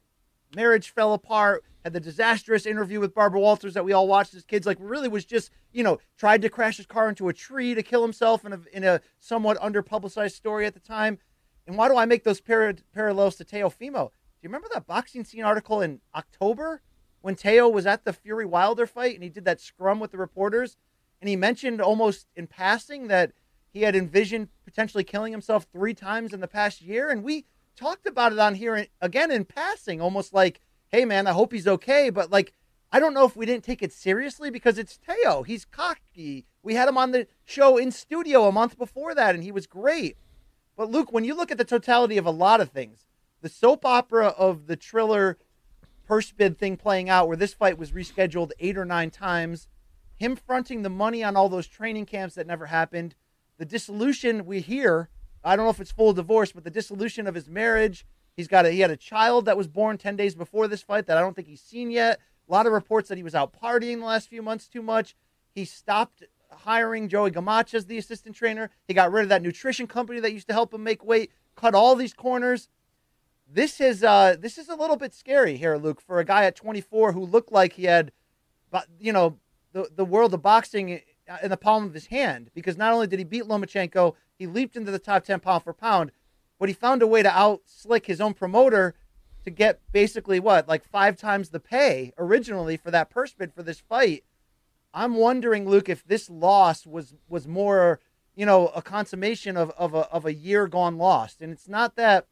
marriage 0.54 0.90
fell 0.90 1.12
apart, 1.14 1.64
had 1.84 1.92
the 1.92 2.00
disastrous 2.00 2.66
interview 2.66 3.00
with 3.00 3.14
Barbara 3.14 3.40
Walters 3.40 3.74
that 3.74 3.84
we 3.84 3.92
all 3.92 4.08
watched 4.08 4.34
as 4.34 4.44
kids. 4.44 4.66
Like, 4.66 4.78
really 4.80 5.08
was 5.08 5.24
just, 5.24 5.50
you 5.72 5.82
know, 5.82 5.98
tried 6.16 6.42
to 6.42 6.48
crash 6.48 6.76
his 6.76 6.86
car 6.86 7.08
into 7.08 7.28
a 7.28 7.32
tree 7.32 7.74
to 7.74 7.82
kill 7.82 8.02
himself 8.02 8.44
in 8.44 8.52
a, 8.52 8.60
in 8.72 8.84
a 8.84 9.00
somewhat 9.18 9.58
underpublicized 9.58 10.32
story 10.32 10.66
at 10.66 10.74
the 10.74 10.80
time. 10.80 11.18
And 11.66 11.76
why 11.76 11.88
do 11.88 11.96
I 11.96 12.04
make 12.04 12.24
those 12.24 12.40
par- 12.40 12.74
parallels 12.92 13.36
to 13.36 13.44
Teofimo? 13.44 14.10
Do 14.10 14.42
you 14.42 14.48
remember 14.48 14.68
that 14.72 14.86
boxing 14.86 15.24
scene 15.24 15.44
article 15.44 15.80
in 15.80 16.00
October 16.14 16.82
when 17.20 17.34
Teo 17.34 17.68
was 17.68 17.86
at 17.86 18.04
the 18.04 18.12
Fury 18.12 18.46
Wilder 18.46 18.86
fight 18.86 19.14
and 19.14 19.22
he 19.22 19.28
did 19.28 19.44
that 19.44 19.60
scrum 19.60 20.00
with 20.00 20.10
the 20.10 20.18
reporters? 20.18 20.76
And 21.20 21.28
he 21.28 21.36
mentioned 21.36 21.80
almost 21.80 22.26
in 22.34 22.46
passing 22.46 23.08
that 23.08 23.32
he 23.72 23.82
had 23.82 23.94
envisioned 23.94 24.48
potentially 24.64 25.04
killing 25.04 25.32
himself 25.32 25.66
three 25.72 25.94
times 25.94 26.32
in 26.32 26.40
the 26.40 26.48
past 26.48 26.80
year. 26.80 27.10
And 27.10 27.22
we 27.22 27.44
talked 27.76 28.06
about 28.06 28.32
it 28.32 28.38
on 28.38 28.54
here 28.54 28.86
again 29.00 29.30
in 29.30 29.44
passing, 29.44 30.00
almost 30.00 30.32
like, 30.32 30.60
hey, 30.90 31.04
man, 31.04 31.26
I 31.26 31.32
hope 31.32 31.52
he's 31.52 31.68
okay. 31.68 32.10
But 32.10 32.30
like, 32.30 32.52
I 32.92 32.98
don't 32.98 33.14
know 33.14 33.24
if 33.24 33.36
we 33.36 33.46
didn't 33.46 33.64
take 33.64 33.82
it 33.82 33.92
seriously 33.92 34.50
because 34.50 34.78
it's 34.78 34.98
Teo. 34.98 35.42
He's 35.42 35.64
cocky. 35.64 36.46
We 36.62 36.74
had 36.74 36.88
him 36.88 36.98
on 36.98 37.12
the 37.12 37.26
show 37.44 37.76
in 37.76 37.90
studio 37.90 38.46
a 38.46 38.52
month 38.52 38.76
before 38.76 39.14
that, 39.14 39.34
and 39.34 39.44
he 39.44 39.52
was 39.52 39.66
great. 39.66 40.16
But 40.76 40.90
Luke, 40.90 41.12
when 41.12 41.24
you 41.24 41.34
look 41.34 41.50
at 41.50 41.58
the 41.58 41.64
totality 41.64 42.18
of 42.18 42.26
a 42.26 42.30
lot 42.30 42.60
of 42.60 42.70
things, 42.70 43.06
the 43.42 43.48
soap 43.48 43.84
opera 43.84 44.28
of 44.28 44.66
the 44.66 44.76
Triller 44.76 45.38
purse 46.06 46.32
bid 46.32 46.58
thing 46.58 46.76
playing 46.76 47.08
out, 47.08 47.28
where 47.28 47.36
this 47.36 47.54
fight 47.54 47.78
was 47.78 47.92
rescheduled 47.92 48.50
eight 48.58 48.76
or 48.76 48.84
nine 48.84 49.10
times, 49.10 49.68
him 50.16 50.34
fronting 50.36 50.82
the 50.82 50.90
money 50.90 51.22
on 51.22 51.36
all 51.36 51.48
those 51.48 51.66
training 51.66 52.06
camps 52.06 52.34
that 52.34 52.46
never 52.46 52.66
happened, 52.66 53.14
the 53.58 53.64
dissolution 53.64 54.44
we 54.44 54.60
hear. 54.60 55.08
I 55.44 55.54
don't 55.54 55.64
know 55.64 55.70
if 55.70 55.80
it's 55.80 55.92
full 55.92 56.12
divorce, 56.12 56.52
but 56.52 56.64
the 56.64 56.70
dissolution 56.70 57.26
of 57.26 57.34
his 57.34 57.48
marriage. 57.48 58.04
He's 58.36 58.48
got 58.48 58.66
a, 58.66 58.70
he 58.70 58.80
had 58.80 58.90
a 58.90 58.96
child 58.96 59.44
that 59.44 59.56
was 59.56 59.68
born 59.68 59.98
ten 59.98 60.16
days 60.16 60.34
before 60.34 60.68
this 60.68 60.82
fight 60.82 61.06
that 61.06 61.16
I 61.16 61.20
don't 61.20 61.34
think 61.34 61.48
he's 61.48 61.62
seen 61.62 61.90
yet. 61.90 62.20
A 62.48 62.52
lot 62.52 62.66
of 62.66 62.72
reports 62.72 63.08
that 63.08 63.18
he 63.18 63.24
was 63.24 63.34
out 63.34 63.52
partying 63.52 63.98
the 63.98 64.06
last 64.06 64.28
few 64.28 64.42
months 64.42 64.66
too 64.68 64.82
much. 64.82 65.14
He 65.54 65.64
stopped 65.64 66.24
hiring 66.50 67.08
Joey 67.08 67.30
Gamache 67.30 67.74
as 67.74 67.86
the 67.86 67.98
assistant 67.98 68.34
trainer. 68.34 68.70
He 68.86 68.94
got 68.94 69.12
rid 69.12 69.22
of 69.22 69.28
that 69.28 69.42
nutrition 69.42 69.86
company 69.86 70.20
that 70.20 70.32
used 70.32 70.48
to 70.48 70.52
help 70.52 70.74
him 70.74 70.82
make 70.82 71.04
weight, 71.04 71.30
cut 71.56 71.74
all 71.74 71.94
these 71.94 72.12
corners. 72.12 72.68
This 73.52 73.80
is 73.80 74.04
uh, 74.04 74.36
this 74.38 74.58
is 74.58 74.68
a 74.68 74.76
little 74.76 74.96
bit 74.96 75.12
scary 75.12 75.56
here, 75.56 75.76
Luke, 75.76 76.00
for 76.00 76.20
a 76.20 76.24
guy 76.24 76.44
at 76.44 76.56
24 76.56 77.12
who 77.12 77.24
looked 77.24 77.52
like 77.52 77.74
he 77.74 77.84
had, 77.84 78.12
you 78.98 79.12
know, 79.12 79.38
the 79.72 79.88
the 79.94 80.04
world 80.04 80.34
of 80.34 80.42
boxing 80.42 81.00
in 81.42 81.50
the 81.50 81.56
palm 81.56 81.84
of 81.84 81.94
his 81.94 82.06
hand. 82.06 82.50
Because 82.54 82.76
not 82.76 82.92
only 82.92 83.06
did 83.06 83.18
he 83.18 83.24
beat 83.24 83.44
Lomachenko, 83.44 84.14
he 84.38 84.46
leaped 84.46 84.76
into 84.76 84.90
the 84.90 84.98
top 84.98 85.24
10 85.24 85.40
pound 85.40 85.64
for 85.64 85.72
pound, 85.72 86.12
but 86.60 86.68
he 86.68 86.74
found 86.74 87.02
a 87.02 87.06
way 87.06 87.22
to 87.24 87.36
out 87.36 87.62
slick 87.64 88.06
his 88.06 88.20
own 88.20 88.34
promoter 88.34 88.94
to 89.42 89.50
get 89.50 89.80
basically 89.90 90.38
what 90.38 90.68
like 90.68 90.84
five 90.84 91.16
times 91.16 91.48
the 91.48 91.58
pay 91.58 92.12
originally 92.18 92.76
for 92.76 92.90
that 92.90 93.10
purse 93.10 93.32
bid 93.32 93.52
for 93.52 93.64
this 93.64 93.80
fight. 93.80 94.22
I'm 94.92 95.14
wondering, 95.14 95.66
Luke, 95.68 95.88
if 95.88 96.04
this 96.04 96.28
loss 96.28 96.86
was 96.86 97.14
was 97.28 97.48
more, 97.48 97.98
you 98.36 98.44
know, 98.44 98.68
a 98.68 98.82
consummation 98.82 99.56
of 99.56 99.70
of 99.70 99.94
a 99.94 100.06
of 100.10 100.26
a 100.26 100.34
year 100.34 100.68
gone 100.68 100.98
lost. 100.98 101.40
And 101.40 101.50
it's 101.50 101.68
not 101.68 101.96
that 101.96 102.26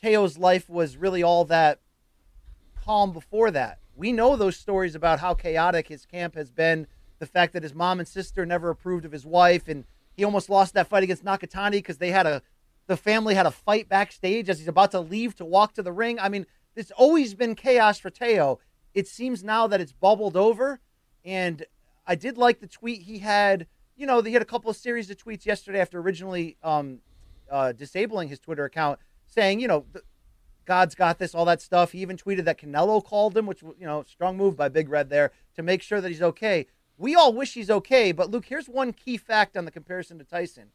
Teo's 0.00 0.38
life 0.38 0.70
was 0.70 0.96
really 0.96 1.22
all 1.22 1.44
that 1.46 1.80
calm 2.80 3.12
before 3.12 3.50
that. 3.50 3.80
We 3.96 4.12
know 4.12 4.36
those 4.36 4.56
stories 4.56 4.94
about 4.94 5.18
how 5.18 5.34
chaotic 5.34 5.88
his 5.88 6.06
camp 6.06 6.36
has 6.36 6.50
been. 6.50 6.86
The 7.18 7.26
fact 7.26 7.54
that 7.54 7.62
his 7.62 7.74
mom 7.74 7.98
and 7.98 8.06
sister 8.06 8.46
never 8.46 8.70
approved 8.70 9.04
of 9.04 9.12
his 9.12 9.24
wife, 9.24 9.66
and 9.66 9.84
he 10.16 10.24
almost 10.24 10.50
lost 10.50 10.74
that 10.74 10.88
fight 10.88 11.02
against 11.02 11.24
Nakatani 11.24 11.72
because 11.72 11.98
they 11.98 12.10
had 12.10 12.26
a 12.26 12.42
the 12.86 12.96
family 12.96 13.34
had 13.34 13.46
a 13.46 13.50
fight 13.50 13.88
backstage 13.88 14.48
as 14.48 14.58
he's 14.58 14.68
about 14.68 14.90
to 14.92 15.00
leave 15.00 15.34
to 15.36 15.44
walk 15.44 15.74
to 15.74 15.82
the 15.82 15.92
ring. 15.92 16.18
I 16.18 16.28
mean, 16.28 16.46
it's 16.76 16.90
always 16.92 17.34
been 17.34 17.54
chaos 17.54 17.98
for 17.98 18.10
Teo. 18.10 18.58
It 18.92 19.08
seems 19.08 19.42
now 19.42 19.66
that 19.66 19.80
it's 19.80 19.92
bubbled 19.92 20.36
over 20.36 20.80
and 21.24 21.64
I 22.06 22.14
did 22.14 22.36
like 22.36 22.60
the 22.60 22.66
tweet 22.66 23.02
he 23.02 23.18
had. 23.18 23.66
You 23.96 24.06
know, 24.06 24.20
he 24.22 24.32
had 24.32 24.42
a 24.42 24.46
couple 24.46 24.70
of 24.70 24.76
series 24.76 25.10
of 25.10 25.16
tweets 25.16 25.46
yesterday 25.46 25.80
after 25.80 25.98
originally 26.00 26.56
um, 26.62 27.00
uh, 27.50 27.72
disabling 27.72 28.28
his 28.28 28.38
Twitter 28.38 28.64
account, 28.64 28.98
saying, 29.26 29.60
you 29.60 29.68
know, 29.68 29.86
God's 30.64 30.94
got 30.94 31.18
this, 31.18 31.34
all 31.34 31.44
that 31.44 31.60
stuff. 31.60 31.92
He 31.92 32.00
even 32.00 32.16
tweeted 32.16 32.44
that 32.44 32.58
Canelo 32.58 33.04
called 33.04 33.36
him, 33.36 33.46
which 33.46 33.62
you 33.62 33.86
know, 33.86 34.04
strong 34.08 34.36
move 34.36 34.56
by 34.56 34.68
Big 34.68 34.88
Red 34.88 35.10
there 35.10 35.30
to 35.54 35.62
make 35.62 35.82
sure 35.82 36.00
that 36.00 36.08
he's 36.08 36.22
okay. 36.22 36.66
We 36.96 37.14
all 37.14 37.32
wish 37.32 37.54
he's 37.54 37.70
okay, 37.70 38.12
but 38.12 38.30
Luke, 38.30 38.46
here's 38.46 38.68
one 38.68 38.92
key 38.92 39.16
fact 39.16 39.56
on 39.56 39.64
the 39.64 39.70
comparison 39.70 40.18
to 40.18 40.24
Tyson. 40.24 40.70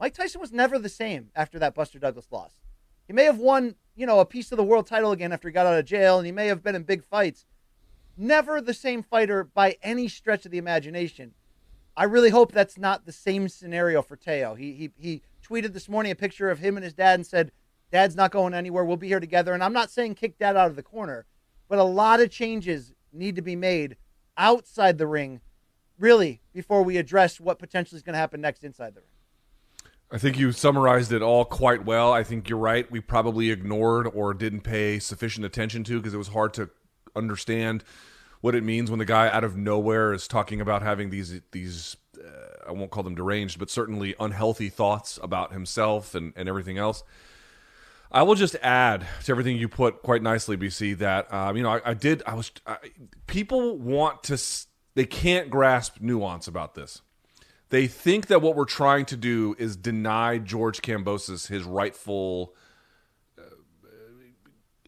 Mike 0.00 0.14
Tyson 0.14 0.40
was 0.40 0.52
never 0.52 0.78
the 0.78 0.88
same 0.88 1.30
after 1.34 1.58
that 1.58 1.74
Buster 1.74 1.98
Douglas 1.98 2.26
loss. 2.30 2.52
He 3.06 3.12
may 3.12 3.24
have 3.24 3.38
won, 3.38 3.76
you 3.94 4.06
know, 4.06 4.20
a 4.20 4.26
piece 4.26 4.50
of 4.50 4.56
the 4.56 4.64
world 4.64 4.86
title 4.86 5.12
again 5.12 5.32
after 5.32 5.48
he 5.48 5.52
got 5.52 5.66
out 5.66 5.78
of 5.78 5.84
jail, 5.84 6.18
and 6.18 6.26
he 6.26 6.32
may 6.32 6.46
have 6.46 6.62
been 6.62 6.74
in 6.74 6.82
big 6.82 7.04
fights, 7.04 7.46
never 8.16 8.60
the 8.60 8.74
same 8.74 9.02
fighter 9.02 9.44
by 9.44 9.76
any 9.82 10.08
stretch 10.08 10.44
of 10.44 10.52
the 10.52 10.58
imagination. 10.58 11.32
I 11.96 12.04
really 12.04 12.30
hope 12.30 12.50
that's 12.50 12.76
not 12.78 13.06
the 13.06 13.12
same 13.12 13.48
scenario 13.48 14.02
for 14.02 14.16
Teo. 14.16 14.54
He, 14.54 14.72
he, 14.72 14.90
he 14.98 15.22
tweeted 15.46 15.72
this 15.72 15.88
morning 15.88 16.10
a 16.10 16.16
picture 16.16 16.50
of 16.50 16.58
him 16.58 16.76
and 16.76 16.84
his 16.84 16.94
dad 16.94 17.14
and 17.14 17.26
said, 17.26 17.52
Dad's 17.92 18.16
not 18.16 18.32
going 18.32 18.54
anywhere. 18.54 18.84
We'll 18.84 18.96
be 18.96 19.06
here 19.06 19.20
together. 19.20 19.52
And 19.52 19.62
I'm 19.62 19.72
not 19.72 19.90
saying 19.90 20.16
kick 20.16 20.38
dad 20.38 20.56
out 20.56 20.70
of 20.70 20.76
the 20.76 20.82
corner, 20.82 21.26
but 21.68 21.78
a 21.78 21.84
lot 21.84 22.20
of 22.20 22.30
changes 22.30 22.94
need 23.12 23.36
to 23.36 23.42
be 23.42 23.54
made 23.54 23.96
outside 24.36 24.98
the 24.98 25.06
ring, 25.06 25.40
really, 25.98 26.40
before 26.52 26.82
we 26.82 26.96
address 26.96 27.38
what 27.38 27.60
potentially 27.60 27.96
is 27.96 28.02
going 28.02 28.14
to 28.14 28.18
happen 28.18 28.40
next 28.40 28.64
inside 28.64 28.94
the 28.94 29.00
ring. 29.00 29.13
I 30.10 30.18
think 30.18 30.38
you 30.38 30.52
summarized 30.52 31.12
it 31.12 31.22
all 31.22 31.44
quite 31.44 31.84
well. 31.84 32.12
I 32.12 32.22
think 32.22 32.48
you're 32.48 32.58
right. 32.58 32.88
We 32.90 33.00
probably 33.00 33.50
ignored 33.50 34.06
or 34.14 34.32
didn't 34.34 34.60
pay 34.60 34.98
sufficient 34.98 35.44
attention 35.44 35.82
to 35.84 35.98
because 35.98 36.14
it 36.14 36.18
was 36.18 36.28
hard 36.28 36.54
to 36.54 36.70
understand 37.16 37.84
what 38.40 38.54
it 38.54 38.62
means 38.62 38.90
when 38.90 38.98
the 38.98 39.04
guy 39.04 39.28
out 39.28 39.42
of 39.42 39.56
nowhere 39.56 40.12
is 40.12 40.28
talking 40.28 40.60
about 40.60 40.82
having 40.82 41.10
these 41.10 41.40
these 41.52 41.96
uh, 42.22 42.68
I 42.68 42.72
won't 42.72 42.90
call 42.90 43.02
them 43.02 43.14
deranged, 43.14 43.58
but 43.58 43.70
certainly 43.70 44.14
unhealthy 44.20 44.68
thoughts 44.68 45.18
about 45.22 45.52
himself 45.52 46.14
and, 46.14 46.32
and 46.36 46.48
everything 46.48 46.78
else. 46.78 47.02
I 48.12 48.22
will 48.22 48.34
just 48.34 48.54
add 48.62 49.06
to 49.24 49.32
everything 49.32 49.56
you 49.56 49.68
put 49.68 50.02
quite 50.02 50.22
nicely, 50.22 50.56
BC. 50.56 50.98
That 50.98 51.32
um, 51.32 51.56
you 51.56 51.62
know, 51.62 51.70
I, 51.70 51.80
I 51.84 51.94
did. 51.94 52.22
I 52.26 52.34
was. 52.34 52.52
I, 52.66 52.76
people 53.26 53.78
want 53.78 54.22
to. 54.24 54.40
They 54.94 55.06
can't 55.06 55.50
grasp 55.50 55.96
nuance 56.00 56.46
about 56.46 56.74
this. 56.74 57.02
They 57.74 57.88
think 57.88 58.28
that 58.28 58.40
what 58.40 58.54
we're 58.54 58.66
trying 58.66 59.04
to 59.06 59.16
do 59.16 59.56
is 59.58 59.74
deny 59.74 60.38
George 60.38 60.80
Kambosos 60.80 61.48
his 61.48 61.64
rightful 61.64 62.54
uh, 63.36 63.42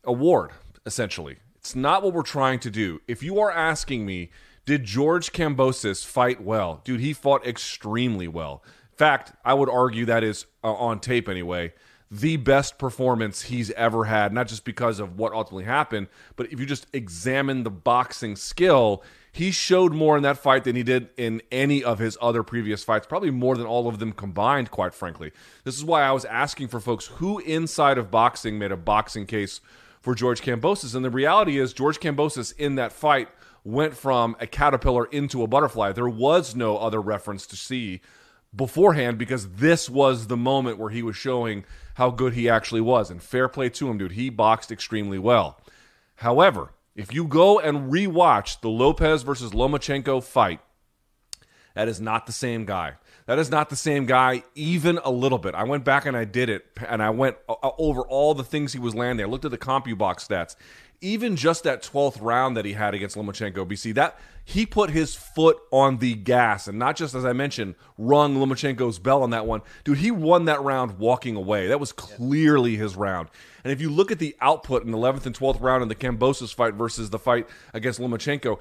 award, 0.04 0.52
essentially. 0.86 1.38
It's 1.56 1.74
not 1.74 2.04
what 2.04 2.12
we're 2.14 2.22
trying 2.22 2.60
to 2.60 2.70
do. 2.70 3.00
If 3.08 3.24
you 3.24 3.40
are 3.40 3.50
asking 3.50 4.06
me, 4.06 4.30
did 4.66 4.84
George 4.84 5.32
Kambosos 5.32 6.06
fight 6.06 6.40
well? 6.40 6.80
Dude, 6.84 7.00
he 7.00 7.12
fought 7.12 7.44
extremely 7.44 8.28
well. 8.28 8.62
In 8.92 8.96
fact, 8.98 9.32
I 9.44 9.52
would 9.54 9.68
argue 9.68 10.04
that 10.04 10.22
is 10.22 10.46
uh, 10.62 10.72
on 10.72 11.00
tape 11.00 11.28
anyway 11.28 11.72
the 12.10 12.36
best 12.36 12.78
performance 12.78 13.42
he's 13.42 13.70
ever 13.72 14.04
had, 14.04 14.32
not 14.32 14.46
just 14.46 14.64
because 14.64 15.00
of 15.00 15.18
what 15.18 15.32
ultimately 15.32 15.64
happened, 15.64 16.06
but 16.36 16.50
if 16.52 16.60
you 16.60 16.66
just 16.66 16.86
examine 16.92 17.64
the 17.64 17.70
boxing 17.70 18.36
skill, 18.36 19.02
he 19.36 19.50
showed 19.50 19.92
more 19.92 20.16
in 20.16 20.22
that 20.22 20.38
fight 20.38 20.64
than 20.64 20.76
he 20.76 20.82
did 20.82 21.10
in 21.18 21.42
any 21.52 21.84
of 21.84 21.98
his 21.98 22.16
other 22.22 22.42
previous 22.42 22.82
fights, 22.82 23.06
probably 23.06 23.30
more 23.30 23.54
than 23.54 23.66
all 23.66 23.86
of 23.86 23.98
them 23.98 24.12
combined, 24.12 24.70
quite 24.70 24.94
frankly. 24.94 25.30
This 25.62 25.76
is 25.76 25.84
why 25.84 26.04
I 26.04 26.12
was 26.12 26.24
asking 26.24 26.68
for 26.68 26.80
folks 26.80 27.04
who 27.06 27.38
inside 27.40 27.98
of 27.98 28.10
boxing 28.10 28.58
made 28.58 28.72
a 28.72 28.78
boxing 28.78 29.26
case 29.26 29.60
for 30.00 30.14
George 30.14 30.40
Kambosos. 30.40 30.94
And 30.94 31.04
the 31.04 31.10
reality 31.10 31.58
is, 31.58 31.74
George 31.74 32.00
Kambosos 32.00 32.56
in 32.56 32.76
that 32.76 32.92
fight 32.92 33.28
went 33.62 33.94
from 33.94 34.36
a 34.40 34.46
caterpillar 34.46 35.04
into 35.04 35.42
a 35.42 35.46
butterfly. 35.46 35.92
There 35.92 36.08
was 36.08 36.56
no 36.56 36.78
other 36.78 37.02
reference 37.02 37.46
to 37.48 37.56
see 37.56 38.00
beforehand 38.54 39.18
because 39.18 39.50
this 39.56 39.90
was 39.90 40.28
the 40.28 40.36
moment 40.38 40.78
where 40.78 40.88
he 40.88 41.02
was 41.02 41.14
showing 41.14 41.66
how 41.96 42.08
good 42.08 42.32
he 42.32 42.48
actually 42.48 42.80
was. 42.80 43.10
And 43.10 43.22
fair 43.22 43.48
play 43.48 43.68
to 43.68 43.90
him, 43.90 43.98
dude. 43.98 44.12
He 44.12 44.30
boxed 44.30 44.72
extremely 44.72 45.18
well. 45.18 45.60
However, 46.14 46.70
if 46.96 47.12
you 47.12 47.26
go 47.26 47.60
and 47.60 47.92
rewatch 47.92 48.60
the 48.62 48.68
Lopez 48.68 49.22
versus 49.22 49.52
Lomachenko 49.52 50.24
fight, 50.24 50.60
that 51.74 51.88
is 51.88 52.00
not 52.00 52.24
the 52.24 52.32
same 52.32 52.64
guy. 52.64 52.94
That 53.26 53.38
is 53.38 53.50
not 53.50 53.68
the 53.68 53.76
same 53.76 54.06
guy, 54.06 54.44
even 54.54 54.98
a 55.04 55.10
little 55.10 55.36
bit. 55.36 55.54
I 55.54 55.64
went 55.64 55.84
back 55.84 56.06
and 56.06 56.16
I 56.16 56.24
did 56.24 56.48
it, 56.48 56.64
and 56.88 57.02
I 57.02 57.10
went 57.10 57.36
uh, 57.48 57.54
over 57.76 58.00
all 58.02 58.34
the 58.34 58.44
things 58.44 58.72
he 58.72 58.78
was 58.78 58.94
landing. 58.94 59.26
I 59.26 59.28
looked 59.28 59.44
at 59.44 59.50
the 59.50 59.58
CompuBox 59.58 60.26
stats. 60.26 60.56
Even 61.00 61.36
just 61.36 61.64
that 61.64 61.82
12th 61.82 62.18
round 62.20 62.56
that 62.56 62.64
he 62.64 62.72
had 62.72 62.94
against 62.94 63.16
Lomachenko, 63.16 63.66
BC, 63.66 63.94
that 63.94 64.18
he 64.44 64.64
put 64.64 64.90
his 64.90 65.14
foot 65.14 65.58
on 65.70 65.98
the 65.98 66.14
gas 66.14 66.68
and 66.68 66.78
not 66.78 66.96
just, 66.96 67.14
as 67.14 67.24
I 67.24 67.32
mentioned, 67.32 67.74
rung 67.98 68.36
Lomachenko's 68.36 68.98
bell 68.98 69.22
on 69.22 69.30
that 69.30 69.46
one. 69.46 69.60
Dude, 69.84 69.98
he 69.98 70.10
won 70.10 70.44
that 70.44 70.62
round 70.62 70.98
walking 70.98 71.34
away. 71.34 71.66
That 71.66 71.80
was 71.80 71.92
clearly 71.92 72.76
his 72.76 72.94
round. 72.94 73.28
And 73.64 73.72
if 73.72 73.80
you 73.80 73.90
look 73.90 74.12
at 74.12 74.20
the 74.20 74.36
output 74.40 74.84
in 74.84 74.92
the 74.92 74.98
11th 74.98 75.26
and 75.26 75.36
12th 75.36 75.60
round 75.60 75.82
in 75.82 75.88
the 75.88 75.94
Kambosos 75.94 76.54
fight 76.54 76.74
versus 76.74 77.10
the 77.10 77.18
fight 77.18 77.48
against 77.74 78.00
Lomachenko, 78.00 78.60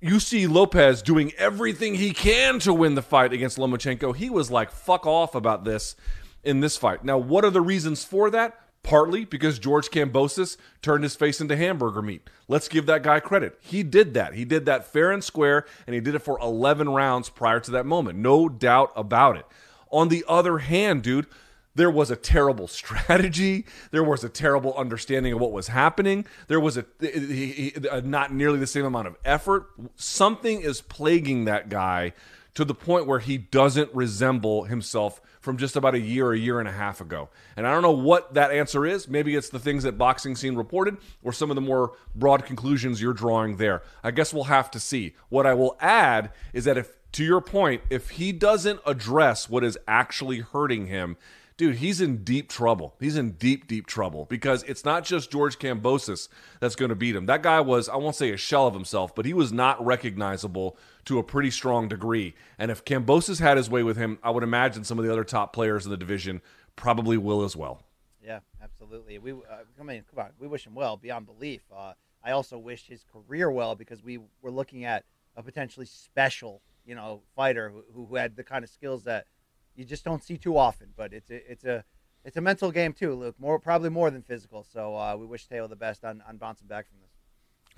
you 0.00 0.20
see 0.20 0.46
Lopez 0.46 1.02
doing 1.02 1.32
everything 1.38 1.94
he 1.94 2.12
can 2.12 2.58
to 2.60 2.72
win 2.72 2.94
the 2.94 3.02
fight 3.02 3.32
against 3.32 3.58
Lomachenko. 3.58 4.14
He 4.14 4.30
was 4.30 4.50
like, 4.50 4.70
fuck 4.70 5.06
off 5.06 5.34
about 5.34 5.64
this 5.64 5.96
in 6.44 6.60
this 6.60 6.76
fight. 6.76 7.04
Now, 7.04 7.18
what 7.18 7.44
are 7.44 7.50
the 7.50 7.60
reasons 7.60 8.04
for 8.04 8.30
that? 8.30 8.60
Partly 8.88 9.26
because 9.26 9.58
George 9.58 9.90
Kambosos 9.90 10.56
turned 10.80 11.04
his 11.04 11.14
face 11.14 11.42
into 11.42 11.54
hamburger 11.54 12.00
meat. 12.00 12.26
Let's 12.48 12.68
give 12.68 12.86
that 12.86 13.02
guy 13.02 13.20
credit. 13.20 13.58
He 13.60 13.82
did 13.82 14.14
that. 14.14 14.32
He 14.32 14.46
did 14.46 14.64
that 14.64 14.90
fair 14.90 15.12
and 15.12 15.22
square, 15.22 15.66
and 15.86 15.92
he 15.92 16.00
did 16.00 16.14
it 16.14 16.20
for 16.20 16.38
11 16.40 16.88
rounds 16.88 17.28
prior 17.28 17.60
to 17.60 17.70
that 17.72 17.84
moment. 17.84 18.18
No 18.18 18.48
doubt 18.48 18.92
about 18.96 19.36
it. 19.36 19.44
On 19.90 20.08
the 20.08 20.24
other 20.26 20.58
hand, 20.58 21.02
dude, 21.02 21.26
there 21.74 21.90
was 21.90 22.10
a 22.10 22.16
terrible 22.16 22.66
strategy. 22.66 23.66
There 23.90 24.02
was 24.02 24.24
a 24.24 24.30
terrible 24.30 24.72
understanding 24.74 25.34
of 25.34 25.40
what 25.40 25.52
was 25.52 25.68
happening. 25.68 26.24
There 26.46 26.58
was 26.58 26.78
a, 26.78 26.86
a, 27.02 28.00
not 28.00 28.32
nearly 28.32 28.58
the 28.58 28.66
same 28.66 28.86
amount 28.86 29.06
of 29.06 29.16
effort. 29.22 29.66
Something 29.96 30.62
is 30.62 30.80
plaguing 30.80 31.44
that 31.44 31.68
guy 31.68 32.14
to 32.58 32.64
the 32.64 32.74
point 32.74 33.06
where 33.06 33.20
he 33.20 33.38
doesn't 33.38 33.88
resemble 33.94 34.64
himself 34.64 35.20
from 35.40 35.58
just 35.58 35.76
about 35.76 35.94
a 35.94 36.00
year, 36.00 36.32
a 36.32 36.36
year 36.36 36.58
and 36.58 36.68
a 36.68 36.72
half 36.72 37.00
ago. 37.00 37.28
And 37.56 37.68
I 37.68 37.70
don't 37.70 37.82
know 37.82 37.92
what 37.92 38.34
that 38.34 38.50
answer 38.50 38.84
is. 38.84 39.06
Maybe 39.06 39.36
it's 39.36 39.48
the 39.48 39.60
things 39.60 39.84
that 39.84 39.96
Boxing 39.96 40.34
Scene 40.34 40.56
reported 40.56 40.96
or 41.22 41.32
some 41.32 41.52
of 41.52 41.54
the 41.54 41.60
more 41.60 41.92
broad 42.16 42.44
conclusions 42.44 43.00
you're 43.00 43.12
drawing 43.12 43.58
there. 43.58 43.82
I 44.02 44.10
guess 44.10 44.34
we'll 44.34 44.42
have 44.42 44.72
to 44.72 44.80
see. 44.80 45.14
What 45.28 45.46
I 45.46 45.54
will 45.54 45.76
add 45.78 46.32
is 46.52 46.64
that 46.64 46.76
if, 46.76 46.90
to 47.12 47.22
your 47.22 47.40
point, 47.40 47.82
if 47.90 48.10
he 48.10 48.32
doesn't 48.32 48.80
address 48.84 49.48
what 49.48 49.62
is 49.62 49.78
actually 49.86 50.40
hurting 50.40 50.88
him, 50.88 51.16
dude, 51.58 51.76
he's 51.76 52.00
in 52.00 52.24
deep 52.24 52.48
trouble. 52.48 52.94
He's 52.98 53.16
in 53.16 53.32
deep, 53.32 53.66
deep 53.66 53.86
trouble 53.86 54.24
because 54.24 54.62
it's 54.62 54.84
not 54.84 55.04
just 55.04 55.30
George 55.30 55.58
Kambosos 55.58 56.28
that's 56.60 56.76
going 56.76 56.88
to 56.88 56.94
beat 56.94 57.14
him. 57.14 57.26
That 57.26 57.42
guy 57.42 57.60
was, 57.60 57.88
I 57.90 57.96
won't 57.96 58.16
say 58.16 58.30
a 58.30 58.38
shell 58.38 58.66
of 58.66 58.72
himself, 58.72 59.14
but 59.14 59.26
he 59.26 59.34
was 59.34 59.52
not 59.52 59.84
recognizable 59.84 60.78
to 61.04 61.18
a 61.18 61.22
pretty 61.22 61.50
strong 61.50 61.88
degree. 61.88 62.34
And 62.58 62.70
if 62.70 62.84
Kambosos 62.84 63.40
had 63.40 63.58
his 63.58 63.68
way 63.68 63.82
with 63.82 63.98
him, 63.98 64.18
I 64.22 64.30
would 64.30 64.44
imagine 64.44 64.84
some 64.84 64.98
of 64.98 65.04
the 65.04 65.12
other 65.12 65.24
top 65.24 65.52
players 65.52 65.84
in 65.84 65.90
the 65.90 65.96
division 65.98 66.40
probably 66.76 67.18
will 67.18 67.42
as 67.42 67.56
well. 67.56 67.82
Yeah, 68.24 68.40
absolutely. 68.62 69.18
We, 69.18 69.32
uh, 69.32 69.64
I 69.78 69.82
mean, 69.82 70.04
come 70.14 70.24
on, 70.24 70.30
we 70.38 70.46
wish 70.46 70.66
him 70.66 70.74
well 70.74 70.96
beyond 70.96 71.26
belief. 71.26 71.62
Uh, 71.76 71.94
I 72.22 72.30
also 72.30 72.56
wish 72.56 72.86
his 72.86 73.04
career 73.12 73.50
well 73.50 73.74
because 73.74 74.02
we 74.02 74.18
were 74.42 74.50
looking 74.50 74.84
at 74.84 75.04
a 75.34 75.42
potentially 75.42 75.86
special, 75.86 76.62
you 76.86 76.94
know, 76.94 77.22
fighter 77.34 77.70
who, 77.70 78.06
who 78.06 78.14
had 78.14 78.36
the 78.36 78.44
kind 78.44 78.62
of 78.62 78.70
skills 78.70 79.04
that 79.04 79.26
you 79.78 79.84
just 79.84 80.04
don't 80.04 80.22
see 80.22 80.36
too 80.36 80.58
often. 80.58 80.88
But 80.96 81.12
it's 81.12 81.30
a, 81.30 81.50
it's 81.50 81.64
a 81.64 81.84
it's 82.24 82.36
a 82.36 82.40
mental 82.40 82.70
game 82.70 82.92
too, 82.92 83.14
Luke. 83.14 83.36
More 83.38 83.58
probably 83.58 83.90
more 83.90 84.10
than 84.10 84.22
physical. 84.22 84.64
So 84.64 84.96
uh, 84.96 85.16
we 85.18 85.24
wish 85.24 85.46
Taylor 85.46 85.68
the 85.68 85.76
best 85.76 86.04
on 86.04 86.22
on 86.28 86.36
bouncing 86.36 86.66
back 86.66 86.88
from 86.88 86.98
this. 87.00 87.10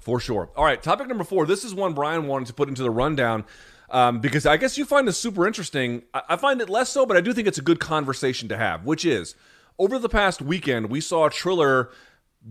For 0.01 0.19
sure. 0.19 0.51
All 0.57 0.65
right, 0.65 0.83
topic 0.83 1.09
number 1.09 1.25
four. 1.25 1.45
This 1.45 1.63
is 1.63 1.75
one 1.75 1.93
Brian 1.93 2.27
wanted 2.27 2.49
to 2.49 2.55
put 2.55 2.71
into 2.71 2.83
the 2.83 2.91
rundown 2.91 3.45
um, 3.91 4.21
because 4.21 4.47
I 4.47 4.57
guess 4.57 4.79
you 4.79 4.87
find 4.87 5.07
this 5.07 5.19
super 5.19 5.47
interesting. 5.47 6.03
I, 6.15 6.23
I 6.31 6.37
find 6.37 6.63
it 6.63 6.71
less 6.71 6.89
so, 6.89 7.05
but 7.05 7.19
I 7.19 7.21
do 7.21 7.35
think 7.35 7.47
it's 7.47 7.59
a 7.59 7.63
good 7.63 7.81
conversation 7.81 8.49
to 8.49 8.57
have, 8.57 8.87
which 8.87 9.05
is 9.05 9.35
over 9.79 9.99
the 9.99 10.09
past 10.09 10.41
weekend, 10.41 10.91
we 10.91 11.01
saw 11.01 11.29
Triller 11.29 11.91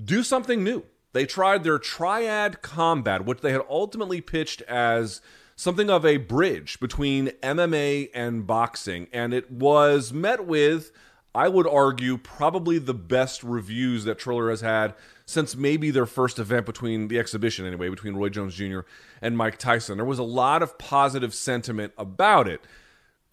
do 0.04 0.22
something 0.22 0.64
new. 0.64 0.84
They 1.14 1.26
tried 1.26 1.64
their 1.64 1.80
triad 1.80 2.62
combat, 2.62 3.26
which 3.26 3.41
they 3.41 3.52
had 3.52 3.62
ultimately 3.68 4.22
pitched 4.22 4.62
as 4.64 5.22
something 5.60 5.89
of 5.89 6.05
a 6.05 6.16
bridge 6.16 6.80
between 6.80 7.28
MMA 7.43 8.10
and 8.14 8.47
boxing. 8.47 9.10
And 9.12 9.34
it 9.34 9.51
was 9.51 10.14
met 10.14 10.45
with, 10.45 10.93
I 11.36 11.49
would 11.49 11.68
argue, 11.68 12.18
probably 12.18 12.80
the 12.80 12.93
best 12.93 13.43
reviews 13.43 14.05
that 14.05 14.18
Triller 14.18 14.49
has 14.51 14.62
had 14.62 14.93
since 15.26 15.57
maybe 15.57 15.91
their 15.91 16.05
first 16.05 16.39
event 16.39 16.66
between 16.66 17.10
the 17.10 17.20
exhibition, 17.20 17.66
anyway, 17.66 17.89
between 17.89 18.16
Roy 18.16 18.30
Jones 18.30 18.55
Jr. 18.55 18.80
and 19.22 19.38
Mike 19.38 19.57
Tyson. 19.57 19.97
There 19.97 20.05
was 20.05 20.18
a 20.18 20.24
lot 20.24 20.64
of 20.64 20.78
positive 20.78 21.34
sentiment 21.34 21.91
about 21.97 22.47
it. 22.47 22.62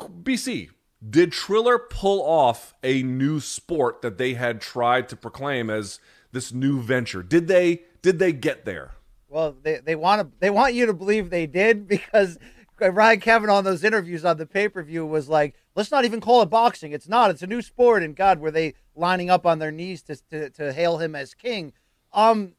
BC, 0.00 0.70
did 1.08 1.30
Triller 1.30 1.78
pull 1.78 2.20
off 2.22 2.74
a 2.82 3.04
new 3.04 3.38
sport 3.38 4.02
that 4.02 4.18
they 4.18 4.34
had 4.34 4.60
tried 4.60 5.08
to 5.10 5.16
proclaim 5.16 5.70
as 5.70 6.00
this 6.32 6.52
new 6.52 6.82
venture? 6.82 7.22
Did 7.22 7.46
they 7.46 7.82
did 8.02 8.18
they 8.18 8.32
get 8.32 8.64
there? 8.64 8.96
Well, 9.28 9.56
they, 9.60 9.78
they 9.78 9.96
want 9.96 10.22
to 10.22 10.38
they 10.38 10.50
want 10.50 10.74
you 10.74 10.86
to 10.86 10.94
believe 10.94 11.30
they 11.30 11.46
did 11.46 11.88
because 11.88 12.38
Ryan 12.80 13.20
Kavanaugh 13.20 13.62
those 13.62 13.84
interviews 13.84 14.24
on 14.24 14.36
the 14.36 14.46
pay 14.46 14.68
per 14.68 14.82
view 14.82 15.06
was 15.06 15.28
like, 15.28 15.54
let's 15.74 15.90
not 15.90 16.04
even 16.04 16.20
call 16.20 16.42
it 16.42 16.50
boxing. 16.50 16.92
It's 16.92 17.08
not. 17.08 17.30
It's 17.30 17.42
a 17.42 17.46
new 17.46 17.62
sport. 17.62 18.02
And 18.02 18.14
God, 18.14 18.38
were 18.38 18.50
they 18.50 18.74
lining 18.94 19.30
up 19.30 19.46
on 19.46 19.58
their 19.58 19.72
knees 19.72 20.02
to 20.04 20.16
to, 20.30 20.50
to 20.50 20.72
hail 20.72 20.98
him 20.98 21.14
as 21.14 21.34
king? 21.34 21.72
Um, 22.12 22.52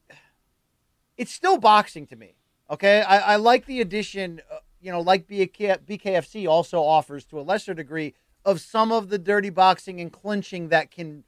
it's 1.18 1.32
still 1.32 1.58
boxing 1.58 2.06
to 2.08 2.16
me. 2.16 2.36
Okay, 2.70 3.02
I, 3.02 3.34
I 3.34 3.36
like 3.38 3.66
the 3.66 3.82
addition. 3.82 4.42
Uh, 4.52 4.58
you 4.80 4.92
know, 4.92 5.02
like 5.02 5.28
BK, 5.28 5.80
BKFC 5.86 6.48
also 6.48 6.82
offers 6.82 7.26
to 7.26 7.40
a 7.40 7.42
lesser 7.42 7.74
degree 7.74 8.14
of 8.46 8.62
some 8.62 8.92
of 8.92 9.10
the 9.10 9.18
dirty 9.18 9.50
boxing 9.50 10.00
and 10.00 10.12
clinching 10.12 10.70
that 10.70 10.92
can 10.92 11.24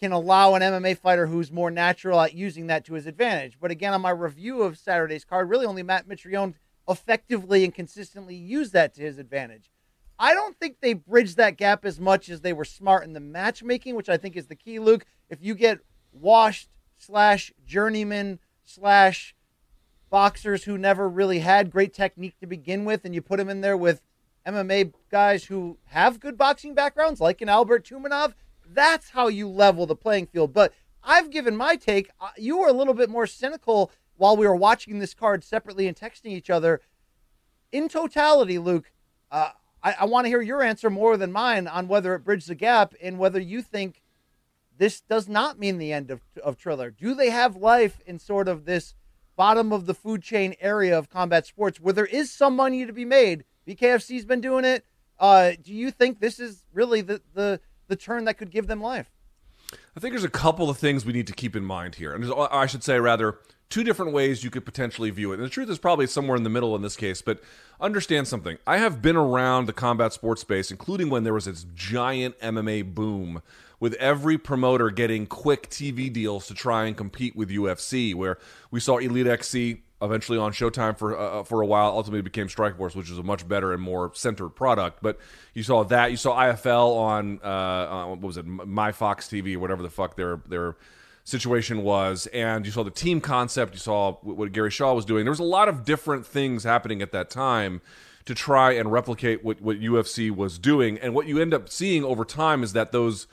can 0.00 0.12
allow 0.12 0.54
an 0.54 0.62
MMA 0.62 0.96
fighter 0.96 1.26
who's 1.26 1.50
more 1.50 1.70
natural 1.70 2.20
at 2.20 2.34
using 2.34 2.68
that 2.68 2.84
to 2.84 2.94
his 2.94 3.06
advantage. 3.06 3.58
But 3.60 3.70
again, 3.70 3.94
on 3.94 4.00
my 4.00 4.10
review 4.10 4.62
of 4.62 4.78
Saturday's 4.78 5.24
card, 5.24 5.48
really 5.48 5.66
only 5.66 5.82
Matt 5.82 6.08
Mitrione 6.08 6.54
effectively 6.88 7.64
and 7.64 7.74
consistently 7.74 8.34
used 8.34 8.72
that 8.72 8.94
to 8.94 9.02
his 9.02 9.18
advantage. 9.18 9.70
I 10.18 10.34
don't 10.34 10.58
think 10.58 10.76
they 10.80 10.94
bridged 10.94 11.36
that 11.36 11.56
gap 11.56 11.84
as 11.84 12.00
much 12.00 12.28
as 12.28 12.40
they 12.40 12.52
were 12.52 12.64
smart 12.64 13.04
in 13.04 13.12
the 13.12 13.20
matchmaking, 13.20 13.94
which 13.94 14.08
I 14.08 14.16
think 14.16 14.36
is 14.36 14.46
the 14.46 14.56
key, 14.56 14.78
Luke. 14.78 15.04
If 15.28 15.38
you 15.42 15.54
get 15.54 15.78
washed 16.12 16.70
slash 16.96 17.52
journeyman 17.64 18.40
slash 18.64 19.34
boxers 20.10 20.64
who 20.64 20.78
never 20.78 21.08
really 21.08 21.40
had 21.40 21.70
great 21.70 21.92
technique 21.92 22.38
to 22.40 22.46
begin 22.46 22.84
with, 22.84 23.04
and 23.04 23.14
you 23.14 23.22
put 23.22 23.36
them 23.36 23.48
in 23.48 23.60
there 23.60 23.76
with 23.76 24.02
MMA 24.46 24.92
guys 25.10 25.44
who 25.44 25.78
have 25.86 26.20
good 26.20 26.36
boxing 26.36 26.74
backgrounds, 26.74 27.20
like 27.20 27.40
an 27.40 27.48
Albert 27.48 27.84
Tumenov, 27.84 28.34
that's 28.72 29.10
how 29.10 29.28
you 29.28 29.48
level 29.48 29.86
the 29.86 29.96
playing 29.96 30.26
field. 30.26 30.52
But 30.52 30.72
I've 31.02 31.30
given 31.30 31.56
my 31.56 31.76
take. 31.76 32.10
Uh, 32.20 32.28
you 32.36 32.58
were 32.58 32.68
a 32.68 32.72
little 32.72 32.94
bit 32.94 33.10
more 33.10 33.26
cynical 33.26 33.90
while 34.16 34.36
we 34.36 34.46
were 34.46 34.56
watching 34.56 34.98
this 34.98 35.14
card 35.14 35.44
separately 35.44 35.86
and 35.86 35.96
texting 35.96 36.32
each 36.32 36.50
other. 36.50 36.80
In 37.72 37.88
totality, 37.88 38.58
Luke, 38.58 38.92
uh, 39.30 39.50
I, 39.82 39.96
I 40.00 40.04
want 40.06 40.24
to 40.24 40.28
hear 40.28 40.42
your 40.42 40.62
answer 40.62 40.90
more 40.90 41.16
than 41.16 41.32
mine 41.32 41.66
on 41.66 41.88
whether 41.88 42.14
it 42.14 42.24
bridged 42.24 42.48
the 42.48 42.54
gap 42.54 42.94
and 43.02 43.18
whether 43.18 43.40
you 43.40 43.62
think 43.62 44.02
this 44.76 45.00
does 45.00 45.28
not 45.28 45.58
mean 45.58 45.78
the 45.78 45.92
end 45.92 46.10
of, 46.10 46.20
of 46.42 46.56
Triller. 46.56 46.90
Do 46.90 47.14
they 47.14 47.30
have 47.30 47.56
life 47.56 48.00
in 48.06 48.18
sort 48.18 48.48
of 48.48 48.64
this 48.64 48.94
bottom 49.36 49.72
of 49.72 49.86
the 49.86 49.94
food 49.94 50.22
chain 50.22 50.54
area 50.60 50.96
of 50.96 51.08
combat 51.08 51.46
sports 51.46 51.80
where 51.80 51.92
there 51.92 52.06
is 52.06 52.30
some 52.30 52.56
money 52.56 52.86
to 52.86 52.92
be 52.92 53.04
made? 53.04 53.44
BKFC's 53.66 54.24
been 54.24 54.40
doing 54.40 54.64
it. 54.64 54.84
Uh, 55.18 55.52
do 55.60 55.74
you 55.74 55.90
think 55.90 56.20
this 56.20 56.38
is 56.38 56.64
really 56.72 57.00
the, 57.00 57.20
the 57.34 57.60
the 57.88 57.96
turn 57.96 58.24
that 58.24 58.38
could 58.38 58.50
give 58.50 58.66
them 58.66 58.80
life? 58.80 59.10
I 59.96 60.00
think 60.00 60.12
there's 60.12 60.24
a 60.24 60.30
couple 60.30 60.70
of 60.70 60.78
things 60.78 61.04
we 61.04 61.12
need 61.12 61.26
to 61.26 61.32
keep 61.32 61.56
in 61.56 61.64
mind 61.64 61.96
here. 61.96 62.14
And 62.14 62.32
I 62.50 62.66
should 62.66 62.82
say, 62.82 62.98
rather, 63.00 63.38
two 63.68 63.84
different 63.84 64.12
ways 64.12 64.44
you 64.44 64.50
could 64.50 64.64
potentially 64.64 65.10
view 65.10 65.32
it. 65.32 65.36
And 65.36 65.44
the 65.44 65.50
truth 65.50 65.68
is 65.68 65.78
probably 65.78 66.06
somewhere 66.06 66.36
in 66.36 66.42
the 66.42 66.50
middle 66.50 66.74
in 66.74 66.82
this 66.82 66.96
case, 66.96 67.20
but 67.20 67.40
understand 67.80 68.28
something. 68.28 68.58
I 68.66 68.78
have 68.78 69.02
been 69.02 69.16
around 69.16 69.66
the 69.66 69.72
combat 69.72 70.12
sports 70.12 70.40
space, 70.40 70.70
including 70.70 71.10
when 71.10 71.24
there 71.24 71.34
was 71.34 71.44
this 71.44 71.66
giant 71.74 72.38
MMA 72.40 72.94
boom 72.94 73.42
with 73.80 73.94
every 73.94 74.38
promoter 74.38 74.90
getting 74.90 75.26
quick 75.26 75.68
TV 75.70 76.12
deals 76.12 76.46
to 76.48 76.54
try 76.54 76.86
and 76.86 76.96
compete 76.96 77.36
with 77.36 77.50
UFC, 77.50 78.14
where 78.14 78.38
we 78.70 78.80
saw 78.80 78.98
Elite 78.98 79.26
XC 79.26 79.82
eventually 80.00 80.38
on 80.38 80.52
Showtime 80.52 80.96
for 80.96 81.16
uh, 81.16 81.40
uh, 81.40 81.42
for 81.44 81.60
a 81.60 81.66
while. 81.66 81.90
Ultimately 81.90 82.22
became 82.22 82.48
Strikeforce, 82.48 82.94
which 82.94 83.10
is 83.10 83.18
a 83.18 83.22
much 83.22 83.46
better 83.48 83.72
and 83.72 83.82
more 83.82 84.10
centered 84.14 84.50
product. 84.50 84.98
But 85.02 85.18
you 85.54 85.62
saw 85.62 85.84
that. 85.84 86.10
You 86.10 86.16
saw 86.16 86.36
IFL 86.38 86.96
on, 86.96 87.40
uh, 87.42 87.46
uh, 87.46 88.06
what 88.08 88.20
was 88.20 88.36
it, 88.36 88.46
My 88.46 88.92
Fox 88.92 89.28
TV, 89.28 89.54
or 89.54 89.58
whatever 89.60 89.82
the 89.82 89.90
fuck 89.90 90.16
their 90.16 90.40
their 90.48 90.76
situation 91.24 91.82
was, 91.82 92.26
and 92.28 92.64
you 92.64 92.72
saw 92.72 92.82
the 92.82 92.90
team 92.90 93.20
concept. 93.20 93.74
You 93.74 93.80
saw 93.80 94.14
what 94.22 94.52
Gary 94.52 94.70
Shaw 94.70 94.94
was 94.94 95.04
doing. 95.04 95.24
There 95.24 95.32
was 95.32 95.40
a 95.40 95.44
lot 95.44 95.68
of 95.68 95.84
different 95.84 96.26
things 96.26 96.64
happening 96.64 97.02
at 97.02 97.12
that 97.12 97.30
time 97.30 97.80
to 98.24 98.34
try 98.34 98.72
and 98.72 98.92
replicate 98.92 99.44
what 99.44 99.60
what 99.60 99.80
UFC 99.80 100.30
was 100.30 100.58
doing. 100.58 100.98
And 100.98 101.14
what 101.14 101.26
you 101.26 101.40
end 101.40 101.54
up 101.54 101.68
seeing 101.68 102.04
over 102.04 102.24
time 102.24 102.62
is 102.62 102.72
that 102.72 102.92
those 102.92 103.26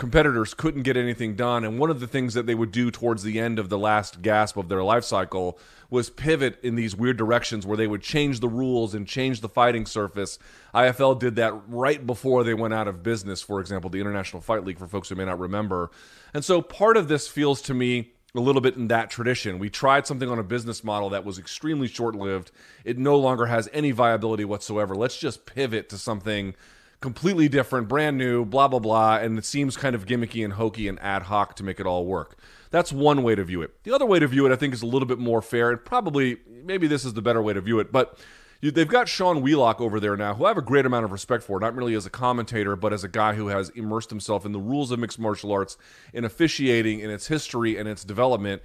competitors 0.00 0.54
couldn't 0.54 0.82
get 0.82 0.96
anything 0.96 1.36
done. 1.36 1.62
And 1.62 1.78
one 1.78 1.90
of 1.90 2.00
the 2.00 2.06
things 2.06 2.32
that 2.32 2.46
they 2.46 2.54
would 2.54 2.72
do 2.72 2.90
towards 2.90 3.22
the 3.22 3.38
end 3.38 3.58
of 3.58 3.68
the 3.68 3.78
last 3.78 4.22
gasp 4.22 4.56
of 4.56 4.70
their 4.70 4.82
life 4.82 5.04
cycle 5.04 5.58
was 5.90 6.08
pivot 6.08 6.58
in 6.62 6.74
these 6.74 6.96
weird 6.96 7.18
directions 7.18 7.66
where 7.66 7.76
they 7.76 7.86
would 7.86 8.00
change 8.00 8.40
the 8.40 8.48
rules 8.48 8.94
and 8.94 9.06
change 9.06 9.42
the 9.42 9.48
fighting 9.48 9.84
surface. 9.84 10.38
IFL 10.74 11.18
did 11.18 11.36
that 11.36 11.52
right 11.68 12.06
before 12.06 12.42
they 12.42 12.54
went 12.54 12.72
out 12.72 12.88
of 12.88 13.02
business, 13.02 13.42
for 13.42 13.60
example, 13.60 13.90
the 13.90 14.00
International 14.00 14.40
Fight 14.40 14.64
League, 14.64 14.78
for 14.78 14.86
folks 14.86 15.10
who 15.10 15.16
may 15.16 15.26
not 15.26 15.38
remember. 15.38 15.90
And 16.32 16.42
so 16.42 16.62
part 16.62 16.96
of 16.96 17.08
this 17.08 17.28
feels 17.28 17.60
to 17.62 17.74
me 17.74 18.12
a 18.34 18.40
little 18.40 18.62
bit 18.62 18.76
in 18.76 18.88
that 18.88 19.10
tradition. 19.10 19.58
We 19.58 19.68
tried 19.68 20.06
something 20.06 20.30
on 20.30 20.38
a 20.38 20.44
business 20.44 20.82
model 20.82 21.10
that 21.10 21.26
was 21.26 21.38
extremely 21.38 21.88
short 21.88 22.14
lived. 22.14 22.52
It 22.84 22.96
no 22.96 23.18
longer 23.18 23.46
has 23.46 23.68
any 23.72 23.90
viability 23.90 24.46
whatsoever. 24.46 24.94
Let's 24.94 25.18
just 25.18 25.44
pivot 25.44 25.90
to 25.90 25.98
something 25.98 26.54
completely 27.00 27.48
different, 27.48 27.88
brand 27.88 28.18
new, 28.18 28.44
blah, 28.44 28.68
blah, 28.68 28.78
blah. 28.78 29.16
And 29.16 29.38
it 29.38 29.44
seems 29.44 29.76
kind 29.76 29.94
of 29.94 30.06
gimmicky 30.06 30.44
and 30.44 30.54
hokey 30.54 30.86
and 30.86 31.00
ad 31.00 31.22
hoc 31.22 31.56
to 31.56 31.64
make 31.64 31.80
it 31.80 31.86
all 31.86 32.04
work. 32.04 32.38
That's 32.70 32.92
one 32.92 33.22
way 33.22 33.34
to 33.34 33.42
view 33.42 33.62
it. 33.62 33.82
The 33.84 33.92
other 33.92 34.06
way 34.06 34.18
to 34.18 34.26
view 34.26 34.46
it, 34.46 34.52
I 34.52 34.56
think, 34.56 34.74
is 34.74 34.82
a 34.82 34.86
little 34.86 35.08
bit 35.08 35.18
more 35.18 35.42
fair. 35.42 35.70
And 35.70 35.84
probably, 35.84 36.38
maybe 36.46 36.86
this 36.86 37.04
is 37.04 37.14
the 37.14 37.22
better 37.22 37.42
way 37.42 37.54
to 37.54 37.60
view 37.60 37.80
it. 37.80 37.90
But 37.90 38.18
they've 38.60 38.86
got 38.86 39.08
Sean 39.08 39.40
Wheelock 39.40 39.80
over 39.80 39.98
there 39.98 40.16
now, 40.16 40.34
who 40.34 40.44
I 40.44 40.48
have 40.48 40.58
a 40.58 40.62
great 40.62 40.84
amount 40.84 41.06
of 41.06 41.12
respect 41.12 41.42
for, 41.42 41.58
not 41.58 41.74
merely 41.74 41.94
as 41.94 42.04
a 42.04 42.10
commentator, 42.10 42.76
but 42.76 42.92
as 42.92 43.02
a 43.02 43.08
guy 43.08 43.34
who 43.34 43.48
has 43.48 43.70
immersed 43.70 44.10
himself 44.10 44.44
in 44.44 44.52
the 44.52 44.60
rules 44.60 44.90
of 44.90 44.98
mixed 44.98 45.18
martial 45.18 45.50
arts, 45.50 45.78
in 46.12 46.24
officiating, 46.24 47.00
in 47.00 47.10
its 47.10 47.28
history, 47.28 47.78
and 47.78 47.88
its 47.88 48.04
development. 48.04 48.62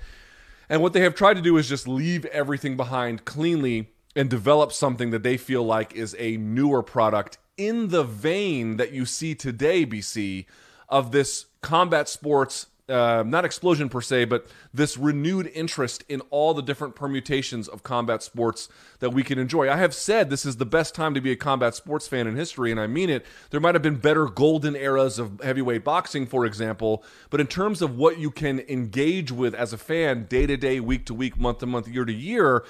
And 0.67 0.81
what 0.81 0.93
they 0.93 1.01
have 1.01 1.15
tried 1.15 1.36
to 1.36 1.41
do 1.41 1.57
is 1.57 1.69
just 1.69 1.88
leave 1.88 2.25
everything 2.25 2.75
behind 2.75 3.23
cleanly 3.23 3.91
and 4.15 4.29
develop 4.29 4.73
something 4.73 5.11
that 5.11 5.23
they 5.23 5.38
feel 5.38 5.63
like 5.63 5.93
is 5.93 6.15
a 6.19 6.38
newer 6.38 6.83
product 6.83 7.38
in 7.58 7.89
the 7.89 8.03
vein 8.03 8.78
that 8.78 8.91
you 8.91 9.06
see 9.06 9.36
today, 9.36 9.86
BC, 9.86 10.45
of 10.89 11.12
this 11.12 11.45
combat 11.62 12.08
sports, 12.08 12.68
uh, 12.88 13.24
not 13.26 13.45
explosion 13.45 13.89
per 13.89 14.01
se, 14.01 14.26
but 14.26 14.45
this 14.72 14.95
renewed 14.95 15.49
interest 15.56 16.03
in 16.08 16.22
all 16.30 16.53
the 16.53 16.62
different 16.62 16.95
permutations 16.95 17.68
of 17.68 17.82
combat 17.82 18.22
sports 18.22 18.70
that 18.99 19.10
we 19.10 19.24
can 19.24 19.39
enjoy. 19.39 19.72
I 19.72 19.78
have 19.78 19.95
said 19.95 20.30
this 20.30 20.45
is 20.45 20.58
the 20.58 20.66
best 20.66 20.93
time 20.93 21.16
to 21.16 21.22
be 21.22 21.32
a 21.32 21.36
combat 21.36 21.74
sports 21.74 22.08
fan 22.08 22.28
in 22.28 22.36
history, 22.36 22.70
and 22.70 22.80
I 22.80 22.86
mean 22.86 23.10
it. 23.10 23.26
There 23.49 23.60
might 23.60 23.74
have 23.74 23.82
been 23.82 23.97
better 23.97 24.28
golden 24.28 24.76
eras 24.76 25.18
of 25.18 25.41
heavyweight 25.43 25.84
boxing, 25.84 26.28
for 26.28 26.45
example, 26.45 27.03
but 27.32 27.41
in 27.41 27.47
terms 27.47 27.82
of 27.82 27.97
what 27.97 28.20
you 28.20 28.30
can 28.30 28.60
engage 28.70 29.32
with 29.32 29.56
as 29.56 29.74
a 29.74 29.78
fan 29.78 30.26
day 30.26 30.45
to 30.45 30.58
day, 30.58 30.80
week 30.80 31.08
to 31.08 31.16
week, 31.16 31.39
month 31.39 31.60
to 31.60 31.66
month, 31.66 31.88
year 31.88 32.06
to 32.06 32.14
year, 32.14 32.64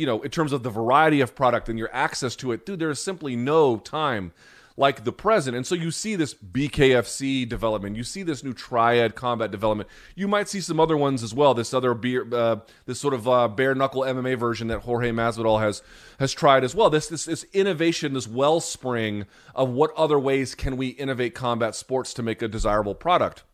you 0.00 0.06
know, 0.06 0.22
in 0.22 0.30
terms 0.30 0.54
of 0.54 0.62
the 0.62 0.70
variety 0.70 1.20
of 1.20 1.34
product 1.34 1.68
and 1.68 1.78
your 1.78 1.90
access 1.92 2.34
to 2.36 2.52
it, 2.52 2.64
dude, 2.64 2.78
there 2.78 2.88
is 2.88 2.98
simply 2.98 3.36
no 3.36 3.76
time 3.76 4.32
like 4.78 5.04
the 5.04 5.12
present. 5.12 5.54
And 5.54 5.66
so 5.66 5.74
you 5.74 5.90
see 5.90 6.16
this 6.16 6.32
BKFC 6.32 7.46
development, 7.46 7.96
you 7.96 8.02
see 8.02 8.22
this 8.22 8.42
new 8.42 8.54
Triad 8.54 9.14
combat 9.14 9.50
development. 9.50 9.90
You 10.14 10.26
might 10.26 10.48
see 10.48 10.62
some 10.62 10.80
other 10.80 10.96
ones 10.96 11.22
as 11.22 11.34
well. 11.34 11.52
This 11.52 11.74
other 11.74 11.92
beer, 11.92 12.26
uh, 12.32 12.60
this 12.86 12.98
sort 12.98 13.12
of 13.12 13.28
uh, 13.28 13.48
bare 13.48 13.74
knuckle 13.74 14.00
MMA 14.00 14.38
version 14.38 14.68
that 14.68 14.80
Jorge 14.80 15.10
Masvidal 15.10 15.60
has 15.60 15.82
has 16.18 16.32
tried 16.32 16.64
as 16.64 16.74
well. 16.74 16.88
This 16.88 17.08
this 17.08 17.26
this 17.26 17.44
innovation, 17.52 18.14
this 18.14 18.26
wellspring 18.26 19.26
of 19.54 19.68
what 19.68 19.92
other 19.98 20.18
ways 20.18 20.54
can 20.54 20.78
we 20.78 20.88
innovate 20.88 21.34
combat 21.34 21.74
sports 21.74 22.14
to 22.14 22.22
make 22.22 22.40
a 22.40 22.48
desirable 22.48 22.94
product. 22.94 23.44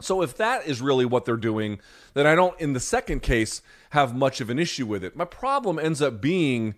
So 0.00 0.22
if 0.22 0.36
that 0.38 0.66
is 0.66 0.82
really 0.82 1.04
what 1.04 1.24
they're 1.24 1.36
doing, 1.36 1.80
then 2.14 2.26
I 2.26 2.34
don't, 2.34 2.58
in 2.60 2.72
the 2.72 2.80
second 2.80 3.22
case, 3.22 3.62
have 3.94 4.14
much 4.14 4.40
of 4.40 4.50
an 4.50 4.58
issue 4.58 4.86
with 4.86 5.04
it. 5.04 5.14
My 5.14 5.24
problem 5.24 5.78
ends 5.78 6.02
up 6.02 6.20
being 6.20 6.74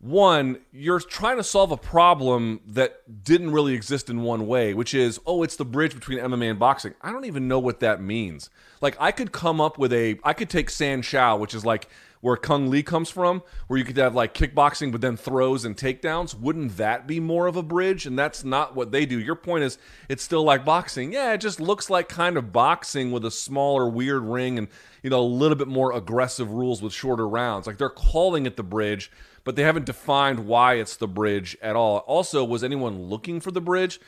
one, 0.00 0.58
you're 0.72 0.98
trying 0.98 1.36
to 1.36 1.44
solve 1.44 1.70
a 1.70 1.76
problem 1.76 2.60
that 2.66 3.22
didn't 3.22 3.52
really 3.52 3.72
exist 3.72 4.10
in 4.10 4.22
one 4.22 4.48
way, 4.48 4.74
which 4.74 4.92
is, 4.92 5.20
oh, 5.26 5.44
it's 5.44 5.54
the 5.54 5.64
bridge 5.64 5.94
between 5.94 6.18
MMA 6.18 6.50
and 6.50 6.58
boxing. 6.58 6.94
I 7.02 7.12
don't 7.12 7.26
even 7.26 7.46
know 7.46 7.60
what 7.60 7.78
that 7.80 8.02
means. 8.02 8.50
Like, 8.80 8.96
I 8.98 9.12
could 9.12 9.30
come 9.30 9.60
up 9.60 9.78
with 9.78 9.92
a, 9.92 10.18
I 10.24 10.32
could 10.32 10.50
take 10.50 10.70
Sanshou, 10.70 11.38
which 11.38 11.54
is 11.54 11.64
like 11.64 11.86
where 12.20 12.36
Cung 12.36 12.70
Le 12.70 12.82
comes 12.82 13.10
from, 13.10 13.42
where 13.66 13.78
you 13.78 13.84
could 13.84 13.96
have 13.96 14.14
like 14.14 14.34
kickboxing, 14.34 14.92
but 14.92 15.00
then 15.00 15.16
throws 15.16 15.64
and 15.64 15.76
takedowns. 15.76 16.38
Wouldn't 16.38 16.76
that 16.76 17.06
be 17.06 17.20
more 17.20 17.46
of 17.46 17.56
a 17.56 17.62
bridge? 17.62 18.06
And 18.06 18.18
that's 18.18 18.44
not 18.44 18.74
what 18.74 18.92
they 18.92 19.06
do. 19.06 19.18
Your 19.18 19.36
point 19.36 19.64
is, 19.64 19.78
it's 20.08 20.22
still 20.22 20.42
like 20.42 20.64
boxing. 20.64 21.12
Yeah, 21.12 21.32
it 21.32 21.38
just 21.38 21.60
looks 21.60 21.88
like 21.88 22.08
kind 22.08 22.36
of 22.36 22.52
boxing 22.52 23.10
with 23.10 23.24
a 23.24 23.30
smaller, 23.30 23.88
weird 23.88 24.22
ring 24.22 24.58
and, 24.58 24.68
you 25.02 25.10
know, 25.10 25.20
a 25.20 25.22
little 25.22 25.56
bit 25.56 25.68
more 25.68 25.92
aggressive 25.92 26.50
rules 26.50 26.82
with 26.82 26.92
shorter 26.92 27.26
rounds. 27.26 27.66
Like, 27.66 27.78
they're 27.78 27.88
calling 27.88 28.46
it 28.46 28.56
the 28.56 28.62
bridge 28.62 29.10
but 29.44 29.56
they 29.56 29.62
haven't 29.62 29.86
defined 29.86 30.46
why 30.46 30.74
it's 30.74 30.96
the 30.96 31.08
bridge 31.08 31.56
at 31.62 31.76
all. 31.76 31.98
Also, 31.98 32.44
was 32.44 32.62
anyone 32.62 33.04
looking 33.04 33.40
for 33.40 33.50
the 33.50 33.60
bridge? 33.60 34.00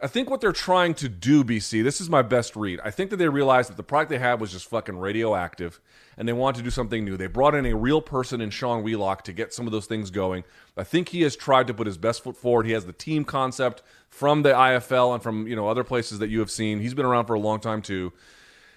I 0.00 0.06
think 0.06 0.28
what 0.28 0.40
they're 0.40 0.52
trying 0.52 0.94
to 0.94 1.08
do, 1.08 1.44
BC, 1.44 1.82
this 1.82 2.00
is 2.00 2.10
my 2.10 2.22
best 2.22 2.56
read. 2.56 2.80
I 2.84 2.90
think 2.90 3.10
that 3.10 3.16
they 3.16 3.28
realized 3.28 3.70
that 3.70 3.76
the 3.76 3.82
product 3.82 4.10
they 4.10 4.18
had 4.18 4.40
was 4.40 4.52
just 4.52 4.68
fucking 4.68 4.98
radioactive 4.98 5.80
and 6.16 6.28
they 6.28 6.32
wanted 6.32 6.58
to 6.58 6.64
do 6.64 6.70
something 6.70 7.04
new. 7.04 7.16
They 7.16 7.26
brought 7.26 7.54
in 7.54 7.66
a 7.66 7.74
real 7.74 8.00
person 8.00 8.40
in 8.40 8.50
Sean 8.50 8.82
Wheelock 8.82 9.24
to 9.24 9.32
get 9.32 9.52
some 9.52 9.66
of 9.66 9.72
those 9.72 9.86
things 9.86 10.10
going. 10.10 10.44
I 10.76 10.84
think 10.84 11.08
he 11.10 11.22
has 11.22 11.36
tried 11.36 11.66
to 11.68 11.74
put 11.74 11.86
his 11.86 11.98
best 11.98 12.22
foot 12.22 12.36
forward. 12.36 12.66
He 12.66 12.72
has 12.72 12.86
the 12.86 12.92
team 12.92 13.24
concept 13.24 13.82
from 14.08 14.42
the 14.42 14.50
IFL 14.50 15.14
and 15.14 15.22
from, 15.22 15.46
you 15.46 15.56
know, 15.56 15.68
other 15.68 15.84
places 15.84 16.18
that 16.20 16.28
you 16.28 16.40
have 16.40 16.50
seen. 16.50 16.80
He's 16.80 16.94
been 16.94 17.06
around 17.06 17.26
for 17.26 17.34
a 17.34 17.40
long 17.40 17.60
time 17.60 17.82
too. 17.82 18.12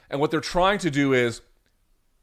And 0.09 0.19
what 0.19 0.31
they're 0.31 0.39
trying 0.39 0.79
to 0.79 0.91
do 0.91 1.13
is 1.13 1.41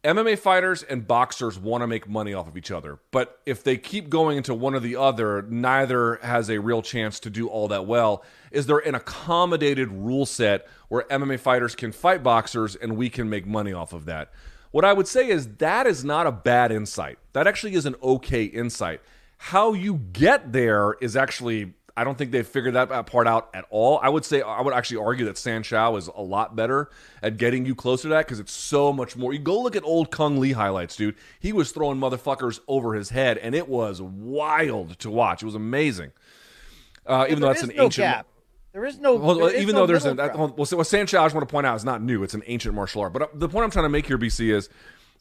MMA 0.04 0.38
fighters 0.38 0.82
and 0.82 1.06
boxers 1.06 1.58
want 1.58 1.82
to 1.82 1.86
make 1.86 2.06
money 2.06 2.34
off 2.34 2.46
of 2.46 2.58
each 2.58 2.70
other, 2.70 2.98
but 3.10 3.40
if 3.46 3.64
they 3.64 3.78
keep 3.78 4.10
going 4.10 4.36
into 4.36 4.52
one 4.52 4.74
or 4.74 4.80
the 4.80 4.96
other, 4.96 5.40
neither 5.48 6.16
has 6.16 6.50
a 6.50 6.60
real 6.60 6.82
chance 6.82 7.18
to 7.20 7.30
do 7.30 7.48
all 7.48 7.68
that 7.68 7.86
well. 7.86 8.22
Is 8.50 8.66
there 8.66 8.80
an 8.80 8.94
accommodated 8.94 9.90
rule 9.90 10.26
set 10.26 10.68
where 10.88 11.04
MMA 11.04 11.40
fighters 11.40 11.74
can 11.74 11.90
fight 11.90 12.22
boxers 12.22 12.76
and 12.76 12.98
we 12.98 13.08
can 13.08 13.30
make 13.30 13.46
money 13.46 13.72
off 13.72 13.94
of 13.94 14.04
that? 14.04 14.30
What 14.74 14.84
I 14.84 14.92
would 14.92 15.06
say 15.06 15.28
is 15.28 15.46
that 15.58 15.86
is 15.86 16.04
not 16.04 16.26
a 16.26 16.32
bad 16.32 16.72
insight. 16.72 17.20
That 17.32 17.46
actually 17.46 17.74
is 17.74 17.86
an 17.86 17.94
okay 18.02 18.42
insight. 18.42 19.02
How 19.38 19.72
you 19.72 20.00
get 20.12 20.52
there 20.52 20.96
is 21.00 21.14
actually 21.14 21.74
I 21.96 22.02
don't 22.02 22.18
think 22.18 22.32
they've 22.32 22.44
figured 22.44 22.74
that 22.74 22.88
part 23.06 23.28
out 23.28 23.50
at 23.54 23.66
all. 23.70 24.00
I 24.02 24.08
would 24.08 24.24
say 24.24 24.42
I 24.42 24.62
would 24.62 24.74
actually 24.74 24.96
argue 24.96 25.26
that 25.26 25.38
San 25.38 25.60
is 25.60 26.08
a 26.08 26.20
lot 26.20 26.56
better 26.56 26.90
at 27.22 27.36
getting 27.36 27.64
you 27.64 27.76
closer 27.76 28.08
to 28.08 28.14
that 28.14 28.26
because 28.26 28.40
it's 28.40 28.50
so 28.50 28.92
much 28.92 29.16
more. 29.16 29.32
You 29.32 29.38
go 29.38 29.62
look 29.62 29.76
at 29.76 29.84
old 29.84 30.10
Cung 30.10 30.40
Le 30.40 30.52
highlights, 30.52 30.96
dude. 30.96 31.14
He 31.38 31.52
was 31.52 31.70
throwing 31.70 32.00
motherfuckers 32.00 32.58
over 32.66 32.94
his 32.94 33.10
head, 33.10 33.38
and 33.38 33.54
it 33.54 33.68
was 33.68 34.02
wild 34.02 34.98
to 34.98 35.08
watch. 35.08 35.44
It 35.44 35.46
was 35.46 35.54
amazing. 35.54 36.10
Uh, 37.06 37.26
even 37.28 37.42
though 37.42 37.46
that's 37.46 37.62
an 37.62 37.70
no 37.76 37.84
ancient. 37.84 38.06
Gap. 38.06 38.26
There 38.74 38.84
is 38.84 38.98
no. 38.98 39.14
Well, 39.14 39.46
is 39.46 39.62
even 39.62 39.76
no 39.76 39.82
though 39.82 39.86
there's 39.86 40.04
a 40.04 40.14
ground. 40.14 40.36
well, 40.36 40.48
what 40.48 40.68
Sanshou, 40.68 41.20
I 41.20 41.24
just 41.24 41.34
want 41.34 41.48
to 41.48 41.52
point 41.52 41.64
out 41.64 41.76
is 41.76 41.84
not 41.84 42.02
new. 42.02 42.24
It's 42.24 42.34
an 42.34 42.42
ancient 42.46 42.74
martial 42.74 43.02
art. 43.02 43.12
But 43.12 43.22
uh, 43.22 43.26
the 43.32 43.48
point 43.48 43.64
I'm 43.64 43.70
trying 43.70 43.84
to 43.84 43.88
make 43.88 44.06
here, 44.06 44.18
BC, 44.18 44.52
is 44.52 44.68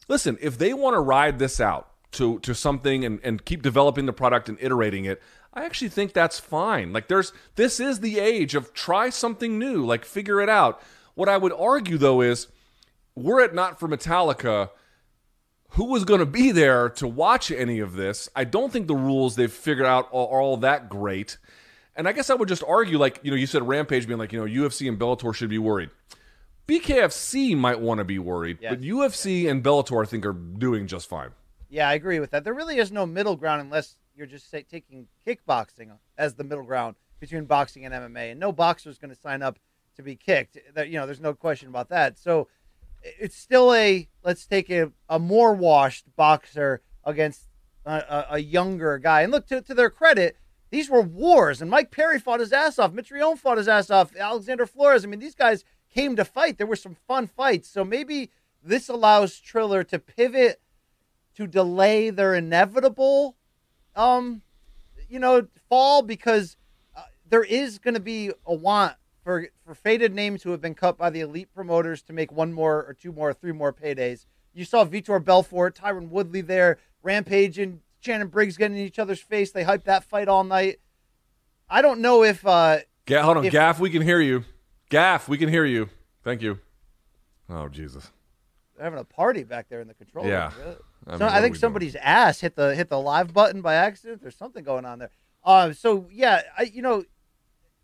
listen. 0.08 0.36
If 0.40 0.58
they 0.58 0.74
want 0.74 0.94
to 0.94 1.00
ride 1.00 1.38
this 1.38 1.60
out 1.60 1.88
to 2.12 2.40
to 2.40 2.52
something 2.52 3.04
and 3.04 3.20
and 3.22 3.44
keep 3.44 3.62
developing 3.62 4.06
the 4.06 4.12
product 4.12 4.48
and 4.48 4.58
iterating 4.60 5.04
it, 5.04 5.22
I 5.54 5.64
actually 5.64 5.90
think 5.90 6.14
that's 6.14 6.40
fine. 6.40 6.92
Like 6.92 7.06
there's 7.06 7.32
this 7.54 7.78
is 7.78 8.00
the 8.00 8.18
age 8.18 8.56
of 8.56 8.74
try 8.74 9.08
something 9.08 9.56
new, 9.56 9.86
like 9.86 10.04
figure 10.04 10.40
it 10.40 10.48
out. 10.48 10.82
What 11.14 11.28
I 11.28 11.36
would 11.36 11.52
argue 11.52 11.96
though 11.96 12.22
is 12.22 12.48
were 13.14 13.38
it 13.38 13.54
not 13.54 13.78
for 13.78 13.86
Metallica, 13.86 14.70
who 15.70 15.84
was 15.84 16.04
going 16.04 16.18
to 16.18 16.26
be 16.26 16.50
there 16.50 16.88
to 16.88 17.06
watch 17.06 17.52
any 17.52 17.78
of 17.78 17.94
this? 17.94 18.28
I 18.34 18.42
don't 18.42 18.72
think 18.72 18.88
the 18.88 18.96
rules 18.96 19.36
they've 19.36 19.52
figured 19.52 19.86
out 19.86 20.06
are 20.06 20.40
all 20.40 20.56
that 20.56 20.88
great. 20.88 21.38
And 21.96 22.08
I 22.08 22.12
guess 22.12 22.28
I 22.30 22.34
would 22.34 22.48
just 22.48 22.64
argue, 22.66 22.98
like, 22.98 23.20
you 23.22 23.30
know, 23.30 23.36
you 23.36 23.46
said 23.46 23.66
Rampage 23.66 24.06
being 24.06 24.18
like, 24.18 24.32
you 24.32 24.44
know, 24.44 24.46
UFC 24.68 24.88
and 24.88 24.98
Bellator 24.98 25.34
should 25.34 25.48
be 25.50 25.58
worried. 25.58 25.90
BKFC 26.66 27.56
might 27.56 27.80
want 27.80 27.98
to 27.98 28.04
be 28.04 28.18
worried, 28.18 28.58
Yes. 28.60 28.72
but 28.72 28.80
UFC 28.80 29.48
and 29.50 29.62
Bellator, 29.62 30.02
I 30.04 30.08
think, 30.08 30.24
are 30.24 30.32
doing 30.32 30.86
just 30.86 31.08
fine. 31.08 31.30
Yeah, 31.68 31.88
I 31.88 31.94
agree 31.94 32.20
with 32.20 32.30
that. 32.30 32.44
There 32.44 32.54
really 32.54 32.78
is 32.78 32.90
no 32.90 33.04
middle 33.04 33.36
ground 33.36 33.60
unless 33.60 33.96
you're 34.16 34.26
just 34.26 34.50
say, 34.50 34.62
taking 34.62 35.06
kickboxing 35.26 35.90
as 36.16 36.34
the 36.34 36.44
middle 36.44 36.64
ground 36.64 36.96
between 37.20 37.44
boxing 37.44 37.84
and 37.84 37.92
MMA, 37.94 38.30
and 38.32 38.40
no 38.40 38.52
boxer 38.52 38.88
is 38.88 38.98
going 38.98 39.12
to 39.14 39.20
sign 39.20 39.42
up 39.42 39.58
to 39.96 40.02
be 40.02 40.16
kicked. 40.16 40.56
That 40.74 40.88
you 40.88 40.98
know, 40.98 41.06
there's 41.06 41.20
no 41.20 41.34
question 41.34 41.68
about 41.68 41.88
that. 41.90 42.18
So 42.18 42.48
it's 43.02 43.36
still 43.36 43.74
a 43.74 44.08
let's 44.22 44.46
take 44.46 44.70
a, 44.70 44.90
a 45.08 45.18
more 45.18 45.52
washed 45.52 46.04
boxer 46.16 46.80
against 47.04 47.42
a, 47.84 47.92
a, 47.92 48.26
a 48.32 48.38
younger 48.38 48.98
guy. 48.98 49.22
And 49.22 49.32
look 49.32 49.46
to 49.48 49.60
to 49.62 49.74
their 49.74 49.90
credit, 49.90 50.36
these 50.74 50.90
were 50.90 51.02
wars, 51.02 51.62
and 51.62 51.70
Mike 51.70 51.92
Perry 51.92 52.18
fought 52.18 52.40
his 52.40 52.52
ass 52.52 52.80
off. 52.80 52.92
Mitrione 52.92 53.38
fought 53.38 53.58
his 53.58 53.68
ass 53.68 53.90
off. 53.90 54.16
Alexander 54.16 54.66
Flores. 54.66 55.04
I 55.04 55.08
mean, 55.08 55.20
these 55.20 55.36
guys 55.36 55.64
came 55.88 56.16
to 56.16 56.24
fight. 56.24 56.58
There 56.58 56.66
were 56.66 56.74
some 56.74 56.96
fun 57.06 57.28
fights. 57.28 57.68
So 57.68 57.84
maybe 57.84 58.30
this 58.60 58.88
allows 58.88 59.38
Triller 59.38 59.84
to 59.84 60.00
pivot 60.00 60.60
to 61.36 61.46
delay 61.46 62.10
their 62.10 62.34
inevitable 62.34 63.36
um 63.96 64.42
you 65.08 65.18
know 65.18 65.46
fall 65.68 66.02
because 66.02 66.56
uh, 66.96 67.02
there 67.28 67.44
is 67.44 67.78
going 67.78 67.94
to 67.94 68.00
be 68.00 68.30
a 68.46 68.54
want 68.54 68.94
for 69.22 69.48
for 69.64 69.74
faded 69.74 70.14
names 70.14 70.42
who 70.42 70.50
have 70.50 70.60
been 70.60 70.74
cut 70.74 70.98
by 70.98 71.10
the 71.10 71.20
elite 71.20 71.48
promoters 71.54 72.02
to 72.02 72.12
make 72.12 72.32
one 72.32 72.52
more 72.52 72.84
or 72.84 72.94
two 72.94 73.12
more 73.12 73.30
or 73.30 73.34
three 73.34 73.52
more 73.52 73.72
paydays 73.72 74.26
you 74.52 74.64
saw 74.64 74.84
Vitor 74.84 75.22
Belfort 75.22 75.76
Tyron 75.76 76.08
Woodley 76.08 76.40
there 76.40 76.78
Rampage 77.02 77.58
and 77.58 77.80
Shannon 78.04 78.28
Briggs 78.28 78.56
getting 78.56 78.76
in 78.76 78.84
each 78.84 78.98
other's 78.98 79.20
face 79.20 79.50
they 79.52 79.64
hyped 79.64 79.84
that 79.84 80.04
fight 80.04 80.28
all 80.28 80.44
night 80.44 80.78
I 81.68 81.80
don't 81.82 82.00
know 82.00 82.22
if 82.22 82.46
uh 82.46 82.78
Ga- 83.06 83.22
hold 83.22 83.38
on, 83.38 83.44
If- 83.44 83.52
Gaff, 83.52 83.80
we 83.80 83.90
can 83.90 84.00
hear 84.02 84.20
you. 84.20 84.44
Gaff, 84.88 85.28
we 85.28 85.36
can 85.38 85.48
hear 85.48 85.64
you. 85.64 85.88
Thank 86.22 86.40
you. 86.42 86.58
Oh 87.48 87.68
Jesus. 87.68 88.10
they're 88.76 88.84
having 88.84 88.98
a 88.98 89.04
party 89.04 89.44
back 89.44 89.68
there 89.68 89.80
in 89.80 89.88
the 89.88 89.94
control 89.94 90.26
Yeah. 90.26 90.52
room. 90.58 90.76
I 91.06 91.10
mean, 91.10 91.18
So 91.18 91.26
I 91.26 91.32
think 91.32 91.42
we 91.42 91.48
doing? 91.50 91.54
somebody's 91.60 91.96
ass 91.96 92.40
hit 92.40 92.56
the 92.56 92.74
hit 92.74 92.88
the 92.88 92.98
live 93.00 93.32
button 93.34 93.60
by 93.62 93.74
accident. 93.74 94.20
There's 94.22 94.36
something 94.36 94.64
going 94.64 94.84
on 94.84 94.98
there. 94.98 95.10
Um. 95.44 95.74
So 95.74 96.06
yeah, 96.10 96.42
I 96.58 96.62
you 96.62 96.80
know, 96.82 97.04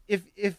if 0.09 0.25
if 0.37 0.59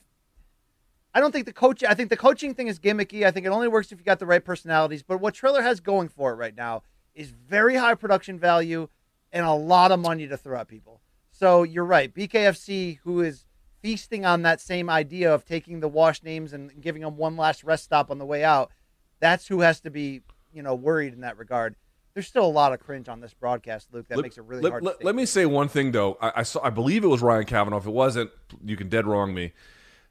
I 1.13 1.19
don't 1.19 1.31
think 1.31 1.45
the 1.45 1.53
coach. 1.53 1.83
I 1.83 1.93
think 1.95 2.09
the 2.09 2.17
coaching 2.17 2.53
thing 2.53 2.67
is 2.67 2.79
gimmicky. 2.79 3.25
I 3.25 3.31
think 3.31 3.45
it 3.45 3.49
only 3.49 3.67
works 3.67 3.91
if 3.91 3.97
you 3.99 4.05
got 4.05 4.19
the 4.19 4.25
right 4.25 4.43
personalities. 4.45 5.03
But 5.03 5.19
what 5.19 5.33
Triller 5.33 5.61
has 5.61 5.79
going 5.79 6.07
for 6.07 6.31
it 6.31 6.35
right 6.35 6.55
now 6.55 6.83
is 7.15 7.31
very 7.31 7.75
high 7.75 7.95
production 7.95 8.39
value 8.39 8.87
and 9.31 9.45
a 9.45 9.53
lot 9.53 9.91
of 9.91 9.99
money 9.99 10.27
to 10.27 10.37
throw 10.37 10.59
at 10.59 10.67
people. 10.67 11.01
So 11.31 11.63
you're 11.63 11.85
right. 11.85 12.13
BKFC, 12.13 12.99
who 13.03 13.21
is 13.21 13.45
feasting 13.81 14.25
on 14.25 14.43
that 14.43 14.61
same 14.61 14.89
idea 14.89 15.33
of 15.33 15.45
taking 15.45 15.79
the 15.79 15.87
wash 15.87 16.23
names 16.23 16.53
and 16.53 16.71
giving 16.81 17.01
them 17.01 17.17
one 17.17 17.35
last 17.35 17.63
rest 17.63 17.83
stop 17.83 18.11
on 18.11 18.17
the 18.17 18.25
way 18.25 18.43
out, 18.43 18.71
that's 19.19 19.47
who 19.47 19.61
has 19.61 19.79
to 19.81 19.89
be, 19.89 20.21
you 20.53 20.61
know, 20.61 20.75
worried 20.75 21.13
in 21.13 21.21
that 21.21 21.37
regard. 21.37 21.75
There's 22.13 22.27
still 22.27 22.45
a 22.45 22.47
lot 22.47 22.73
of 22.73 22.79
cringe 22.79 23.07
on 23.07 23.21
this 23.21 23.33
broadcast, 23.33 23.87
Luke. 23.93 24.07
That 24.09 24.17
Let- 24.17 24.23
makes 24.23 24.37
it 24.37 24.43
really 24.43 24.61
let, 24.61 24.71
hard. 24.71 24.83
Let, 24.83 24.99
to 24.99 25.05
let 25.05 25.15
me 25.15 25.25
say 25.25 25.45
one 25.45 25.69
thing 25.69 25.91
though. 25.91 26.17
I, 26.21 26.33
I 26.37 26.43
saw. 26.43 26.61
I 26.61 26.69
believe 26.69 27.03
it 27.03 27.07
was 27.07 27.21
Ryan 27.21 27.45
Kavanaugh. 27.45 27.77
If 27.77 27.85
it 27.85 27.91
wasn't, 27.91 28.31
you 28.63 28.75
can 28.75 28.89
dead 28.89 29.07
wrong 29.07 29.33
me. 29.33 29.53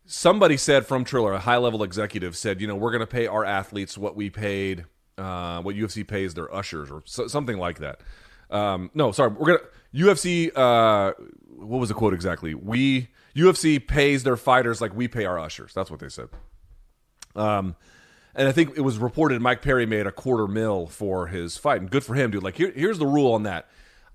Somebody 0.06 0.56
said 0.56 0.86
from 0.86 1.04
Triller, 1.04 1.34
a 1.34 1.40
high 1.40 1.58
level 1.58 1.82
executive 1.82 2.36
said, 2.36 2.60
you 2.60 2.66
know, 2.66 2.74
we're 2.74 2.90
going 2.90 3.00
to 3.00 3.06
pay 3.06 3.26
our 3.26 3.44
athletes 3.44 3.98
what 3.98 4.16
we 4.16 4.30
paid, 4.30 4.86
uh, 5.18 5.60
what 5.60 5.76
UFC 5.76 6.08
pays 6.08 6.34
their 6.34 6.52
ushers, 6.52 6.90
or 6.90 7.02
so, 7.04 7.28
something 7.28 7.58
like 7.58 7.78
that. 7.78 8.00
Um, 8.50 8.90
no, 8.94 9.12
sorry, 9.12 9.30
we're 9.30 9.46
gonna 9.46 9.68
UFC. 9.94 10.50
Uh, 10.54 11.12
what 11.56 11.78
was 11.78 11.88
the 11.88 11.94
quote 11.94 12.14
exactly? 12.14 12.54
We 12.54 13.08
UFC 13.36 13.84
pays 13.86 14.22
their 14.22 14.36
fighters 14.36 14.80
like 14.80 14.94
we 14.94 15.08
pay 15.08 15.24
our 15.24 15.38
ushers. 15.38 15.72
That's 15.74 15.90
what 15.90 16.00
they 16.00 16.08
said. 16.08 16.28
Um, 17.36 17.76
and 18.34 18.48
I 18.48 18.52
think 18.52 18.76
it 18.76 18.80
was 18.80 18.98
reported 18.98 19.40
Mike 19.42 19.62
Perry 19.62 19.86
made 19.86 20.06
a 20.06 20.12
quarter 20.12 20.46
mil 20.46 20.86
for 20.86 21.26
his 21.28 21.56
fight, 21.56 21.80
and 21.80 21.90
good 21.90 22.04
for 22.04 22.14
him, 22.14 22.30
dude. 22.30 22.42
Like 22.42 22.56
here, 22.56 22.72
here's 22.74 22.98
the 22.98 23.06
rule 23.06 23.32
on 23.32 23.44
that. 23.44 23.68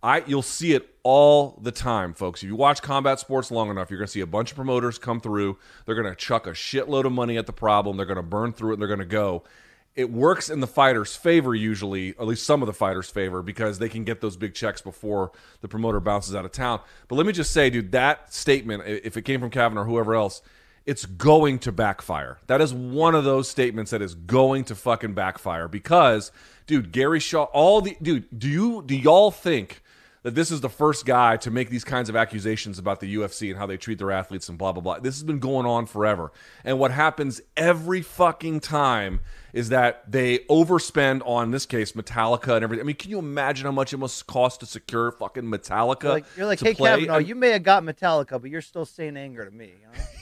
I 0.03 0.24
you'll 0.28 0.41
see 0.41 0.74
it 0.74 0.90
all 1.03 1.60
the 1.62 1.72
time, 1.72 2.14
folks. 2.14 2.44
If 2.44 2.49
you 2.49 2.56
watch 2.56 2.82
combat 2.82 3.20
sports 3.20 3.52
long 3.52 3.70
enough, 3.70 3.90
you're 3.90 3.99
gonna 3.99 4.07
see 4.07 4.22
a 4.22 4.28
bunch 4.28 4.52
of 4.52 4.56
promoters 4.56 4.98
come 4.99 5.20
through. 5.20 5.57
They're 5.86 5.95
gonna 5.95 6.16
chuck 6.16 6.48
a 6.48 6.52
shitload 6.52 7.06
of 7.06 7.12
money 7.12 7.38
at 7.38 7.45
the 7.45 7.53
problem. 7.53 7.98
They're 7.98 8.06
gonna 8.06 8.22
burn 8.24 8.53
through 8.53 8.72
it. 8.72 8.74
and 8.74 8.82
They're 8.82 8.90
gonna 8.90 9.06
go. 9.06 9.44
It 9.95 10.11
works 10.11 10.49
in 10.49 10.59
the 10.59 10.67
fighter's 10.67 11.15
favor 11.15 11.55
usually, 11.55 12.09
at 12.09 12.27
least 12.27 12.45
some 12.45 12.61
of 12.61 12.65
the 12.65 12.73
fighters' 12.73 13.09
favor, 13.09 13.41
because 13.41 13.80
they 13.80 13.88
can 13.88 14.03
get 14.03 14.19
those 14.19 14.35
big 14.35 14.53
checks 14.53 14.81
before 14.81 15.31
the 15.61 15.69
promoter 15.69 16.01
bounces 16.01 16.35
out 16.35 16.43
of 16.43 16.51
town. 16.51 16.81
But 17.07 17.15
let 17.15 17.26
me 17.26 17.31
just 17.31 17.51
say, 17.51 17.69
dude, 17.69 17.93
that 17.93 18.34
statement, 18.34 18.84
if 18.85 19.15
it 19.15 19.22
came 19.22 19.39
from 19.39 19.49
Kavanaugh 19.49 19.84
or 19.84 19.85
whoever 19.85 20.13
else, 20.15 20.41
it's 20.85 21.05
going 21.05 21.59
to 21.59 21.72
backfire. 21.72 22.38
That 22.47 22.61
is 22.61 22.73
one 22.73 23.15
of 23.15 23.23
those 23.23 23.49
statements 23.49 23.91
that 23.91 24.01
is 24.01 24.15
going 24.15 24.65
to 24.65 24.76
fucking 24.76 25.13
backfire 25.13 25.67
because, 25.67 26.31
dude, 26.67 26.91
Gary 26.91 27.19
Shaw, 27.19 27.43
all 27.45 27.81
the 27.81 27.97
dude, 28.01 28.27
do 28.38 28.47
you 28.47 28.84
do 28.85 28.95
y'all 28.95 29.31
think 29.31 29.81
that 30.26 30.34
this 30.34 30.49
is 30.49 30.59
the 30.61 30.69
first 30.69 31.05
guy 31.05 31.38
to 31.38 31.51
make 31.51 31.69
these 31.69 31.84
kinds 31.84 32.09
of 32.09 32.15
accusations 32.15 32.80
about 32.80 32.99
the 32.99 33.15
UFC 33.15 33.49
and 33.49 33.59
how 33.59 33.67
they 33.67 33.77
treat 33.77 33.99
their 33.99 34.11
athletes 34.11 34.49
and 34.49 34.57
blah 34.57 34.72
blah 34.72 34.81
blah. 34.81 34.99
This 34.99 35.15
has 35.15 35.23
been 35.23 35.39
going 35.39 35.65
on 35.65 35.85
forever. 35.85 36.31
And 36.63 36.80
what 36.80 36.91
happens 36.91 37.41
every 37.57 38.01
fucking 38.01 38.59
time 38.59 39.22
is 39.56 39.69
that 39.69 40.03
they 40.11 40.40
overspend 40.49 41.22
on 41.26 41.45
in 41.45 41.52
this 41.52 41.65
case 41.65 41.94
Metallica 41.94 42.56
and 42.56 42.64
everything. 42.64 42.84
I 42.84 42.86
mean, 42.86 42.98
can 42.98 43.10
you 43.10 43.19
imagine 43.19 43.65
how 43.65 43.72
much 43.72 43.94
it 43.94 43.98
must 43.98 44.27
cost 44.27 44.60
to 44.60 44.65
secure 44.65 45.14
fucking 45.14 45.44
Metallica? 45.45 46.03
You're 46.03 46.11
like, 46.11 46.26
you're 46.36 46.45
like 46.45 46.60
hey, 46.60 46.73
play? 46.73 46.90
Kavanaugh, 46.90 47.19
you 47.19 47.36
may 47.36 47.52
have 47.52 47.64
got 47.64 47.82
Metallica, 47.82 48.41
but 48.41 48.49
you're 48.49 48.61
still 48.61 48.84
saying 48.84 49.15
anger 49.15 49.45
to 49.45 49.52
me. 49.52 49.72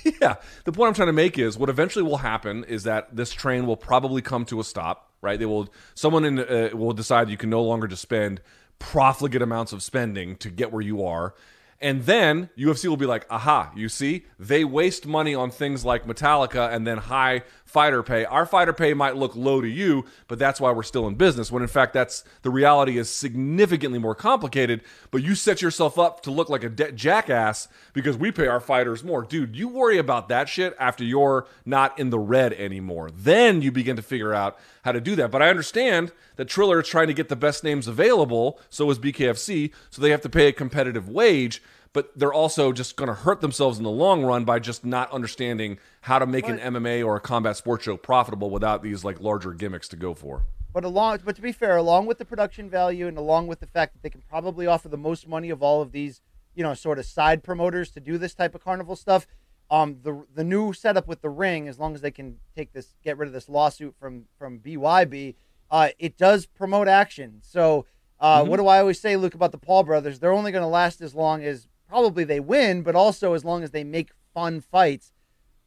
You 0.05 0.11
know? 0.11 0.17
yeah. 0.21 0.35
The 0.65 0.71
point 0.71 0.89
I'm 0.89 0.93
trying 0.93 1.07
to 1.07 1.13
make 1.13 1.39
is 1.39 1.57
what 1.57 1.69
eventually 1.69 2.03
will 2.03 2.17
happen 2.17 2.63
is 2.65 2.83
that 2.83 3.15
this 3.15 3.33
train 3.33 3.65
will 3.65 3.75
probably 3.75 4.21
come 4.21 4.45
to 4.45 4.59
a 4.59 4.63
stop, 4.63 5.11
right? 5.23 5.39
They 5.39 5.47
will 5.47 5.67
someone 5.95 6.25
in 6.25 6.37
uh, 6.37 6.69
will 6.73 6.93
decide 6.93 7.27
you 7.31 7.37
can 7.37 7.49
no 7.49 7.63
longer 7.63 7.87
just 7.87 8.03
spend 8.03 8.39
profligate 8.77 9.41
amounts 9.41 9.73
of 9.73 9.81
spending 9.81 10.35
to 10.37 10.51
get 10.51 10.71
where 10.71 10.83
you 10.83 11.03
are. 11.03 11.33
And 11.83 12.03
then 12.03 12.49
UFC 12.57 12.87
will 12.87 12.95
be 12.95 13.05
like, 13.05 13.25
aha, 13.29 13.73
you 13.75 13.89
see, 13.89 14.25
they 14.39 14.63
waste 14.63 15.05
money 15.05 15.35
on 15.35 15.51
things 15.51 15.83
like 15.83 16.07
Metallica 16.07 16.71
and 16.73 16.87
then 16.87 16.97
high 16.97 17.43
fighter 17.73 18.03
pay. 18.03 18.23
Our 18.23 18.45
fighter 18.45 18.71
pay 18.71 18.93
might 18.93 19.17
look 19.17 19.35
low 19.35 19.59
to 19.59 19.67
you, 19.67 20.05
but 20.27 20.37
that's 20.37 20.61
why 20.61 20.71
we're 20.71 20.83
still 20.83 21.07
in 21.07 21.15
business. 21.15 21.51
When 21.51 21.63
in 21.63 21.67
fact, 21.67 21.93
that's 21.93 22.23
the 22.43 22.51
reality 22.51 22.99
is 22.99 23.09
significantly 23.09 23.97
more 23.97 24.13
complicated. 24.13 24.81
But 25.09 25.23
you 25.23 25.33
set 25.33 25.61
yourself 25.61 25.97
up 25.97 26.21
to 26.21 26.31
look 26.31 26.49
like 26.49 26.63
a 26.63 26.69
de- 26.69 26.91
jackass 26.91 27.67
because 27.91 28.15
we 28.15 28.31
pay 28.31 28.45
our 28.45 28.59
fighters 28.59 29.03
more. 29.03 29.23
Dude, 29.23 29.55
you 29.55 29.67
worry 29.67 29.97
about 29.97 30.29
that 30.29 30.47
shit 30.47 30.75
after 30.79 31.03
you're 31.03 31.47
not 31.65 31.97
in 31.97 32.11
the 32.11 32.19
red 32.19 32.53
anymore. 32.53 33.09
Then 33.11 33.63
you 33.63 33.71
begin 33.71 33.95
to 33.95 34.03
figure 34.03 34.35
out 34.35 34.57
how 34.83 34.91
to 34.91 35.01
do 35.01 35.15
that. 35.15 35.31
But 35.31 35.41
I 35.41 35.49
understand 35.49 36.11
that 36.35 36.45
Triller 36.45 36.81
is 36.81 36.87
trying 36.87 37.07
to 37.07 37.13
get 37.13 37.29
the 37.29 37.35
best 37.35 37.63
names 37.63 37.87
available, 37.87 38.59
so 38.69 38.89
is 38.91 38.99
BKFC, 38.99 39.71
so 39.89 40.01
they 40.01 40.11
have 40.11 40.21
to 40.21 40.29
pay 40.29 40.47
a 40.47 40.53
competitive 40.53 41.09
wage. 41.09 41.61
But 41.93 42.17
they're 42.17 42.33
also 42.33 42.71
just 42.71 42.95
going 42.95 43.07
to 43.07 43.13
hurt 43.13 43.41
themselves 43.41 43.77
in 43.77 43.83
the 43.83 43.91
long 43.91 44.23
run 44.23 44.45
by 44.45 44.59
just 44.59 44.83
not 44.83 45.11
understanding 45.11 45.77
how 46.01 46.17
to 46.19 46.25
make 46.25 46.47
an 46.47 46.57
MMA 46.57 47.05
or 47.05 47.15
a 47.15 47.19
combat 47.19 47.55
sports 47.55 47.83
show 47.83 47.97
profitable 47.97 48.49
without 48.49 48.81
these 48.81 49.03
like 49.03 49.21
larger 49.21 49.53
gimmicks 49.53 49.87
to 49.89 49.95
go 49.95 50.15
for. 50.15 50.43
But 50.73 50.83
along, 50.83 51.19
but 51.23 51.35
to 51.35 51.41
be 51.41 51.51
fair, 51.51 51.77
along 51.77 52.07
with 52.07 52.17
the 52.17 52.25
production 52.25 52.67
value 52.67 53.07
and 53.07 53.15
along 53.15 53.45
with 53.45 53.59
the 53.59 53.67
fact 53.67 53.93
that 53.93 54.01
they 54.01 54.09
can 54.09 54.23
probably 54.27 54.65
offer 54.65 54.89
the 54.89 54.97
most 54.97 55.27
money 55.27 55.51
of 55.51 55.61
all 55.61 55.83
of 55.83 55.91
these, 55.91 56.19
you 56.55 56.63
know, 56.63 56.73
sort 56.73 56.97
of 56.97 57.05
side 57.05 57.43
promoters 57.43 57.91
to 57.91 57.99
do 57.99 58.17
this 58.17 58.33
type 58.33 58.55
of 58.55 58.63
carnival 58.63 58.95
stuff, 58.95 59.27
um, 59.69 59.97
the 60.01 60.25
the 60.33 60.43
new 60.43 60.73
setup 60.73 61.07
with 61.07 61.21
the 61.21 61.29
ring, 61.29 61.67
as 61.67 61.77
long 61.77 61.93
as 61.93 62.01
they 62.01 62.11
can 62.11 62.37
take 62.55 62.73
this, 62.73 62.95
get 63.03 63.19
rid 63.19 63.27
of 63.27 63.33
this 63.33 63.47
lawsuit 63.47 63.95
from 63.99 64.25
from 64.37 64.59
BYB, 64.59 65.35
uh, 65.69 65.89
it 65.99 66.17
does 66.17 66.45
promote 66.45 66.87
action. 66.87 67.39
So, 67.41 67.85
uh, 68.19 68.43
what 68.45 68.57
do 68.57 68.67
I 68.67 68.79
always 68.79 68.99
say, 68.99 69.15
Luke, 69.15 69.35
about 69.35 69.51
the 69.51 69.57
Paul 69.57 69.83
brothers? 69.83 70.19
They're 70.19 70.33
only 70.33 70.51
going 70.51 70.63
to 70.63 70.67
last 70.67 71.01
as 71.01 71.13
long 71.15 71.43
as 71.43 71.67
probably 71.93 72.23
they 72.23 72.39
win, 72.39 72.81
but 72.81 72.95
also 72.95 73.33
as 73.33 73.45
long 73.45 73.63
as 73.63 73.71
they 73.71 73.83
make 73.83 74.09
fun 74.33 74.61
fights 74.61 75.13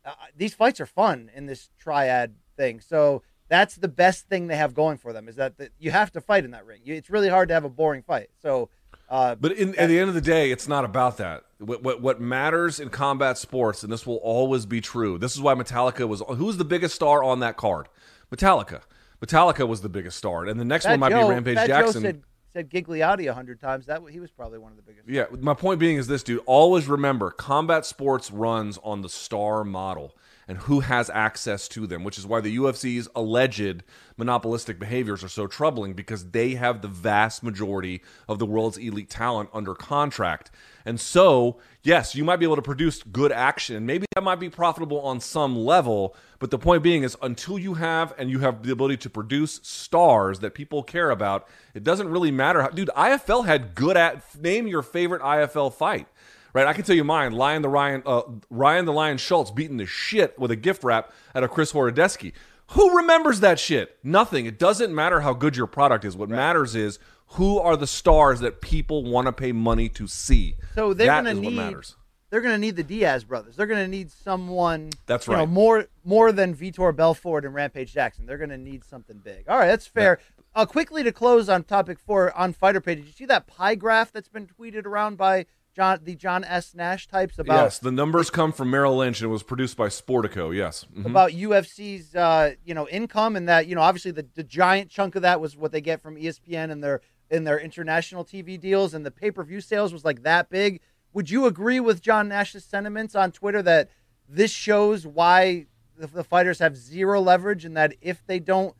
uh, 0.06 0.12
these 0.36 0.54
fights 0.54 0.80
are 0.80 0.86
fun 0.86 1.30
in 1.34 1.46
this 1.46 1.68
triad 1.78 2.36
thing. 2.56 2.80
So 2.80 3.22
that's 3.48 3.74
the 3.74 3.88
best 3.88 4.28
thing 4.28 4.46
they 4.46 4.56
have 4.56 4.72
going 4.72 4.98
for 4.98 5.12
them 5.12 5.28
is 5.28 5.36
that 5.36 5.58
the, 5.58 5.70
you 5.78 5.90
have 5.90 6.12
to 6.12 6.20
fight 6.20 6.44
in 6.44 6.52
that 6.52 6.64
ring. 6.64 6.80
You, 6.84 6.94
it's 6.94 7.10
really 7.10 7.28
hard 7.28 7.48
to 7.48 7.54
have 7.54 7.64
a 7.64 7.68
boring 7.68 8.02
fight. 8.02 8.30
So, 8.40 8.70
uh, 9.08 9.34
But 9.34 9.52
in, 9.52 9.74
at 9.74 9.88
the 9.88 9.98
end 9.98 10.08
of 10.08 10.14
the 10.14 10.20
day, 10.20 10.52
it's 10.52 10.68
not 10.68 10.84
about 10.84 11.16
that. 11.16 11.42
What, 11.58 11.82
what 11.82 12.00
what 12.00 12.20
matters 12.20 12.78
in 12.80 12.90
combat 12.90 13.38
sports, 13.38 13.82
and 13.82 13.92
this 13.92 14.06
will 14.06 14.16
always 14.16 14.66
be 14.66 14.80
true. 14.80 15.18
This 15.18 15.34
is 15.34 15.40
why 15.40 15.54
Metallica 15.54 16.06
was. 16.06 16.22
Who's 16.28 16.56
the 16.56 16.64
biggest 16.64 16.94
star 16.94 17.22
on 17.22 17.40
that 17.40 17.56
card? 17.56 17.88
Metallica. 18.34 18.82
Metallica 19.24 19.66
was 19.66 19.80
the 19.80 19.88
biggest 19.88 20.18
star, 20.18 20.44
and 20.44 20.60
the 20.60 20.64
next 20.64 20.84
Fat 20.84 20.92
one 20.92 21.00
might 21.00 21.10
Joe, 21.10 21.28
be 21.28 21.34
Rampage 21.34 21.56
Fat 21.56 21.66
Jackson. 21.66 22.24
Said 22.56 22.70
Gigliotti 22.70 23.28
a 23.28 23.34
hundred 23.34 23.60
times. 23.60 23.84
That 23.84 24.00
he 24.10 24.18
was 24.18 24.30
probably 24.30 24.58
one 24.58 24.70
of 24.70 24.78
the 24.78 24.82
biggest. 24.82 25.06
Yeah, 25.06 25.26
my 25.42 25.52
point 25.52 25.78
being 25.78 25.98
is 25.98 26.06
this, 26.06 26.22
dude. 26.22 26.40
Always 26.46 26.88
remember, 26.88 27.30
combat 27.30 27.84
sports 27.84 28.30
runs 28.30 28.78
on 28.82 29.02
the 29.02 29.10
star 29.10 29.62
model 29.62 30.16
and 30.48 30.56
who 30.56 30.80
has 30.80 31.10
access 31.10 31.68
to 31.68 31.86
them, 31.86 32.02
which 32.02 32.16
is 32.16 32.26
why 32.26 32.40
the 32.40 32.56
UFC's 32.56 33.08
alleged 33.14 33.82
monopolistic 34.16 34.78
behaviors 34.78 35.22
are 35.22 35.28
so 35.28 35.46
troubling 35.46 35.92
because 35.92 36.30
they 36.30 36.54
have 36.54 36.80
the 36.80 36.88
vast 36.88 37.42
majority 37.42 38.00
of 38.26 38.38
the 38.38 38.46
world's 38.46 38.78
elite 38.78 39.10
talent 39.10 39.50
under 39.52 39.74
contract. 39.74 40.50
And 40.86 41.00
so, 41.00 41.58
yes, 41.82 42.14
you 42.14 42.22
might 42.24 42.36
be 42.36 42.46
able 42.46 42.54
to 42.54 42.62
produce 42.62 43.02
good 43.02 43.32
action. 43.32 43.84
Maybe 43.84 44.06
that 44.14 44.22
might 44.22 44.38
be 44.38 44.48
profitable 44.48 45.00
on 45.00 45.18
some 45.18 45.58
level, 45.58 46.14
but 46.38 46.52
the 46.52 46.58
point 46.58 46.84
being 46.84 47.02
is 47.02 47.16
until 47.20 47.58
you 47.58 47.74
have 47.74 48.14
and 48.16 48.30
you 48.30 48.38
have 48.38 48.62
the 48.62 48.70
ability 48.70 48.98
to 48.98 49.10
produce 49.10 49.58
stars 49.64 50.38
that 50.38 50.54
people 50.54 50.84
care 50.84 51.10
about, 51.10 51.48
it 51.74 51.82
doesn't 51.82 52.08
really 52.08 52.30
matter 52.30 52.62
how 52.62 52.68
dude, 52.68 52.90
IFL 52.96 53.46
had 53.46 53.74
good 53.74 53.96
at 53.96 54.22
name 54.40 54.68
your 54.68 54.82
favorite 54.82 55.22
IFL 55.22 55.74
fight. 55.74 56.06
Right, 56.52 56.66
I 56.66 56.72
can 56.72 56.84
tell 56.84 56.96
you 56.96 57.04
mine. 57.04 57.32
Lion 57.32 57.60
the 57.60 57.68
Ryan, 57.68 58.02
uh, 58.06 58.22
Ryan 58.48 58.86
the 58.86 58.92
Lion 58.92 59.18
Schultz 59.18 59.50
beating 59.50 59.76
the 59.76 59.84
shit 59.84 60.38
with 60.38 60.50
a 60.50 60.56
gift 60.56 60.84
wrap 60.84 61.12
at 61.34 61.42
a 61.42 61.48
Chris 61.48 61.72
Horodecki. 61.72 62.32
Who 62.68 62.96
remembers 62.96 63.40
that 63.40 63.60
shit? 63.60 63.98
Nothing. 64.02 64.46
It 64.46 64.58
doesn't 64.58 64.94
matter 64.94 65.20
how 65.20 65.34
good 65.34 65.56
your 65.56 65.66
product 65.66 66.04
is. 66.04 66.16
What 66.16 66.30
matters 66.30 66.74
is 66.74 66.98
who 67.30 67.58
are 67.58 67.76
the 67.76 67.86
stars 67.86 68.40
that 68.40 68.60
people 68.60 69.04
want 69.04 69.26
to 69.26 69.32
pay 69.32 69.52
money 69.52 69.88
to 69.90 70.06
see. 70.06 70.56
So 70.74 70.94
they're 70.94 71.06
That 71.08 71.24
going 71.24 71.36
to 71.36 71.40
is 71.40 71.44
what 71.44 71.50
need. 71.52 71.56
matters. 71.56 71.96
They're 72.30 72.40
going 72.40 72.54
to 72.54 72.58
need 72.58 72.76
the 72.76 72.82
Diaz 72.82 73.24
brothers. 73.24 73.56
They're 73.56 73.66
going 73.66 73.84
to 73.84 73.88
need 73.90 74.10
someone. 74.10 74.90
That's 75.06 75.26
you 75.26 75.32
know, 75.34 75.40
right. 75.40 75.48
more 75.48 75.86
more 76.04 76.32
than 76.32 76.54
Vitor 76.54 76.94
Belfort 76.94 77.44
and 77.44 77.54
Rampage 77.54 77.92
Jackson. 77.92 78.26
They're 78.26 78.36
going 78.38 78.50
to 78.50 78.58
need 78.58 78.84
something 78.84 79.18
big. 79.18 79.48
All 79.48 79.58
right, 79.58 79.68
that's 79.68 79.86
fair. 79.86 80.18
Uh, 80.54 80.66
quickly 80.66 81.02
to 81.04 81.12
close 81.12 81.48
on 81.48 81.62
topic 81.64 81.98
four 82.00 82.36
on 82.36 82.52
Fighter 82.52 82.80
Page. 82.80 82.98
Did 82.98 83.06
you 83.06 83.12
see 83.12 83.26
that 83.26 83.46
pie 83.46 83.74
graph 83.76 84.10
that's 84.12 84.28
been 84.28 84.46
tweeted 84.48 84.86
around 84.86 85.16
by 85.16 85.46
John 85.74 86.00
the 86.02 86.14
John 86.16 86.42
S 86.44 86.74
Nash 86.74 87.06
types 87.06 87.38
about 87.38 87.62
yes, 87.62 87.78
the 87.78 87.92
numbers 87.92 88.30
come 88.30 88.50
from 88.50 88.70
Merrill 88.70 88.96
Lynch 88.96 89.20
and 89.20 89.28
it 89.28 89.32
was 89.32 89.42
produced 89.42 89.76
by 89.76 89.88
Sportico. 89.88 90.54
Yes. 90.54 90.86
Mhm. 90.96 91.06
about 91.06 91.30
UFC's 91.32 92.16
uh, 92.16 92.54
you 92.64 92.74
know 92.74 92.88
income 92.88 93.36
and 93.36 93.48
that 93.48 93.66
you 93.66 93.74
know 93.74 93.82
obviously 93.82 94.10
the, 94.10 94.26
the 94.34 94.42
giant 94.42 94.90
chunk 94.90 95.14
of 95.14 95.22
that 95.22 95.40
was 95.40 95.56
what 95.56 95.72
they 95.72 95.80
get 95.82 96.00
from 96.02 96.16
ESPN 96.16 96.70
and 96.70 96.82
their 96.82 97.02
in 97.30 97.44
their 97.44 97.58
international 97.58 98.24
TV 98.24 98.58
deals 98.58 98.94
and 98.94 99.04
the 99.04 99.10
pay 99.10 99.30
per 99.30 99.42
view 99.42 99.60
sales 99.60 99.92
was 99.92 100.04
like 100.04 100.22
that 100.22 100.48
big. 100.50 100.80
Would 101.12 101.30
you 101.30 101.46
agree 101.46 101.80
with 101.80 102.02
John 102.02 102.28
Nash's 102.28 102.64
sentiments 102.64 103.14
on 103.14 103.32
Twitter 103.32 103.62
that 103.62 103.90
this 104.28 104.50
shows 104.50 105.06
why 105.06 105.66
the, 105.96 106.06
the 106.06 106.24
fighters 106.24 106.58
have 106.58 106.76
zero 106.76 107.20
leverage 107.20 107.64
and 107.64 107.76
that 107.76 107.94
if 108.00 108.22
they 108.26 108.38
don't 108.38 108.74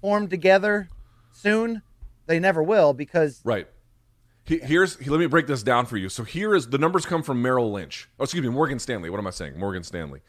form 0.00 0.28
together 0.28 0.88
soon, 1.32 1.82
they 2.26 2.38
never 2.38 2.62
will 2.62 2.92
because 2.92 3.40
Right. 3.44 3.68
He- 4.44 4.58
Here's 4.58 4.96
he- 4.98 5.08
let 5.08 5.20
me 5.20 5.26
break 5.26 5.46
this 5.46 5.62
down 5.62 5.86
for 5.86 5.96
you. 5.96 6.08
So 6.08 6.24
here 6.24 6.54
is 6.54 6.68
the 6.68 6.78
numbers 6.78 7.06
come 7.06 7.22
from 7.22 7.40
Merrill 7.40 7.70
Lynch. 7.70 8.08
Oh, 8.18 8.24
excuse 8.24 8.42
me, 8.42 8.48
Morgan 8.48 8.78
Stanley. 8.80 9.08
What 9.08 9.18
am 9.18 9.26
I 9.26 9.30
saying? 9.30 9.58
Morgan 9.58 9.84
Stanley. 9.84 10.20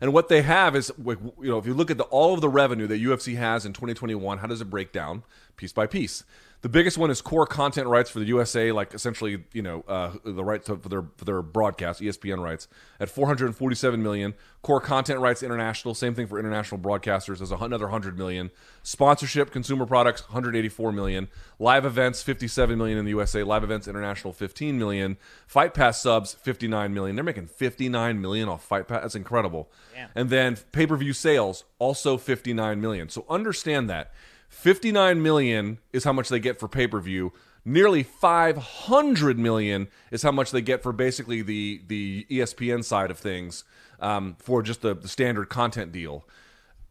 And 0.00 0.12
what 0.12 0.28
they 0.28 0.42
have 0.42 0.74
is, 0.74 0.90
you 0.98 1.32
know, 1.42 1.58
if 1.58 1.66
you 1.66 1.74
look 1.74 1.90
at 1.90 1.98
the, 1.98 2.04
all 2.04 2.32
of 2.34 2.40
the 2.40 2.48
revenue 2.48 2.86
that 2.86 3.00
UFC 3.00 3.36
has 3.36 3.66
in 3.66 3.72
2021, 3.74 4.38
how 4.38 4.46
does 4.46 4.60
it 4.62 4.70
break 4.70 4.92
down 4.92 5.24
piece 5.56 5.72
by 5.72 5.86
piece? 5.86 6.24
The 6.62 6.68
biggest 6.68 6.98
one 6.98 7.10
is 7.10 7.22
core 7.22 7.46
content 7.46 7.86
rights 7.86 8.10
for 8.10 8.18
the 8.18 8.26
USA, 8.26 8.70
like 8.70 8.92
essentially, 8.92 9.44
you 9.52 9.62
know, 9.62 9.82
uh, 9.88 10.12
the 10.24 10.44
rights 10.44 10.68
for 10.68 10.76
their 10.76 11.04
for 11.16 11.24
their 11.24 11.40
broadcast, 11.40 12.02
ESPN 12.02 12.42
rights, 12.42 12.68
at 12.98 13.08
447 13.08 14.02
million. 14.02 14.34
Core 14.60 14.80
content 14.80 15.20
rights 15.20 15.42
international, 15.42 15.94
same 15.94 16.14
thing 16.14 16.26
for 16.26 16.38
international 16.38 16.78
broadcasters, 16.78 17.40
is 17.40 17.50
another 17.50 17.86
100 17.86 18.18
million. 18.18 18.50
Sponsorship, 18.82 19.50
consumer 19.50 19.86
products, 19.86 20.20
184 20.28 20.92
million. 20.92 21.28
Live 21.58 21.86
events, 21.86 22.22
57 22.22 22.76
million 22.76 22.98
in 22.98 23.06
the 23.06 23.10
USA. 23.12 23.42
Live 23.42 23.64
events 23.64 23.88
international, 23.88 24.34
15 24.34 24.78
million. 24.78 25.16
Fight 25.46 25.72
Pass 25.72 26.02
subs, 26.02 26.34
59 26.34 26.92
million. 26.92 27.16
They're 27.16 27.24
making 27.24 27.46
59 27.46 28.20
million 28.20 28.50
off 28.50 28.62
Fight 28.62 28.86
Pass. 28.86 29.00
That's 29.00 29.14
incredible. 29.14 29.70
And 30.14 30.28
then 30.28 30.58
pay 30.72 30.86
per 30.86 30.96
view 30.98 31.14
sales, 31.14 31.64
also 31.78 32.18
59 32.18 32.82
million. 32.82 33.08
So 33.08 33.24
understand 33.30 33.88
that 33.88 34.12
59 34.50 35.22
million 35.22 35.78
is 35.92 36.04
how 36.04 36.12
much 36.12 36.28
they 36.28 36.40
get 36.40 36.58
for 36.58 36.68
pay 36.68 36.86
per 36.86 37.00
view. 37.00 37.32
Nearly 37.64 38.02
500 38.02 39.38
million 39.38 39.88
is 40.10 40.22
how 40.22 40.32
much 40.32 40.50
they 40.50 40.60
get 40.60 40.82
for 40.82 40.92
basically 40.92 41.40
the 41.40 41.80
the 41.86 42.26
ESPN 42.30 42.84
side 42.84 43.10
of 43.10 43.18
things 43.18 43.64
um, 44.00 44.36
for 44.38 44.62
just 44.62 44.82
the, 44.82 44.94
the 44.94 45.08
standard 45.08 45.48
content 45.48 45.92
deal. 45.92 46.26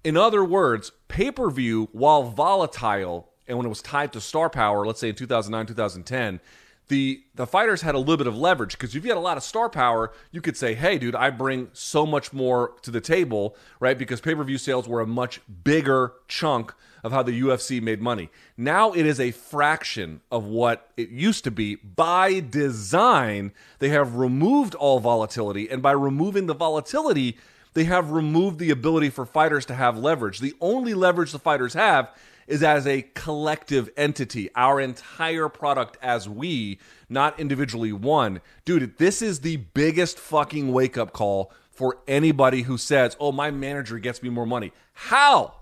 In 0.03 0.15
other 0.15 0.43
words, 0.43 0.91
pay 1.09 1.31
per 1.31 1.49
view, 1.49 1.89
while 1.91 2.23
volatile, 2.23 3.29
and 3.47 3.57
when 3.57 3.65
it 3.65 3.69
was 3.69 3.81
tied 3.81 4.13
to 4.13 4.21
star 4.21 4.49
power, 4.49 4.85
let's 4.85 5.01
say 5.01 5.09
in 5.09 5.15
2009, 5.15 5.65
2010, 5.65 6.39
the 6.87 7.21
the 7.35 7.45
fighters 7.45 7.81
had 7.81 7.93
a 7.93 7.99
little 7.99 8.17
bit 8.17 8.25
of 8.25 8.37
leverage 8.37 8.71
because 8.71 8.95
if 8.95 9.03
you 9.03 9.11
had 9.11 9.17
a 9.17 9.21
lot 9.21 9.37
of 9.37 9.43
star 9.43 9.69
power, 9.69 10.13
you 10.31 10.39
could 10.39 10.55
say, 10.55 10.75
"Hey, 10.75 10.97
dude, 10.97 11.13
I 11.13 11.29
bring 11.29 11.69
so 11.73 12.05
much 12.05 12.31
more 12.31 12.75
to 12.83 12.89
the 12.89 13.01
table, 13.01 13.55
right?" 13.81 13.97
Because 13.97 14.21
pay 14.21 14.33
per 14.33 14.45
view 14.45 14.57
sales 14.57 14.87
were 14.87 15.01
a 15.01 15.07
much 15.07 15.41
bigger 15.63 16.13
chunk 16.29 16.73
of 17.03 17.11
how 17.11 17.23
the 17.23 17.41
UFC 17.41 17.81
made 17.81 18.01
money. 18.01 18.29
Now 18.57 18.93
it 18.93 19.05
is 19.05 19.19
a 19.19 19.31
fraction 19.31 20.21
of 20.31 20.45
what 20.45 20.89
it 20.97 21.09
used 21.09 21.43
to 21.45 21.51
be. 21.51 21.75
By 21.75 22.39
design, 22.39 23.53
they 23.79 23.89
have 23.89 24.15
removed 24.15 24.75
all 24.75 24.99
volatility, 24.99 25.69
and 25.69 25.81
by 25.81 25.91
removing 25.91 26.47
the 26.47 26.55
volatility, 26.55 27.37
they 27.73 27.83
have 27.85 28.11
removed 28.11 28.59
the 28.59 28.71
ability 28.71 29.09
for 29.09 29.25
fighters 29.25 29.65
to 29.67 29.75
have 29.75 29.97
leverage. 29.97 30.39
The 30.39 30.55
only 30.59 30.93
leverage 30.93 31.31
the 31.31 31.39
fighters 31.39 31.73
have 31.73 32.09
is 32.47 32.63
as 32.63 32.87
a 32.87 33.03
collective 33.13 33.89
entity, 33.95 34.49
our 34.55 34.81
entire 34.81 35.47
product 35.49 35.97
as 36.01 36.27
we, 36.27 36.79
not 37.07 37.39
individually 37.39 37.93
one. 37.93 38.41
Dude, 38.65 38.97
this 38.97 39.21
is 39.21 39.41
the 39.41 39.57
biggest 39.57 40.17
fucking 40.17 40.73
wake 40.73 40.97
up 40.97 41.13
call 41.13 41.53
for 41.69 41.99
anybody 42.07 42.63
who 42.63 42.77
says, 42.77 43.15
oh, 43.19 43.31
my 43.31 43.51
manager 43.51 43.99
gets 43.99 44.23
me 44.23 44.29
more 44.29 44.47
money. 44.47 44.73
How? 44.93 45.58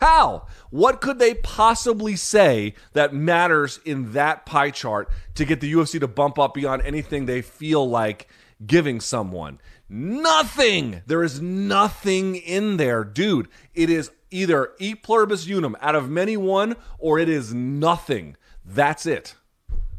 How? 0.00 0.46
What 0.70 1.00
could 1.00 1.18
they 1.18 1.34
possibly 1.34 2.16
say 2.16 2.74
that 2.92 3.14
matters 3.14 3.80
in 3.84 4.12
that 4.12 4.44
pie 4.44 4.70
chart 4.70 5.10
to 5.34 5.44
get 5.44 5.60
the 5.60 5.72
UFC 5.72 6.00
to 6.00 6.08
bump 6.08 6.38
up 6.38 6.54
beyond 6.54 6.82
anything 6.82 7.26
they 7.26 7.42
feel 7.42 7.88
like 7.88 8.28
giving 8.66 9.00
someone? 9.00 9.60
Nothing. 9.88 11.02
There 11.06 11.22
is 11.22 11.40
nothing 11.40 12.36
in 12.36 12.76
there, 12.76 13.04
dude. 13.04 13.48
It 13.74 13.90
is 13.90 14.10
either 14.30 14.72
e 14.78 14.94
pluribus 14.94 15.46
unum 15.46 15.76
out 15.80 15.94
of 15.94 16.10
many 16.10 16.36
one, 16.36 16.76
or 16.98 17.18
it 17.18 17.28
is 17.28 17.54
nothing. 17.54 18.36
That's 18.64 19.06
it. 19.06 19.36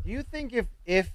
Do 0.03 0.11
you 0.11 0.21
think 0.21 0.53
if 0.53 0.65
if 0.85 1.13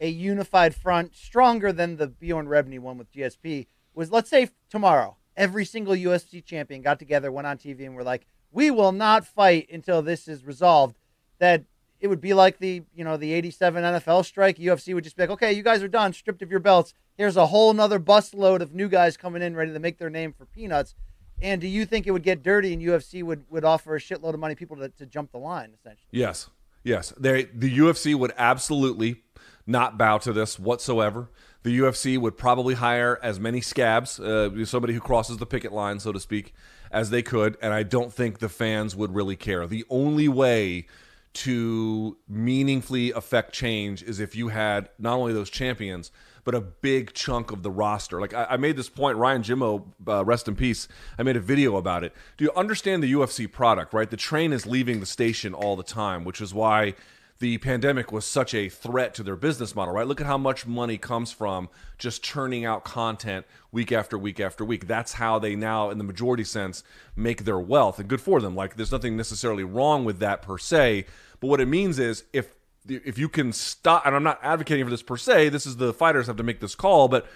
a 0.00 0.08
unified 0.08 0.74
front 0.74 1.14
stronger 1.14 1.72
than 1.72 1.96
the 1.96 2.06
Bjorn 2.06 2.46
Rebney 2.46 2.78
one 2.78 2.98
with 2.98 3.10
GSP 3.12 3.66
was, 3.94 4.10
let's 4.10 4.28
say 4.28 4.50
tomorrow, 4.68 5.16
every 5.36 5.64
single 5.64 5.94
UFC 5.94 6.44
champion 6.44 6.82
got 6.82 6.98
together, 6.98 7.30
went 7.30 7.46
on 7.46 7.58
TV, 7.58 7.84
and 7.84 7.94
were 7.94 8.04
like, 8.04 8.26
"We 8.52 8.70
will 8.70 8.92
not 8.92 9.26
fight 9.26 9.68
until 9.70 10.02
this 10.02 10.28
is 10.28 10.44
resolved." 10.44 10.96
That 11.38 11.64
it 12.00 12.08
would 12.08 12.20
be 12.20 12.34
like 12.34 12.58
the 12.58 12.82
you 12.94 13.04
know 13.04 13.16
the 13.16 13.32
'87 13.32 13.82
NFL 13.82 14.24
strike. 14.24 14.58
UFC 14.58 14.94
would 14.94 15.04
just 15.04 15.16
be 15.16 15.22
like, 15.22 15.30
"Okay, 15.30 15.52
you 15.52 15.62
guys 15.62 15.82
are 15.82 15.88
done, 15.88 16.12
stripped 16.12 16.42
of 16.42 16.50
your 16.50 16.60
belts. 16.60 16.94
Here's 17.16 17.36
a 17.36 17.46
whole 17.46 17.72
nother 17.72 17.98
busload 17.98 18.60
of 18.60 18.74
new 18.74 18.88
guys 18.88 19.16
coming 19.16 19.42
in, 19.42 19.56
ready 19.56 19.72
to 19.72 19.78
make 19.78 19.98
their 19.98 20.10
name 20.10 20.32
for 20.32 20.46
peanuts." 20.46 20.94
And 21.42 21.60
do 21.60 21.66
you 21.66 21.84
think 21.84 22.06
it 22.06 22.12
would 22.12 22.22
get 22.22 22.42
dirty 22.42 22.72
and 22.72 22.82
UFC 22.82 23.22
would, 23.22 23.44
would 23.50 23.64
offer 23.64 23.94
a 23.94 24.00
shitload 24.00 24.34
of 24.34 24.40
money 24.40 24.54
people 24.54 24.76
to, 24.78 24.88
to 24.90 25.06
jump 25.06 25.32
the 25.32 25.38
line 25.38 25.72
essentially? 25.78 26.08
Yes, 26.10 26.48
yes. 26.82 27.12
They 27.18 27.44
the 27.44 27.76
UFC 27.78 28.14
would 28.14 28.32
absolutely 28.38 29.22
not 29.66 29.98
bow 29.98 30.18
to 30.18 30.32
this 30.32 30.58
whatsoever. 30.58 31.28
The 31.66 31.80
UFC 31.80 32.16
would 32.16 32.36
probably 32.36 32.74
hire 32.74 33.18
as 33.24 33.40
many 33.40 33.60
scabs, 33.60 34.20
uh, 34.20 34.64
somebody 34.64 34.94
who 34.94 35.00
crosses 35.00 35.38
the 35.38 35.46
picket 35.46 35.72
line, 35.72 35.98
so 35.98 36.12
to 36.12 36.20
speak, 36.20 36.54
as 36.92 37.10
they 37.10 37.22
could, 37.22 37.58
and 37.60 37.74
I 37.74 37.82
don't 37.82 38.12
think 38.12 38.38
the 38.38 38.48
fans 38.48 38.94
would 38.94 39.12
really 39.12 39.34
care. 39.34 39.66
The 39.66 39.84
only 39.90 40.28
way 40.28 40.86
to 41.32 42.18
meaningfully 42.28 43.10
affect 43.10 43.52
change 43.52 44.04
is 44.04 44.20
if 44.20 44.36
you 44.36 44.46
had 44.46 44.90
not 45.00 45.14
only 45.14 45.32
those 45.32 45.50
champions 45.50 46.12
but 46.44 46.54
a 46.54 46.60
big 46.60 47.12
chunk 47.12 47.50
of 47.50 47.64
the 47.64 47.70
roster. 47.72 48.20
Like 48.20 48.32
I, 48.32 48.44
I 48.50 48.56
made 48.56 48.76
this 48.76 48.88
point, 48.88 49.18
Ryan 49.18 49.42
Jimmo, 49.42 49.92
uh, 50.06 50.24
rest 50.24 50.46
in 50.46 50.54
peace. 50.54 50.86
I 51.18 51.24
made 51.24 51.36
a 51.36 51.40
video 51.40 51.76
about 51.76 52.04
it. 52.04 52.14
Do 52.36 52.44
you 52.44 52.52
understand 52.54 53.02
the 53.02 53.12
UFC 53.12 53.50
product? 53.50 53.92
Right, 53.92 54.08
the 54.08 54.16
train 54.16 54.52
is 54.52 54.64
leaving 54.64 55.00
the 55.00 55.06
station 55.06 55.52
all 55.52 55.74
the 55.74 55.82
time, 55.82 56.22
which 56.22 56.40
is 56.40 56.54
why 56.54 56.94
the 57.38 57.58
pandemic 57.58 58.12
was 58.12 58.24
such 58.24 58.54
a 58.54 58.68
threat 58.68 59.14
to 59.14 59.22
their 59.22 59.36
business 59.36 59.74
model, 59.74 59.94
right? 59.94 60.06
Look 60.06 60.20
at 60.20 60.26
how 60.26 60.38
much 60.38 60.66
money 60.66 60.96
comes 60.96 61.32
from 61.32 61.68
just 61.98 62.22
churning 62.22 62.64
out 62.64 62.84
content 62.84 63.44
week 63.70 63.92
after 63.92 64.16
week 64.16 64.40
after 64.40 64.64
week. 64.64 64.86
That's 64.86 65.14
how 65.14 65.38
they 65.38 65.54
now, 65.54 65.90
in 65.90 65.98
the 65.98 66.04
majority 66.04 66.44
sense, 66.44 66.82
make 67.14 67.44
their 67.44 67.58
wealth. 67.58 67.98
And 67.98 68.08
good 68.08 68.20
for 68.20 68.40
them. 68.40 68.54
Like, 68.54 68.76
there's 68.76 68.92
nothing 68.92 69.16
necessarily 69.16 69.64
wrong 69.64 70.04
with 70.04 70.18
that 70.20 70.40
per 70.40 70.56
se. 70.56 71.06
But 71.40 71.48
what 71.48 71.60
it 71.60 71.66
means 71.66 71.98
is 71.98 72.24
if 72.32 72.54
if 72.88 73.18
you 73.18 73.28
can 73.28 73.52
stop, 73.52 74.06
and 74.06 74.14
I'm 74.14 74.22
not 74.22 74.38
advocating 74.42 74.84
for 74.84 74.90
this 74.90 75.02
per 75.02 75.16
se, 75.16 75.48
this 75.48 75.66
is 75.66 75.76
the 75.76 75.92
fighters 75.92 76.28
have 76.28 76.36
to 76.36 76.44
make 76.44 76.60
this 76.60 76.76
call, 76.76 77.08
but 77.08 77.26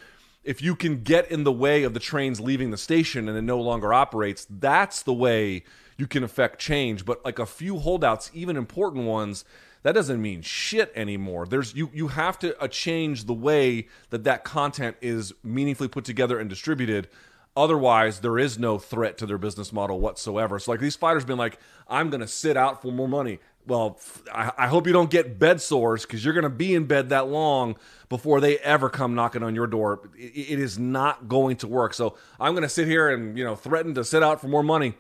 if 0.43 0.63
you 0.63 0.75
can 0.75 1.03
get 1.03 1.31
in 1.31 1.45
the 1.45 1.53
way 1.53 1.83
of 1.83 1.93
the 1.93 2.01
trains 2.01 2.41
leaving 2.41 2.71
the 2.71 2.79
station 2.79 3.29
and 3.29 3.37
it 3.37 3.43
no 3.43 3.61
longer 3.61 3.93
operates, 3.93 4.47
that's 4.49 5.03
the 5.03 5.13
way 5.13 5.65
you 5.99 6.07
can 6.07 6.25
affect 6.25 6.59
change. 6.59 7.05
But 7.05 7.25
like 7.25 7.39
a 7.39 7.47
few 7.47 7.79
holdouts, 7.79 8.31
even 8.33 8.57
important 8.57 9.05
ones, 9.05 9.45
that 9.83 9.93
doesn't 9.93 10.21
mean 10.21 10.43
shit 10.43 10.93
anymore. 10.95 11.47
There's 11.47 11.75
you 11.75 11.91
you 11.93 12.09
have 12.09 12.39
to 12.41 12.61
uh, 12.61 12.69
change 12.69 13.25
the 13.25 13.33
way 13.33 13.89
that 14.11 14.25
that 14.25 14.45
content 14.45 14.97
is 15.01 15.33
meaningfully 15.43 15.89
put 15.89 16.05
together 16.05 16.39
and 16.39 16.51
distributed. 16.51 17.09
Otherwise, 17.57 18.21
there 18.21 18.39
is 18.39 18.59
no 18.59 18.79
threat 18.79 19.19
to 19.19 19.27
their 19.27 19.39
business 19.39 19.73
model 19.73 19.99
whatsoever. 19.99 20.59
So, 20.59 20.71
like 20.71 20.81
these 20.81 20.97
fighters, 20.97 21.25
been 21.25 21.39
like, 21.39 21.59
"I'm 21.89 22.11
to 22.21 22.29
sit 22.29 22.57
out 22.57 22.83
for 22.83 22.93
more 22.93 23.09
money." 23.09 23.39
Well, 23.67 23.99
I, 24.33 24.53
I 24.57 24.67
hope 24.69 24.87
you 24.87 24.93
don't 24.93 25.11
get 25.11 25.39
bed 25.39 25.61
sores 25.61 26.03
because 26.03 26.25
you're 26.25 26.35
to 26.45 26.49
be 26.49 26.75
in 26.75 26.87
bed 26.87 27.09
that 27.11 27.29
long 27.29 27.77
before 28.09 28.41
they 28.41 28.59
ever 28.59 28.89
come 28.89 29.15
knocking 29.15 29.43
on 29.43 29.55
your 29.55 29.67
door. 29.67 30.11
It, 30.17 30.53
it 30.53 30.59
is 30.61 30.79
not 30.79 31.29
going 31.29 31.57
to 31.59 31.69
work. 31.69 31.95
So, 31.95 32.17
I'm 32.39 32.53
to 32.63 32.69
sit 32.69 32.87
here 32.87 33.09
and 33.09 33.37
you 33.37 33.45
know 33.45 33.57
threaten 33.57 33.95
to 33.95 34.05
sit 34.05 34.23
out 34.23 34.41
for 34.41 34.49
more 34.49 34.63
money. 34.63 34.95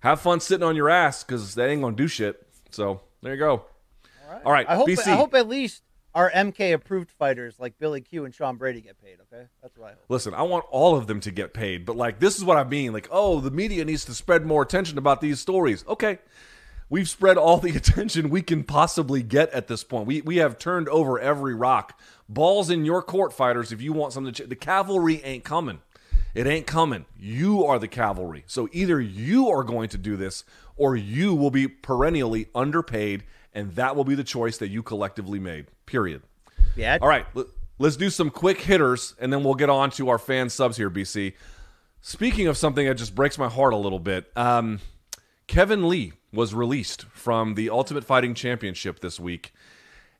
Have 0.00 0.20
fun 0.20 0.40
sitting 0.40 0.64
on 0.64 0.76
your 0.76 0.90
ass 0.90 1.24
because 1.24 1.54
that 1.54 1.68
ain't 1.68 1.80
to 1.96 2.02
do 2.02 2.08
shit. 2.08 2.46
So, 2.70 3.00
there 3.22 3.32
you 3.32 3.38
go. 3.38 3.64
All 4.26 4.32
right. 4.32 4.44
All 4.44 4.52
right, 4.52 4.66
I 4.68 4.76
hope 4.76 4.88
BC. 4.88 5.06
I 5.06 5.16
hope 5.16 5.34
at 5.34 5.48
least 5.48 5.82
our 6.14 6.30
MK 6.30 6.72
approved 6.72 7.10
fighters 7.10 7.56
like 7.58 7.78
Billy 7.78 8.00
Q 8.00 8.24
and 8.24 8.34
Sean 8.34 8.56
Brady 8.56 8.80
get 8.80 9.00
paid. 9.02 9.18
Okay, 9.32 9.46
that's 9.62 9.76
what 9.76 9.88
I 9.88 9.90
hope. 9.90 10.04
Listen, 10.08 10.34
I 10.34 10.42
want 10.42 10.64
all 10.70 10.96
of 10.96 11.06
them 11.06 11.20
to 11.20 11.30
get 11.30 11.54
paid, 11.54 11.84
but 11.84 11.96
like 11.96 12.18
this 12.18 12.36
is 12.36 12.44
what 12.44 12.56
I 12.56 12.64
mean. 12.64 12.92
Like, 12.92 13.08
oh, 13.10 13.40
the 13.40 13.50
media 13.50 13.84
needs 13.84 14.04
to 14.06 14.14
spread 14.14 14.46
more 14.46 14.62
attention 14.62 14.98
about 14.98 15.20
these 15.20 15.40
stories. 15.40 15.84
Okay. 15.86 16.18
We've 16.88 17.08
spread 17.08 17.36
all 17.36 17.58
the 17.58 17.70
attention 17.76 18.30
we 18.30 18.42
can 18.42 18.62
possibly 18.62 19.22
get 19.22 19.50
at 19.50 19.68
this 19.68 19.84
point. 19.84 20.06
We 20.06 20.22
we 20.22 20.36
have 20.36 20.58
turned 20.58 20.88
over 20.88 21.18
every 21.18 21.54
rock. 21.54 21.98
Balls 22.28 22.70
in 22.70 22.84
your 22.84 23.02
court, 23.02 23.32
fighters. 23.32 23.70
If 23.70 23.80
you 23.82 23.92
want 23.92 24.12
something, 24.12 24.32
to 24.32 24.44
ch- 24.44 24.48
the 24.48 24.56
cavalry 24.56 25.22
ain't 25.22 25.44
coming. 25.44 25.80
It 26.34 26.46
ain't 26.46 26.66
coming. 26.66 27.06
You 27.18 27.64
are 27.64 27.78
the 27.78 27.88
cavalry. 27.88 28.44
So 28.46 28.68
either 28.72 29.00
you 29.00 29.48
are 29.48 29.64
going 29.64 29.88
to 29.88 29.98
do 29.98 30.16
this, 30.16 30.44
or 30.76 30.94
you 30.94 31.34
will 31.34 31.50
be 31.50 31.66
perennially 31.66 32.48
underpaid, 32.54 33.24
and 33.56 33.72
that 33.72 33.96
will 33.96 34.04
be 34.04 34.14
the 34.14 34.22
choice 34.22 34.58
that 34.58 34.68
you 34.68 34.82
collectively 34.82 35.40
made. 35.40 35.66
Period. 35.86 36.22
Yeah. 36.76 36.98
All 37.00 37.08
right, 37.08 37.26
let's 37.78 37.96
do 37.96 38.10
some 38.10 38.30
quick 38.30 38.60
hitters, 38.60 39.14
and 39.18 39.32
then 39.32 39.42
we'll 39.42 39.54
get 39.54 39.70
on 39.70 39.90
to 39.92 40.10
our 40.10 40.18
fan 40.18 40.50
subs 40.50 40.76
here, 40.76 40.90
BC. 40.90 41.32
Speaking 42.02 42.46
of 42.46 42.56
something 42.56 42.86
that 42.86 42.94
just 42.94 43.14
breaks 43.14 43.38
my 43.38 43.48
heart 43.48 43.72
a 43.72 43.76
little 43.76 43.98
bit, 43.98 44.30
um, 44.36 44.80
Kevin 45.46 45.88
Lee 45.88 46.12
was 46.32 46.54
released 46.54 47.04
from 47.04 47.54
the 47.54 47.70
Ultimate 47.70 48.04
Fighting 48.04 48.34
Championship 48.34 49.00
this 49.00 49.18
week. 49.18 49.54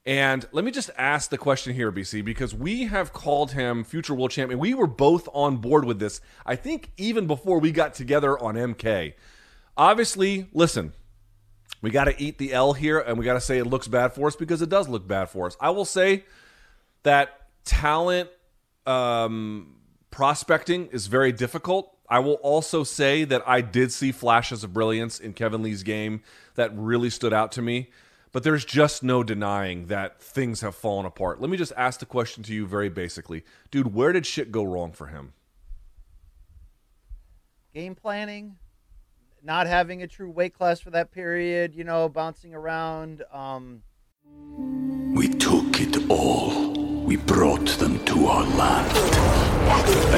And 0.06 0.46
let 0.52 0.64
me 0.64 0.70
just 0.70 0.88
ask 0.96 1.30
the 1.30 1.36
question 1.36 1.74
here, 1.74 1.92
BC, 1.92 2.24
because 2.24 2.54
we 2.54 2.84
have 2.84 3.12
called 3.12 3.52
him 3.52 3.84
future 3.84 4.14
world 4.14 4.30
champion. 4.30 4.58
We 4.60 4.72
were 4.72 4.86
both 4.86 5.28
on 5.34 5.58
board 5.58 5.84
with 5.84 5.98
this, 5.98 6.20
I 6.46 6.56
think, 6.56 6.90
even 6.96 7.26
before 7.26 7.58
we 7.58 7.70
got 7.70 7.92
together 7.92 8.38
on 8.38 8.54
MK. 8.54 9.14
Obviously, 9.76 10.48
listen, 10.54 10.94
we 11.86 11.92
got 11.92 12.06
to 12.06 12.20
eat 12.20 12.36
the 12.36 12.52
L 12.52 12.72
here, 12.72 12.98
and 12.98 13.16
we 13.16 13.24
got 13.24 13.34
to 13.34 13.40
say 13.40 13.58
it 13.58 13.64
looks 13.64 13.86
bad 13.86 14.12
for 14.12 14.26
us 14.26 14.34
because 14.34 14.60
it 14.60 14.68
does 14.68 14.88
look 14.88 15.06
bad 15.06 15.30
for 15.30 15.46
us. 15.46 15.56
I 15.60 15.70
will 15.70 15.84
say 15.84 16.24
that 17.04 17.46
talent 17.64 18.28
um, 18.86 19.76
prospecting 20.10 20.88
is 20.88 21.06
very 21.06 21.30
difficult. 21.30 21.96
I 22.10 22.18
will 22.18 22.40
also 22.42 22.82
say 22.82 23.22
that 23.26 23.44
I 23.46 23.60
did 23.60 23.92
see 23.92 24.10
flashes 24.10 24.64
of 24.64 24.72
brilliance 24.72 25.20
in 25.20 25.32
Kevin 25.32 25.62
Lee's 25.62 25.84
game 25.84 26.22
that 26.56 26.76
really 26.76 27.08
stood 27.08 27.32
out 27.32 27.52
to 27.52 27.62
me. 27.62 27.90
But 28.32 28.42
there's 28.42 28.64
just 28.64 29.04
no 29.04 29.22
denying 29.22 29.86
that 29.86 30.20
things 30.20 30.62
have 30.62 30.74
fallen 30.74 31.06
apart. 31.06 31.40
Let 31.40 31.50
me 31.50 31.56
just 31.56 31.72
ask 31.76 32.00
the 32.00 32.06
question 32.06 32.42
to 32.42 32.52
you 32.52 32.66
very 32.66 32.88
basically. 32.88 33.44
Dude, 33.70 33.94
where 33.94 34.12
did 34.12 34.26
shit 34.26 34.50
go 34.50 34.64
wrong 34.64 34.90
for 34.90 35.06
him? 35.06 35.34
Game 37.72 37.94
planning, 37.94 38.56
not 39.47 39.66
having 39.68 40.02
a 40.02 40.09
true 40.09 40.31
weight 40.31 40.52
class 40.52 40.81
for 40.81 40.90
that 40.90 41.12
period. 41.12 41.74
You 41.74 41.85
know, 41.85 42.09
bouncing 42.09 42.52
around. 42.55 43.23
Um, 43.32 43.82
We 45.14 45.28
took 45.28 45.81
it 45.81 46.10
all. 46.10 46.74
We 47.06 47.16
brought 47.16 47.68
them 47.78 48.05
to 48.06 48.27
our 48.27 48.44
land. 48.62 48.93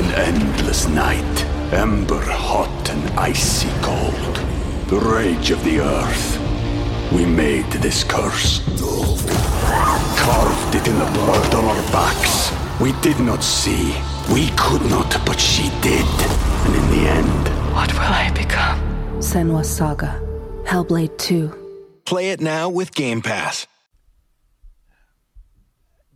An 0.00 0.06
endless 0.28 0.88
night, 0.88 1.44
ember 1.72 2.24
hot 2.24 2.90
and 2.90 3.04
icy 3.18 3.68
cold. 3.82 4.34
The 4.88 4.98
rage 4.98 5.50
of 5.50 5.62
the 5.62 5.80
earth. 5.80 6.26
We 7.12 7.24
made 7.26 7.70
this 7.84 8.02
curse. 8.04 8.62
Carved 10.24 10.74
it 10.74 10.86
in 10.88 10.98
the 10.98 11.10
blood 11.18 11.54
on 11.54 11.64
our 11.64 11.82
backs. 11.92 12.50
We 12.80 12.92
did 13.02 13.20
not 13.20 13.42
see. 13.42 13.94
We 14.32 14.50
could 14.56 14.84
not, 14.90 15.10
but 15.26 15.38
she 15.38 15.68
did. 15.80 16.06
And 16.64 16.74
in 16.80 16.86
the 16.94 17.04
end, 17.20 17.44
What 17.74 17.92
will 17.92 18.00
I 18.24 18.30
become? 18.34 18.87
Senua 19.18 19.64
Saga. 19.64 20.20
Hellblade 20.64 21.16
2. 21.18 22.00
Play 22.04 22.30
it 22.30 22.40
now 22.40 22.68
with 22.68 22.94
Game 22.94 23.20
Pass. 23.20 23.66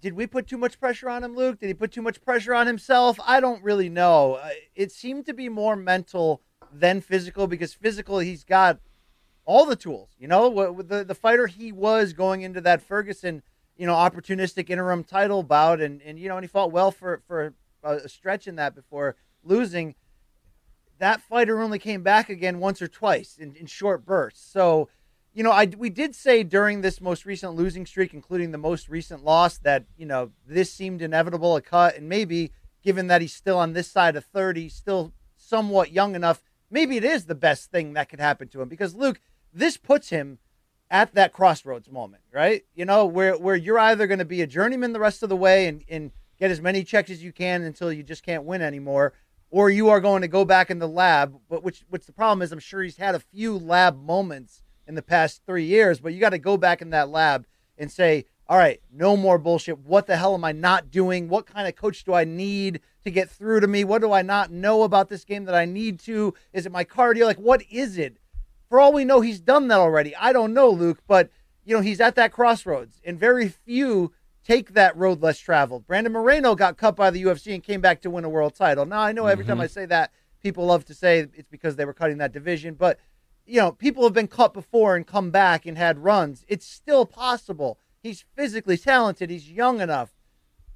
did 0.01 0.15
we 0.15 0.27
put 0.27 0.49
too 0.49 0.59
much 0.59 0.81
pressure 0.81 1.09
on 1.09 1.23
him, 1.23 1.37
Luke? 1.37 1.61
Did 1.61 1.69
he 1.69 1.74
put 1.74 1.93
too 1.93 2.03
much 2.03 2.20
pressure 2.24 2.55
on 2.55 2.66
himself? 2.66 3.20
I 3.24 3.39
don't 3.39 3.62
really 3.62 3.89
know. 3.89 4.35
Uh, 4.35 4.51
It 4.74 4.91
seemed 4.91 5.27
to 5.27 5.33
be 5.33 5.49
more 5.49 5.77
mental 5.77 6.43
than 6.73 7.01
physical 7.01 7.47
because 7.47 7.73
physical, 7.73 8.19
he's 8.19 8.43
got 8.43 8.81
all 9.45 9.65
the 9.65 9.77
tools. 9.77 10.11
You 10.19 10.27
know, 10.27 10.83
the 10.83 11.05
the 11.05 11.15
fighter 11.15 11.47
he 11.47 11.70
was 11.70 12.12
going 12.15 12.43
into 12.43 12.61
that 12.62 12.83
Ferguson, 12.83 13.43
you 13.77 13.87
know, 13.87 13.95
opportunistic 13.95 14.70
interim 14.70 15.05
title 15.05 15.43
bout, 15.45 15.81
and 15.81 16.03
and 16.03 16.19
you 16.19 16.29
know, 16.29 16.37
and 16.37 16.45
he 16.45 16.49
fought 16.49 16.73
well 16.73 16.91
for 16.91 17.23
for 17.29 17.55
a 17.85 18.09
stretch 18.09 18.49
in 18.49 18.57
that 18.57 18.74
before 18.74 19.15
losing. 19.45 19.95
That 21.03 21.20
fighter 21.20 21.61
only 21.61 21.81
came 21.81 22.05
back 22.05 22.29
again 22.31 22.61
once 22.61 22.81
or 22.81 22.87
twice 22.87 23.37
in, 23.37 23.57
in 23.57 23.66
short 23.66 24.07
bursts. 24.07 24.53
So, 24.53 24.89
you 25.35 25.43
know, 25.43 25.51
I 25.51 25.66
we 25.77 25.91
did 25.91 26.15
say 26.15 26.45
during 26.45 26.81
this 26.81 27.01
most 27.01 27.27
recent 27.27 27.55
losing 27.55 27.87
streak, 27.87 28.15
including 28.15 28.53
the 28.53 28.59
most 28.59 28.89
recent 28.89 29.24
loss, 29.24 29.59
that 29.59 29.85
you 29.97 30.07
know 30.07 30.31
this 30.47 30.73
seemed 30.73 31.03
inevitable, 31.03 31.57
a 31.57 31.61
cut, 31.61 31.97
and 31.97 32.09
maybe 32.09 32.53
given 32.85 33.09
that 33.09 33.20
he's 33.20 33.35
still 33.35 33.59
on 33.59 33.73
this 33.73 33.91
side 33.91 34.15
of 34.15 34.24
thirty, 34.27 34.69
still 34.69 35.12
somewhat 35.37 35.91
young 35.91 36.15
enough, 36.15 36.41
maybe 36.70 36.97
it 36.97 37.05
is 37.05 37.24
the 37.24 37.35
best 37.35 37.73
thing 37.73 37.95
that 37.95 38.09
could 38.09 38.20
happen 38.20 38.47
to 38.47 38.62
him 38.62 38.69
because 38.69 38.95
Luke, 38.95 39.20
this 39.53 39.77
puts 39.77 40.11
him 40.11 40.39
at 40.89 41.16
that 41.16 41.33
crossroads 41.33 41.91
moment, 41.91 42.23
right? 42.33 42.62
You 42.77 42.85
know, 42.85 43.07
where 43.07 43.37
where 43.37 43.57
you're 43.57 43.79
either 43.81 44.07
going 44.07 44.20
to 44.20 44.24
be 44.24 44.41
a 44.41 44.47
journeyman 44.47 44.93
the 44.93 45.01
rest 45.01 45.24
of 45.24 45.31
the 45.31 45.37
way 45.37 45.66
and 45.66 45.83
and 45.89 46.12
get 46.39 46.53
as 46.53 46.61
many 46.61 46.85
checks 46.85 47.11
as 47.11 47.24
you 47.24 47.33
can 47.33 47.62
until 47.62 47.93
you 47.93 48.05
just 48.05 48.23
can't 48.23 48.45
win 48.45 48.62
anymore, 48.62 49.15
or 49.53 49.69
you 49.70 49.91
are 49.91 50.01
going 50.01 50.23
to 50.23 50.29
go 50.29 50.45
back 50.45 50.70
in 50.70 50.81
the 50.81 50.89
lab. 50.89 51.39
But 51.49 51.62
which 51.62 51.85
which 51.89 52.07
the 52.07 52.12
problem 52.12 52.43
is, 52.43 52.51
I'm 52.51 52.59
sure 52.59 52.83
he's 52.83 52.97
had 52.97 53.15
a 53.15 53.20
few 53.20 53.57
lab 53.57 54.03
moments 54.03 54.65
in 54.89 54.97
the 54.97 55.03
past 55.03 55.43
three 55.47 55.65
years, 55.65 56.01
but 56.01 56.12
you 56.12 56.19
got 56.19 56.31
to 56.31 56.39
go 56.39 56.57
back 56.57 56.83
in 56.83 56.91
that 56.91 57.11
lab 57.11 57.47
and 57.79 57.93
say, 57.93 58.24
all 58.49 58.59
right, 58.59 58.81
no 58.93 59.16
more 59.16 59.39
bullshit. 59.39 59.79
What 59.79 60.07
the 60.07 60.16
hell 60.16 60.35
am 60.35 60.45
I 60.45 60.53
not 60.53 60.91
doing? 60.91 61.29
What 61.29 61.47
kind 61.47 61.69
of 61.69 61.77
coach 61.77 62.05
do 62.05 62.12
I 62.15 62.24
need 62.24 62.81
to 63.05 63.11
get 63.11 63.31
through 63.31 63.61
to 63.61 63.69
me? 63.69 63.85
What 63.85 64.01
do 64.01 64.12
I 64.12 64.23
not 64.23 64.51
know 64.51 64.83
about 64.83 65.09
this 65.09 65.24
game 65.24 65.45
that 65.45 65.55
I 65.55 65.65
need 65.65 66.01
to? 66.01 66.35
Is 66.53 66.66
it 66.66 66.73
my 66.73 66.85
cardio? 66.85 67.27
Like, 67.27 67.39
what 67.39 67.62
is 67.70 67.97
it? 67.99 68.16
For 68.69 68.81
all 68.81 68.93
we 68.93 69.05
know, 69.05 69.20
he's 69.20 69.41
done 69.41 69.69
that 69.69 69.79
already. 69.79 70.16
I 70.16 70.33
don't 70.33 70.55
know, 70.55 70.70
Luke, 70.70 71.03
but 71.07 71.31
you 71.65 71.77
know 71.77 71.83
he's 71.83 72.01
at 72.01 72.16
that 72.16 72.33
crossroads, 72.33 73.01
and 73.05 73.20
very 73.20 73.49
few 73.49 74.12
take 74.44 74.74
that 74.74 74.97
road 74.97 75.23
less 75.23 75.39
traveled. 75.39 75.86
Brandon 75.86 76.12
Moreno 76.12 76.55
got 76.55 76.77
cut 76.77 76.97
by 76.97 77.10
the 77.10 77.23
UFC 77.23 77.55
and 77.55 77.62
came 77.62 77.81
back 77.81 78.01
to 78.02 78.10
win 78.10 78.24
a 78.24 78.28
world 78.28 78.55
title. 78.55 78.86
Now 78.86 79.01
I 79.01 79.12
know 79.12 79.27
every 79.27 79.44
time 79.44 79.60
I 79.60 79.66
say 79.66 79.86
that, 79.86 80.12
people 80.43 80.66
love 80.66 80.85
to 80.86 80.94
say 80.94 81.28
it's 81.35 81.48
because 81.48 81.77
they 81.77 81.85
were 81.85 81.93
cutting 81.93 82.19
that 82.19 82.32
division, 82.32 82.74
but 82.74 82.98
you 83.47 83.60
know 83.60 83.73
people 83.73 84.05
have 84.05 84.12
been 84.12 84.28
cut 84.28 84.52
before 84.52 84.97
and 84.97 85.06
come 85.06 85.31
back 85.31 85.66
and 85.66 85.78
had 85.78 85.98
runs. 85.98 86.44
It's 86.48 86.66
still 86.66 87.06
possible. 87.06 87.78
He's 88.02 88.24
physically 88.35 88.77
talented. 88.77 89.31
He's 89.31 89.51
young 89.51 89.81
enough, 89.81 90.10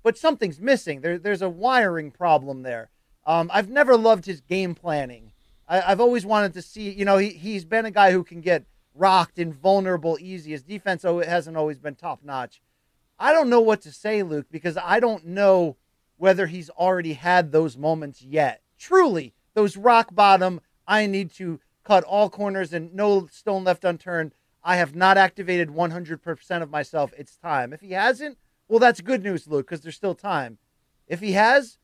but 0.02 0.16
something's 0.16 0.60
missing. 0.60 1.00
There, 1.00 1.18
there's 1.18 1.42
a 1.42 1.48
wiring 1.48 2.12
problem 2.12 2.62
there. 2.62 2.90
Um, 3.26 3.50
I've 3.52 3.68
never 3.68 3.96
loved 3.96 4.26
his 4.26 4.40
game 4.40 4.74
planning. 4.76 5.32
I, 5.68 5.80
I've 5.82 6.00
always 6.00 6.24
wanted 6.24 6.54
to 6.54 6.62
see. 6.62 6.90
You 6.90 7.04
know, 7.04 7.18
he 7.18 7.30
he's 7.30 7.64
been 7.64 7.86
a 7.86 7.90
guy 7.90 8.12
who 8.12 8.22
can 8.22 8.40
get 8.40 8.64
rocked 8.94 9.38
and 9.38 9.52
vulnerable 9.52 10.16
easy. 10.20 10.52
His 10.52 10.62
defense 10.62 11.04
oh, 11.04 11.18
it 11.18 11.28
hasn't 11.28 11.56
always 11.56 11.78
been 11.78 11.96
top 11.96 12.22
notch. 12.22 12.60
I 13.18 13.32
don't 13.32 13.48
know 13.48 13.60
what 13.60 13.80
to 13.82 13.92
say, 13.92 14.22
Luke, 14.22 14.46
because 14.50 14.76
I 14.76 15.00
don't 15.00 15.26
know 15.26 15.76
whether 16.16 16.46
he's 16.46 16.70
already 16.70 17.14
had 17.14 17.52
those 17.52 17.76
moments 17.76 18.22
yet. 18.22 18.62
Truly, 18.78 19.34
those 19.54 19.76
rock 19.76 20.14
bottom. 20.14 20.60
I 20.86 21.06
need 21.06 21.32
to 21.34 21.60
cut 21.84 22.04
all 22.04 22.30
corners 22.30 22.72
and 22.72 22.94
no 22.94 23.26
stone 23.26 23.64
left 23.64 23.84
unturned. 23.84 24.32
I 24.62 24.76
have 24.76 24.94
not 24.94 25.16
activated 25.16 25.68
100% 25.68 26.62
of 26.62 26.70
myself. 26.70 27.12
It's 27.16 27.36
time. 27.36 27.72
If 27.72 27.80
he 27.80 27.92
hasn't, 27.92 28.36
well, 28.68 28.80
that's 28.80 29.00
good 29.00 29.22
news, 29.22 29.46
Luke, 29.46 29.66
because 29.66 29.82
there's 29.82 29.94
still 29.94 30.14
time. 30.14 30.58
If 31.06 31.20
he 31.20 31.32
has, 31.32 31.78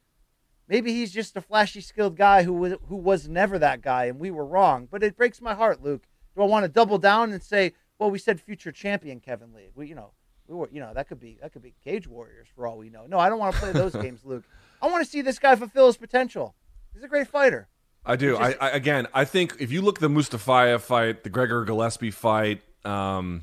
maybe 0.69 0.93
he's 0.93 1.13
just 1.13 1.37
a 1.37 1.41
flashy, 1.41 1.81
skilled 1.81 2.17
guy 2.17 2.43
who 2.43 2.53
was, 2.53 2.75
who 2.89 2.97
was 2.97 3.29
never 3.29 3.59
that 3.59 3.83
guy, 3.83 4.07
and 4.07 4.19
we 4.19 4.31
were 4.31 4.45
wrong. 4.45 4.89
But 4.91 5.05
it 5.05 5.17
breaks 5.17 5.41
my 5.41 5.55
heart, 5.55 5.83
Luke. 5.83 6.03
Do 6.35 6.43
I 6.43 6.47
want 6.47 6.65
to 6.65 6.69
double 6.69 6.99
down 6.99 7.33
and 7.33 7.43
say, 7.43 7.75
well, 7.99 8.11
we 8.11 8.19
said 8.19 8.41
future 8.41 8.73
champion 8.73 9.21
Kevin 9.21 9.53
Lee? 9.55 9.71
We, 9.75 9.87
you 9.87 9.95
know, 9.95 10.13
we 10.53 10.59
were, 10.59 10.69
you 10.71 10.81
know, 10.81 10.93
that 10.95 11.09
could 11.09 11.19
be 11.19 11.39
that 11.41 11.53
could 11.53 11.63
be 11.63 11.75
Cage 11.83 12.07
Warriors 12.07 12.47
for 12.55 12.67
all 12.67 12.77
we 12.77 12.91
know. 12.91 13.07
No, 13.07 13.19
I 13.19 13.29
don't 13.29 13.39
want 13.39 13.55
to 13.55 13.61
play 13.61 13.73
those 13.73 13.95
games, 14.03 14.21
Luke. 14.25 14.45
I 14.81 14.87
want 14.87 15.05
to 15.05 15.11
see 15.11 15.23
this 15.23 15.39
guy 15.39 15.57
fulfill 15.57 15.87
his 15.87 15.97
potential. 15.97 16.55
He's 16.93 17.03
a 17.03 17.09
great 17.09 17.29
fighter. 17.29 17.69
I 18.05 18.17
do. 18.17 18.37
Just- 18.37 18.61
I, 18.61 18.69
I 18.69 18.71
again, 18.71 19.07
I 19.15 19.25
think 19.25 19.57
if 19.61 19.73
you 19.73 19.81
look 19.83 19.97
at 19.99 20.03
the 20.03 20.09
Mustafayev 20.09 20.81
fight, 20.83 21.25
the 21.25 21.31
Gregor 21.31 21.65
Gillespie 21.65 22.11
fight, 22.11 22.61
um, 22.85 23.43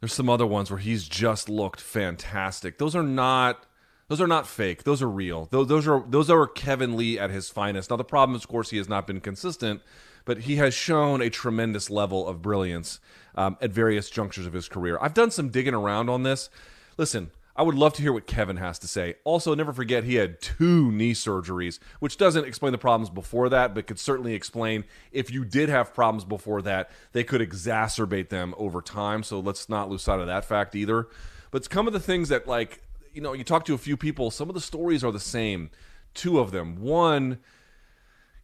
there's 0.00 0.12
some 0.14 0.28
other 0.28 0.46
ones 0.46 0.70
where 0.70 0.80
he's 0.80 1.06
just 1.06 1.48
looked 1.48 1.80
fantastic. 1.80 2.78
Those 2.78 2.96
are 2.96 3.02
not. 3.02 3.64
Those 4.08 4.20
are 4.20 4.26
not 4.26 4.46
fake. 4.46 4.84
Those 4.84 5.00
are 5.00 5.08
real. 5.08 5.48
Those, 5.50 5.66
those 5.68 5.88
are 5.88 6.04
those 6.06 6.28
are 6.28 6.46
Kevin 6.46 6.96
Lee 6.96 7.18
at 7.18 7.30
his 7.30 7.48
finest. 7.48 7.88
Now 7.88 7.96
the 7.96 8.04
problem, 8.04 8.36
is, 8.36 8.42
of 8.42 8.48
course, 8.48 8.68
he 8.70 8.76
has 8.76 8.88
not 8.88 9.06
been 9.06 9.20
consistent, 9.20 9.80
but 10.24 10.38
he 10.40 10.56
has 10.56 10.74
shown 10.74 11.20
a 11.20 11.30
tremendous 11.30 11.90
level 11.90 12.26
of 12.26 12.42
brilliance 12.42 13.00
um, 13.34 13.56
at 13.60 13.70
various 13.70 14.10
junctures 14.10 14.46
of 14.46 14.52
his 14.52 14.68
career. 14.68 14.98
I've 15.00 15.14
done 15.14 15.30
some 15.30 15.48
digging 15.48 15.74
around 15.74 16.08
on 16.08 16.22
this. 16.22 16.50
Listen, 16.96 17.30
I 17.56 17.62
would 17.62 17.76
love 17.76 17.92
to 17.94 18.02
hear 18.02 18.12
what 18.12 18.26
Kevin 18.26 18.56
has 18.56 18.80
to 18.80 18.88
say. 18.88 19.14
Also, 19.22 19.54
never 19.54 19.72
forget 19.72 20.02
he 20.02 20.16
had 20.16 20.40
two 20.40 20.90
knee 20.90 21.12
surgeries, 21.12 21.78
which 22.00 22.16
doesn't 22.16 22.44
explain 22.44 22.72
the 22.72 22.78
problems 22.78 23.10
before 23.10 23.48
that, 23.48 23.74
but 23.74 23.86
could 23.86 24.00
certainly 24.00 24.34
explain 24.34 24.84
if 25.12 25.30
you 25.30 25.44
did 25.44 25.68
have 25.68 25.94
problems 25.94 26.24
before 26.24 26.62
that, 26.62 26.90
they 27.12 27.22
could 27.22 27.40
exacerbate 27.40 28.28
them 28.28 28.54
over 28.56 28.82
time. 28.82 29.22
So 29.22 29.38
let's 29.38 29.68
not 29.68 29.88
lose 29.88 30.02
sight 30.02 30.18
of 30.18 30.26
that 30.26 30.44
fact 30.44 30.74
either. 30.74 31.06
But 31.52 31.70
some 31.72 31.86
of 31.86 31.92
the 31.92 32.00
things 32.00 32.28
that, 32.30 32.48
like, 32.48 32.82
you 33.12 33.20
know, 33.20 33.32
you 33.32 33.44
talk 33.44 33.64
to 33.66 33.74
a 33.74 33.78
few 33.78 33.96
people, 33.96 34.32
some 34.32 34.48
of 34.48 34.56
the 34.56 34.60
stories 34.60 35.04
are 35.04 35.12
the 35.12 35.20
same. 35.20 35.70
Two 36.12 36.40
of 36.40 36.50
them. 36.50 36.80
One, 36.80 37.38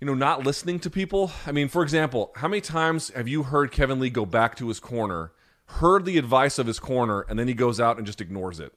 you 0.01 0.07
know, 0.07 0.15
not 0.15 0.45
listening 0.45 0.79
to 0.81 0.91
people. 0.91 1.31
I 1.47 1.53
mean, 1.53 1.69
for 1.69 1.83
example, 1.83 2.33
how 2.37 2.49
many 2.49 2.61
times 2.61 3.11
have 3.11 3.29
you 3.29 3.43
heard 3.45 3.71
Kevin 3.71 4.01
Lee 4.01 4.11
go 4.11 4.25
back 4.25 4.57
to 4.57 4.69
his 4.69 4.81
corner, 4.81 5.33
heard 5.67 6.05
the 6.05 6.19
advice 6.19 6.59
of 6.59 6.67
his 6.67 6.81
corner, 6.81 7.21
and 7.29 7.39
then 7.39 7.49
he 7.49 7.55
goes 7.55 7.79
out 7.79 7.99
and 7.99 8.07
just 8.07 8.21
ignores 8.21 8.61
it? 8.61 8.73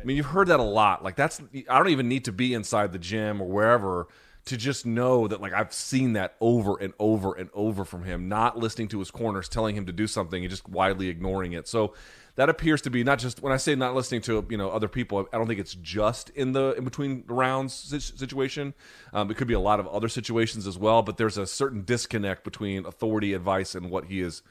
I 0.00 0.04
mean, 0.04 0.16
you've 0.16 0.26
heard 0.26 0.48
that 0.48 0.60
a 0.60 0.64
lot. 0.64 1.02
Like 1.02 1.16
that's 1.16 1.40
I 1.68 1.78
don't 1.78 1.88
even 1.88 2.08
need 2.08 2.24
to 2.26 2.32
be 2.32 2.54
inside 2.54 2.92
the 2.92 2.98
gym 2.98 3.40
or 3.40 3.48
wherever 3.48 4.06
to 4.44 4.56
just 4.56 4.86
know 4.86 5.28
that 5.28 5.40
like 5.40 5.52
I've 5.52 5.72
seen 5.72 6.14
that 6.14 6.36
over 6.40 6.76
and 6.80 6.94
over 6.98 7.34
and 7.34 7.50
over 7.52 7.84
from 7.84 8.04
him, 8.04 8.28
not 8.28 8.56
listening 8.56 8.88
to 8.88 8.98
his 8.98 9.10
corners, 9.10 9.48
telling 9.48 9.76
him 9.76 9.86
to 9.86 9.92
do 9.92 10.06
something 10.06 10.42
and 10.42 10.50
just 10.50 10.68
widely 10.68 11.08
ignoring 11.08 11.52
it. 11.52 11.66
So 11.68 11.94
that 12.38 12.48
appears 12.48 12.80
to 12.82 12.88
be 12.88 13.02
not 13.02 13.18
just 13.18 13.42
when 13.42 13.52
I 13.52 13.56
say 13.56 13.74
not 13.74 13.96
listening 13.96 14.20
to 14.22 14.46
you 14.48 14.56
know 14.56 14.70
other 14.70 14.86
people. 14.86 15.28
I 15.32 15.38
don't 15.38 15.48
think 15.48 15.58
it's 15.58 15.74
just 15.74 16.30
in 16.30 16.52
the 16.52 16.72
in 16.74 16.84
between 16.84 17.24
rounds 17.26 17.74
situation. 17.74 18.74
Um, 19.12 19.28
it 19.28 19.36
could 19.36 19.48
be 19.48 19.54
a 19.54 19.60
lot 19.60 19.80
of 19.80 19.88
other 19.88 20.08
situations 20.08 20.64
as 20.64 20.78
well. 20.78 21.02
But 21.02 21.16
there's 21.16 21.36
a 21.36 21.48
certain 21.48 21.82
disconnect 21.82 22.44
between 22.44 22.86
authority, 22.86 23.34
advice, 23.34 23.74
and 23.74 23.90
what 23.90 24.04
he 24.04 24.20
is 24.20 24.42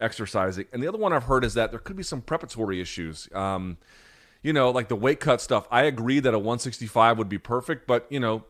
exercising. 0.00 0.64
And 0.72 0.82
the 0.82 0.88
other 0.88 0.98
one 0.98 1.12
I've 1.12 1.22
heard 1.22 1.44
is 1.44 1.54
that 1.54 1.70
there 1.70 1.78
could 1.78 1.94
be 1.94 2.02
some 2.02 2.20
preparatory 2.20 2.80
issues. 2.80 3.28
Um, 3.32 3.78
you 4.42 4.52
know, 4.52 4.70
like 4.70 4.88
the 4.88 4.96
weight 4.96 5.20
cut 5.20 5.40
stuff. 5.40 5.68
I 5.70 5.84
agree 5.84 6.18
that 6.18 6.34
a 6.34 6.40
165 6.40 7.16
would 7.16 7.28
be 7.28 7.38
perfect, 7.38 7.86
but 7.86 8.08
you 8.10 8.18
know, 8.18 8.44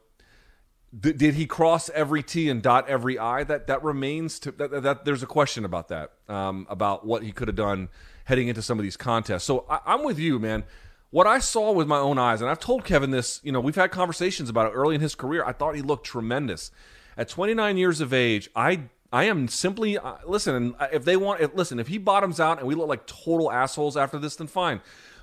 did 0.98 1.34
he 1.34 1.44
cross 1.44 1.90
every 1.90 2.22
T 2.22 2.48
and 2.48 2.62
dot 2.62 2.88
every 2.88 3.18
I? 3.18 3.44
That 3.44 3.66
that 3.66 3.84
remains 3.84 4.38
to 4.38 4.52
that, 4.52 4.70
that, 4.70 4.82
that 4.84 5.04
there's 5.04 5.22
a 5.22 5.26
question 5.26 5.66
about 5.66 5.88
that, 5.88 6.12
um, 6.30 6.66
about 6.70 7.04
what 7.04 7.22
he 7.22 7.30
could 7.30 7.48
have 7.48 7.58
done 7.58 7.90
heading 8.26 8.48
into 8.48 8.62
some 8.62 8.78
of 8.78 8.82
these 8.82 8.96
contests. 8.96 9.44
So 9.44 9.64
I, 9.68 9.80
I'm 9.86 10.04
with 10.04 10.18
you, 10.18 10.38
man. 10.38 10.64
What 11.10 11.26
I 11.26 11.38
saw 11.38 11.72
with 11.72 11.86
my 11.86 11.98
own 11.98 12.18
eyes, 12.18 12.40
and 12.40 12.50
I've 12.50 12.60
told 12.60 12.84
Kevin 12.84 13.10
this, 13.10 13.40
you 13.42 13.52
know, 13.52 13.60
we've 13.60 13.76
had 13.76 13.90
conversations 13.90 14.50
about 14.50 14.66
it 14.66 14.74
early 14.74 14.94
in 14.94 15.00
his 15.00 15.14
career. 15.14 15.44
I 15.44 15.52
thought 15.52 15.74
he 15.76 15.82
looked 15.82 16.04
tremendous. 16.04 16.70
At 17.16 17.28
29 17.28 17.76
years 17.78 18.00
of 18.00 18.12
age, 18.12 18.50
I 18.54 18.82
I 19.12 19.24
am 19.24 19.48
simply 19.48 19.96
uh, 19.96 20.16
listen. 20.26 20.74
If 20.92 21.04
they 21.04 21.16
want, 21.16 21.40
if, 21.40 21.54
listen. 21.54 21.78
If 21.78 21.88
he 21.88 21.98
bottoms 21.98 22.40
out 22.40 22.58
and 22.58 22.66
we 22.66 22.74
look 22.74 22.88
like 22.88 23.06
total 23.06 23.50
assholes 23.50 23.96
after 23.96 24.18
this, 24.18 24.36
then 24.36 24.46
fine. 24.46 24.80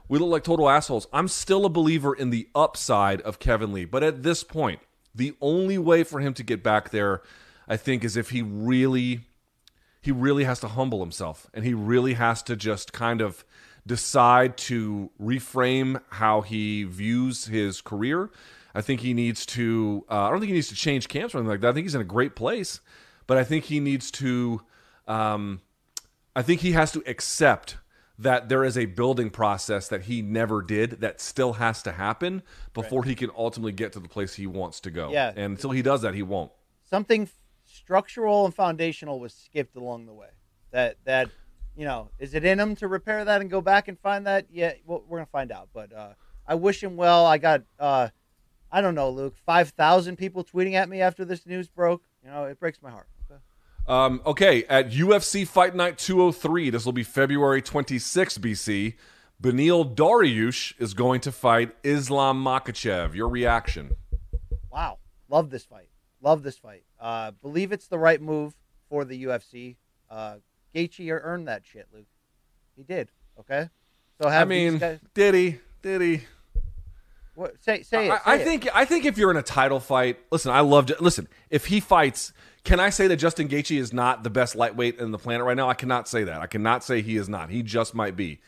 We 0.07 0.19
look 0.19 0.30
like 0.30 0.43
total 0.43 0.69
assholes. 0.69 1.07
I'm 1.13 1.27
still 1.27 1.65
a 1.65 1.69
believer 1.69 2.13
in 2.13 2.30
the 2.30 2.47
upside 2.55 3.21
of 3.21 3.39
Kevin 3.39 3.73
Lee, 3.73 3.85
but 3.85 4.03
at 4.03 4.23
this 4.23 4.43
point, 4.43 4.80
the 5.13 5.35
only 5.41 5.77
way 5.77 6.03
for 6.03 6.19
him 6.19 6.34
to 6.35 6.43
get 6.43 6.63
back 6.63 6.89
there, 6.89 7.21
I 7.67 7.77
think, 7.77 8.03
is 8.03 8.17
if 8.17 8.31
he 8.31 8.41
really, 8.41 9.21
he 10.03 10.11
really 10.11 10.43
has 10.43 10.59
to 10.59 10.67
humble 10.67 10.99
himself, 10.99 11.49
and 11.53 11.63
he 11.63 11.73
really 11.73 12.15
has 12.15 12.43
to 12.43 12.57
just 12.57 12.91
kind 12.91 13.21
of 13.21 13.45
decide 13.88 14.57
to 14.57 15.09
reframe 15.19 16.01
how 16.09 16.41
he 16.41 16.84
views 16.84 17.45
his 17.45 17.80
career. 17.80 18.30
I 18.75 18.81
think 18.81 18.99
he 18.99 19.13
needs 19.13 19.45
to. 19.47 20.03
Uh, 20.11 20.23
I 20.23 20.30
don't 20.30 20.39
think 20.39 20.49
he 20.49 20.55
needs 20.55 20.67
to 20.67 20.75
change 20.75 21.07
camps 21.07 21.34
or 21.34 21.38
anything 21.38 21.51
like 21.51 21.61
that. 21.61 21.69
I 21.69 21.71
think 21.71 21.85
he's 21.85 21.95
in 21.95 22.01
a 22.01 22.03
great 22.03 22.35
place, 22.35 22.81
but 23.27 23.38
I 23.38 23.45
think 23.45 23.63
he 23.63 23.80
needs 23.80 24.11
to. 24.11 24.61
Um, 25.07 25.61
I 26.35 26.41
think 26.41 26.59
he 26.59 26.73
has 26.73 26.91
to 26.91 27.03
accept 27.07 27.77
that 28.19 28.49
there 28.49 28.65
is 28.65 28.77
a 28.77 28.85
building 28.85 29.30
process 29.30 29.88
that 29.88 30.01
he 30.01 30.21
never 30.21 30.61
did 30.61 30.99
that 30.99 31.21
still 31.21 31.53
has 31.53 31.81
to 31.84 31.93
happen 31.93 32.43
before 32.73 33.05
he 33.05 33.15
can 33.15 33.31
ultimately 33.38 33.71
get 33.71 33.93
to 33.93 34.01
the 34.01 34.09
place 34.09 34.35
he 34.35 34.47
wants 34.47 34.81
to 34.81 34.91
go. 34.91 35.11
Yeah. 35.11 35.30
And 35.30 35.55
until 35.55 35.71
he 35.71 35.81
does 35.81 36.01
that, 36.01 36.13
he 36.13 36.23
won't. 36.23 36.51
something 36.89 37.30
structural 37.84 38.45
and 38.45 38.53
foundational 38.53 39.19
was 39.19 39.34
skipped 39.34 39.76
along 39.76 40.05
the 40.05 40.14
way. 40.14 40.27
That 40.72 40.97
that 41.05 41.30
you 41.76 41.85
know, 41.85 42.10
is 42.19 42.34
it 42.34 42.45
in 42.45 42.60
him 42.60 42.76
to 42.77 42.88
repair 42.88 43.26
that 43.26 43.41
and 43.41 43.49
go 43.49 43.61
back 43.61 43.88
and 43.88 43.99
find 43.99 44.27
that? 44.27 44.47
Yeah, 44.51 44.73
well, 44.85 45.03
we're 45.07 45.19
gonna 45.19 45.26
find 45.27 45.51
out. 45.51 45.69
But 45.73 45.93
uh, 45.93 46.14
I 46.47 46.55
wish 46.55 46.81
him 46.81 46.95
well. 46.95 47.26
I 47.26 47.38
got 47.38 47.64
uh, 47.80 48.10
I 48.72 48.81
don't 48.81 48.95
know, 48.95 49.10
Luke, 49.10 49.35
five 49.45 49.69
thousand 49.69 50.18
people 50.18 50.43
tweeting 50.43 50.73
at 50.73 50.89
me 50.89 51.01
after 51.01 51.26
this 51.26 51.45
news 51.45 51.68
broke. 51.68 52.03
You 52.23 52.31
know, 52.31 52.45
it 52.45 52.60
breaks 52.60 52.81
my 52.81 52.89
heart. 52.89 53.07
Okay. 53.30 53.39
Um, 53.88 54.22
okay, 54.26 54.64
at 54.65 54.91
UFC 54.91 55.45
Fight 55.45 55.76
Night 55.76 55.97
203, 55.97 56.69
this 56.69 56.85
will 56.85 56.93
be 56.93 57.03
February 57.03 57.61
26th, 57.61 58.39
BC. 58.39 58.93
Beneil 59.41 59.93
Dariush 59.93 60.73
is 60.80 60.93
going 60.93 61.19
to 61.22 61.31
fight 61.34 61.76
Islam 61.84 62.41
Makhachev. 62.41 63.14
Your 63.14 63.27
reaction? 63.27 63.97
Wow, 64.72 64.99
love 65.27 65.49
this 65.49 65.65
fight. 65.65 65.89
Love 66.22 66.43
this 66.43 66.57
fight. 66.57 66.84
Uh, 67.03 67.31
believe 67.41 67.73
it's 67.73 67.88
the 67.88 67.99
right 67.99 68.21
move 68.21 68.55
for 68.89 69.03
the 69.03 69.25
UFC. 69.25 69.75
Uh, 70.09 70.35
Gaethje 70.73 71.19
earned 71.21 71.49
that 71.49 71.65
shit, 71.65 71.88
Luke. 71.93 72.07
He 72.77 72.84
did. 72.84 73.09
Okay. 73.39 73.69
So 74.21 74.30
have 74.30 74.47
I 74.47 74.49
mean, 74.49 74.77
guys, 74.77 74.99
did 75.13 75.35
he? 75.35 75.59
Did 75.81 76.01
he? 76.01 76.21
what, 77.35 77.61
say 77.61 77.84
say 77.84 78.07
it. 78.07 78.11
I, 78.11 78.15
say 78.15 78.21
I 78.25 78.35
it. 78.35 78.43
think 78.45 78.67
I 78.73 78.85
think 78.85 79.05
if 79.05 79.17
you're 79.17 79.31
in 79.31 79.38
a 79.38 79.43
title 79.43 79.81
fight, 79.81 80.17
listen, 80.31 80.51
I 80.51 80.61
loved 80.61 80.91
it. 80.91 81.01
Listen, 81.01 81.27
if 81.49 81.65
he 81.65 81.81
fights, 81.81 82.31
can 82.63 82.80
I 82.80 82.89
say 82.89 83.07
that 83.07 83.17
Justin 83.17 83.49
Gaethje 83.49 83.77
is 83.77 83.91
not 83.91 84.23
the 84.23 84.30
best 84.30 84.55
lightweight 84.55 84.99
in 84.99 85.11
the 85.11 85.17
planet 85.17 85.45
right 85.45 85.57
now? 85.57 85.69
I 85.69 85.73
cannot 85.73 86.07
say 86.07 86.23
that. 86.23 86.41
I 86.41 86.47
cannot 86.47 86.85
say 86.85 87.01
he 87.01 87.17
is 87.17 87.27
not. 87.27 87.49
He 87.49 87.63
just 87.63 87.93
might 87.93 88.15
be. 88.15 88.39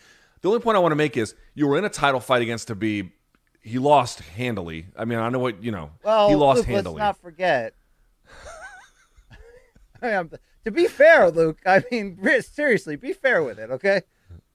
The 0.41 0.47
only 0.47 0.61
point 0.61 0.77
I 0.77 0.79
want 0.79 0.93
to 0.93 0.97
make 0.97 1.17
is 1.17 1.35
you 1.55 1.67
were 1.67 1.77
in 1.77 1.83
a 1.83 1.89
title 1.89 2.21
fight 2.21 2.41
against 2.41 2.69
Khabib. 2.69 3.11
He 3.61 3.79
lost 3.79 4.19
handily. 4.19 4.85
I 4.95 5.03
mean, 5.05 5.19
I 5.19 5.27
know 5.29 5.39
what 5.39 5.61
you 5.61 5.71
know. 5.71 5.91
Well, 6.03 6.29
he 6.29 6.35
lost 6.35 6.59
Luke, 6.59 6.67
handily. 6.67 6.95
let's 6.95 6.99
not 6.99 7.17
forget. 7.17 7.73
I 10.13 10.21
mean, 10.23 10.31
to 10.65 10.71
be 10.71 10.87
fair, 10.87 11.29
Luke. 11.31 11.59
I 11.65 11.83
mean, 11.91 12.19
seriously, 12.41 12.95
be 12.95 13.13
fair 13.13 13.43
with 13.43 13.59
it, 13.59 13.71
okay? 13.71 14.01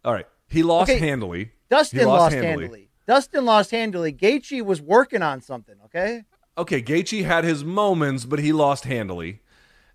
All 0.05 0.13
right, 0.13 0.27
he 0.49 0.63
lost 0.63 0.91
Okay, 0.91 0.99
handily. 0.99 1.53
Dustin 1.69 2.01
He 2.01 2.05
lost, 2.05 2.35
handily. 2.35 2.89
Dustin 3.07 3.45
lost 3.45 3.71
handily. 3.71 4.13
Gaethje 4.13 4.65
was 4.65 4.81
working 4.81 5.23
on 5.23 5.41
something, 5.41 5.77
okay? 5.87 6.25
okay, 6.59 6.83
Gaethje 6.83 7.25
had 7.25 7.45
his 7.45 7.65
moments, 7.65 8.25
but 8.25 8.39
he 8.39 8.53
lost 8.53 8.85
handily. 8.85 9.41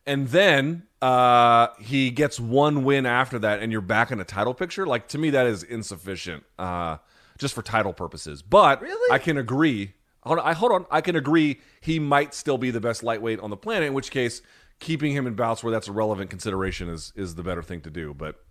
And 0.08 0.28
then 0.30 0.84
uh, 1.02 1.68
he 1.80 2.12
gets 2.12 2.40
one 2.40 2.84
win 2.84 3.06
after 3.06 3.38
that, 3.40 3.60
and 3.62 3.72
you're 3.72 3.82
back 3.82 4.12
in 4.12 4.20
a 4.20 4.24
title 4.24 4.54
picture. 4.54 4.86
Like 4.86 5.08
to 5.10 5.18
me, 5.18 5.30
that 5.32 5.48
is 5.48 5.64
insufficient, 5.64 6.44
uh, 6.60 6.98
just 7.38 7.54
for 7.54 7.62
title 7.62 7.94
purposes. 7.94 8.42
But 8.42 8.82
Really? 8.82 9.12
I 9.12 9.18
can 9.18 9.38
agree. 9.38 9.94
Hold 10.24 10.40
on, 10.40 10.46
I 10.46 10.54
hold 10.54 10.72
on. 10.72 10.86
I 10.90 11.02
can 11.02 11.16
agree 11.16 11.60
he 11.82 12.00
might 12.00 12.34
still 12.34 12.58
be 12.58 12.72
the 12.72 12.82
best 12.82 13.04
lightweight 13.04 13.40
on 13.40 13.50
the 13.52 13.58
planet. 13.58 13.88
In 13.88 13.94
which 13.94 14.10
case, 14.10 14.42
keeping 14.80 15.14
him 15.14 15.28
in 15.28 15.36
bouts 15.36 15.64
where 15.64 15.72
that's 15.72 15.88
a 15.88 15.92
relevant 15.92 16.30
consideration 16.30 16.90
is 16.90 17.14
is 17.16 17.36
the 17.36 17.44
better 17.44 17.62
thing 17.62 17.82
to 17.82 17.90
do. 17.90 18.14
But 18.14 18.44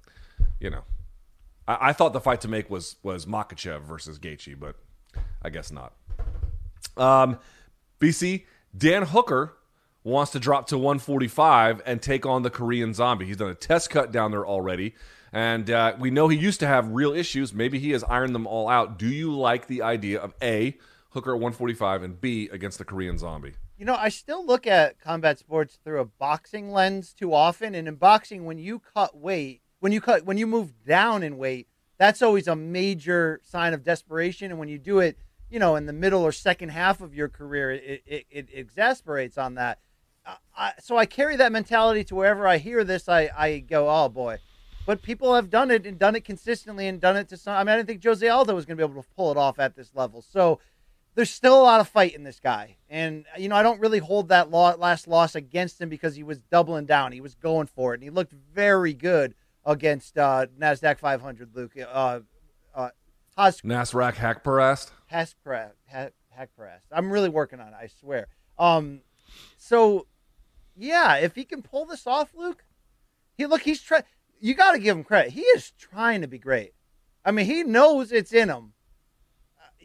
you 0.61 0.71
know, 0.71 0.83
I, 1.67 1.89
I 1.89 1.93
thought 1.93 2.13
the 2.13 2.21
fight 2.21 2.41
to 2.43 2.49
make 2.49 2.71
was 2.71 2.97
was 3.03 3.27
Makhachev 3.27 3.83
versus 3.83 4.19
Gaethje, 4.19 4.59
but 4.59 4.77
I 5.43 5.51
guess 5.51 5.71
not. 5.71 5.93
Um, 6.97 7.39
BC 8.01 8.45
Dan 8.77 9.05
Hooker 9.05 9.55
wants 10.03 10.33
to 10.33 10.39
drop 10.39 10.67
to 10.69 10.77
145 10.77 11.83
and 11.87 12.01
take 12.03 12.27
on 12.27 12.43
the 12.43 12.51
Korean 12.51 12.93
Zombie. 12.93 13.25
He's 13.25 13.39
done 13.39 13.51
a 13.51 13.55
test 13.55 13.91
cut 13.91 14.13
down 14.13 14.31
there 14.31 14.47
already, 14.47 14.95
and 15.33 15.71
uh, 15.71 15.95
we 15.99 16.11
know 16.11 16.29
he 16.29 16.37
used 16.37 16.61
to 16.61 16.67
have 16.67 16.89
real 16.91 17.13
issues. 17.13 17.55
Maybe 17.55 17.79
he 17.79 17.91
has 17.91 18.05
ironed 18.05 18.35
them 18.35 18.47
all 18.47 18.69
out. 18.69 18.99
Do 18.99 19.09
you 19.09 19.35
like 19.35 19.67
the 19.67 19.83
idea 19.83 20.21
of 20.21 20.35
a 20.43 20.77
Hooker 21.11 21.31
at 21.31 21.41
145 21.41 22.03
and 22.03 22.21
B 22.21 22.49
against 22.53 22.79
the 22.79 22.85
Korean 22.85 23.19
Zombie? 23.19 23.55
You 23.77 23.85
know, 23.85 23.97
I 23.97 24.09
still 24.09 24.47
look 24.47 24.67
at 24.67 25.01
combat 25.01 25.39
sports 25.39 25.79
through 25.83 26.01
a 26.01 26.05
boxing 26.05 26.71
lens 26.71 27.13
too 27.13 27.35
often. 27.35 27.75
And 27.75 27.89
in 27.89 27.97
boxing, 27.97 28.45
when 28.45 28.59
you 28.59 28.79
cut 28.79 29.17
weight, 29.17 29.63
when 29.81 29.91
you 29.93 30.01
cut, 30.01 30.25
when 30.25 30.39
you 30.39 30.47
move 30.47 30.73
down 30.87 31.23
in 31.23 31.39
weight, 31.39 31.67
that's 31.99 32.23
always 32.23 32.47
a 32.47 32.57
major 32.57 33.41
sign 33.43 33.75
of 33.75 33.83
desperation. 33.83 34.51
And 34.51 34.61
when 34.61 34.69
you 34.69 34.79
do 34.79 35.01
it, 35.01 35.19
you 35.51 35.59
know, 35.59 35.77
in 35.77 35.87
the 35.87 35.93
middle 35.93 36.23
or 36.23 36.33
second 36.33 36.71
half 36.71 37.01
of 37.01 37.15
your 37.15 37.29
career, 37.29 37.73
it 37.73 38.03
it, 38.07 38.27
it 38.31 38.49
exasperates 38.53 39.37
on 39.37 39.55
that. 39.55 39.79
I, 40.57 40.73
so 40.81 40.97
I 40.97 41.05
carry 41.05 41.37
that 41.37 41.53
mentality 41.53 42.03
to 42.05 42.15
wherever 42.15 42.47
I 42.49 42.59
hear 42.59 42.85
this. 42.85 43.09
I 43.09 43.31
I 43.37 43.59
go, 43.59 43.89
oh 43.91 44.09
boy. 44.09 44.39
But 44.87 45.03
people 45.03 45.35
have 45.35 45.49
done 45.49 45.71
it 45.71 45.87
and 45.87 45.99
done 45.99 46.15
it 46.15 46.25
consistently 46.25 46.87
and 46.87 47.01
done 47.01 47.17
it 47.17 47.29
to 47.31 47.37
some. 47.37 47.57
I 47.57 47.65
mean, 47.65 47.71
I 47.71 47.77
didn't 47.77 47.89
think 47.89 48.05
Jose 48.05 48.27
Aldo 48.27 48.55
was 48.55 48.67
going 48.67 48.77
to 48.77 48.87
be 48.87 48.91
able 48.91 49.03
to 49.03 49.09
pull 49.17 49.31
it 49.31 49.39
off 49.39 49.59
at 49.59 49.77
this 49.77 49.91
level. 49.95 50.21
So 50.21 50.61
there's 51.15 51.31
still 51.31 51.61
a 51.61 51.63
lot 51.63 51.81
of 51.81 51.89
fight 51.89 52.15
in 52.15 52.25
this 52.25 52.41
guy. 52.41 52.77
And, 52.89 53.25
you 53.39 53.49
know, 53.49 53.57
I 53.57 53.63
don't 53.63 53.81
really 53.81 53.99
hold 53.99 54.29
that 54.29 54.51
last 54.51 55.07
loss 55.07 55.35
against 55.35 55.81
him 55.81 55.89
because 55.89 56.17
he 56.17 56.23
was 56.23 56.39
doubling 56.39 56.87
down. 56.87 57.13
He 57.13 57.21
was 57.21 57.35
going 57.35 57.67
for 57.67 57.93
it. 57.93 57.97
And 57.97 58.03
he 58.03 58.11
looked 58.11 58.33
very 58.33 58.95
good 58.95 59.35
against 59.65 60.19
uh, 60.19 60.47
NASDAQ 60.59 60.99
500, 60.99 61.55
Luke. 61.55 61.73
Uh, 61.77 62.21
uh, 62.75 62.91
Haz- 63.37 63.61
Nasrak 63.63 64.15
Hakparast? 64.15 64.91
Haskra- 65.13 65.73
Ha- 65.93 66.09
I'm 66.91 67.11
really 67.13 67.29
working 67.29 67.61
on 67.61 67.69
it, 67.69 67.75
I 67.81 67.87
swear. 67.87 68.27
Um, 68.59 69.01
so, 69.57 70.07
yeah, 70.77 71.17
if 71.17 71.35
he 71.35 71.45
can 71.45 71.63
pull 71.63 71.87
this 71.87 72.07
off, 72.07 72.35
Luke, 72.35 72.65
he 73.37 73.47
look, 73.47 73.63
he's 73.63 73.81
trying. 73.81 74.03
You 74.41 74.55
got 74.55 74.73
to 74.73 74.79
give 74.79 74.97
him 74.97 75.05
credit. 75.05 75.33
He 75.33 75.41
is 75.43 75.71
trying 75.79 76.21
to 76.21 76.29
be 76.29 76.39
great. 76.39 76.73
I 77.25 77.31
mean, 77.31 77.47
he 77.47 77.63
knows 77.63 78.13
it's 78.13 78.33
in 78.33 78.51
him. 78.51 78.74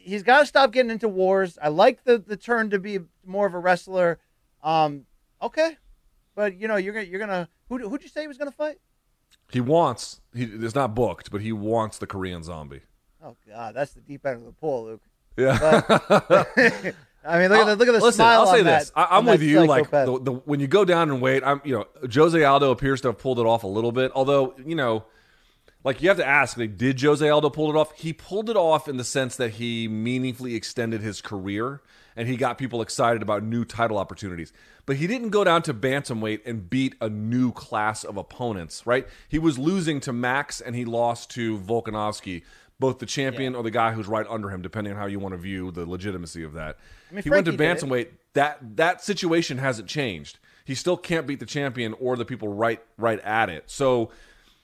He's 0.02 0.22
got 0.22 0.40
to 0.40 0.46
stop 0.46 0.72
getting 0.72 0.90
into 0.90 1.08
wars. 1.08 1.58
I 1.60 1.68
like 1.68 2.04
the 2.04 2.18
the 2.18 2.36
turn 2.36 2.70
to 2.70 2.78
be 2.78 3.00
more 3.24 3.46
of 3.46 3.54
a 3.54 3.58
wrestler. 3.58 4.18
Um, 4.62 5.06
okay, 5.42 5.76
but 6.34 6.56
you 6.56 6.68
know, 6.68 6.76
you're 6.76 6.94
gonna 6.94 7.06
you're 7.06 7.20
gonna 7.20 7.48
who 7.68 7.78
who'd 7.88 8.02
you 8.02 8.08
say 8.08 8.22
he 8.22 8.28
was 8.28 8.38
gonna 8.38 8.50
fight? 8.50 8.78
He 9.52 9.60
wants, 9.60 10.20
he, 10.34 10.44
is 10.44 10.74
not 10.74 10.94
booked, 10.94 11.30
but 11.30 11.40
he 11.40 11.52
wants 11.52 11.98
the 11.98 12.06
Korean 12.06 12.42
Zombie. 12.42 12.82
Oh 13.22 13.36
God, 13.48 13.74
that's 13.74 13.92
the 13.92 14.00
deep 14.00 14.24
end 14.24 14.36
of 14.36 14.44
the 14.44 14.52
pool, 14.52 14.84
Luke. 14.84 15.02
Yeah. 15.36 15.82
I 17.22 17.38
mean, 17.38 17.50
look 17.50 17.60
at 17.60 17.66
the 17.66 17.76
look 17.76 17.88
at 17.88 17.92
the 17.92 18.00
Listen, 18.00 18.24
I'll 18.24 18.46
say 18.46 18.60
on 18.60 18.64
that. 18.64 18.78
this. 18.80 18.92
I, 18.96 19.08
I'm 19.10 19.26
with 19.26 19.42
you. 19.42 19.66
Like 19.66 19.90
the, 19.90 20.18
the, 20.20 20.32
when 20.32 20.58
you 20.58 20.66
go 20.66 20.84
down 20.84 21.10
and 21.10 21.20
wait, 21.20 21.42
I'm 21.44 21.60
you 21.64 21.74
know 21.74 21.86
Jose 22.12 22.42
Aldo 22.42 22.70
appears 22.70 23.02
to 23.02 23.08
have 23.08 23.18
pulled 23.18 23.38
it 23.38 23.46
off 23.46 23.64
a 23.64 23.66
little 23.66 23.92
bit. 23.92 24.10
Although 24.14 24.54
you 24.64 24.74
know, 24.74 25.04
like 25.82 26.02
you 26.02 26.08
have 26.08 26.18
to 26.18 26.26
ask, 26.26 26.56
like, 26.56 26.76
did 26.76 27.00
Jose 27.00 27.26
Aldo 27.26 27.50
pull 27.50 27.70
it 27.70 27.76
off? 27.76 27.92
He 27.96 28.12
pulled 28.12 28.50
it 28.50 28.56
off 28.56 28.88
in 28.88 28.96
the 28.96 29.04
sense 29.04 29.36
that 29.36 29.52
he 29.52 29.88
meaningfully 29.88 30.54
extended 30.54 31.00
his 31.00 31.20
career 31.20 31.80
and 32.16 32.28
he 32.28 32.36
got 32.36 32.58
people 32.58 32.82
excited 32.82 33.22
about 33.22 33.42
new 33.42 33.64
title 33.64 33.96
opportunities. 33.96 34.52
But 34.84 34.96
he 34.96 35.06
didn't 35.06 35.30
go 35.30 35.44
down 35.44 35.62
to 35.62 35.74
bantamweight 35.74 36.40
and 36.44 36.68
beat 36.68 36.96
a 37.00 37.08
new 37.08 37.52
class 37.52 38.04
of 38.04 38.16
opponents. 38.16 38.86
Right? 38.86 39.06
He 39.28 39.38
was 39.38 39.58
losing 39.58 40.00
to 40.00 40.12
Max 40.12 40.60
and 40.60 40.76
he 40.76 40.84
lost 40.84 41.30
to 41.32 41.58
Volkanovski. 41.58 42.42
Both 42.78 42.98
the 42.98 43.04
champion 43.04 43.54
or 43.54 43.62
the 43.62 43.70
guy 43.70 43.92
who's 43.92 44.08
right 44.08 44.26
under 44.26 44.48
him, 44.48 44.62
depending 44.62 44.94
on 44.94 44.98
how 44.98 45.04
you 45.04 45.18
want 45.18 45.34
to 45.34 45.38
view 45.38 45.70
the 45.70 45.84
legitimacy 45.84 46.42
of 46.42 46.54
that. 46.54 46.78
mean, 47.14 47.22
he 47.22 47.28
went 47.28 47.44
to 47.44 47.52
Frankie 47.52 47.74
did 47.74 47.88
bantamweight 47.88 48.06
bantamweight, 48.06 48.08
that 48.32 48.76
that 48.76 49.04
situation 49.04 49.58
hasn't 49.58 49.86
changed. 49.86 50.38
He 50.64 50.74
still 50.74 50.96
can't 50.96 51.26
beat 51.26 51.40
the 51.40 51.46
champion 51.46 51.94
or 52.00 52.16
the 52.16 52.24
people 52.24 52.48
right 52.48 52.82
right 52.96 53.20
at 53.20 53.50
it. 53.50 53.64
So 53.66 54.12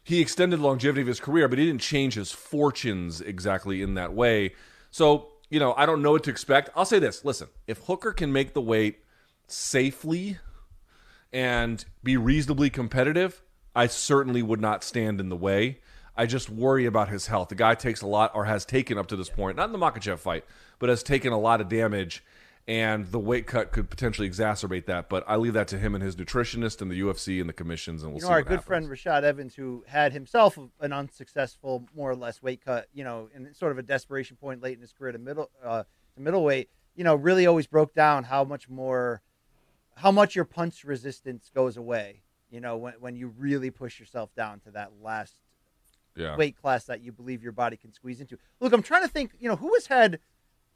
he 0.07 0.21
extended 0.21 0.61
the 0.61 0.65
longevity 0.65 1.01
of 1.01 1.09
his 1.09 1.19
career, 1.19 1.49
but 1.49 1.59
he 1.59 1.67
didn't 1.67 1.81
change 1.81 2.15
his 2.15 2.31
fortunes 2.31 3.21
exactly 3.21 3.83
in 3.83 3.95
that 3.95 4.13
way. 4.13 4.55
So, 4.93 5.31
you 5.51 5.59
know, 5.59 5.75
I 5.77 5.85
don't 5.85 6.01
know 6.01 6.13
what 6.13 6.23
to 6.25 6.31
expect. 6.31 6.71
I'll 6.77 6.85
say 6.85 7.01
this, 7.01 7.25
listen, 7.25 7.49
if 7.67 7.79
Hooker 7.87 8.13
can 8.13 8.33
make 8.33 8.55
the 8.55 8.61
weight 8.61 9.01
safely 9.49 10.39
and 11.33 11.85
be 12.05 12.17
reasonably 12.17 12.71
competitive, 12.71 13.43
I 13.75 13.89
certainly 13.89 14.43
would 14.43 14.61
not 14.61 14.85
stand 14.85 15.19
in 15.19 15.29
the 15.29 15.35
way. 15.35 15.81
I 16.17 16.27
just 16.27 16.49
worry 16.49 16.87
about 16.87 17.09
his 17.09 17.27
health. 17.27 17.49
The 17.49 17.57
guy 17.57 17.75
takes 17.75 18.01
a 18.01 18.07
lot, 18.07 18.31
or 18.33 18.45
has 18.45 18.65
taken 18.65 18.99
up 18.99 19.09
to 19.09 19.17
this 19.17 19.29
point, 19.29 19.57
not 19.57 19.67
in 19.67 19.73
the 19.73 19.79
Makhachev 19.79 20.21
fight, 20.21 20.45
but 20.79 20.89
has 20.89 21.03
taken 21.03 21.33
a 21.33 21.39
lot 21.39 21.61
of 21.61 21.69
damage, 21.69 22.23
and 22.69 23.07
the 23.13 23.19
weight 23.19 23.47
cut 23.47 23.71
could 23.71 23.89
potentially 23.91 24.29
exacerbate 24.29 24.87
that. 24.87 25.09
But 25.09 25.25
I 25.29 25.37
leave 25.37 25.53
that 25.55 25.69
to 25.69 25.79
him 25.79 25.95
and 25.95 26.03
his 26.03 26.17
nutritionist 26.17 26.83
and 26.83 26.91
the 26.91 27.01
UFC 27.01 27.41
and 27.41 27.49
the 27.49 27.53
commissions, 27.53 28.03
and 28.03 28.13
we'll 28.13 28.17
you 28.19 28.23
see 28.23 28.29
know, 28.29 28.33
our 28.35 28.43
good 28.43 28.61
happens. 28.61 28.67
friend 28.67 28.89
Rashad 28.89 29.23
Evans, 29.23 29.55
who 29.55 29.85
had 29.87 30.13
himself 30.13 30.59
an 30.81 30.93
unsuccessful, 30.93 31.87
more 31.95 32.11
or 32.11 32.17
less, 32.17 32.43
weight 32.43 32.65
cut, 32.65 32.89
you 32.93 33.05
know, 33.05 33.29
in 33.35 33.55
sort 33.55 33.73
of 33.73 33.79
a 33.79 33.83
desperation 33.83 34.37
point 34.37 34.63
late 34.63 34.75
in 34.75 34.81
his 34.81 34.93
career 34.93 35.13
to 35.13 35.19
middle 35.19 35.51
uh, 35.65 35.85
to 36.15 36.21
middleweight, 36.21 36.69
you 36.95 37.05
know, 37.05 37.15
really 37.15 37.47
always 37.47 37.67
broke 37.67 37.95
down 37.95 38.25
how 38.25 38.43
much 38.43 38.69
more, 38.69 39.23
how 39.97 40.11
much 40.11 40.35
your 40.35 40.45
punch 40.45 40.83
resistance 40.85 41.51
goes 41.55 41.77
away. 41.77 42.23
You 42.51 42.61
know, 42.61 42.77
when 42.77 42.95
when 43.01 43.17
you 43.17 43.29
really 43.29 43.71
push 43.71 44.01
yourself 44.01 44.35
down 44.35 44.61
to 44.61 44.71
that 44.73 44.91
last 45.03 45.37
Yeah. 46.17 46.37
weight 46.37 46.57
class 46.57 46.85
that 46.85 47.01
you 47.03 47.13
believe 47.13 47.43
your 47.43 47.53
body 47.53 47.77
can 47.77 47.93
squeeze 47.93 48.21
into. 48.21 48.39
Look, 48.61 48.73
I'm 48.73 48.83
trying 48.83 49.03
to 49.03 49.09
think. 49.09 49.33
You 49.39 49.49
know, 49.49 49.57
who 49.57 49.73
has 49.75 49.87
had 49.87 50.19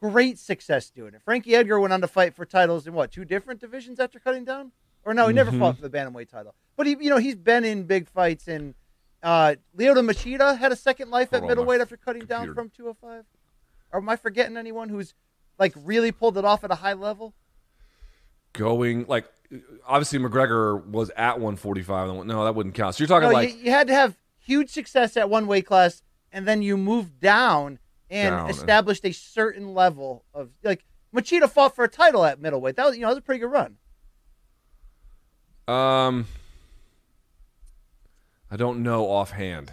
great 0.00 0.38
success 0.38 0.90
doing 0.90 1.14
it? 1.14 1.22
Frankie 1.24 1.54
Edgar 1.54 1.78
went 1.80 1.92
on 1.92 2.00
to 2.00 2.08
fight 2.08 2.34
for 2.34 2.44
titles 2.44 2.86
in 2.86 2.94
what 2.94 3.10
two 3.12 3.24
different 3.24 3.60
divisions 3.60 4.00
after 4.00 4.18
cutting 4.18 4.44
down, 4.44 4.72
or 5.04 5.14
no, 5.14 5.28
he 5.28 5.34
never 5.34 5.50
Mm-hmm. 5.50 5.60
fought 5.60 5.76
for 5.76 5.82
the 5.82 5.90
bantamweight 5.90 6.28
title. 6.28 6.54
But 6.76 6.86
he, 6.86 6.96
you 7.00 7.10
know, 7.10 7.18
he's 7.18 7.36
been 7.36 7.64
in 7.64 7.84
big 7.84 8.08
fights. 8.08 8.48
And 8.48 8.74
uh, 9.22 9.56
Lyoto 9.76 10.08
Machida 10.08 10.56
had 10.58 10.72
a 10.72 10.76
second 10.76 11.10
life 11.10 11.30
Hold 11.30 11.42
at 11.44 11.48
middleweight 11.48 11.80
after 11.80 11.96
cutting 11.96 12.24
down 12.24 12.54
from 12.54 12.70
205. 12.70 13.24
Or 13.92 14.00
am 14.00 14.08
I 14.08 14.16
forgetting 14.16 14.56
anyone 14.56 14.88
who's 14.88 15.14
like 15.58 15.74
really 15.76 16.12
pulled 16.12 16.38
it 16.38 16.44
off 16.44 16.64
at 16.64 16.70
a 16.70 16.76
high 16.76 16.94
level? 16.94 17.34
Going, 18.52 19.06
like, 19.06 19.26
obviously 19.86 20.18
McGregor 20.18 20.84
was 20.86 21.10
at 21.10 21.34
145. 21.38 22.26
No, 22.26 22.44
that 22.44 22.54
wouldn't 22.54 22.74
count. 22.74 22.94
So 22.96 23.02
you're 23.02 23.08
talking 23.08 23.28
No, 23.28 23.34
like. 23.34 23.50
you, 23.52 23.64
you 23.66 23.70
had 23.70 23.86
to 23.86 23.94
have 23.94 24.16
huge 24.38 24.70
success 24.70 25.16
at 25.16 25.30
one 25.30 25.46
weight 25.46 25.66
class, 25.66 26.02
and 26.32 26.48
then 26.48 26.60
you 26.62 26.76
moved 26.76 27.20
down 27.20 27.78
and 28.10 28.34
Down. 28.34 28.50
established 28.50 29.04
a 29.04 29.12
certain 29.12 29.74
level 29.74 30.24
of 30.34 30.50
like 30.62 30.84
Machida 31.14 31.48
fought 31.48 31.74
for 31.74 31.84
a 31.84 31.88
title 31.88 32.24
at 32.24 32.40
middleweight. 32.40 32.76
That 32.76 32.86
was 32.86 32.96
you 32.96 33.02
know 33.02 33.08
that 33.08 33.12
was 33.14 33.18
a 33.18 33.22
pretty 33.22 33.40
good 33.40 33.50
run. 33.52 33.76
Um, 35.68 36.26
I 38.50 38.56
don't 38.56 38.82
know 38.82 39.04
offhand. 39.08 39.72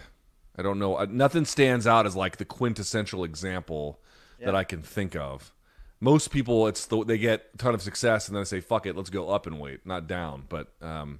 I 0.56 0.62
don't 0.62 0.78
know. 0.78 0.96
Uh, 0.96 1.06
Nothing 1.10 1.44
stands 1.44 1.86
out 1.86 2.06
as 2.06 2.14
like 2.16 2.36
the 2.36 2.44
quintessential 2.44 3.24
example 3.24 4.00
that 4.40 4.54
I 4.54 4.62
can 4.64 4.82
think 4.82 5.16
of. 5.16 5.52
most 6.00 6.30
people, 6.30 6.68
it's 6.68 6.86
the, 6.86 7.04
they 7.04 7.18
get 7.18 7.46
a 7.54 7.58
ton 7.58 7.74
of 7.74 7.82
success 7.82 8.28
and 8.28 8.36
then 8.36 8.42
they 8.42 8.46
say, 8.46 8.60
"Fuck 8.60 8.86
it, 8.86 8.96
let's 8.96 9.10
go 9.10 9.30
up 9.30 9.48
and 9.48 9.58
wait, 9.58 9.84
not 9.84 10.06
down." 10.06 10.44
But 10.48 10.68
um, 10.80 11.18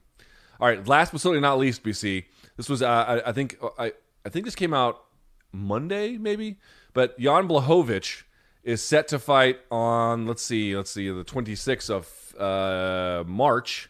all 0.60 0.68
right, 0.68 0.86
last 0.86 1.10
but 1.10 1.20
certainly 1.20 1.40
not 1.40 1.58
least, 1.58 1.82
BC. 1.82 2.24
This 2.56 2.68
was 2.68 2.80
uh, 2.80 2.86
I, 2.88 3.30
I 3.30 3.32
think 3.32 3.58
I 3.76 3.92
I 4.24 4.28
think 4.28 4.44
this 4.44 4.54
came 4.54 4.72
out 4.72 5.02
Monday 5.52 6.16
maybe, 6.16 6.58
but 6.98 7.16
Jan 7.16 7.46
Blachowicz 7.46 8.24
is 8.64 8.82
set 8.82 9.06
to 9.06 9.20
fight 9.20 9.60
on 9.70 10.26
let's 10.26 10.42
see 10.42 10.76
let's 10.76 10.90
see 10.90 11.08
the 11.08 11.22
26th 11.22 11.90
of 11.90 12.40
uh, 12.40 13.22
March 13.24 13.88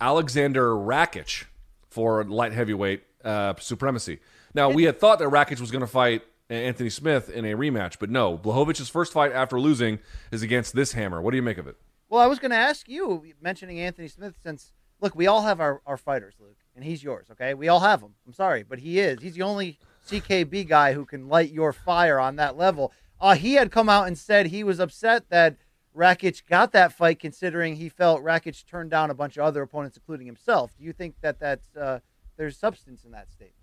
Alexander 0.00 0.70
Rakic 0.70 1.44
for 1.90 2.24
light 2.24 2.52
heavyweight 2.52 3.04
uh, 3.24 3.54
supremacy. 3.60 4.18
Now 4.52 4.68
we 4.68 4.82
had 4.82 4.98
thought 4.98 5.20
that 5.20 5.28
Rakic 5.28 5.60
was 5.60 5.70
going 5.70 5.82
to 5.82 5.86
fight 5.86 6.22
Anthony 6.48 6.90
Smith 6.90 7.30
in 7.30 7.44
a 7.44 7.54
rematch, 7.54 8.00
but 8.00 8.10
no. 8.10 8.36
Blachowicz's 8.36 8.88
first 8.88 9.12
fight 9.12 9.30
after 9.30 9.60
losing 9.60 10.00
is 10.32 10.42
against 10.42 10.74
this 10.74 10.94
hammer. 10.94 11.22
What 11.22 11.30
do 11.30 11.36
you 11.36 11.44
make 11.44 11.58
of 11.58 11.68
it? 11.68 11.76
Well, 12.08 12.20
I 12.20 12.26
was 12.26 12.40
going 12.40 12.50
to 12.50 12.56
ask 12.56 12.88
you, 12.88 13.26
mentioning 13.40 13.78
Anthony 13.78 14.08
Smith, 14.08 14.34
since 14.42 14.72
look, 15.00 15.14
we 15.14 15.28
all 15.28 15.42
have 15.42 15.60
our, 15.60 15.82
our 15.86 15.96
fighters, 15.96 16.34
Luke, 16.40 16.58
and 16.74 16.84
he's 16.84 17.00
yours. 17.00 17.28
Okay, 17.30 17.54
we 17.54 17.68
all 17.68 17.78
have 17.78 18.00
him. 18.00 18.14
I'm 18.26 18.32
sorry, 18.32 18.64
but 18.64 18.80
he 18.80 18.98
is. 18.98 19.22
He's 19.22 19.34
the 19.34 19.42
only 19.42 19.78
CKB 20.06 20.68
guy 20.68 20.92
who 20.92 21.04
can 21.04 21.28
light 21.28 21.50
your 21.50 21.72
fire 21.72 22.18
on 22.18 22.36
that 22.36 22.56
level. 22.56 22.92
Uh, 23.20 23.34
he 23.34 23.54
had 23.54 23.70
come 23.70 23.88
out 23.88 24.06
and 24.06 24.16
said 24.16 24.46
he 24.46 24.64
was 24.64 24.80
upset 24.80 25.28
that 25.28 25.56
Rakic 25.96 26.46
got 26.46 26.72
that 26.72 26.92
fight, 26.92 27.18
considering 27.18 27.76
he 27.76 27.88
felt 27.88 28.22
Rakic 28.22 28.64
turned 28.66 28.90
down 28.90 29.10
a 29.10 29.14
bunch 29.14 29.36
of 29.36 29.44
other 29.44 29.62
opponents, 29.62 29.96
including 29.96 30.26
himself. 30.26 30.72
Do 30.78 30.84
you 30.84 30.92
think 30.92 31.16
that 31.20 31.38
that's 31.38 31.74
uh, 31.76 32.00
there's 32.36 32.56
substance 32.56 33.04
in 33.04 33.10
that 33.10 33.30
statement? 33.30 33.54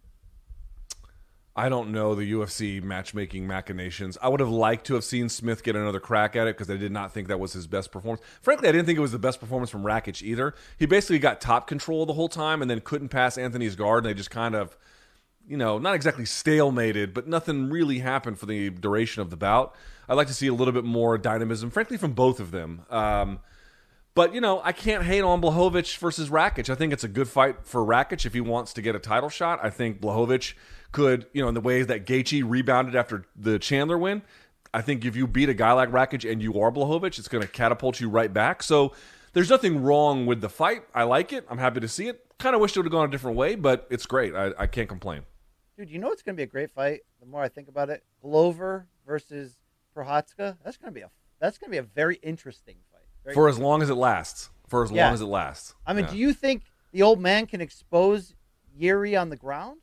I 1.57 1.69
don't 1.69 1.91
know 1.91 2.13
the 2.13 2.31
UFC 2.33 2.83
matchmaking 2.83 3.47
machinations. 3.47 4.15
I 4.21 4.29
would 4.29 4.39
have 4.41 4.49
liked 4.49 4.85
to 4.87 4.93
have 4.93 5.03
seen 5.03 5.27
Smith 5.27 5.63
get 5.63 5.75
another 5.75 5.99
crack 5.99 6.35
at 6.35 6.45
it 6.45 6.55
because 6.55 6.69
I 6.69 6.77
did 6.77 6.91
not 6.91 7.11
think 7.11 7.29
that 7.29 7.39
was 7.39 7.53
his 7.53 7.65
best 7.65 7.91
performance. 7.91 8.21
Frankly, 8.43 8.69
I 8.69 8.71
didn't 8.71 8.85
think 8.85 8.99
it 8.99 9.01
was 9.01 9.11
the 9.11 9.17
best 9.17 9.39
performance 9.39 9.71
from 9.71 9.81
Rakic 9.81 10.21
either. 10.21 10.53
He 10.77 10.85
basically 10.85 11.17
got 11.17 11.41
top 11.41 11.65
control 11.65 12.05
the 12.05 12.13
whole 12.13 12.29
time 12.29 12.61
and 12.61 12.69
then 12.69 12.79
couldn't 12.81 13.09
pass 13.09 13.39
Anthony's 13.39 13.75
guard, 13.75 14.05
and 14.05 14.11
they 14.11 14.15
just 14.15 14.29
kind 14.29 14.53
of, 14.53 14.77
you 15.47 15.57
know, 15.57 15.77
not 15.77 15.95
exactly 15.95 16.25
stalemated, 16.25 17.13
but 17.13 17.27
nothing 17.27 17.69
really 17.69 17.99
happened 17.99 18.37
for 18.39 18.45
the 18.45 18.69
duration 18.69 19.21
of 19.21 19.29
the 19.29 19.37
bout. 19.37 19.75
I'd 20.09 20.15
like 20.15 20.27
to 20.27 20.33
see 20.33 20.47
a 20.47 20.53
little 20.53 20.73
bit 20.73 20.83
more 20.83 21.17
dynamism, 21.17 21.69
frankly, 21.69 21.97
from 21.97 22.13
both 22.13 22.39
of 22.39 22.51
them. 22.51 22.81
Um, 22.89 23.39
but 24.13 24.33
you 24.33 24.41
know, 24.41 24.61
I 24.63 24.71
can't 24.71 25.03
hate 25.03 25.21
on 25.21 25.41
Blachowicz 25.41 25.97
versus 25.97 26.29
Rakic. 26.29 26.69
I 26.69 26.75
think 26.75 26.91
it's 26.91 27.03
a 27.03 27.07
good 27.07 27.29
fight 27.29 27.57
for 27.63 27.85
Rakic 27.85 28.25
if 28.25 28.33
he 28.33 28.41
wants 28.41 28.73
to 28.73 28.81
get 28.81 28.95
a 28.95 28.99
title 28.99 29.29
shot. 29.29 29.59
I 29.61 29.69
think 29.69 30.01
Blachowicz 30.01 30.53
could, 30.91 31.27
you 31.33 31.41
know, 31.41 31.47
in 31.47 31.53
the 31.53 31.61
ways 31.61 31.87
that 31.87 32.05
Gaethje 32.05 32.43
rebounded 32.45 32.95
after 32.95 33.25
the 33.35 33.59
Chandler 33.59 33.97
win. 33.97 34.23
I 34.73 34.81
think 34.81 35.05
if 35.05 35.15
you 35.15 35.27
beat 35.27 35.49
a 35.49 35.53
guy 35.53 35.71
like 35.73 35.91
Rakic 35.91 36.29
and 36.29 36.41
you 36.41 36.59
are 36.59 36.71
Blachowicz, 36.71 37.19
it's 37.19 37.27
going 37.27 37.43
to 37.43 37.47
catapult 37.47 37.99
you 37.99 38.09
right 38.09 38.33
back. 38.33 38.63
So 38.63 38.93
there's 39.33 39.49
nothing 39.49 39.83
wrong 39.83 40.25
with 40.25 40.41
the 40.41 40.49
fight. 40.49 40.83
I 40.93 41.03
like 41.03 41.31
it. 41.31 41.45
I'm 41.49 41.57
happy 41.57 41.79
to 41.79 41.87
see 41.87 42.07
it. 42.07 42.25
Kind 42.37 42.55
of 42.55 42.61
wish 42.61 42.75
it 42.75 42.79
would 42.79 42.85
have 42.85 42.91
gone 42.91 43.07
a 43.07 43.11
different 43.11 43.37
way, 43.37 43.55
but 43.55 43.87
it's 43.89 44.05
great. 44.05 44.35
I, 44.35 44.51
I 44.57 44.67
can't 44.67 44.89
complain. 44.89 45.23
Dude, 45.77 45.89
you 45.91 45.99
know 45.99 46.11
it's 46.11 46.23
going 46.23 46.35
to 46.35 46.37
be 46.37 46.43
a 46.43 46.47
great 46.47 46.71
fight. 46.71 47.01
The 47.19 47.27
more 47.27 47.41
I 47.43 47.49
think 47.49 47.67
about 47.67 47.89
it, 47.89 48.03
Glover 48.21 48.87
versus 49.05 49.59
Prochazka. 49.95 50.57
That's 50.63 50.77
going 50.77 50.91
to 50.91 50.95
be 50.95 51.01
a 51.01 51.11
that's 51.39 51.59
going 51.59 51.67
to 51.67 51.71
be 51.71 51.77
a 51.77 51.83
very 51.83 52.15
interesting 52.23 52.77
fight. 52.91 53.03
Very 53.23 53.35
For 53.35 53.47
as 53.47 53.59
long 53.59 53.83
as 53.83 53.91
it 53.91 53.95
lasts. 53.95 54.49
For 54.67 54.83
as 54.83 54.91
Yeah. 54.91 55.05
long 55.05 55.13
as 55.13 55.21
it 55.21 55.25
lasts. 55.25 55.75
I 55.85 55.93
mean, 55.93 56.05
Yeah. 56.05 56.11
do 56.11 56.17
you 56.17 56.33
think 56.33 56.63
the 56.91 57.03
old 57.03 57.19
man 57.19 57.45
can 57.45 57.61
expose 57.61 58.33
Yuri 58.75 59.15
on 59.15 59.29
the 59.29 59.35
ground? 59.37 59.81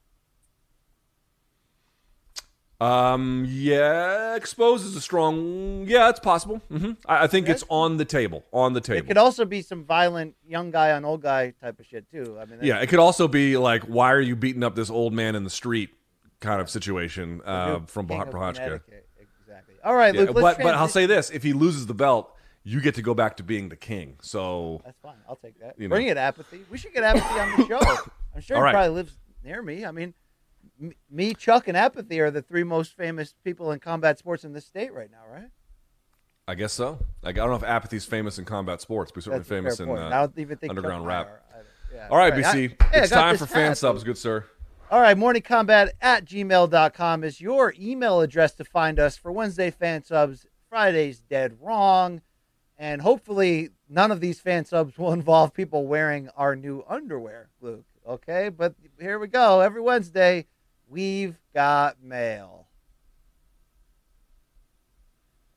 Um. 2.80 3.46
Yeah. 3.48 4.34
Expose 4.36 4.84
is 4.84 4.96
a 4.96 5.00
strong. 5.00 5.86
Yeah, 5.86 6.08
it's 6.10 6.20
possible. 6.20 6.56
hmm 6.68 6.92
I, 7.06 7.24
I 7.24 7.26
think 7.26 7.48
it's 7.48 7.64
on 7.68 7.96
the 7.96 8.04
table. 8.04 8.44
On 8.52 8.72
the 8.72 8.80
table. 8.80 8.98
It 8.98 9.06
could 9.06 9.16
also 9.18 9.44
be 9.44 9.62
some 9.62 9.84
violent 9.84 10.34
young 10.46 10.70
guy 10.70 10.92
on 10.92 11.04
old 11.04 11.22
guy 11.22 11.54
type 11.62 11.78
of 11.78 11.86
shit 11.86 12.10
too. 12.10 12.36
I 12.40 12.44
mean, 12.46 12.58
yeah. 12.62 12.80
It 12.80 12.88
could 12.88 12.98
also 12.98 13.28
be 13.28 13.56
like, 13.56 13.84
why 13.84 14.12
are 14.12 14.20
you 14.20 14.36
beating 14.36 14.62
up 14.64 14.74
this 14.74 14.90
old 14.90 15.12
man 15.12 15.34
in 15.34 15.44
the 15.44 15.50
street? 15.50 15.90
Kind 16.40 16.60
of 16.60 16.68
situation 16.68 17.40
uh, 17.44 17.80
from 17.86 18.06
Bah- 18.06 18.22
of 18.22 18.58
Exactly. 18.58 19.74
All 19.82 19.94
right, 19.94 20.14
Luke. 20.14 20.34
but 20.34 20.58
but 20.58 20.74
I'll 20.74 20.88
say 20.88 21.06
this: 21.06 21.30
if 21.30 21.42
he 21.42 21.52
loses 21.52 21.86
the 21.86 21.94
belt, 21.94 22.34
you 22.64 22.80
get 22.80 22.94
to 22.96 23.02
go 23.02 23.14
back 23.14 23.36
to 23.36 23.42
being 23.42 23.68
the 23.68 23.76
king. 23.76 24.16
So 24.20 24.80
that's 24.84 24.98
fine. 25.00 25.16
I'll 25.28 25.36
take 25.36 25.60
that. 25.60 25.74
You 25.78 25.88
Bring 25.88 26.08
it, 26.08 26.16
apathy. 26.16 26.60
We 26.70 26.78
should 26.78 26.92
get 26.92 27.04
apathy 27.04 27.38
on 27.38 27.60
the 27.60 27.66
show. 27.66 27.80
I'm 28.34 28.40
sure 28.40 28.56
All 28.56 28.62
he 28.62 28.64
right. 28.64 28.72
probably 28.72 28.94
lives 28.94 29.16
near 29.44 29.62
me. 29.62 29.84
I 29.84 29.90
mean, 29.92 30.14
me, 31.10 31.34
Chuck, 31.34 31.68
and 31.68 31.76
apathy 31.76 32.20
are 32.20 32.30
the 32.30 32.42
three 32.42 32.64
most 32.64 32.96
famous 32.96 33.34
people 33.44 33.70
in 33.72 33.78
combat 33.80 34.18
sports 34.18 34.44
in 34.44 34.52
this 34.52 34.66
state 34.66 34.92
right 34.92 35.10
now, 35.10 35.22
right? 35.32 35.48
I 36.46 36.54
guess 36.54 36.72
so. 36.72 36.98
Like 37.22 37.36
I 37.36 37.38
don't 37.38 37.50
know 37.50 37.56
if 37.56 37.62
apathy's 37.62 38.04
famous 38.04 38.38
in 38.38 38.44
combat 38.44 38.80
sports, 38.80 39.10
but 39.12 39.22
certainly 39.22 39.40
That's 39.40 39.48
famous 39.48 39.80
in 39.80 39.88
uh, 39.88 40.08
I 40.08 40.20
don't 40.20 40.38
even 40.38 40.58
think 40.58 40.70
underground 40.70 41.02
Chuck 41.04 41.08
rap. 41.08 41.44
yeah, 41.94 42.08
All 42.10 42.18
right, 42.18 42.32
right. 42.32 42.44
BC, 42.44 42.76
I- 42.80 42.84
hey, 42.88 43.02
I 43.02 43.06
time 43.06 43.36
for 43.36 43.46
fan 43.46 43.74
subs, 43.74 44.04
good 44.04 44.18
sir. 44.18 44.44
All 44.90 45.00
right, 45.00 45.16
morningkombat 45.16 45.90
at 46.02 46.26
gmail.com 46.26 47.24
is 47.24 47.40
your 47.40 47.74
email 47.80 48.20
address 48.20 48.52
to 48.56 48.64
find 48.64 48.98
us 49.00 49.16
for 49.16 49.32
Wednesday 49.32 49.70
fan 49.70 50.04
subs, 50.04 50.46
Friday's 50.68 51.20
dead 51.20 51.56
wrong. 51.60 52.20
And 52.76 53.00
hopefully, 53.00 53.70
none 53.88 54.10
of 54.12 54.20
these 54.20 54.40
fan 54.40 54.64
subs 54.66 54.98
will 54.98 55.12
involve 55.12 55.54
people 55.54 55.86
wearing 55.86 56.28
our 56.36 56.54
new 56.54 56.84
underwear, 56.88 57.48
Luke. 57.60 57.86
Okay, 58.06 58.50
but 58.50 58.74
here 59.00 59.18
we 59.18 59.28
go. 59.28 59.60
Every 59.60 59.80
Wednesday, 59.80 60.46
we've 60.98 61.36
got 61.52 62.00
mail. 62.00 62.68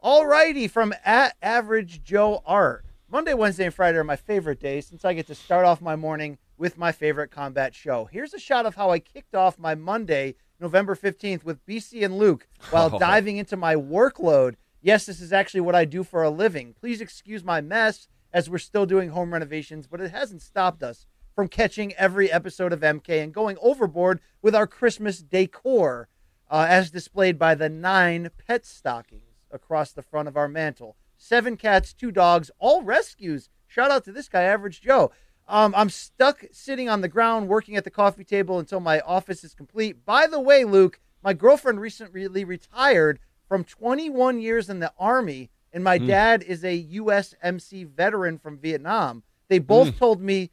Alrighty, 0.03 0.69
from 0.69 0.95
at 1.05 1.35
Average 1.43 2.03
Joe 2.03 2.41
Art. 2.43 2.83
Monday, 3.07 3.35
Wednesday, 3.35 3.65
and 3.65 3.73
Friday 3.73 3.99
are 3.99 4.03
my 4.03 4.15
favorite 4.15 4.59
days 4.59 4.87
since 4.87 5.05
I 5.05 5.13
get 5.13 5.27
to 5.27 5.35
start 5.35 5.63
off 5.63 5.79
my 5.79 5.95
morning 5.95 6.39
with 6.57 6.75
my 6.77 6.91
favorite 6.91 7.29
combat 7.29 7.75
show. 7.75 8.05
Here's 8.11 8.33
a 8.33 8.39
shot 8.39 8.65
of 8.65 8.73
how 8.75 8.89
I 8.89 8.97
kicked 8.97 9.35
off 9.35 9.59
my 9.59 9.75
Monday, 9.75 10.33
November 10.59 10.95
15th, 10.95 11.43
with 11.43 11.63
BC 11.67 12.03
and 12.03 12.17
Luke 12.17 12.47
while 12.71 12.89
Oh. 12.93 12.97
diving 12.99 13.37
into 13.37 13.55
my 13.55 13.75
workload. 13.75 14.55
Yes, 14.81 15.05
this 15.05 15.21
is 15.21 15.31
actually 15.31 15.61
what 15.61 15.75
I 15.75 15.85
do 15.85 16.03
for 16.03 16.23
a 16.23 16.31
living. 16.31 16.73
Please 16.79 16.99
excuse 16.99 17.43
my 17.43 17.61
mess 17.61 18.07
as 18.33 18.49
we're 18.49 18.57
still 18.57 18.87
doing 18.87 19.09
home 19.09 19.31
renovations, 19.31 19.85
but 19.85 20.01
it 20.01 20.09
hasn't 20.09 20.41
stopped 20.41 20.81
us 20.81 21.05
from 21.37 21.47
catching 21.47 21.93
every 21.93 22.31
episode 22.31 22.73
of 22.73 22.79
MK 22.79 23.21
and 23.21 23.31
going 23.31 23.59
overboard 23.61 24.19
with 24.41 24.55
our 24.55 24.65
Christmas 24.65 25.19
decor, 25.19 26.09
uh, 26.49 26.65
as 26.67 26.89
displayed 26.89 27.37
by 27.37 27.53
the 27.53 27.69
nine 27.69 28.31
pet 28.47 28.65
stockings 28.65 29.35
across 29.51 29.91
the 29.91 30.01
front 30.01 30.27
of 30.27 30.35
our 30.35 30.47
mantle. 30.47 30.95
Seven 31.15 31.55
cats, 31.55 31.93
two 31.93 32.09
dogs, 32.09 32.49
all 32.57 32.81
rescues. 32.81 33.49
Shout 33.67 33.91
out 33.91 34.03
to 34.05 34.11
this 34.11 34.27
guy, 34.27 34.41
Average 34.41 34.81
Joe. 34.81 35.11
Um, 35.47 35.75
I'm 35.77 35.91
stuck 35.91 36.43
sitting 36.51 36.89
on 36.89 37.01
the 37.01 37.07
ground 37.07 37.49
working 37.49 37.75
at 37.75 37.83
the 37.83 37.91
coffee 37.91 38.23
table 38.23 38.57
until 38.57 38.79
my 38.79 38.99
office 39.01 39.43
is 39.43 39.53
complete. 39.53 40.03
By 40.07 40.25
the 40.25 40.39
way, 40.39 40.63
Luke, 40.63 40.99
my 41.23 41.33
girlfriend 41.35 41.79
recently 41.79 42.45
retired 42.45 43.19
from 43.47 43.63
21 43.63 44.39
years 44.39 44.71
in 44.71 44.79
the 44.79 44.91
Army, 44.97 45.51
and 45.71 45.83
my 45.83 45.99
dad 45.99 46.41
is 46.41 46.65
a 46.65 46.83
USMC 46.83 47.85
veteran 47.85 48.39
from 48.39 48.57
Vietnam. 48.57 49.21
They 49.49 49.59
both 49.59 49.99
told 49.99 50.19
me, 50.19 50.49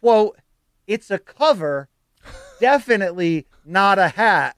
quote, 0.00 0.38
it's 0.86 1.10
a 1.10 1.18
cover, 1.18 1.88
definitely 2.60 3.46
not 3.64 3.98
a 3.98 4.08
hat. 4.08 4.56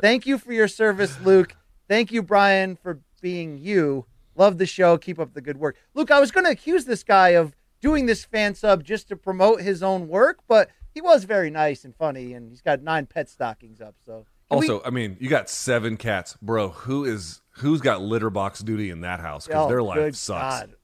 Thank 0.00 0.26
you 0.26 0.38
for 0.38 0.52
your 0.52 0.68
service, 0.68 1.16
Luke. 1.22 1.54
Thank 1.88 2.12
you, 2.12 2.22
Brian, 2.22 2.76
for 2.76 3.00
being 3.20 3.58
you. 3.58 4.06
Love 4.34 4.58
the 4.58 4.66
show. 4.66 4.96
Keep 4.98 5.18
up 5.18 5.34
the 5.34 5.40
good 5.40 5.58
work. 5.58 5.76
Luke, 5.94 6.10
I 6.10 6.18
was 6.20 6.30
going 6.30 6.44
to 6.46 6.50
accuse 6.52 6.84
this 6.86 7.02
guy 7.02 7.30
of 7.30 7.54
doing 7.80 8.06
this 8.06 8.24
fan 8.24 8.54
sub 8.54 8.82
just 8.84 9.08
to 9.08 9.16
promote 9.16 9.60
his 9.60 9.82
own 9.82 10.08
work, 10.08 10.40
but 10.48 10.70
he 10.94 11.00
was 11.00 11.24
very 11.24 11.50
nice 11.50 11.84
and 11.84 11.94
funny, 11.94 12.32
and 12.32 12.48
he's 12.48 12.62
got 12.62 12.82
nine 12.82 13.06
pet 13.06 13.28
stockings 13.28 13.80
up. 13.80 13.94
So 14.04 14.24
Can 14.50 14.60
we- 14.60 14.68
Also, 14.68 14.82
I 14.84 14.90
mean, 14.90 15.16
you 15.20 15.28
got 15.28 15.48
seven 15.50 15.96
cats, 15.96 16.36
bro. 16.42 16.68
Who 16.70 17.04
is 17.04 17.40
who's 17.56 17.80
got 17.80 18.00
litter 18.00 18.30
box 18.30 18.60
duty 18.60 18.88
in 18.90 19.02
that 19.02 19.20
house? 19.20 19.46
Because 19.46 19.66
Oh, 19.66 19.68
their 19.68 19.82
life 19.82 20.14
sucks. 20.14 20.60
God. 20.60 20.74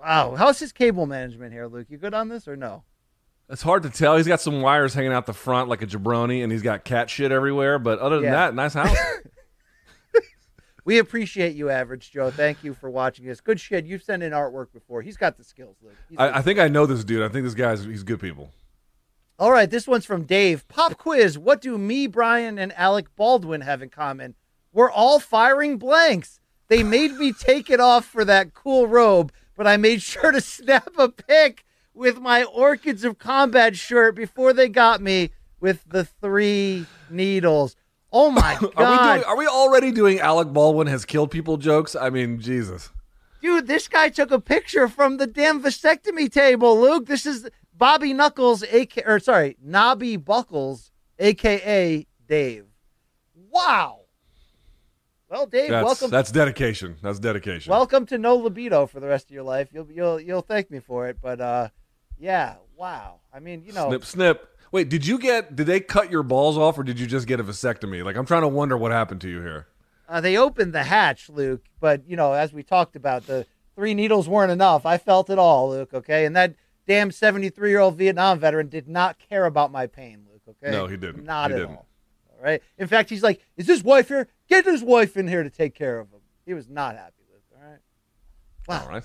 Wow, 0.00 0.34
how's 0.36 0.58
his 0.58 0.72
cable 0.72 1.06
management 1.06 1.52
here, 1.52 1.66
Luke? 1.66 1.86
You 1.88 1.98
good 1.98 2.14
on 2.14 2.28
this 2.28 2.46
or 2.48 2.56
no? 2.56 2.84
It's 3.52 3.62
hard 3.62 3.82
to 3.84 3.90
tell. 3.90 4.16
He's 4.16 4.26
got 4.26 4.40
some 4.40 4.62
wires 4.62 4.94
hanging 4.94 5.12
out 5.12 5.26
the 5.26 5.34
front 5.34 5.68
like 5.68 5.82
a 5.82 5.86
jabroni, 5.86 6.42
and 6.42 6.50
he's 6.50 6.62
got 6.62 6.84
cat 6.84 7.10
shit 7.10 7.30
everywhere. 7.30 7.78
But 7.78 7.98
other 7.98 8.16
than 8.16 8.24
Yeah. 8.24 8.30
that, 8.32 8.54
nice 8.54 8.74
house. 8.74 8.96
We 10.84 10.98
appreciate 10.98 11.54
you, 11.54 11.70
Average 11.70 12.10
Joe. 12.10 12.32
Thank 12.32 12.64
you 12.64 12.74
for 12.74 12.90
watching 12.90 13.30
us. 13.30 13.40
Good 13.40 13.60
shit. 13.60 13.84
You've 13.86 14.02
sent 14.02 14.22
in 14.24 14.32
artwork 14.32 14.72
before. 14.72 15.00
He's 15.00 15.16
got 15.16 15.36
the 15.38 15.44
skills, 15.44 15.76
Luke. 15.80 15.94
I, 16.18 16.38
I 16.38 16.42
think 16.42 16.58
I 16.58 16.66
know 16.66 16.86
this 16.86 17.04
dude. 17.04 17.22
I 17.22 17.28
think 17.28 17.44
this 17.44 17.54
guy's 17.54 17.84
he's 17.84 18.02
good 18.02 18.18
people. 18.20 18.50
All 19.38 19.52
right, 19.52 19.70
this 19.70 19.86
one's 19.86 20.04
from 20.04 20.24
Dave. 20.24 20.66
Pop 20.66 20.98
quiz. 20.98 21.38
What 21.38 21.60
do 21.60 21.78
me, 21.78 22.08
Brian, 22.08 22.58
and 22.58 22.72
Alec 22.72 23.14
Baldwin 23.14 23.60
have 23.60 23.80
in 23.80 23.90
common? 23.90 24.34
We're 24.72 24.90
all 24.90 25.20
firing 25.20 25.78
blanks. 25.78 26.40
They 26.66 26.82
made 26.82 27.12
me 27.12 27.32
take 27.32 27.70
it 27.70 27.78
off 27.78 28.04
for 28.04 28.24
that 28.24 28.52
cool 28.52 28.88
robe, 28.88 29.32
but 29.56 29.68
I 29.68 29.76
made 29.76 30.02
sure 30.02 30.32
to 30.32 30.40
snap 30.40 30.90
a 30.98 31.08
pic 31.08 31.64
with 31.94 32.18
my 32.18 32.44
Orchids 32.44 33.04
of 33.04 33.18
Combat 33.18 33.76
shirt 33.76 34.14
before 34.16 34.52
they 34.52 34.68
got 34.68 35.00
me 35.00 35.30
with 35.60 35.84
the 35.88 36.04
three 36.04 36.86
needles. 37.10 37.76
Oh 38.12 38.30
my 38.30 38.54
Are 38.60 38.60
we 38.62 38.70
god. 38.74 39.14
doing? 39.14 39.24
Are 39.24 39.36
we 39.36 39.46
already 39.46 39.90
doing 39.90 40.18
Alec 40.20 40.48
Baldwin 40.52 40.86
has 40.86 41.04
killed 41.04 41.30
people 41.30 41.56
jokes? 41.56 41.94
I 41.96 42.10
mean, 42.10 42.40
Jesus. 42.40 42.90
Dude, 43.40 43.66
this 43.66 43.88
guy 43.88 44.08
took 44.08 44.30
a 44.30 44.40
picture 44.40 44.86
from 44.88 45.16
the 45.16 45.26
damn 45.26 45.62
vasectomy 45.62 46.30
table, 46.30 46.80
Luke. 46.80 47.06
This 47.06 47.26
is 47.26 47.48
Bobby 47.76 48.12
Knuckles, 48.12 48.62
aka 48.64 49.02
or 49.04 49.18
sorry, 49.18 49.56
Nobby 49.62 50.16
Buckles, 50.16 50.90
aka 51.18 52.06
Dave. 52.28 52.66
Wow. 53.34 53.98
Well, 55.28 55.46
Dave, 55.46 55.70
That's, 55.70 55.84
welcome. 55.86 56.10
that's 56.10 56.30
dedication. 56.30 56.96
That's 57.02 57.18
dedication. 57.18 57.70
welcome 57.70 58.04
to 58.06 58.18
no 58.18 58.36
libido 58.36 58.86
for 58.86 59.00
the 59.00 59.06
rest 59.08 59.26
of 59.26 59.30
your 59.30 59.44
life. 59.44 59.70
You'll 59.72 59.90
you'll 59.90 60.20
you'll 60.20 60.42
thank 60.42 60.70
me 60.70 60.78
for 60.78 61.08
it, 61.08 61.16
but 61.22 61.40
uh, 61.40 61.68
yeah, 62.22 62.54
wow. 62.76 63.20
I 63.34 63.40
mean, 63.40 63.64
you 63.64 63.72
know, 63.72 63.88
snip, 63.88 64.04
snip. 64.04 64.48
Wait, 64.70 64.88
did 64.88 65.06
you 65.06 65.18
get? 65.18 65.54
Did 65.56 65.66
they 65.66 65.80
cut 65.80 66.10
your 66.10 66.22
balls 66.22 66.56
off, 66.56 66.78
or 66.78 66.82
did 66.84 66.98
you 66.98 67.06
just 67.06 67.26
get 67.26 67.40
a 67.40 67.44
vasectomy? 67.44 68.04
Like, 68.04 68.16
I'm 68.16 68.24
trying 68.26 68.42
to 68.42 68.48
wonder 68.48 68.76
what 68.76 68.92
happened 68.92 69.20
to 69.22 69.28
you 69.28 69.40
here. 69.42 69.66
uh, 70.08 70.20
they 70.20 70.36
opened 70.38 70.72
the 70.72 70.84
hatch, 70.84 71.28
Luke, 71.28 71.62
but 71.80 72.08
you 72.08 72.16
know, 72.16 72.32
as 72.32 72.52
we 72.52 72.62
talked 72.62 72.96
about, 72.96 73.26
the 73.26 73.44
three 73.74 73.92
needles 73.94 74.28
weren't 74.28 74.52
enough. 74.52 74.86
I 74.86 74.96
felt 74.98 75.28
it 75.28 75.38
all, 75.38 75.70
Luke. 75.70 75.92
Okay, 75.92 76.24
and 76.24 76.34
that 76.36 76.54
damn 76.86 77.10
73 77.10 77.70
year 77.70 77.80
old 77.80 77.96
Vietnam 77.96 78.38
veteran 78.38 78.68
did 78.68 78.88
not 78.88 79.18
care 79.18 79.44
about 79.46 79.70
my 79.72 79.86
pain, 79.86 80.24
Luke. 80.30 80.42
Okay, 80.62 80.70
No, 80.72 80.86
he 80.86 80.96
didn't. 80.96 81.24
Not 81.24 81.50
He 81.50 81.54
at 81.56 81.58
didn't. 81.60 81.76
all. 81.76 81.86
All 82.38 82.42
right. 82.44 82.62
In 82.78 82.88
fact, 82.88 83.10
he's 83.10 83.22
like, 83.22 83.40
"Is 83.56 83.66
his 83.66 83.84
wife 83.84 84.08
here? 84.08 84.28
Get 84.48 84.64
his 84.64 84.82
wife 84.82 85.16
in 85.16 85.28
here 85.28 85.42
to 85.42 85.50
take 85.50 85.74
care 85.74 85.98
of 85.98 86.08
him." 86.10 86.20
He 86.46 86.54
was 86.54 86.68
not 86.68 86.96
happy, 86.96 87.22
Luke. 87.30 87.42
All 87.56 87.68
right. 87.70 87.78
Wow. 88.68 88.82
All 88.84 88.88
right. 88.88 89.04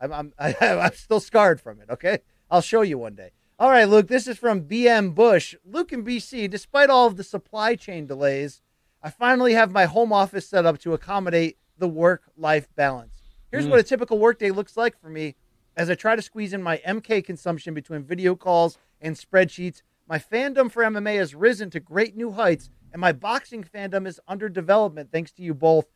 I'm 0.00 0.12
I'm 0.12 0.32
I, 0.38 0.54
I'm 0.78 0.94
still 0.94 1.20
scarred 1.20 1.60
from 1.60 1.80
it. 1.80 1.88
Okay, 1.90 2.18
I'll 2.52 2.60
show 2.60 2.82
you 2.82 2.98
one 2.98 3.14
day. 3.14 3.30
All 3.58 3.70
right, 3.70 3.88
Luke. 3.88 4.08
This 4.08 4.26
is 4.26 4.36
from 4.36 4.68
BM 4.68 5.14
Bush. 5.14 5.54
Luke 5.64 5.90
in 5.90 6.04
BC. 6.04 6.50
Despite 6.50 6.90
all 6.90 7.06
of 7.06 7.16
the 7.16 7.24
supply 7.24 7.76
chain 7.76 8.06
delays, 8.06 8.60
I 9.02 9.08
finally 9.08 9.54
have 9.54 9.72
my 9.72 9.86
home 9.86 10.12
office 10.12 10.46
set 10.46 10.66
up 10.66 10.78
to 10.80 10.92
accommodate 10.92 11.56
the 11.78 11.88
work-life 11.88 12.68
balance. 12.76 13.22
Here's 13.50 13.66
what 13.66 13.78
mm. 13.78 13.80
a 13.80 13.84
typical 13.84 14.18
workday 14.18 14.50
looks 14.50 14.76
like 14.76 15.00
for 15.00 15.08
me 15.08 15.34
as 15.78 15.88
I 15.88 15.94
try 15.94 16.14
to 16.14 16.20
squeeze 16.20 16.52
in 16.52 16.62
my 16.62 16.76
MK 16.86 17.24
consumption 17.24 17.72
between 17.72 18.02
video 18.02 18.34
calls 18.36 18.76
and 19.00 19.16
spreadsheets. 19.16 19.80
My 20.06 20.18
fandom 20.18 20.70
for 20.70 20.82
MMA 20.82 21.16
has 21.16 21.34
risen 21.34 21.70
to 21.70 21.80
great 21.80 22.14
new 22.14 22.32
heights, 22.32 22.68
and 22.92 23.00
my 23.00 23.12
boxing 23.12 23.64
fandom 23.64 24.06
is 24.06 24.20
under 24.28 24.50
development 24.50 25.10
thanks 25.10 25.32
to 25.32 25.42
you 25.42 25.54
both. 25.54 25.86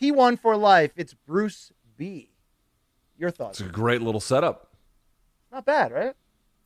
P1 0.00 0.40
for 0.40 0.56
life. 0.56 0.90
It's 0.96 1.14
Bruce 1.14 1.70
B. 1.96 2.32
Your 3.16 3.30
thoughts? 3.30 3.60
It's 3.60 3.68
a 3.68 3.72
great 3.72 4.02
little 4.02 4.20
setup. 4.20 4.69
Not 5.52 5.64
bad, 5.64 5.92
right? 5.92 6.14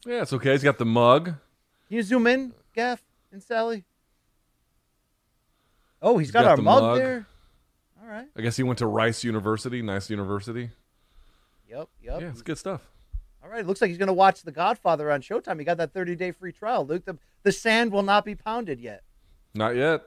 Yeah, 0.06 0.22
it's 0.22 0.32
okay. 0.32 0.52
He's 0.52 0.62
got 0.62 0.78
the 0.78 0.84
mug. 0.84 1.24
Can 1.24 1.96
you 1.96 2.02
zoom 2.02 2.26
in, 2.26 2.52
Gaff 2.74 3.02
and 3.32 3.42
Sally? 3.42 3.84
Oh, 6.02 6.18
he's 6.18 6.30
got, 6.30 6.42
got 6.42 6.50
our 6.50 6.56
mug, 6.58 6.82
mug. 6.82 6.98
there. 6.98 7.26
All 8.02 8.08
right. 8.08 8.26
I 8.36 8.42
guess 8.42 8.56
he 8.56 8.62
went 8.62 8.78
to 8.80 8.86
Rice 8.86 9.24
University. 9.24 9.80
Nice 9.80 10.10
university. 10.10 10.70
Yep. 11.68 11.88
Yep. 12.02 12.20
Yeah, 12.20 12.28
it's 12.28 12.42
good 12.42 12.58
stuff. 12.58 12.82
All 13.42 13.48
right. 13.48 13.60
It 13.60 13.66
Looks 13.66 13.80
like 13.80 13.88
he's 13.88 13.98
going 13.98 14.08
to 14.08 14.12
watch 14.12 14.42
The 14.42 14.52
Godfather 14.52 15.10
on 15.10 15.22
Showtime. 15.22 15.58
He 15.58 15.64
got 15.64 15.78
that 15.78 15.94
30 15.94 16.14
day 16.14 16.30
free 16.30 16.52
trial. 16.52 16.86
Luke, 16.86 17.06
the, 17.06 17.16
the 17.42 17.52
sand 17.52 17.90
will 17.90 18.02
not 18.02 18.26
be 18.26 18.34
pounded 18.34 18.80
yet. 18.80 19.02
Not 19.54 19.76
yet. 19.76 20.02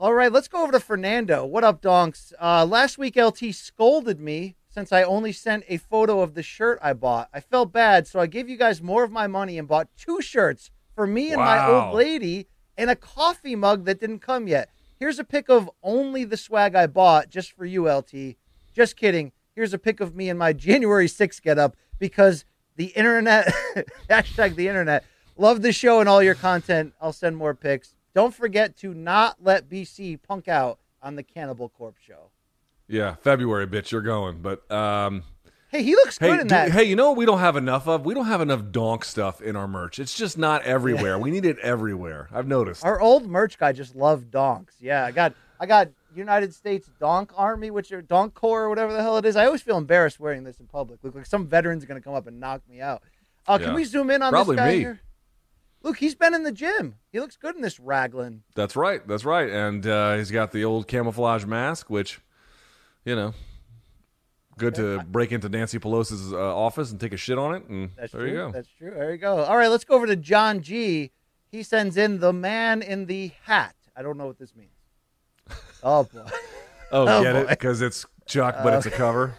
All 0.00 0.14
right, 0.14 0.32
let's 0.32 0.48
go 0.48 0.64
over 0.64 0.72
to 0.72 0.80
Fernando. 0.80 1.46
What 1.46 1.62
up, 1.62 1.80
donks? 1.80 2.32
Uh, 2.40 2.66
last 2.66 2.98
week, 2.98 3.14
LT 3.14 3.54
scolded 3.54 4.18
me 4.18 4.56
since 4.72 4.90
I 4.90 5.02
only 5.02 5.32
sent 5.32 5.64
a 5.68 5.76
photo 5.76 6.20
of 6.20 6.34
the 6.34 6.42
shirt 6.42 6.78
I 6.82 6.94
bought. 6.94 7.28
I 7.32 7.40
felt 7.40 7.72
bad, 7.72 8.06
so 8.06 8.18
I 8.18 8.26
gave 8.26 8.48
you 8.48 8.56
guys 8.56 8.80
more 8.80 9.04
of 9.04 9.12
my 9.12 9.26
money 9.26 9.58
and 9.58 9.68
bought 9.68 9.88
two 9.96 10.22
shirts 10.22 10.70
for 10.94 11.06
me 11.06 11.30
and 11.30 11.40
my 11.40 11.66
old 11.66 11.94
lady 11.94 12.46
and 12.78 12.88
a 12.88 12.96
coffee 12.96 13.54
mug 13.54 13.84
that 13.84 14.00
didn't 14.00 14.20
come 14.20 14.48
yet. 14.48 14.70
Here's 14.98 15.18
a 15.18 15.24
pic 15.24 15.50
of 15.50 15.70
only 15.82 16.24
the 16.24 16.38
swag 16.38 16.74
I 16.74 16.86
bought 16.86 17.28
just 17.28 17.52
for 17.52 17.66
you, 17.66 17.90
LT. 17.90 18.36
Just 18.74 18.96
kidding. 18.96 19.32
Here's 19.54 19.74
a 19.74 19.78
pic 19.78 20.00
of 20.00 20.14
me 20.14 20.30
in 20.30 20.38
my 20.38 20.52
January 20.54 21.06
6th 21.06 21.42
get 21.42 21.58
up 21.58 21.76
because 21.98 22.46
the 22.76 22.86
internet, 22.86 23.52
hashtag 24.10 24.54
the 24.54 24.68
internet, 24.68 25.04
love 25.36 25.60
the 25.60 25.72
show 25.72 26.00
and 26.00 26.08
all 26.08 26.22
your 26.22 26.34
content. 26.34 26.94
I'll 27.00 27.12
send 27.12 27.36
more 27.36 27.54
pics. 27.54 27.94
Don't 28.14 28.34
forget 28.34 28.76
to 28.78 28.94
not 28.94 29.36
let 29.42 29.68
BC 29.68 30.22
punk 30.22 30.48
out 30.48 30.78
on 31.02 31.16
the 31.16 31.22
Cannibal 31.22 31.68
Corpse 31.68 32.00
show. 32.00 32.31
Yeah, 32.92 33.14
February, 33.16 33.66
bitch, 33.66 33.90
you're 33.90 34.02
going. 34.02 34.42
But 34.42 34.70
um, 34.70 35.22
Hey, 35.70 35.82
he 35.82 35.94
looks 35.94 36.18
hey, 36.18 36.28
good 36.28 36.40
in 36.40 36.46
do- 36.46 36.54
that. 36.54 36.70
hey, 36.72 36.84
you 36.84 36.94
know 36.96 37.08
what 37.08 37.16
we 37.16 37.24
don't 37.24 37.38
have 37.38 37.56
enough 37.56 37.88
of? 37.88 38.04
We 38.04 38.12
don't 38.12 38.26
have 38.26 38.42
enough 38.42 38.70
donk 38.70 39.04
stuff 39.06 39.40
in 39.40 39.56
our 39.56 39.66
merch. 39.66 39.98
It's 39.98 40.14
just 40.14 40.36
not 40.36 40.62
everywhere. 40.64 41.18
we 41.18 41.30
need 41.30 41.46
it 41.46 41.58
everywhere. 41.60 42.28
I've 42.32 42.46
noticed. 42.46 42.84
Our 42.84 43.00
old 43.00 43.26
merch 43.26 43.58
guy 43.58 43.72
just 43.72 43.96
loved 43.96 44.30
donks. 44.30 44.74
Yeah, 44.80 45.04
I 45.04 45.10
got 45.12 45.32
I 45.58 45.64
got 45.66 45.88
United 46.14 46.52
States 46.52 46.90
Donk 47.00 47.32
Army, 47.34 47.70
which 47.70 47.90
are 47.92 48.02
Donk 48.02 48.34
Corps 48.34 48.64
or 48.64 48.68
whatever 48.68 48.92
the 48.92 49.00
hell 49.00 49.16
it 49.16 49.24
is. 49.24 49.34
I 49.36 49.46
always 49.46 49.62
feel 49.62 49.78
embarrassed 49.78 50.20
wearing 50.20 50.44
this 50.44 50.60
in 50.60 50.66
public. 50.66 50.98
Look 51.02 51.14
like 51.14 51.24
some 51.24 51.46
veteran's 51.46 51.86
gonna 51.86 52.02
come 52.02 52.12
up 52.14 52.26
and 52.26 52.38
knock 52.38 52.60
me 52.68 52.82
out. 52.82 53.02
Uh, 53.48 53.56
Yeah. 53.58 53.68
Can 53.68 53.74
we 53.74 53.84
zoom 53.84 54.10
in 54.10 54.20
on 54.20 54.30
Probably 54.30 54.56
this 54.56 54.60
guy 54.62 54.72
me. 54.72 54.78
here? 54.80 55.00
Look, 55.82 55.96
he's 55.96 56.14
been 56.14 56.34
in 56.34 56.42
the 56.42 56.52
gym. 56.52 56.96
He 57.10 57.18
looks 57.18 57.36
good 57.36 57.56
in 57.56 57.62
this 57.62 57.80
raglan. 57.80 58.42
That's 58.54 58.76
right. 58.76 59.06
That's 59.08 59.24
right. 59.24 59.48
And 59.48 59.86
uh, 59.86 60.16
he's 60.16 60.30
got 60.30 60.52
the 60.52 60.64
old 60.64 60.86
camouflage 60.86 61.44
mask, 61.44 61.88
which, 61.90 62.20
you 63.04 63.16
know, 63.16 63.34
good 64.58 64.74
to 64.76 65.02
break 65.04 65.32
into 65.32 65.48
Nancy 65.48 65.78
Pelosi's 65.78 66.32
uh, 66.32 66.36
office 66.56 66.90
and 66.90 67.00
take 67.00 67.12
a 67.12 67.16
shit 67.16 67.38
on 67.38 67.54
it. 67.54 67.64
And 67.68 67.90
That's 67.96 68.12
there 68.12 68.22
true. 68.22 68.30
you 68.30 68.36
go. 68.36 68.52
That's 68.52 68.68
true. 68.78 68.90
There 68.90 69.10
you 69.12 69.18
go. 69.18 69.38
All 69.44 69.56
right, 69.56 69.68
let's 69.68 69.84
go 69.84 69.94
over 69.94 70.06
to 70.06 70.16
John 70.16 70.60
G. 70.60 71.10
He 71.50 71.62
sends 71.62 71.96
in 71.96 72.20
the 72.20 72.32
man 72.32 72.80
in 72.82 73.06
the 73.06 73.32
hat. 73.42 73.74
I 73.96 74.02
don't 74.02 74.16
know 74.16 74.26
what 74.26 74.38
this 74.38 74.54
means. 74.56 74.70
Oh 75.84 76.04
boy. 76.04 76.22
oh, 76.92 77.08
oh, 77.08 77.22
get 77.24 77.34
it? 77.34 77.48
Because 77.48 77.82
it's 77.82 78.06
Chuck, 78.26 78.58
but 78.62 78.72
it's 78.74 78.86
a 78.86 78.90
cover. 78.90 79.34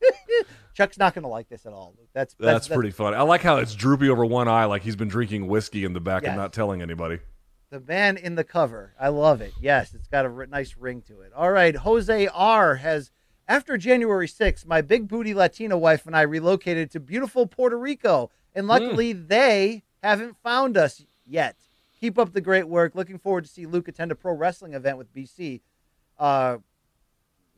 Chuck's 0.74 0.96
not 0.96 1.12
going 1.12 1.24
to 1.24 1.28
like 1.28 1.48
this 1.48 1.66
at 1.66 1.72
all. 1.72 1.94
Luke. 1.98 2.08
That's 2.14 2.34
That's, 2.38 2.68
pretty 2.68 2.92
funny. 2.92 3.16
I 3.16 3.22
like 3.22 3.42
how 3.42 3.56
it's 3.56 3.74
droopy 3.74 4.08
over 4.08 4.24
one 4.24 4.46
eye, 4.46 4.66
like 4.66 4.82
he's 4.82 4.94
been 4.94 5.08
drinking 5.08 5.48
whiskey 5.48 5.84
in 5.84 5.92
the 5.92 6.00
back 6.00 6.22
Yes. 6.22 6.30
and 6.30 6.38
not 6.38 6.52
telling 6.52 6.82
anybody. 6.82 7.18
The 7.70 7.80
man 7.80 8.16
in 8.16 8.34
the 8.34 8.42
cover. 8.44 8.94
I 8.98 9.08
love 9.08 9.40
it. 9.40 9.52
Yes, 9.60 9.94
it's 9.94 10.08
got 10.08 10.26
a 10.26 10.28
r- 10.28 10.46
nice 10.46 10.76
ring 10.76 11.02
to 11.02 11.20
it. 11.20 11.32
All 11.32 11.52
right, 11.52 11.74
Jose 11.76 12.26
R 12.26 12.74
has 12.76 13.12
after 13.46 13.76
January 13.76 14.26
6th, 14.28 14.66
my 14.66 14.80
big 14.80 15.06
booty 15.08 15.34
Latina 15.34 15.76
wife 15.78 16.06
and 16.06 16.16
I 16.16 16.22
relocated 16.22 16.90
to 16.92 17.00
beautiful 17.00 17.46
Puerto 17.46 17.78
Rico, 17.78 18.30
and 18.54 18.66
luckily 18.66 19.12
they 19.12 19.84
haven't 20.02 20.36
found 20.42 20.76
us 20.76 21.04
yet. 21.26 21.56
Keep 22.00 22.18
up 22.18 22.32
the 22.32 22.40
great 22.40 22.66
work. 22.68 22.94
Looking 22.94 23.18
forward 23.18 23.44
to 23.44 23.50
see 23.50 23.66
Luke 23.66 23.86
attend 23.86 24.10
a 24.10 24.14
pro 24.16 24.32
wrestling 24.34 24.74
event 24.74 24.98
with 24.98 25.12
BC. 25.14 25.60
Uh, 26.18 26.58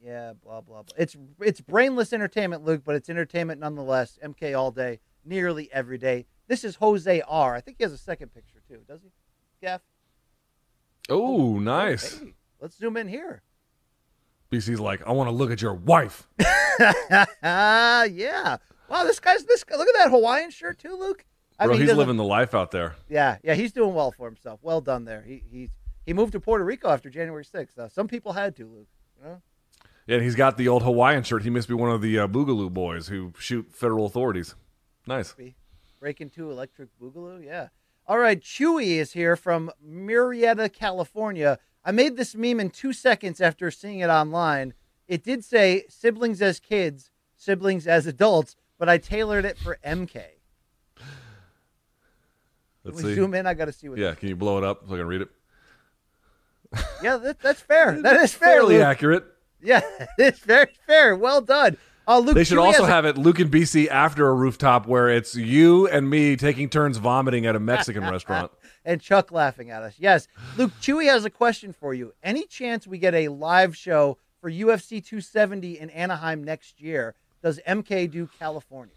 yeah, 0.05 0.33
blah 0.43 0.61
blah 0.61 0.83
blah. 0.83 0.95
It's 0.99 1.17
it's 1.41 1.61
brainless 1.63 2.13
entertainment, 2.13 2.65
Luke, 2.65 2.83
but 2.85 2.97
it's 2.97 3.09
entertainment 3.09 3.61
nonetheless. 3.61 4.19
MK 4.23 4.59
all 4.59 4.73
day, 4.73 5.01
nearly 5.25 5.71
every 5.73 5.97
day. 5.97 6.27
This 6.49 6.65
is 6.65 6.75
Jose 6.77 7.23
R. 7.27 7.55
I 7.55 7.61
think 7.63 7.79
he 7.79 7.85
has 7.85 7.93
a 7.93 7.99
second 7.99 8.35
picture 8.35 8.61
too, 8.69 8.81
does 8.87 9.01
he? 9.03 9.11
Gaff. 11.09 11.16
Oh, 11.16 11.59
nice. 11.59 12.19
Hey, 12.19 12.35
let's 12.61 12.77
zoom 12.77 12.97
in 12.97 13.09
here. 13.09 13.43
BC's 14.51 14.81
like, 14.81 15.07
I 15.07 15.12
want 15.12 15.29
to 15.29 15.35
look 15.35 15.51
at 15.51 15.62
your 15.62 15.74
wife. 15.74 16.29
Ah, 17.43 18.05
yeah. 18.05 18.59
Wow, 18.89 19.05
this 19.05 19.19
guy's 19.20 19.45
this. 19.45 19.65
guy- 19.65 19.77
Look 19.77 19.89
at 19.89 19.95
that 19.99 20.11
Hawaiian 20.11 20.51
shirt 20.51 20.79
too, 20.79 20.95
Luke. 20.99 21.24
I 21.59 21.66
Bro, 21.66 21.77
he 21.77 21.83
he's 21.85 21.95
living 21.95 22.16
the 22.16 22.24
life 22.24 22.55
out 22.55 22.70
there. 22.70 22.97
Yeah, 23.09 23.39
yeah, 23.43 23.55
he's 23.55 23.73
doing 23.73 23.95
well 23.95 24.11
for 24.11 24.27
himself. 24.27 24.61
Well 24.62 24.81
done 24.81 25.05
there. 25.05 25.23
He 25.23 25.43
he 25.51 25.70
he 26.05 26.12
moved 26.12 26.33
to 26.33 26.41
Puerto 26.41 26.65
Rico 26.65 26.89
after 26.91 27.09
January 27.09 27.45
sixth. 27.45 27.79
Uh, 27.79 27.89
some 27.89 28.09
people 28.09 28.33
had 28.33 28.57
to, 28.57 28.66
Luke. 28.66 28.89
You 29.19 29.24
know. 29.29 29.43
Yeah, 30.07 30.16
and 30.16 30.24
he's 30.24 30.35
got 30.35 30.57
the 30.57 30.69
old 30.69 30.83
Hawaiian 30.83 31.23
shirt. 31.23 31.45
He 31.45 31.51
must 31.51 31.69
be 31.69 31.74
one 31.74 31.91
of 31.91 32.03
the 32.03 32.19
uh, 32.19 32.27
Boogaloo 32.27 32.73
boys 32.73 33.07
who 33.09 33.33
shoot 33.39 33.69
federal 33.73 34.05
authorities. 34.07 34.55
Nice. 35.07 35.35
Breaking 36.01 36.29
two 36.29 36.51
Electric 36.51 36.89
Boogaloo. 37.01 37.45
Yeah. 37.45 37.69
All 38.13 38.19
right. 38.19 38.43
Chewy 38.43 38.99
is 38.99 39.15
here 39.15 39.37
from 39.37 39.71
Murrieta, 39.83 40.71
California. 40.71 41.59
I 41.83 41.93
made 41.93 42.19
this 42.19 42.35
meme 42.35 42.61
in 42.61 42.69
two 42.69 42.93
seconds 42.93 43.41
after 43.41 43.71
seeing 43.71 44.01
it 44.01 44.11
online. 44.11 44.75
It 45.09 45.25
did 45.25 45.43
say 45.43 45.85
siblings 45.89 46.43
as 46.43 46.61
kids, 46.61 47.11
siblings 47.39 47.87
as 47.87 48.07
adults, 48.07 48.55
but 48.79 48.87
I 48.87 48.99
tailored 48.99 49.47
it 49.47 49.57
for 49.57 49.79
MK. 49.83 50.25
Let's 52.85 52.85
Can 52.85 52.93
we 52.97 53.03
see. 53.03 53.15
zoom 53.15 53.33
in? 53.33 53.47
I 53.47 53.55
got 53.55 53.65
to 53.65 53.73
see 53.73 53.89
what. 53.89 53.97
Yeah, 53.97 54.15
can 54.15 54.29
you 54.29 54.37
blow 54.37 54.59
it 54.59 54.65
up 54.65 54.83
so 54.87 54.95
I 54.95 54.99
can 54.99 55.07
read 55.07 55.23
it? 55.23 55.29
Yeah, 57.03 57.17
that, 57.17 57.41
that's 57.41 57.63
fair. 57.63 57.99
That 58.03 58.21
is 58.21 58.35
fair. 58.35 58.57
Fairly 58.57 58.75
Luke. 58.75 58.85
accurate. 58.85 59.25
Yeah, 59.63 59.81
it's 60.19 60.41
very 60.41 60.75
fair. 60.87 61.17
Well 61.17 61.41
done. 61.41 61.79
Uh, 62.13 62.19
Luke, 62.19 62.35
They 62.35 62.45
should 62.45 62.59
also 62.59 62.85
a- 62.85 62.89
have 62.89 63.05
it 63.07 63.17
Luke 63.17 63.39
and 63.41 63.51
BC 63.51 63.89
after 63.89 64.29
a 64.29 64.35
rooftop 64.35 64.87
where 64.87 65.09
it's 65.09 65.35
you 65.35 65.89
and 65.89 66.09
me 66.11 66.37
taking 66.37 66.69
turns 66.69 66.99
vomiting 66.99 67.47
at 67.47 67.57
a 67.57 67.61
Mexican 67.61 68.03
restaurant. 68.11 68.53
and 68.85 69.01
Chuck 69.01 69.33
laughing 69.33 69.71
at 69.71 69.83
us. 69.83 69.95
Yes, 69.99 70.29
Luke 70.57 70.73
Chewy 70.81 71.07
has 71.07 71.25
a 71.25 71.31
question 71.31 71.73
for 71.73 71.95
you. 71.95 72.13
Any 72.23 72.45
chance 72.47 72.87
we 72.87 72.99
get 72.99 73.15
a 73.15 73.29
live 73.29 73.77
show 73.77 74.19
for 74.41 74.51
UFC 74.51 75.03
270 75.05 75.79
in 75.79 75.89
Anaheim 75.91 76.45
next 76.45 76.81
year? 76.81 77.15
Does 77.43 77.59
MK 77.67 78.11
do 78.11 78.29
California? 78.39 78.95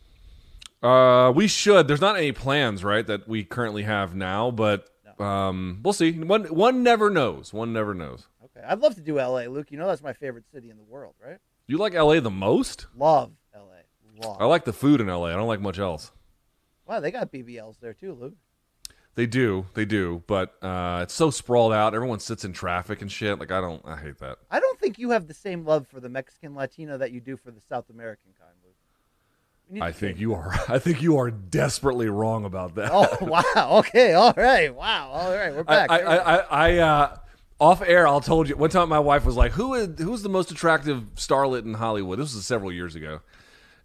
Uh, 0.83 1.31
we 1.33 1.47
should. 1.47 1.87
There's 1.87 2.01
not 2.01 2.17
any 2.17 2.31
plans, 2.31 2.83
right, 2.83 3.07
that 3.07 3.27
we 3.27 3.43
currently 3.43 3.83
have 3.83 4.13
now, 4.13 4.51
but 4.51 4.89
um, 5.19 5.79
we'll 5.83 5.93
see. 5.93 6.11
One 6.11 6.43
one 6.45 6.83
never 6.83 7.09
knows. 7.09 7.53
One 7.53 7.71
never 7.73 7.93
knows. 7.93 8.27
Okay, 8.43 8.63
I'd 8.67 8.79
love 8.79 8.93
to 8.95 9.01
do 9.01 9.15
LA, 9.15 9.43
Luke. 9.45 9.71
You 9.71 9.77
know 9.79 9.87
that's 9.87 10.03
my 10.03 10.13
favorite 10.13 10.43
city 10.53 10.69
in 10.69 10.77
the 10.77 10.83
world, 10.83 11.15
right? 11.25 11.37
You 11.67 11.77
like 11.77 11.93
LA 11.93 12.19
the 12.19 12.29
most? 12.29 12.87
Love 12.95 13.31
L.A. 13.53 14.25
Love. 14.25 14.37
I 14.39 14.45
like 14.45 14.65
the 14.65 14.73
food 14.73 15.01
in 15.01 15.07
LA. 15.07 15.25
I 15.25 15.33
don't 15.33 15.47
like 15.47 15.61
much 15.61 15.79
else. 15.79 16.11
Wow, 16.87 16.99
they 16.99 17.11
got 17.11 17.31
BBLs 17.31 17.79
there 17.79 17.93
too, 17.93 18.13
Luke. 18.13 18.35
They 19.15 19.25
do, 19.25 19.65
they 19.73 19.85
do, 19.85 20.23
but 20.27 20.61
uh, 20.61 20.99
it's 21.03 21.13
so 21.13 21.31
sprawled 21.31 21.71
out. 21.71 21.95
Everyone 21.95 22.19
sits 22.19 22.43
in 22.43 22.51
traffic 22.51 23.01
and 23.01 23.09
shit. 23.09 23.39
Like 23.39 23.49
I 23.51 23.61
don't, 23.61 23.81
I 23.85 23.95
hate 23.95 24.19
that. 24.19 24.37
I 24.51 24.59
don't 24.59 24.77
think 24.77 24.99
you 24.99 25.11
have 25.11 25.27
the 25.27 25.33
same 25.33 25.65
love 25.65 25.87
for 25.87 26.01
the 26.01 26.09
Mexican 26.09 26.53
Latino 26.53 26.97
that 26.97 27.11
you 27.11 27.21
do 27.21 27.37
for 27.37 27.49
the 27.49 27.61
South 27.61 27.89
American 27.89 28.31
kind, 28.37 28.51
Luke. 28.63 29.81
I 29.81 29.91
think 29.93 30.19
you 30.19 30.33
are. 30.33 30.53
I 30.67 30.79
think 30.79 31.01
you 31.01 31.17
are 31.17 31.31
desperately 31.31 32.09
wrong 32.09 32.45
about 32.45 32.75
that. 32.75 32.91
Oh 32.93 33.17
wow. 33.21 33.77
Okay. 33.79 34.13
All 34.13 34.33
right. 34.35 34.73
Wow. 34.75 35.09
All 35.11 35.31
right. 35.31 35.55
We're 35.55 35.63
back. 35.63 35.89
I, 35.89 36.01
I, 36.01 36.17
I, 36.17 36.37
I 36.49 36.77
uh, 36.77 37.17
off 37.59 37.81
air, 37.81 38.07
I'll 38.07 38.21
told 38.21 38.49
you 38.49 38.57
one 38.57 38.69
time. 38.69 38.89
My 38.89 38.99
wife 38.99 39.25
was 39.25 39.35
like, 39.35 39.53
"Who 39.53 39.73
is 39.75 39.99
who's 39.99 40.21
the 40.23 40.29
most 40.29 40.51
attractive 40.51 41.03
starlet 41.15 41.63
in 41.63 41.75
Hollywood?" 41.75 42.19
This 42.19 42.35
was 42.35 42.45
several 42.45 42.71
years 42.71 42.95
ago, 42.95 43.21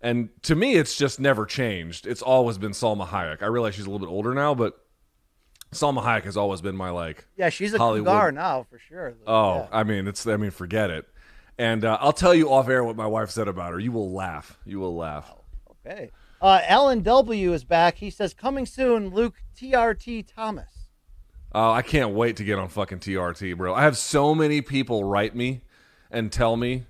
and 0.01 0.29
to 0.43 0.55
me, 0.55 0.75
it's 0.75 0.97
just 0.97 1.21
never 1.21 1.47
changed. 1.47 2.07
It's 2.07 2.23
always 2.23 2.59
been 2.59 2.73
Salma 2.73 3.07
Hayek. 3.07 3.43
I 3.43 3.47
realize 3.47 3.75
she's 3.75 3.87
a 3.87 3.91
little 3.91 4.07
bit 4.07 4.13
older 4.13 4.35
now, 4.35 4.55
but 4.55 4.79
Salma 5.73 6.03
Hayek 6.03 6.25
has 6.25 6.37
always 6.37 6.61
been 6.61 6.77
my 6.77 6.91
like. 6.91 7.27
yeah, 7.37 7.49
she's 7.49 7.73
a 7.75 7.79
Hollywood. 7.79 8.09
cougar 8.09 8.33
now 8.33 8.67
for 8.69 8.79
sure. 8.79 9.15
Oh, 9.27 9.55
Yeah. 9.57 9.69
I 9.71 9.85
mean, 9.85 10.09
it's. 10.09 10.27
I 10.27 10.37
mean, 10.37 10.51
forget 10.51 10.91
it. 10.91 11.07
And 11.59 11.85
uh, 11.85 11.99
I'll 12.01 12.13
tell 12.13 12.35
you 12.35 12.51
off 12.51 12.69
air 12.69 12.83
what 12.83 12.97
my 12.97 13.07
wife 13.07 13.31
said 13.31 13.47
about 13.47 13.73
her. 13.73 13.79
You 13.79 13.93
will 13.93 14.13
laugh. 14.13 14.59
You 14.65 14.81
will 14.81 14.97
laugh. 14.97 15.31
Okay. 15.87 16.11
Uh, 16.43 16.61
Alan 16.67 17.03
W 17.03 17.53
is 17.53 17.65
back. 17.65 17.97
He 17.99 18.09
says, 18.11 18.33
"Coming 18.35 18.65
soon, 18.67 19.11
Luke 19.11 19.37
TRT 19.57 20.27
Thomas." 20.27 20.80
Oh, 21.53 21.71
I 21.71 21.83
can't 21.83 22.15
wait 22.15 22.37
to 22.37 22.45
get 22.45 22.59
on 22.59 22.69
fucking 22.69 23.01
TRT, 23.01 23.57
bro. 23.57 23.75
I 23.75 23.83
have 23.83 23.97
so 23.97 24.35
many 24.35 24.61
people 24.61 25.05
write 25.05 25.35
me 25.35 25.63
and 26.11 26.31
tell 26.31 26.57
me 26.57 26.85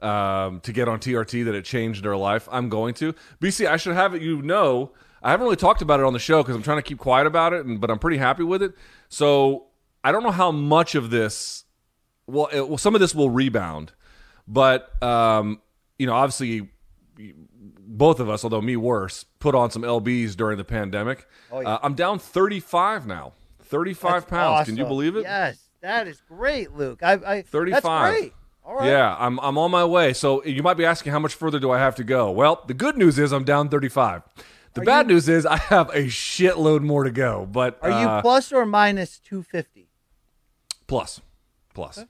um, 0.00 0.60
to 0.60 0.72
get 0.72 0.88
on 0.88 0.98
TRT 0.98 1.44
that 1.46 1.54
it 1.54 1.64
changed 1.64 2.04
their 2.04 2.16
life. 2.16 2.48
I'm 2.52 2.68
going 2.68 2.94
to. 2.94 3.14
BC, 3.40 3.66
I 3.66 3.76
should 3.76 3.94
have 3.94 4.14
it. 4.14 4.20
You 4.20 4.42
know, 4.42 4.92
I 5.22 5.30
haven't 5.30 5.44
really 5.44 5.56
talked 5.56 5.80
about 5.80 6.00
it 6.00 6.04
on 6.04 6.12
the 6.12 6.18
show 6.18 6.42
because 6.42 6.54
I'm 6.56 6.62
trying 6.62 6.78
to 6.78 6.82
keep 6.82 6.98
quiet 6.98 7.26
about 7.26 7.52
it, 7.52 7.64
and, 7.64 7.80
but 7.80 7.90
I'm 7.90 7.98
pretty 7.98 8.18
happy 8.18 8.42
with 8.42 8.62
it. 8.62 8.74
So 9.08 9.66
I 10.04 10.12
don't 10.12 10.22
know 10.22 10.30
how 10.30 10.50
much 10.50 10.94
of 10.94 11.10
this. 11.10 11.64
Well, 12.26 12.48
it, 12.52 12.68
well, 12.68 12.78
some 12.78 12.94
of 12.94 13.00
this 13.00 13.14
will 13.14 13.30
rebound, 13.30 13.92
but 14.46 15.02
um, 15.02 15.60
you 15.98 16.06
know, 16.06 16.14
obviously, 16.14 16.68
both 17.56 18.20
of 18.20 18.28
us, 18.28 18.44
although 18.44 18.60
me 18.60 18.76
worse, 18.76 19.24
put 19.38 19.54
on 19.54 19.70
some 19.70 19.82
lbs 19.82 20.36
during 20.36 20.58
the 20.58 20.64
pandemic. 20.64 21.26
Oh, 21.50 21.60
yeah. 21.60 21.74
uh, 21.74 21.78
I'm 21.82 21.94
down 21.94 22.18
35 22.18 23.06
now. 23.06 23.32
35 23.72 24.12
That's 24.12 24.24
pounds. 24.30 24.68
Can 24.68 24.76
you 24.76 24.84
believe 24.84 25.16
it? 25.16 25.22
Yes, 25.22 25.58
that 25.80 26.06
is 26.06 26.20
great, 26.28 26.72
Luke. 26.72 27.02
I, 27.02 27.12
I 27.14 27.42
35. 27.42 27.82
That's 27.82 28.10
great. 28.10 28.32
All 28.64 28.76
right. 28.76 28.86
Yeah, 28.88 29.16
I'm 29.18 29.40
I'm 29.40 29.58
on 29.58 29.70
my 29.72 29.84
way. 29.84 30.12
So 30.12 30.44
you 30.44 30.62
might 30.62 30.76
be 30.76 30.84
asking 30.84 31.10
how 31.12 31.18
much 31.18 31.34
further 31.34 31.58
do 31.58 31.70
I 31.72 31.78
have 31.78 31.96
to 31.96 32.04
go? 32.04 32.30
Well, 32.30 32.62
the 32.68 32.74
good 32.74 32.96
news 32.96 33.18
is 33.18 33.32
I'm 33.32 33.42
down 33.44 33.68
35. 33.68 34.22
The 34.74 34.80
Are 34.80 34.84
bad 34.84 35.08
you- 35.08 35.14
news 35.14 35.28
is 35.28 35.44
I 35.44 35.56
have 35.56 35.88
a 35.90 36.04
shitload 36.04 36.82
more 36.82 37.02
to 37.04 37.10
go. 37.10 37.46
But 37.50 37.78
Are 37.82 37.90
you 37.90 38.08
uh, 38.08 38.22
plus 38.22 38.52
or 38.52 38.64
minus 38.64 39.18
two 39.18 39.42
fifty? 39.42 39.88
plus 40.86 41.20
plus 41.74 42.04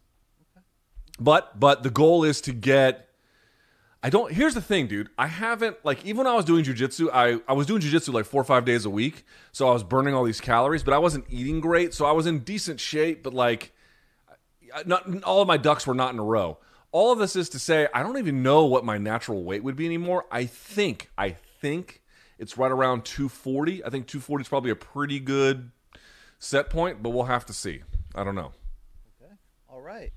but 1.20 1.58
but 1.60 1.82
the 1.84 1.90
goal 1.90 2.24
is 2.24 2.40
to 2.42 2.52
get 2.52 3.08
i 4.02 4.10
don't 4.10 4.32
here's 4.32 4.54
the 4.54 4.60
thing 4.60 4.86
dude. 4.86 5.08
I 5.16 5.26
haven't 5.26 5.76
like 5.84 6.04
even 6.04 6.18
when 6.18 6.26
i 6.26 6.34
was 6.34 6.44
doing 6.44 6.64
jujitsu 6.64 7.08
i 7.12 7.38
i 7.48 7.52
was 7.52 7.66
doing 7.66 7.80
jujitsu 7.80 8.12
like 8.12 8.24
four 8.24 8.40
or 8.40 8.44
five 8.44 8.64
days 8.64 8.84
a 8.84 8.90
week. 8.90 9.24
So 9.52 9.68
i 9.68 9.72
was 9.72 9.82
burning 9.84 10.14
all 10.14 10.24
these 10.24 10.40
calories 10.40 10.82
but 10.82 10.94
i 10.94 10.98
wasn't 10.98 11.24
eating 11.28 11.60
great. 11.60 11.94
So 11.94 12.04
i 12.04 12.12
was 12.12 12.26
in 12.26 12.40
decent 12.40 12.80
shape 12.80 13.22
but 13.22 13.32
like 13.34 13.72
not 14.86 15.24
all 15.24 15.42
of 15.42 15.48
my 15.48 15.56
ducks 15.56 15.86
were 15.86 15.94
not 15.94 16.12
in 16.12 16.18
a 16.18 16.24
row. 16.24 16.58
All 16.90 17.12
of 17.12 17.18
this 17.18 17.36
is 17.36 17.48
to 17.50 17.58
say 17.58 17.88
i 17.94 18.02
don't 18.02 18.18
even 18.18 18.42
know 18.42 18.64
what 18.66 18.84
my 18.84 18.98
natural 18.98 19.44
weight 19.44 19.62
would 19.62 19.76
be 19.76 19.86
anymore. 19.86 20.24
I 20.30 20.46
think 20.46 21.10
i 21.16 21.30
think 21.60 22.02
it's 22.38 22.58
right 22.58 22.72
around 22.72 23.04
240 23.04 23.84
i 23.84 23.90
think 23.90 24.06
240 24.08 24.42
is 24.42 24.48
probably 24.48 24.70
a 24.72 24.76
pretty 24.76 25.20
good 25.20 25.70
set 26.40 26.70
point 26.70 27.02
but 27.02 27.10
we'll 27.10 27.24
have 27.24 27.46
to 27.46 27.52
see. 27.52 27.82
I 28.14 28.24
don't 28.24 28.34
know. 28.34 28.52
Okay. 29.22 29.32
All 29.68 29.80
right. 29.80 30.12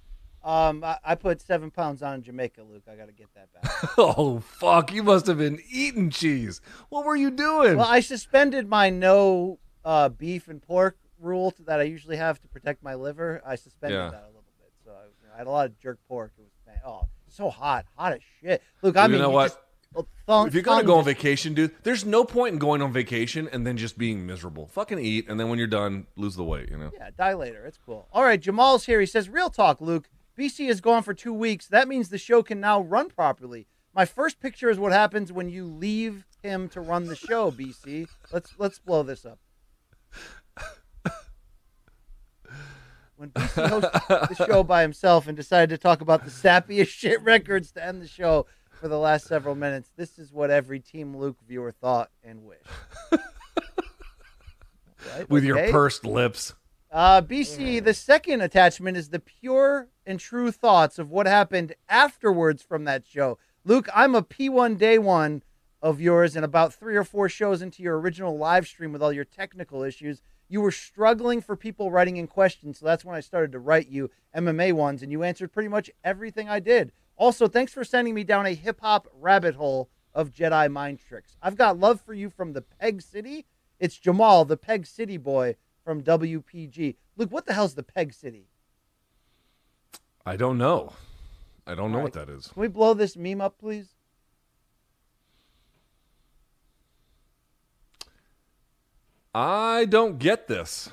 Um, 0.46 0.84
I, 0.84 1.00
I 1.04 1.16
put 1.16 1.42
seven 1.42 1.72
pounds 1.72 2.04
on 2.04 2.14
in 2.16 2.22
Jamaica, 2.22 2.62
Luke. 2.62 2.84
I 2.90 2.96
got 2.96 3.08
to 3.08 3.14
get 3.14 3.28
that 3.36 3.52
back. 3.52 3.72
Oh 3.98 4.40
fuck! 4.40 4.94
You 4.94 5.02
must 5.04 5.26
have 5.26 5.40
been 5.40 5.60
eating 5.70 6.10
cheese. 6.12 6.62
What 6.90 7.04
were 7.04 7.16
you 7.16 7.32
doing? 7.32 7.78
well, 7.78 7.88
I 7.88 8.00
suspended 8.00 8.68
my 8.68 8.90
no 8.92 9.58
uh, 9.84 10.10
beef 10.10 10.48
and 10.48 10.62
pork 10.62 10.98
rule 11.20 11.52
that 11.66 11.80
I 11.80 11.84
usually 11.84 12.18
have 12.18 12.40
to 12.42 12.48
protect 12.48 12.84
my 12.84 12.94
liver. 12.94 13.42
I 13.46 13.56
suspended 13.56 13.98
Yeah. 13.98 14.10
that 14.12 14.24
a 14.24 14.28
little 14.28 14.44
bit, 14.60 14.72
so 14.84 14.92
I, 14.92 15.06
you 15.06 15.28
know, 15.28 15.34
I 15.34 15.38
had 15.40 15.48
a 15.48 15.50
lot 15.50 15.66
of 15.66 15.80
jerk 15.80 15.98
pork. 16.08 16.32
It 16.38 16.42
was 16.42 16.78
oh 16.86 17.08
so 17.28 17.50
hot, 17.50 17.86
hot 17.98 18.14
as 18.14 18.20
shit. 18.42 18.62
Luke, 18.84 18.98
I 18.98 19.08
mean 19.08 19.14
You 19.14 19.18
mean, 19.18 19.22
know 19.24 19.30
what? 19.32 19.48
just- 19.48 19.60
well, 19.94 20.08
thong- 20.28 20.48
if 20.48 20.54
you're 20.54 20.62
gonna 20.62 20.84
go 20.84 20.98
on 20.98 21.06
vacation, 21.06 21.54
dude, 21.54 21.74
there's 21.84 22.04
no 22.06 22.24
point 22.26 22.52
in 22.54 22.60
going 22.60 22.82
on 22.82 22.92
vacation 22.92 23.48
and 23.52 23.66
then 23.66 23.78
just 23.78 23.98
being 23.98 24.26
miserable. 24.28 24.68
Fucking 24.68 25.00
eat, 25.00 25.28
and 25.30 25.40
then 25.40 25.48
when 25.50 25.58
you're 25.58 25.68
done, 25.70 26.06
lose 26.18 26.36
the 26.36 26.44
weight. 26.44 26.70
You 26.70 26.78
know. 26.78 26.92
Yeah, 26.94 27.10
die 27.18 27.34
later. 27.34 27.66
It's 27.66 27.78
cool. 27.78 28.08
All 28.12 28.24
right, 28.24 28.40
Jamal's 28.40 28.86
here. 28.86 29.00
He 29.00 29.06
says, 29.06 29.30
Real 29.30 29.50
talk, 29.50 29.80
Luke. 29.80 30.10
BC 30.38 30.70
is 30.70 30.82
gone 30.82 31.04
for 31.04 31.14
two 31.14 31.34
weeks. 31.34 31.68
That 31.68 31.88
means 31.88 32.10
the 32.10 32.18
show 32.18 32.44
can 32.44 32.60
now 32.60 32.82
run 32.82 33.10
properly. 33.10 33.68
My 33.94 34.06
first 34.06 34.40
picture 34.40 34.70
is 34.70 34.78
what 34.78 34.92
happens 34.92 35.32
when 35.32 35.50
you 35.50 35.66
leave 35.66 36.26
him 36.44 36.68
to 36.70 36.82
run 36.82 37.06
the 37.06 37.16
show, 37.16 37.52
BC. 37.52 38.08
Let's 38.32 38.54
let's 38.58 38.80
blow 38.80 39.04
this 39.04 39.26
up. 39.26 39.40
When 43.18 43.30
BC 43.30 43.70
hosted 43.70 44.38
the 44.38 44.46
show 44.46 44.64
by 44.64 44.82
himself 44.82 45.28
and 45.28 45.38
decided 45.38 45.70
to 45.70 45.78
talk 45.78 46.02
about 46.02 46.26
the 46.26 46.32
sappiest 46.32 46.88
shit 46.90 47.22
records 47.22 47.72
to 47.72 47.84
end 47.84 48.02
the 48.02 48.08
show 48.08 48.46
for 48.70 48.90
the 48.90 49.00
last 49.00 49.28
several 49.28 49.56
minutes, 49.56 49.90
this 49.96 50.20
is 50.20 50.34
what 50.34 50.52
every 50.52 50.82
Team 50.82 51.16
Luke 51.16 51.38
viewer 51.48 51.72
thought 51.72 52.10
and 52.24 52.44
wished. 52.44 52.66
Right, 55.14 55.30
With 55.30 55.44
your 55.44 55.70
pursed 55.70 56.04
lips. 56.04 56.56
Uh, 56.96 57.22
BC, 57.22 57.84
the 57.84 57.94
second 57.94 58.40
attachment 58.40 58.96
is 58.96 59.10
the 59.10 59.20
pure 59.20 59.90
and 60.06 60.18
true 60.18 60.50
thoughts 60.50 60.98
of 60.98 61.12
what 61.12 61.28
happened 61.28 61.76
afterwards 61.90 62.64
from 62.64 62.86
that 62.86 63.06
show. 63.06 63.38
Luke, 63.66 63.90
I'm 63.94 64.16
a 64.16 64.24
P1 64.24 64.78
day 64.78 64.98
one 64.98 65.44
of 65.82 66.00
yours, 66.00 66.38
and 66.38 66.46
about 66.46 66.74
three 66.74 66.96
or 66.96 67.04
four 67.04 67.28
shows 67.28 67.62
into 67.62 67.84
your 67.84 68.00
original 68.00 68.38
live 68.38 68.66
stream 68.66 68.94
with 68.94 69.04
all 69.04 69.12
your 69.12 69.26
technical 69.26 69.84
issues, 69.84 70.22
you 70.48 70.62
were 70.62 70.72
struggling 70.72 71.42
for 71.42 71.58
people 71.58 71.92
writing 71.92 72.16
in 72.16 72.28
questions. 72.28 72.80
So 72.80 72.86
that's 72.86 73.04
when 73.04 73.18
I 73.18 73.20
started 73.20 73.52
to 73.52 73.60
write 73.60 73.90
you 73.90 74.10
MMA 74.34 74.72
ones, 74.72 75.04
and 75.04 75.12
you 75.12 75.22
answered 75.22 75.52
pretty 75.52 75.68
much 75.68 75.92
everything 76.02 76.48
I 76.48 76.62
did. 76.62 76.94
Also, 77.18 77.50
thanks 77.50 77.74
for 77.74 77.84
sending 77.84 78.14
me 78.14 78.24
down 78.24 78.46
a 78.46 78.54
hip 78.54 78.80
hop 78.80 79.10
rabbit 79.20 79.56
hole 79.56 79.90
of 80.14 80.32
Jedi 80.32 80.72
mind 80.72 81.02
tricks. 81.06 81.36
I've 81.42 81.58
got 81.58 81.78
love 81.78 82.00
for 82.00 82.14
you 82.14 82.30
from 82.30 82.54
the 82.54 82.62
Peg 82.62 83.02
City. 83.02 83.48
It's 83.82 83.98
Jamal, 83.98 84.46
the 84.46 84.56
Peg 84.56 84.86
City 84.88 85.18
boy 85.18 85.58
from 85.86 86.02
WPG. 86.02 86.96
Luke, 87.16 87.32
what 87.32 87.46
the 87.46 87.54
hell's 87.54 87.76
the 87.76 87.84
Peg 87.84 88.12
City? 88.12 88.48
I 90.26 90.36
don't 90.36 90.58
know. 90.58 90.94
I 91.68 91.76
don't 91.76 91.92
know 91.92 92.00
All 92.00 92.04
what 92.04 92.14
that 92.14 92.30
is. 92.30 92.48
Can 92.48 92.62
we 92.62 92.68
blow 92.68 92.94
this 92.96 93.16
meme 93.16 93.40
up, 93.40 93.60
please? 93.60 93.90
I 99.34 99.86
don't 99.86 100.18
get 100.18 100.48
this. 100.48 100.90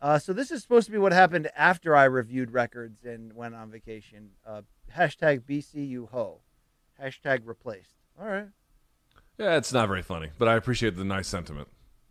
Uh, 0.00 0.18
so 0.18 0.32
this 0.32 0.50
is 0.50 0.62
supposed 0.62 0.86
to 0.86 0.92
be 0.92 0.98
what 0.98 1.12
happened 1.12 1.50
after 1.56 1.94
I 1.96 2.04
reviewed 2.04 2.52
records 2.52 3.04
and 3.04 3.34
went 3.34 3.54
on 3.54 3.70
vacation. 3.70 4.30
Uh, 4.46 4.62
hashtag 4.96 5.40
BCU 5.40 6.08
ho. 6.10 6.40
Hashtag 7.02 7.40
replaced. 7.44 7.96
All 8.18 8.26
right. 8.26 8.48
Yeah, 9.38 9.56
it's 9.56 9.72
not 9.72 9.88
very 9.88 10.02
funny, 10.02 10.30
but 10.38 10.48
I 10.48 10.54
appreciate 10.54 10.96
the 10.96 11.04
nice 11.04 11.26
sentiment. 11.26 11.68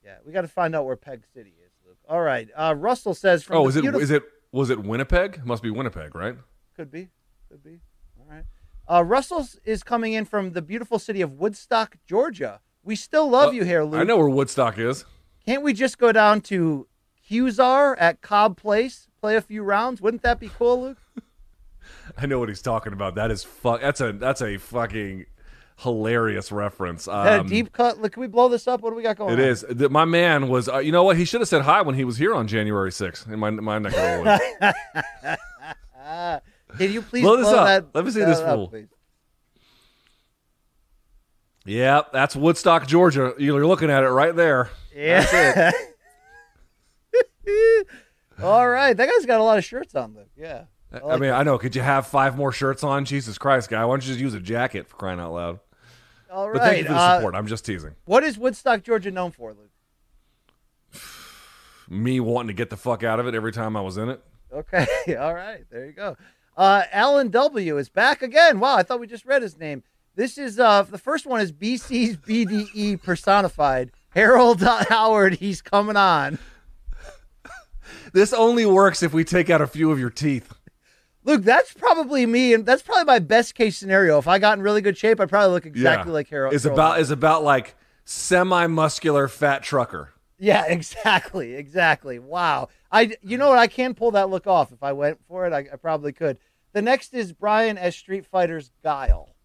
Yeah, 0.09 0.15
we 0.25 0.33
got 0.33 0.41
to 0.41 0.47
find 0.47 0.75
out 0.75 0.85
where 0.87 0.95
Peg 0.95 1.21
City 1.35 1.53
is, 1.63 1.71
Luke. 1.85 1.97
All 2.09 2.21
right. 2.21 2.47
Uh, 2.55 2.73
Russell 2.75 3.13
says 3.13 3.43
from 3.43 3.57
Oh, 3.57 3.67
is 3.67 3.75
it 3.75 3.81
beautiful- 3.81 4.01
is 4.01 4.09
it 4.09 4.23
was 4.51 4.71
it 4.71 4.79
Winnipeg? 4.83 5.45
Must 5.45 5.61
be 5.61 5.69
Winnipeg, 5.69 6.15
right? 6.15 6.35
Could 6.75 6.89
be. 6.89 7.09
Could 7.51 7.63
be. 7.63 7.79
All 8.19 8.25
right. 8.27 8.45
Uh, 8.87 9.03
Russell's 9.03 9.59
is 9.65 9.83
coming 9.83 10.13
in 10.13 10.25
from 10.25 10.53
the 10.53 10.63
beautiful 10.63 10.97
city 10.97 11.21
of 11.21 11.33
Woodstock, 11.33 11.97
Georgia. 12.07 12.59
We 12.81 12.95
still 12.95 13.29
love 13.29 13.49
Uh, 13.49 13.57
you 13.57 13.63
here, 13.65 13.83
Luke. 13.83 14.01
I 14.01 14.03
know 14.03 14.17
where 14.17 14.29
Woodstock 14.29 14.79
is. 14.79 15.05
Can't 15.45 15.61
we 15.61 15.73
just 15.73 15.99
go 15.99 16.11
down 16.11 16.41
to 16.41 16.87
Husar 17.29 17.95
at 17.99 18.21
Cobb 18.21 18.57
Place, 18.57 19.07
play 19.21 19.35
a 19.35 19.41
few 19.41 19.61
rounds? 19.61 20.01
Wouldn't 20.01 20.23
that 20.23 20.39
be 20.39 20.49
cool, 20.49 20.81
Luke? 20.81 20.97
I 22.17 22.25
know 22.25 22.39
what 22.39 22.49
he's 22.49 22.63
talking 22.63 22.93
about. 22.93 23.13
That 23.13 23.29
is 23.29 23.43
fuck. 23.43 23.81
That's 23.81 24.01
a 24.01 24.11
that's 24.13 24.41
a 24.41 24.57
fucking 24.57 25.27
hilarious 25.79 26.51
reference. 26.51 27.05
That 27.05 27.39
Um, 27.39 27.45
a 27.45 27.49
deep 27.49 27.71
cut? 27.73 27.99
Look, 28.01 28.13
can 28.13 28.21
we 28.21 28.27
blow 28.27 28.47
this 28.49 28.67
up? 28.67 28.81
What 28.81 28.89
do 28.91 28.95
we 28.95 29.03
got 29.03 29.17
going 29.17 29.33
It 29.33 29.39
on? 29.41 29.45
is. 29.45 29.65
The- 29.69 29.89
My 29.89 30.05
man 30.05 30.47
was. 30.49 30.67
Uh, 30.69 30.77
you 30.79 30.91
know 30.91 31.03
what? 31.03 31.17
He 31.17 31.25
should 31.25 31.41
have 31.41 31.47
said 31.47 31.61
hi 31.63 31.81
when 31.81 31.95
he 31.95 32.03
was 32.05 32.17
here 32.17 32.33
on 32.35 32.47
January 32.47 32.91
6th 32.91 33.27
in 33.31 33.39
my 33.39 33.49
my 33.49 33.79
neck 33.79 33.93
of 33.95 33.99
the 33.99 34.39
woods. 35.21 35.39
Can 36.77 36.91
you 36.91 37.01
please 37.01 37.23
Blow 37.23 37.37
this 37.37 37.47
up. 37.47 37.65
that? 37.65 37.85
Let 37.95 38.05
me 38.05 38.11
see 38.11 38.19
this 38.23 38.39
fool. 38.39 38.71
yeah, 41.65 42.01
that's 42.13 42.35
Woodstock, 42.35 42.87
Georgia. 42.87 43.33
You're 43.37 43.65
looking 43.65 43.89
at 43.89 44.03
it 44.03 44.09
right 44.09 44.35
there. 44.35 44.69
Yeah. 44.95 45.71
All 48.41 48.69
right, 48.69 48.95
that 48.95 49.09
guy's 49.09 49.25
got 49.25 49.39
a 49.39 49.43
lot 49.43 49.57
of 49.57 49.65
shirts 49.65 49.95
on, 49.95 50.13
Luke. 50.15 50.29
Yeah. 50.37 50.63
I 51.05 51.17
mean, 51.17 51.31
I 51.31 51.43
know. 51.43 51.57
Could 51.59 51.75
you 51.75 51.81
have 51.81 52.07
five 52.07 52.35
more 52.37 52.51
shirts 52.51 52.83
on? 52.83 53.05
Jesus 53.05 53.37
Christ, 53.37 53.69
guy! 53.69 53.83
Why 53.85 53.91
don't 53.93 54.01
you 54.03 54.07
just 54.07 54.19
use 54.19 54.33
a 54.33 54.39
jacket 54.39 54.87
for 54.87 54.95
crying 54.95 55.19
out 55.19 55.33
loud? 55.33 55.59
All 56.31 56.51
But 56.53 56.61
thank 56.61 56.77
you 56.79 56.83
for 56.85 56.93
the 56.93 56.99
uh, 56.99 57.17
support. 57.17 57.35
I'm 57.35 57.47
just 57.47 57.65
teasing. 57.65 57.95
what 58.05 58.23
is 58.23 58.37
Woodstock, 58.37 58.83
Georgia 58.83 59.11
known 59.11 59.31
for, 59.31 59.53
Luke? 59.53 59.71
Me 61.89 62.19
wanting 62.19 62.47
to 62.47 62.53
get 62.53 62.69
the 62.69 62.77
fuck 62.77 63.03
out 63.03 63.19
of 63.19 63.27
it 63.27 63.33
every 63.35 63.51
time 63.51 63.75
I 63.75 63.81
was 63.81 63.97
in 63.97 64.09
it. 64.09 64.21
Okay. 64.53 64.85
All 65.19 65.33
right. 65.33 65.65
There 65.71 65.85
you 65.85 65.91
go. 65.93 66.17
Uh, 66.55 66.83
Alan 66.91 67.29
W 67.29 67.77
is 67.77 67.89
back 67.89 68.21
again. 68.21 68.59
Wow. 68.59 68.75
I 68.75 68.83
thought 68.83 68.99
we 68.99 69.07
just 69.07 69.25
read 69.25 69.41
his 69.41 69.57
name. 69.57 69.83
This 70.15 70.37
is 70.37 70.59
uh, 70.59 70.83
the 70.83 70.97
first 70.97 71.25
one 71.25 71.39
is 71.41 71.51
BC's 71.51 72.17
BDE 72.17 73.01
personified. 73.03 73.91
Harold 74.09 74.61
Howard. 74.89 75.35
He's 75.35 75.61
coming 75.61 75.95
on. 75.97 76.37
This 78.11 78.33
only 78.33 78.65
works 78.65 79.03
if 79.03 79.13
we 79.13 79.23
take 79.23 79.49
out 79.49 79.61
a 79.61 79.67
few 79.67 79.91
of 79.91 79.99
your 79.99 80.09
teeth. 80.09 80.51
Luke, 81.25 81.43
that's 81.43 81.73
probably 81.73 82.25
me, 82.25 82.53
and 82.53 82.65
that's 82.65 82.81
probably 82.81 83.03
my 83.05 83.19
best 83.19 83.53
case 83.55 83.77
scenario. 83.77 84.17
If 84.17 84.27
I 84.27 84.39
got 84.39 84.57
in 84.57 84.63
really 84.63 84.81
good 84.81 84.97
shape, 84.97 85.19
I'd 85.19 85.29
probably 85.29 85.51
look 85.53 85.65
exactly 85.65 86.09
Yeah. 86.11 86.13
like 86.13 86.29
Harold. 86.29 86.53
Is 86.53 86.65
about 86.65 86.99
is 86.99 87.11
about 87.11 87.43
like 87.43 87.75
semi 88.05 88.67
muscular 88.67 89.27
fat 89.27 89.61
trucker. 89.63 90.13
Yeah, 90.37 90.63
exactly, 90.67 91.55
exactly. 91.55 92.17
Wow. 92.19 92.69
I, 92.91 93.15
you 93.21 93.37
know 93.37 93.49
what? 93.49 93.59
I 93.59 93.67
can 93.67 93.93
pull 93.93 94.11
that 94.11 94.29
look 94.29 94.47
off 94.47 94.71
if 94.71 94.81
I 94.81 94.93
went 94.93 95.19
for 95.27 95.45
it. 95.45 95.53
I, 95.53 95.59
I 95.71 95.75
probably 95.75 96.11
could. 96.13 96.37
The 96.73 96.81
next 96.81 97.13
is 97.13 97.33
Brian 97.33 97.77
as 97.77 97.95
Street 97.95 98.25
Fighter's 98.25 98.71
Guile. 98.83 99.35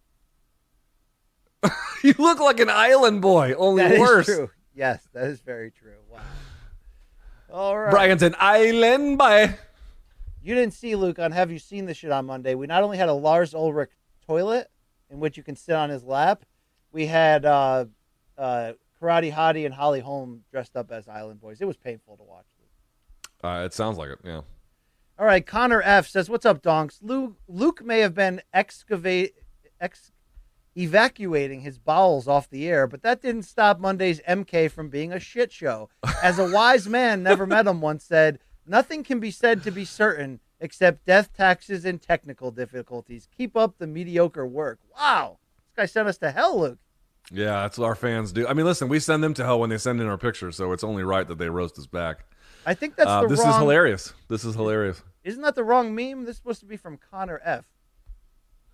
You 2.03 2.13
look 2.19 2.39
like 2.39 2.59
an 2.59 2.69
island 2.69 3.21
boy, 3.23 3.53
only 3.57 3.81
That 3.81 3.93
is 3.93 3.99
worse. 3.99 4.25
true. 4.27 4.51
Yes, 4.75 5.01
that 5.13 5.23
is 5.25 5.39
very 5.41 5.71
true. 5.71 5.95
Wow. 6.11 6.19
All 7.51 7.75
right. 7.77 7.89
Brian's 7.89 8.21
an 8.21 8.35
island 8.39 9.17
boy. 9.17 9.57
You 10.45 10.53
didn't 10.53 10.75
see 10.75 10.95
Luke 10.95 11.17
on 11.17 11.31
Have 11.31 11.49
You 11.49 11.57
Seen 11.57 11.87
This 11.87 11.97
Shit 11.97 12.11
on 12.11 12.27
Monday? 12.27 12.53
We 12.53 12.67
not 12.67 12.83
only 12.83 12.99
had 12.99 13.09
a 13.09 13.13
Lars 13.13 13.55
Ulrich 13.55 13.89
toilet 14.27 14.69
in 15.09 15.19
which 15.19 15.37
you 15.37 15.43
can 15.43 15.55
sit 15.55 15.75
on 15.75 15.89
his 15.89 16.03
lap, 16.03 16.45
we 16.91 17.07
had 17.07 17.45
uh, 17.45 17.85
uh, 18.37 18.73
Karate 19.01 19.33
Hottie 19.33 19.65
and 19.65 19.73
Holly 19.73 20.01
Holm 20.01 20.43
dressed 20.51 20.75
up 20.75 20.91
as 20.91 21.07
Island 21.07 21.41
Boys. 21.41 21.61
It 21.61 21.65
was 21.65 21.77
painful 21.77 22.17
to 22.17 22.23
watch. 22.23 22.45
Uh, 23.43 23.65
it 23.65 23.73
sounds 23.73 23.97
like 23.97 24.11
it. 24.11 24.19
Yeah. 24.23 24.41
All 25.17 25.25
right, 25.25 25.43
Connor 25.43 25.81
F 25.81 26.07
says, 26.07 26.29
"What's 26.29 26.45
up, 26.45 26.61
Donks? 26.61 26.99
Luke, 27.01 27.37
Luke 27.47 27.83
may 27.83 28.01
have 28.01 28.13
been 28.13 28.43
excavate, 28.53 29.33
ex, 29.81 30.11
evacuating 30.77 31.61
his 31.61 31.79
bowels 31.79 32.27
off 32.27 32.51
the 32.51 32.67
air, 32.67 32.85
but 32.85 33.01
that 33.01 33.19
didn't 33.19 33.43
stop 33.43 33.79
Monday's 33.79 34.21
MK 34.27 34.69
from 34.69 34.89
being 34.89 35.11
a 35.11 35.19
shit 35.19 35.51
show. 35.51 35.89
As 36.21 36.37
a 36.37 36.51
wise 36.51 36.87
man, 36.87 37.23
never 37.23 37.47
met 37.47 37.65
him, 37.65 37.81
once 37.81 38.03
said, 38.03 38.37
nothing 38.67 39.03
can 39.03 39.19
be 39.19 39.31
said 39.31 39.63
to 39.63 39.71
be 39.71 39.85
certain 39.85 40.39
except 40.59 41.05
death, 41.05 41.31
taxes, 41.35 41.85
and 41.85 42.01
technical 42.01 42.51
difficulties. 42.51 43.27
Keep 43.37 43.55
up 43.57 43.77
the 43.77 43.87
mediocre 43.87 44.45
work. 44.47 44.79
Wow, 44.97 45.37
this 45.67 45.75
guy 45.75 45.85
sent 45.85 46.07
us 46.07 46.17
to 46.19 46.31
hell, 46.31 46.59
Luke. 46.59 46.79
Yeah, 47.31 47.61
that's 47.63 47.77
what 47.77 47.85
our 47.87 47.95
fans 47.95 48.31
do. 48.31 48.47
I 48.47 48.53
mean, 48.53 48.65
listen, 48.65 48.87
we 48.87 48.99
send 48.99 49.23
them 49.23 49.33
to 49.35 49.43
hell 49.43 49.59
when 49.59 49.69
they 49.69 49.77
send 49.79 49.99
in 49.99 50.07
our 50.07 50.17
pictures, 50.17 50.55
so 50.55 50.71
it's 50.71 50.83
only 50.83 51.03
right 51.03 51.27
that 51.27 51.37
they 51.39 51.49
roast 51.49 51.77
us 51.79 51.87
back. 51.87 52.25
I 52.67 52.73
think 52.73 52.95
that's 52.95 53.09
Uh, 53.09 53.21
the 53.23 53.27
this 53.29 53.39
wrong. 53.39 53.49
is 53.49 53.55
hilarious. 53.57 54.13
This 54.27 54.45
is 54.45 54.55
hilarious. 54.55 55.01
Isn't 55.23 55.41
that 55.41 55.55
the 55.55 55.63
wrong 55.63 55.93
meme? 55.95 56.21
This 56.25 56.31
is 56.31 56.37
supposed 56.37 56.59
to 56.59 56.65
be 56.67 56.77
from 56.77 56.97
Connor 56.97 57.41
F. 57.43 57.65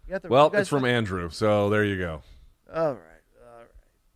You 0.05 0.11
got 0.11 0.21
the- 0.21 0.27
Well, 0.29 0.51
it's 0.53 0.69
from 0.69 0.83
Andrew, 0.85 1.29
so 1.29 1.69
there 1.69 1.83
you 1.85 1.97
go. 1.97 2.23
All 2.73 2.93
right. 2.93 3.10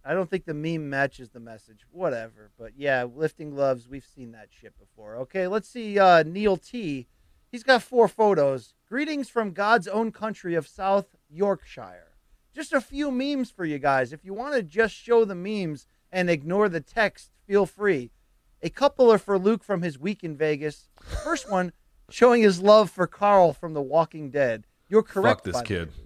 I 0.06 0.14
don't 0.14 0.30
think 0.30 0.46
the 0.46 0.54
meme 0.54 0.90
matches 0.90 1.30
the 1.30 1.40
message. 1.40 1.86
Whatever. 1.92 2.52
But 2.60 2.74
yeah, 2.78 3.04
lifting 3.04 3.50
gloves, 3.50 3.88
we've 3.90 4.06
seen 4.06 4.32
that 4.34 4.50
shit 4.52 4.78
before. 4.78 5.16
Okay, 5.18 5.48
let's 5.48 5.68
see 5.68 5.98
uh, 5.98 6.24
Neil 6.24 6.58
T. 6.58 7.08
He's 7.52 7.64
got 7.64 7.82
four 7.82 8.08
photos. 8.08 8.74
Greetings 8.88 9.30
from 9.30 9.52
God's 9.52 9.88
own 9.88 10.12
country 10.12 10.56
of 10.56 10.68
South 10.68 11.16
Yorkshire. 11.30 12.12
Just 12.54 12.72
a 12.72 12.82
few 12.82 13.12
memes 13.12 13.50
for 13.50 13.66
you 13.66 13.80
guys. 13.80 14.14
If 14.14 14.24
you 14.24 14.34
want 14.34 14.54
to 14.56 14.64
just 14.64 14.94
show 14.94 15.26
the 15.26 15.36
memes 15.36 15.88
and 16.12 16.30
ignore 16.30 16.70
the 16.70 16.82
text, 16.82 17.32
feel 17.48 17.66
free. 17.66 18.12
A 18.62 18.70
couple 18.70 19.12
are 19.12 19.18
for 19.18 19.38
Luke 19.38 19.64
from 19.64 19.82
his 19.82 20.00
week 20.00 20.24
in 20.24 20.38
Vegas. 20.38 20.90
First 21.24 21.50
one 21.50 21.74
showing 22.10 22.42
his 22.42 22.62
love 22.62 22.90
for 22.90 23.08
Carl 23.08 23.54
from 23.54 23.74
The 23.74 23.82
Walking 23.82 24.30
Dead. 24.30 24.66
You're 24.88 25.04
correct. 25.04 25.46
Fuck 25.46 25.54
this 25.54 25.62
kid. 25.64 25.88
way. 25.90 26.05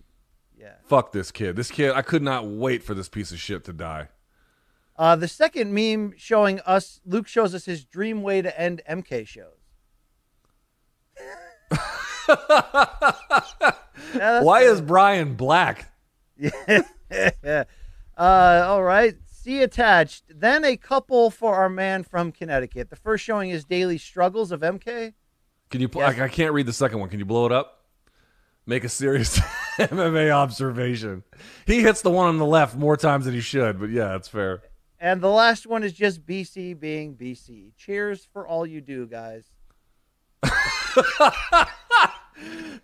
Yeah. 0.70 0.76
Fuck 0.88 1.12
this 1.12 1.32
kid. 1.32 1.56
This 1.56 1.72
kid, 1.72 1.91
I 1.94 2.02
could 2.04 2.22
not 2.22 2.46
wait 2.48 2.84
for 2.84 2.94
this 2.94 3.10
piece 3.10 3.32
of 3.32 3.40
shit 3.40 3.64
to 3.66 3.74
die. 3.74 4.10
Uh, 4.98 5.16
the 5.16 5.28
second 5.28 5.74
meme 5.74 6.14
showing 6.18 6.60
us, 6.62 7.00
Luke 7.06 7.28
shows 7.28 7.56
us 7.56 7.66
his 7.66 7.84
dream 7.86 8.22
way 8.22 8.41
to 8.41 8.60
end 8.60 8.82
MK 8.90 9.28
shows. 9.28 9.56
Yeah, 14.16 14.44
Why 14.44 14.62
is 14.62 14.82
Brian 14.82 15.36
black? 15.36 15.91
uh, 17.12 17.64
all 18.18 18.84
right. 18.84 19.16
See 19.28 19.62
attached. 19.62 20.24
Then 20.30 20.64
a 20.66 20.78
couple 20.78 21.32
for 21.32 21.56
our 21.56 21.70
man 21.70 22.04
from 22.04 22.32
Connecticut. 22.32 22.90
The 22.90 22.96
first 22.96 23.24
showing 23.24 23.50
his 23.50 23.66
daily 23.66 23.98
struggles 23.98 24.52
of 24.52 24.62
MK. 24.62 25.14
Can 25.70 25.82
you? 25.82 25.90
pl- 25.90 26.02
Yes. 26.02 26.20
I, 26.20 26.26
I 26.26 26.30
can't 26.30 26.54
read 26.54 26.66
the 26.66 26.74
second 26.74 27.00
one. 27.00 27.10
Can 27.10 27.20
you 27.20 27.26
blow 27.26 27.46
it 27.46 27.52
up? 27.52 27.86
Make 28.66 28.84
a 28.84 28.90
serious 28.90 29.40
MMA 29.80 30.32
observation. 30.32 31.24
He 31.66 31.82
hits 31.82 32.02
the 32.02 32.12
one 32.12 32.28
on 32.28 32.38
the 32.38 32.46
left 32.46 32.76
more 32.76 32.98
times 32.98 33.26
than 33.26 33.34
he 33.34 33.42
should, 33.42 33.80
but 33.80 33.90
yeah, 33.90 34.16
it's 34.16 34.28
fair. 34.28 34.62
And 35.00 35.22
the 35.22 35.30
last 35.30 35.66
one 35.66 35.84
is 35.84 35.94
just 35.94 36.26
BC 36.26 36.78
being 36.80 37.16
BC. 37.16 37.72
Cheers 37.78 38.28
for 38.34 38.46
all 38.48 38.66
you 38.66 38.82
do, 38.82 39.08
guys. 39.08 39.46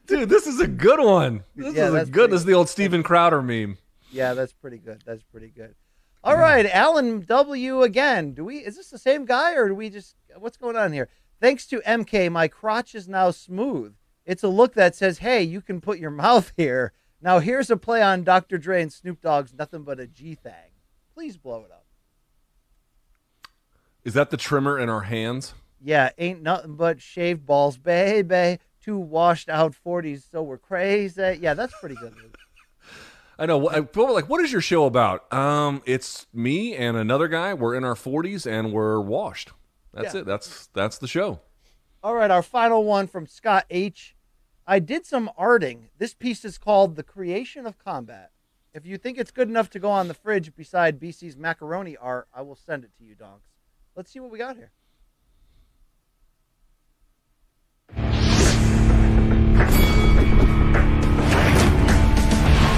Dude, 0.08 0.30
this 0.30 0.48
is 0.48 0.60
a 0.60 0.68
good 0.68 1.00
one. 1.00 1.44
This 1.56 1.74
Yeah, 1.76 1.88
is 1.88 2.08
a 2.10 2.12
good. 2.12 2.30
This 2.32 2.42
is 2.42 2.46
the 2.46 2.54
old 2.54 2.70
Steven 2.70 3.04
Crowder 3.04 3.42
meme. 3.42 3.78
Yeah, 4.12 4.34
that's 4.34 4.54
pretty 4.54 4.78
good. 4.78 5.02
That's 5.06 5.24
pretty 5.24 5.50
good. 5.50 5.76
All 6.24 6.38
right, 6.38 6.66
Alan 6.66 7.22
W 7.22 7.82
again. 7.84 8.34
Do 8.34 8.46
we 8.46 8.58
is 8.58 8.76
this 8.78 8.90
the 8.90 8.98
same 8.98 9.26
guy 9.26 9.54
or 9.54 9.68
do 9.68 9.76
we 9.76 9.90
just 9.90 10.16
what's 10.38 10.58
going 10.58 10.76
on 10.76 10.92
here? 10.92 11.10
Thanks 11.40 11.68
to 11.68 11.82
MK, 11.82 12.32
my 12.32 12.48
crotch 12.48 12.96
is 12.96 13.08
now 13.08 13.32
smooth. 13.32 13.94
It's 14.26 14.44
a 14.44 14.48
look 14.48 14.74
that 14.74 14.96
says, 14.96 15.20
"Hey, 15.20 15.44
you 15.44 15.62
can 15.62 15.82
put 15.82 16.00
your 16.00 16.12
mouth 16.26 16.52
here." 16.58 16.94
Now 17.22 17.40
here's 17.40 17.70
a 17.70 17.78
play 17.78 18.02
on 18.02 18.24
Dr. 18.24 18.58
Dre 18.58 18.82
and 18.82 18.92
Snoop 18.94 19.22
Dogg's 19.22 19.54
"Nothing 19.54 19.84
But 19.84 20.00
a 20.00 20.08
G 20.08 20.36
Thang." 20.36 20.72
Please 21.14 21.38
blow 21.38 21.64
it 21.64 21.72
up. 21.72 21.86
Is 24.04 24.14
that 24.14 24.30
the 24.30 24.38
trimmer 24.38 24.78
in 24.78 24.90
our 24.90 25.02
hands? 25.02 25.54
Yeah, 25.82 26.10
ain't 26.18 26.42
nothing 26.42 26.76
but 26.76 27.02
shaved 27.02 27.46
balls, 27.46 27.78
baby. 27.78 28.60
Two 28.84 28.98
washed 28.98 29.50
out 29.50 29.74
forties, 29.74 30.28
so 30.32 30.44
we're 30.44 30.58
crazy. 30.58 31.40
Yeah, 31.42 31.54
that's 31.56 31.74
pretty 31.80 31.96
good. 31.96 32.14
I 33.40 33.46
know. 33.48 33.68
I- 33.70 33.80
like, 33.80 34.30
what 34.30 34.42
is 34.42 34.52
your 34.52 34.62
show 34.62 34.86
about? 34.86 35.32
Um, 35.34 35.82
it's 35.86 36.28
me 36.34 36.76
and 36.76 36.96
another 36.96 37.28
guy. 37.28 37.54
We're 37.54 37.76
in 37.76 37.84
our 37.84 37.96
forties 37.96 38.46
and 38.46 38.72
we're 38.72 39.00
washed. 39.02 39.52
That's 39.94 40.14
Yeah. 40.14 40.22
it. 40.22 40.26
That's 40.26 40.68
that's 40.74 40.98
the 41.00 41.08
show. 41.08 41.40
All 42.06 42.14
right, 42.14 42.30
our 42.30 42.44
final 42.44 42.84
one 42.84 43.08
from 43.08 43.26
Scott 43.26 43.66
H. 43.68 44.16
I 44.68 44.78
did 44.78 45.08
some 45.08 45.28
arting. 45.40 45.86
This 45.98 46.14
piece 46.14 46.46
is 46.46 46.60
called 46.60 46.96
The 46.96 47.02
Creation 47.02 47.66
of 47.66 47.80
Combat. 47.80 48.30
If 48.76 48.86
you 48.86 49.00
think 49.00 49.18
it's 49.18 49.32
good 49.32 49.50
enough 49.50 49.72
to 49.72 49.80
go 49.80 49.90
on 49.90 50.08
the 50.08 50.14
fridge 50.14 50.56
beside 50.56 51.00
BC's 51.00 51.36
macaroni 51.36 51.98
art, 51.98 52.28
I 52.32 52.44
will 52.44 52.58
send 52.58 52.84
it 52.84 52.92
to 53.00 53.04
you, 53.04 53.16
donks. 53.16 53.48
Let's 53.96 54.12
see 54.12 54.20
what 54.20 54.30
we 54.30 54.38
got 54.38 54.56
here. 54.56 54.70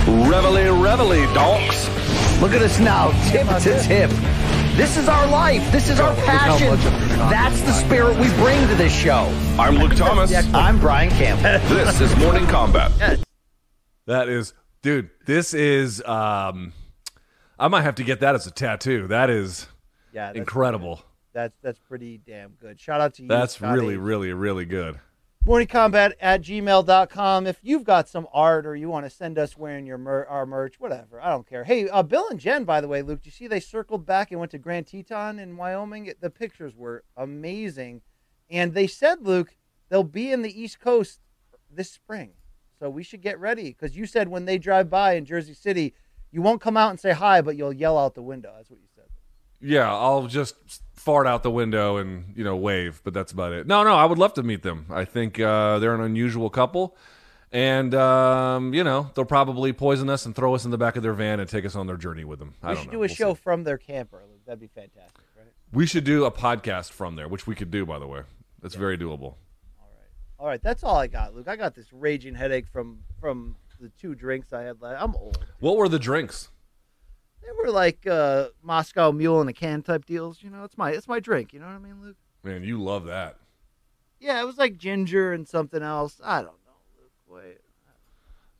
Reveille, 0.07 0.81
reveille, 0.81 1.33
donks. 1.33 1.89
Look 2.39 2.53
at 2.53 2.61
us 2.61 2.79
now, 2.79 3.11
tip 3.29 3.45
to 3.63 3.77
tip. 3.83 4.36
This 4.77 4.95
is 4.95 5.09
our 5.09 5.25
life. 5.25 5.71
This 5.71 5.89
is 5.89 5.99
our 5.99 6.13
passion. 6.17 6.77
That's 7.31 7.59
the 7.61 7.73
spirit 7.73 8.15
we 8.19 8.29
bring 8.35 8.67
to 8.67 8.75
this 8.75 8.93
show. 8.93 9.23
I'm 9.57 9.77
Luke 9.77 9.95
Thomas. 9.95 10.31
I'm 10.53 10.79
Brian 10.79 11.09
Campbell. 11.09 11.67
This 11.75 11.99
is 11.99 12.15
Morning 12.17 12.45
Kombat. 12.45 13.23
That 14.05 14.29
is, 14.29 14.53
dude. 14.83 15.09
This 15.25 15.55
is. 15.55 16.03
Um, 16.03 16.73
I 17.57 17.69
might 17.69 17.81
have 17.81 17.95
to 17.95 18.03
get 18.03 18.19
that 18.19 18.35
as 18.35 18.45
a 18.45 18.51
tattoo. 18.51 19.07
That 19.07 19.31
is 19.31 19.65
Yeah, 20.13 20.27
that's, 20.27 20.37
incredible. 20.37 21.01
That's 21.33 21.57
that's 21.63 21.79
pretty 21.79 22.19
damn 22.23 22.51
good. 22.51 22.79
Shout 22.79 23.01
out 23.01 23.15
to 23.15 23.23
you. 23.23 23.29
That's 23.29 23.55
Scott 23.55 23.73
really, 23.73 23.97
really, 23.97 24.31
really 24.31 24.65
good. 24.65 24.99
Morningcombat 25.47 26.11
at 26.19 26.41
gmail.com 26.41 27.47
if 27.47 27.57
you've 27.63 27.85
got 27.85 28.09
some 28.09 28.27
art 28.33 28.65
or 28.65 28.75
you 28.75 28.89
want 28.89 29.05
to 29.05 29.09
send 29.09 29.39
us 29.39 29.55
wearing 29.55 29.85
your 29.85 29.97
mer- 29.97 30.25
our 30.25 30.45
merch 30.45 30.77
whatever 30.77 31.21
i 31.21 31.29
don't 31.29 31.47
care. 31.47 31.63
Hey 31.63 31.87
uh, 31.87 32.03
bill 32.03 32.27
and 32.29 32.37
jen 32.37 32.65
by 32.65 32.81
the 32.81 32.87
way 32.89 33.01
luke 33.01 33.21
do 33.21 33.27
you 33.29 33.31
see 33.31 33.47
they 33.47 33.61
circled 33.61 34.05
back 34.05 34.29
and 34.29 34.41
went 34.41 34.51
to 34.51 34.57
grand 34.57 34.87
teton 34.87 35.39
in 35.39 35.55
wyoming? 35.55 36.11
The 36.19 36.29
pictures 36.29 36.75
were 36.75 37.05
amazing. 37.15 38.01
And 38.49 38.73
they 38.73 38.87
said 38.87 39.25
luke 39.25 39.55
they'll 39.87 40.03
be 40.03 40.33
in 40.33 40.41
the 40.41 40.61
east 40.61 40.81
coast 40.81 41.21
this 41.71 41.91
spring. 41.91 42.31
So 42.77 42.89
we 42.89 43.03
should 43.03 43.21
get 43.21 43.39
ready 43.39 43.69
because 43.69 43.95
you 43.95 44.05
said 44.05 44.27
when 44.27 44.43
they 44.43 44.57
drive 44.57 44.89
by 44.89 45.13
in 45.13 45.23
jersey 45.23 45.53
city 45.53 45.93
you 46.29 46.41
won't 46.41 46.59
come 46.59 46.75
out 46.75 46.89
and 46.89 46.99
say 46.99 47.13
hi 47.13 47.39
but 47.41 47.55
you'll 47.55 47.71
yell 47.71 47.97
out 47.97 48.15
the 48.15 48.21
window. 48.21 48.51
That's 48.53 48.69
what 48.69 48.81
you 48.81 48.86
Yeah, 49.61 49.91
I'll 49.93 50.27
just 50.27 50.55
fart 50.93 51.25
out 51.27 51.41
the 51.43 51.51
window 51.51 51.97
and 51.97 52.33
you 52.35 52.43
know 52.43 52.55
wave, 52.55 53.01
but 53.03 53.13
that's 53.13 53.31
about 53.31 53.53
it. 53.53 53.65
No, 53.67 53.83
no, 53.83 53.95
I 53.95 54.05
would 54.05 54.17
love 54.17 54.33
to 54.35 54.43
meet 54.43 54.61
them. 54.63 54.85
I 54.89 55.05
think 55.05 55.39
uh, 55.39 55.79
they're 55.79 55.95
an 55.95 56.01
unusual 56.01 56.49
couple, 56.49 56.95
and 57.51 57.93
um, 57.95 58.73
you 58.73 58.83
know 58.83 59.09
they'll 59.15 59.25
probably 59.25 59.73
poison 59.73 60.09
us 60.09 60.25
and 60.25 60.35
throw 60.35 60.53
us 60.53 60.65
in 60.65 60.71
the 60.71 60.77
back 60.77 60.95
of 60.95 61.03
their 61.03 61.13
van 61.13 61.39
and 61.39 61.49
take 61.49 61.65
us 61.65 61.75
on 61.75 61.87
their 61.87 61.97
journey 61.97 62.23
with 62.23 62.39
them. 62.39 62.53
I 62.61 62.71
We 62.71 62.75
should 62.77 62.85
know. 62.87 62.91
do 62.91 62.97
a 62.97 62.99
We'll 63.01 63.07
show 63.09 63.33
see. 63.33 63.41
from 63.41 63.63
their 63.63 63.77
camper. 63.77 64.21
That'd 64.45 64.59
be 64.59 64.67
fantastic, 64.67 65.23
right? 65.37 65.47
We 65.73 65.85
should 65.85 66.03
do 66.03 66.25
a 66.25 66.31
podcast 66.31 66.91
from 66.91 67.15
there, 67.15 67.27
which 67.27 67.47
we 67.47 67.55
could 67.55 67.71
do, 67.71 67.85
by 67.85 67.99
the 67.99 68.07
way. 68.07 68.21
That's 68.61 68.75
very 68.75 68.97
doable. 68.97 69.35
All 70.39 70.45
right, 70.47 70.61
that's 70.61 70.83
all 70.83 70.95
I 70.97 71.07
got, 71.07 71.33
Luke. 71.35 71.47
I 71.47 71.55
got 71.55 71.73
this 71.73 71.91
raging 71.91 72.35
headache 72.35 72.67
from 72.67 72.99
from 73.19 73.55
the 73.79 73.89
two 73.99 74.13
drinks 74.13 74.53
I 74.53 74.61
had 74.63 74.81
last. 74.81 75.01
I'm 75.01 75.15
old. 75.15 75.43
What 75.59 75.77
were 75.77 75.89
the 75.89 75.97
drinks? 75.99 76.49
They 77.47 77.53
were 77.63 77.71
like 77.71 78.05
uh, 78.05 78.49
Moscow 78.61 79.11
Mule 79.11 79.41
in 79.41 79.47
a 79.47 79.53
can 79.53 79.81
type 79.81 80.05
deals. 80.05 80.43
You 80.43 80.49
know, 80.49 80.65
it's 80.65 80.77
my 80.77 80.91
it's 80.91 81.07
my 81.07 81.21
drink. 81.21 81.53
You 81.53 81.59
know 81.59 81.67
what 81.67 81.75
I 81.75 81.79
mean, 81.79 82.01
Luke? 82.01 82.17
Man, 82.43 82.63
you 82.63 82.81
love 82.81 83.05
that. 83.05 83.37
Yeah, 84.19 84.41
it 84.41 84.45
was 84.45 84.57
like 84.57 84.77
ginger 84.77 85.31
and 85.31 85.47
something 85.47 85.81
else. 85.81 86.19
I 86.23 86.37
don't 86.39 86.57
know, 86.65 86.73
Luke. 86.99 87.11
Wait. 87.43 87.59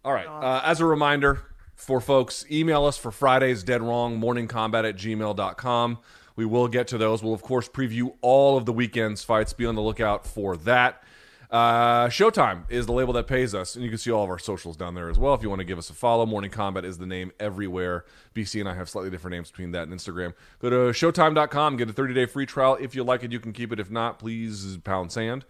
All 0.05 0.13
right. 0.13 0.27
Uh, 0.27 0.61
as 0.63 0.79
a 0.79 0.85
reminder 0.85 1.41
for 1.75 1.99
folks, 1.99 2.45
email 2.49 2.85
us 2.85 2.97
for 2.97 3.11
Friday's 3.11 3.61
Dead 3.61 3.81
Wrong 3.81 4.17
Morning 4.17 4.47
Kombat 4.47 4.87
at 4.87 4.95
gmail.com. 4.95 5.97
We 6.37 6.45
will 6.45 6.67
get 6.67 6.87
to 6.89 6.97
those. 6.97 7.21
We'll, 7.21 7.33
of 7.33 7.41
course, 7.41 7.67
preview 7.67 8.13
all 8.21 8.57
of 8.57 8.65
the 8.65 8.71
weekend's 8.71 9.23
fights. 9.23 9.51
Be 9.51 9.65
on 9.65 9.75
the 9.75 9.81
lookout 9.81 10.25
for 10.25 10.55
that. 10.57 11.03
Uh, 11.49 12.07
Showtime 12.07 12.63
is 12.69 12.85
the 12.87 12.91
label 12.91 13.13
that 13.13 13.25
pays 13.25 13.55
us, 13.55 13.75
and 13.75 13.83
you 13.83 13.89
can 13.89 13.97
see 13.97 14.11
all 14.11 14.23
of 14.23 14.29
our 14.29 14.39
socials 14.39 14.75
down 14.75 14.95
there 14.95 15.09
as 15.09 15.17
well 15.17 15.33
if 15.33 15.41
you 15.41 15.49
want 15.49 15.59
to 15.59 15.65
give 15.65 15.77
us 15.77 15.89
a 15.89 15.93
follow. 15.93 16.25
Morning 16.25 16.51
Kombat 16.51 16.83
is 16.83 16.97
the 16.97 17.05
name 17.05 17.31
everywhere. 17.39 18.03
BC 18.35 18.59
and 18.59 18.67
I 18.67 18.73
have 18.73 18.89
slightly 18.89 19.09
different 19.09 19.33
names 19.33 19.49
between 19.49 19.71
that 19.71 19.87
and 19.87 19.93
Instagram. 19.93 20.33
Go 20.59 20.69
to 20.69 20.75
showtime.com, 20.91 21.77
get 21.77 21.89
a 21.89 21.93
30 21.93 22.13
day 22.13 22.25
free 22.25 22.45
trial. 22.45 22.77
If 22.81 22.95
you 22.95 23.03
like 23.03 23.23
it, 23.23 23.31
you 23.31 23.39
can 23.39 23.53
keep 23.53 23.71
it. 23.71 23.79
If 23.79 23.89
not, 23.89 24.19
please 24.19 24.77
pound 24.83 25.11
sand. 25.13 25.45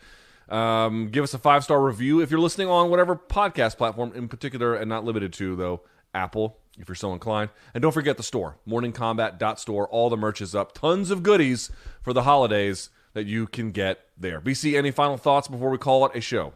Um, 0.50 1.10
give 1.10 1.24
us 1.24 1.34
a 1.34 1.40
five 1.40 1.64
star 1.64 1.82
review 1.82 2.22
if 2.22 2.30
you're 2.30 2.40
listening 2.40 2.70
on 2.70 2.90
whatever 2.90 3.16
podcast 3.16 3.78
platform 3.78 4.14
in 4.14 4.28
particular, 4.28 4.76
and 4.76 4.88
not 4.88 5.04
limited 5.04 5.34
to 5.34 5.56
though 5.56 5.82
Apple, 6.14 6.60
if 6.78 6.88
you're 6.88 6.96
so 6.96 7.12
inclined. 7.12 7.50
And 7.74 7.82
don't 7.82 7.92
forget 7.92 8.18
the 8.18 8.24
store, 8.24 8.58
morningkombat.store. 8.68 9.88
All 9.90 10.10
the 10.12 10.18
merch 10.18 10.42
is 10.42 10.54
up. 10.54 10.74
Tons 10.74 11.10
of 11.10 11.24
goodies 11.24 11.72
for 12.02 12.14
the 12.14 12.24
holidays 12.24 12.90
that 13.14 13.26
you 13.26 13.48
can 13.48 13.72
get 13.72 14.00
there. 14.18 14.42
BC, 14.42 14.78
any 14.78 14.92
final 14.92 15.18
thoughts 15.18 15.48
before 15.48 15.70
we 15.70 15.78
call 15.78 16.06
it 16.06 16.16
a 16.16 16.22
show? 16.22 16.54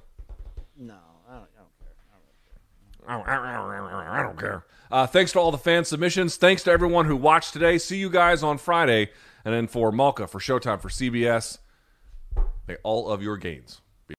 No, 0.77 0.95
I 1.29 1.33
don't, 1.33 1.47
I 3.07 3.13
don't 3.13 3.25
care. 3.25 4.09
I 4.09 4.23
don't 4.23 4.39
care. 4.39 4.65
Uh, 4.91 5.07
thanks 5.07 5.31
to 5.31 5.39
all 5.39 5.51
the 5.51 5.57
fan 5.57 5.85
submissions. 5.85 6.35
Thanks 6.35 6.63
to 6.63 6.71
everyone 6.71 7.05
who 7.05 7.15
watched 7.15 7.53
today. 7.53 7.77
See 7.77 7.97
you 7.97 8.09
guys 8.09 8.43
on 8.43 8.57
Friday. 8.57 9.09
And 9.43 9.53
then 9.53 9.67
for 9.67 9.91
Malka, 9.91 10.27
for 10.27 10.39
Showtime, 10.39 10.81
for 10.81 10.89
CBS, 10.89 11.59
may 12.67 12.75
all 12.83 13.09
of 13.09 13.23
your 13.23 13.37
gains 13.37 13.81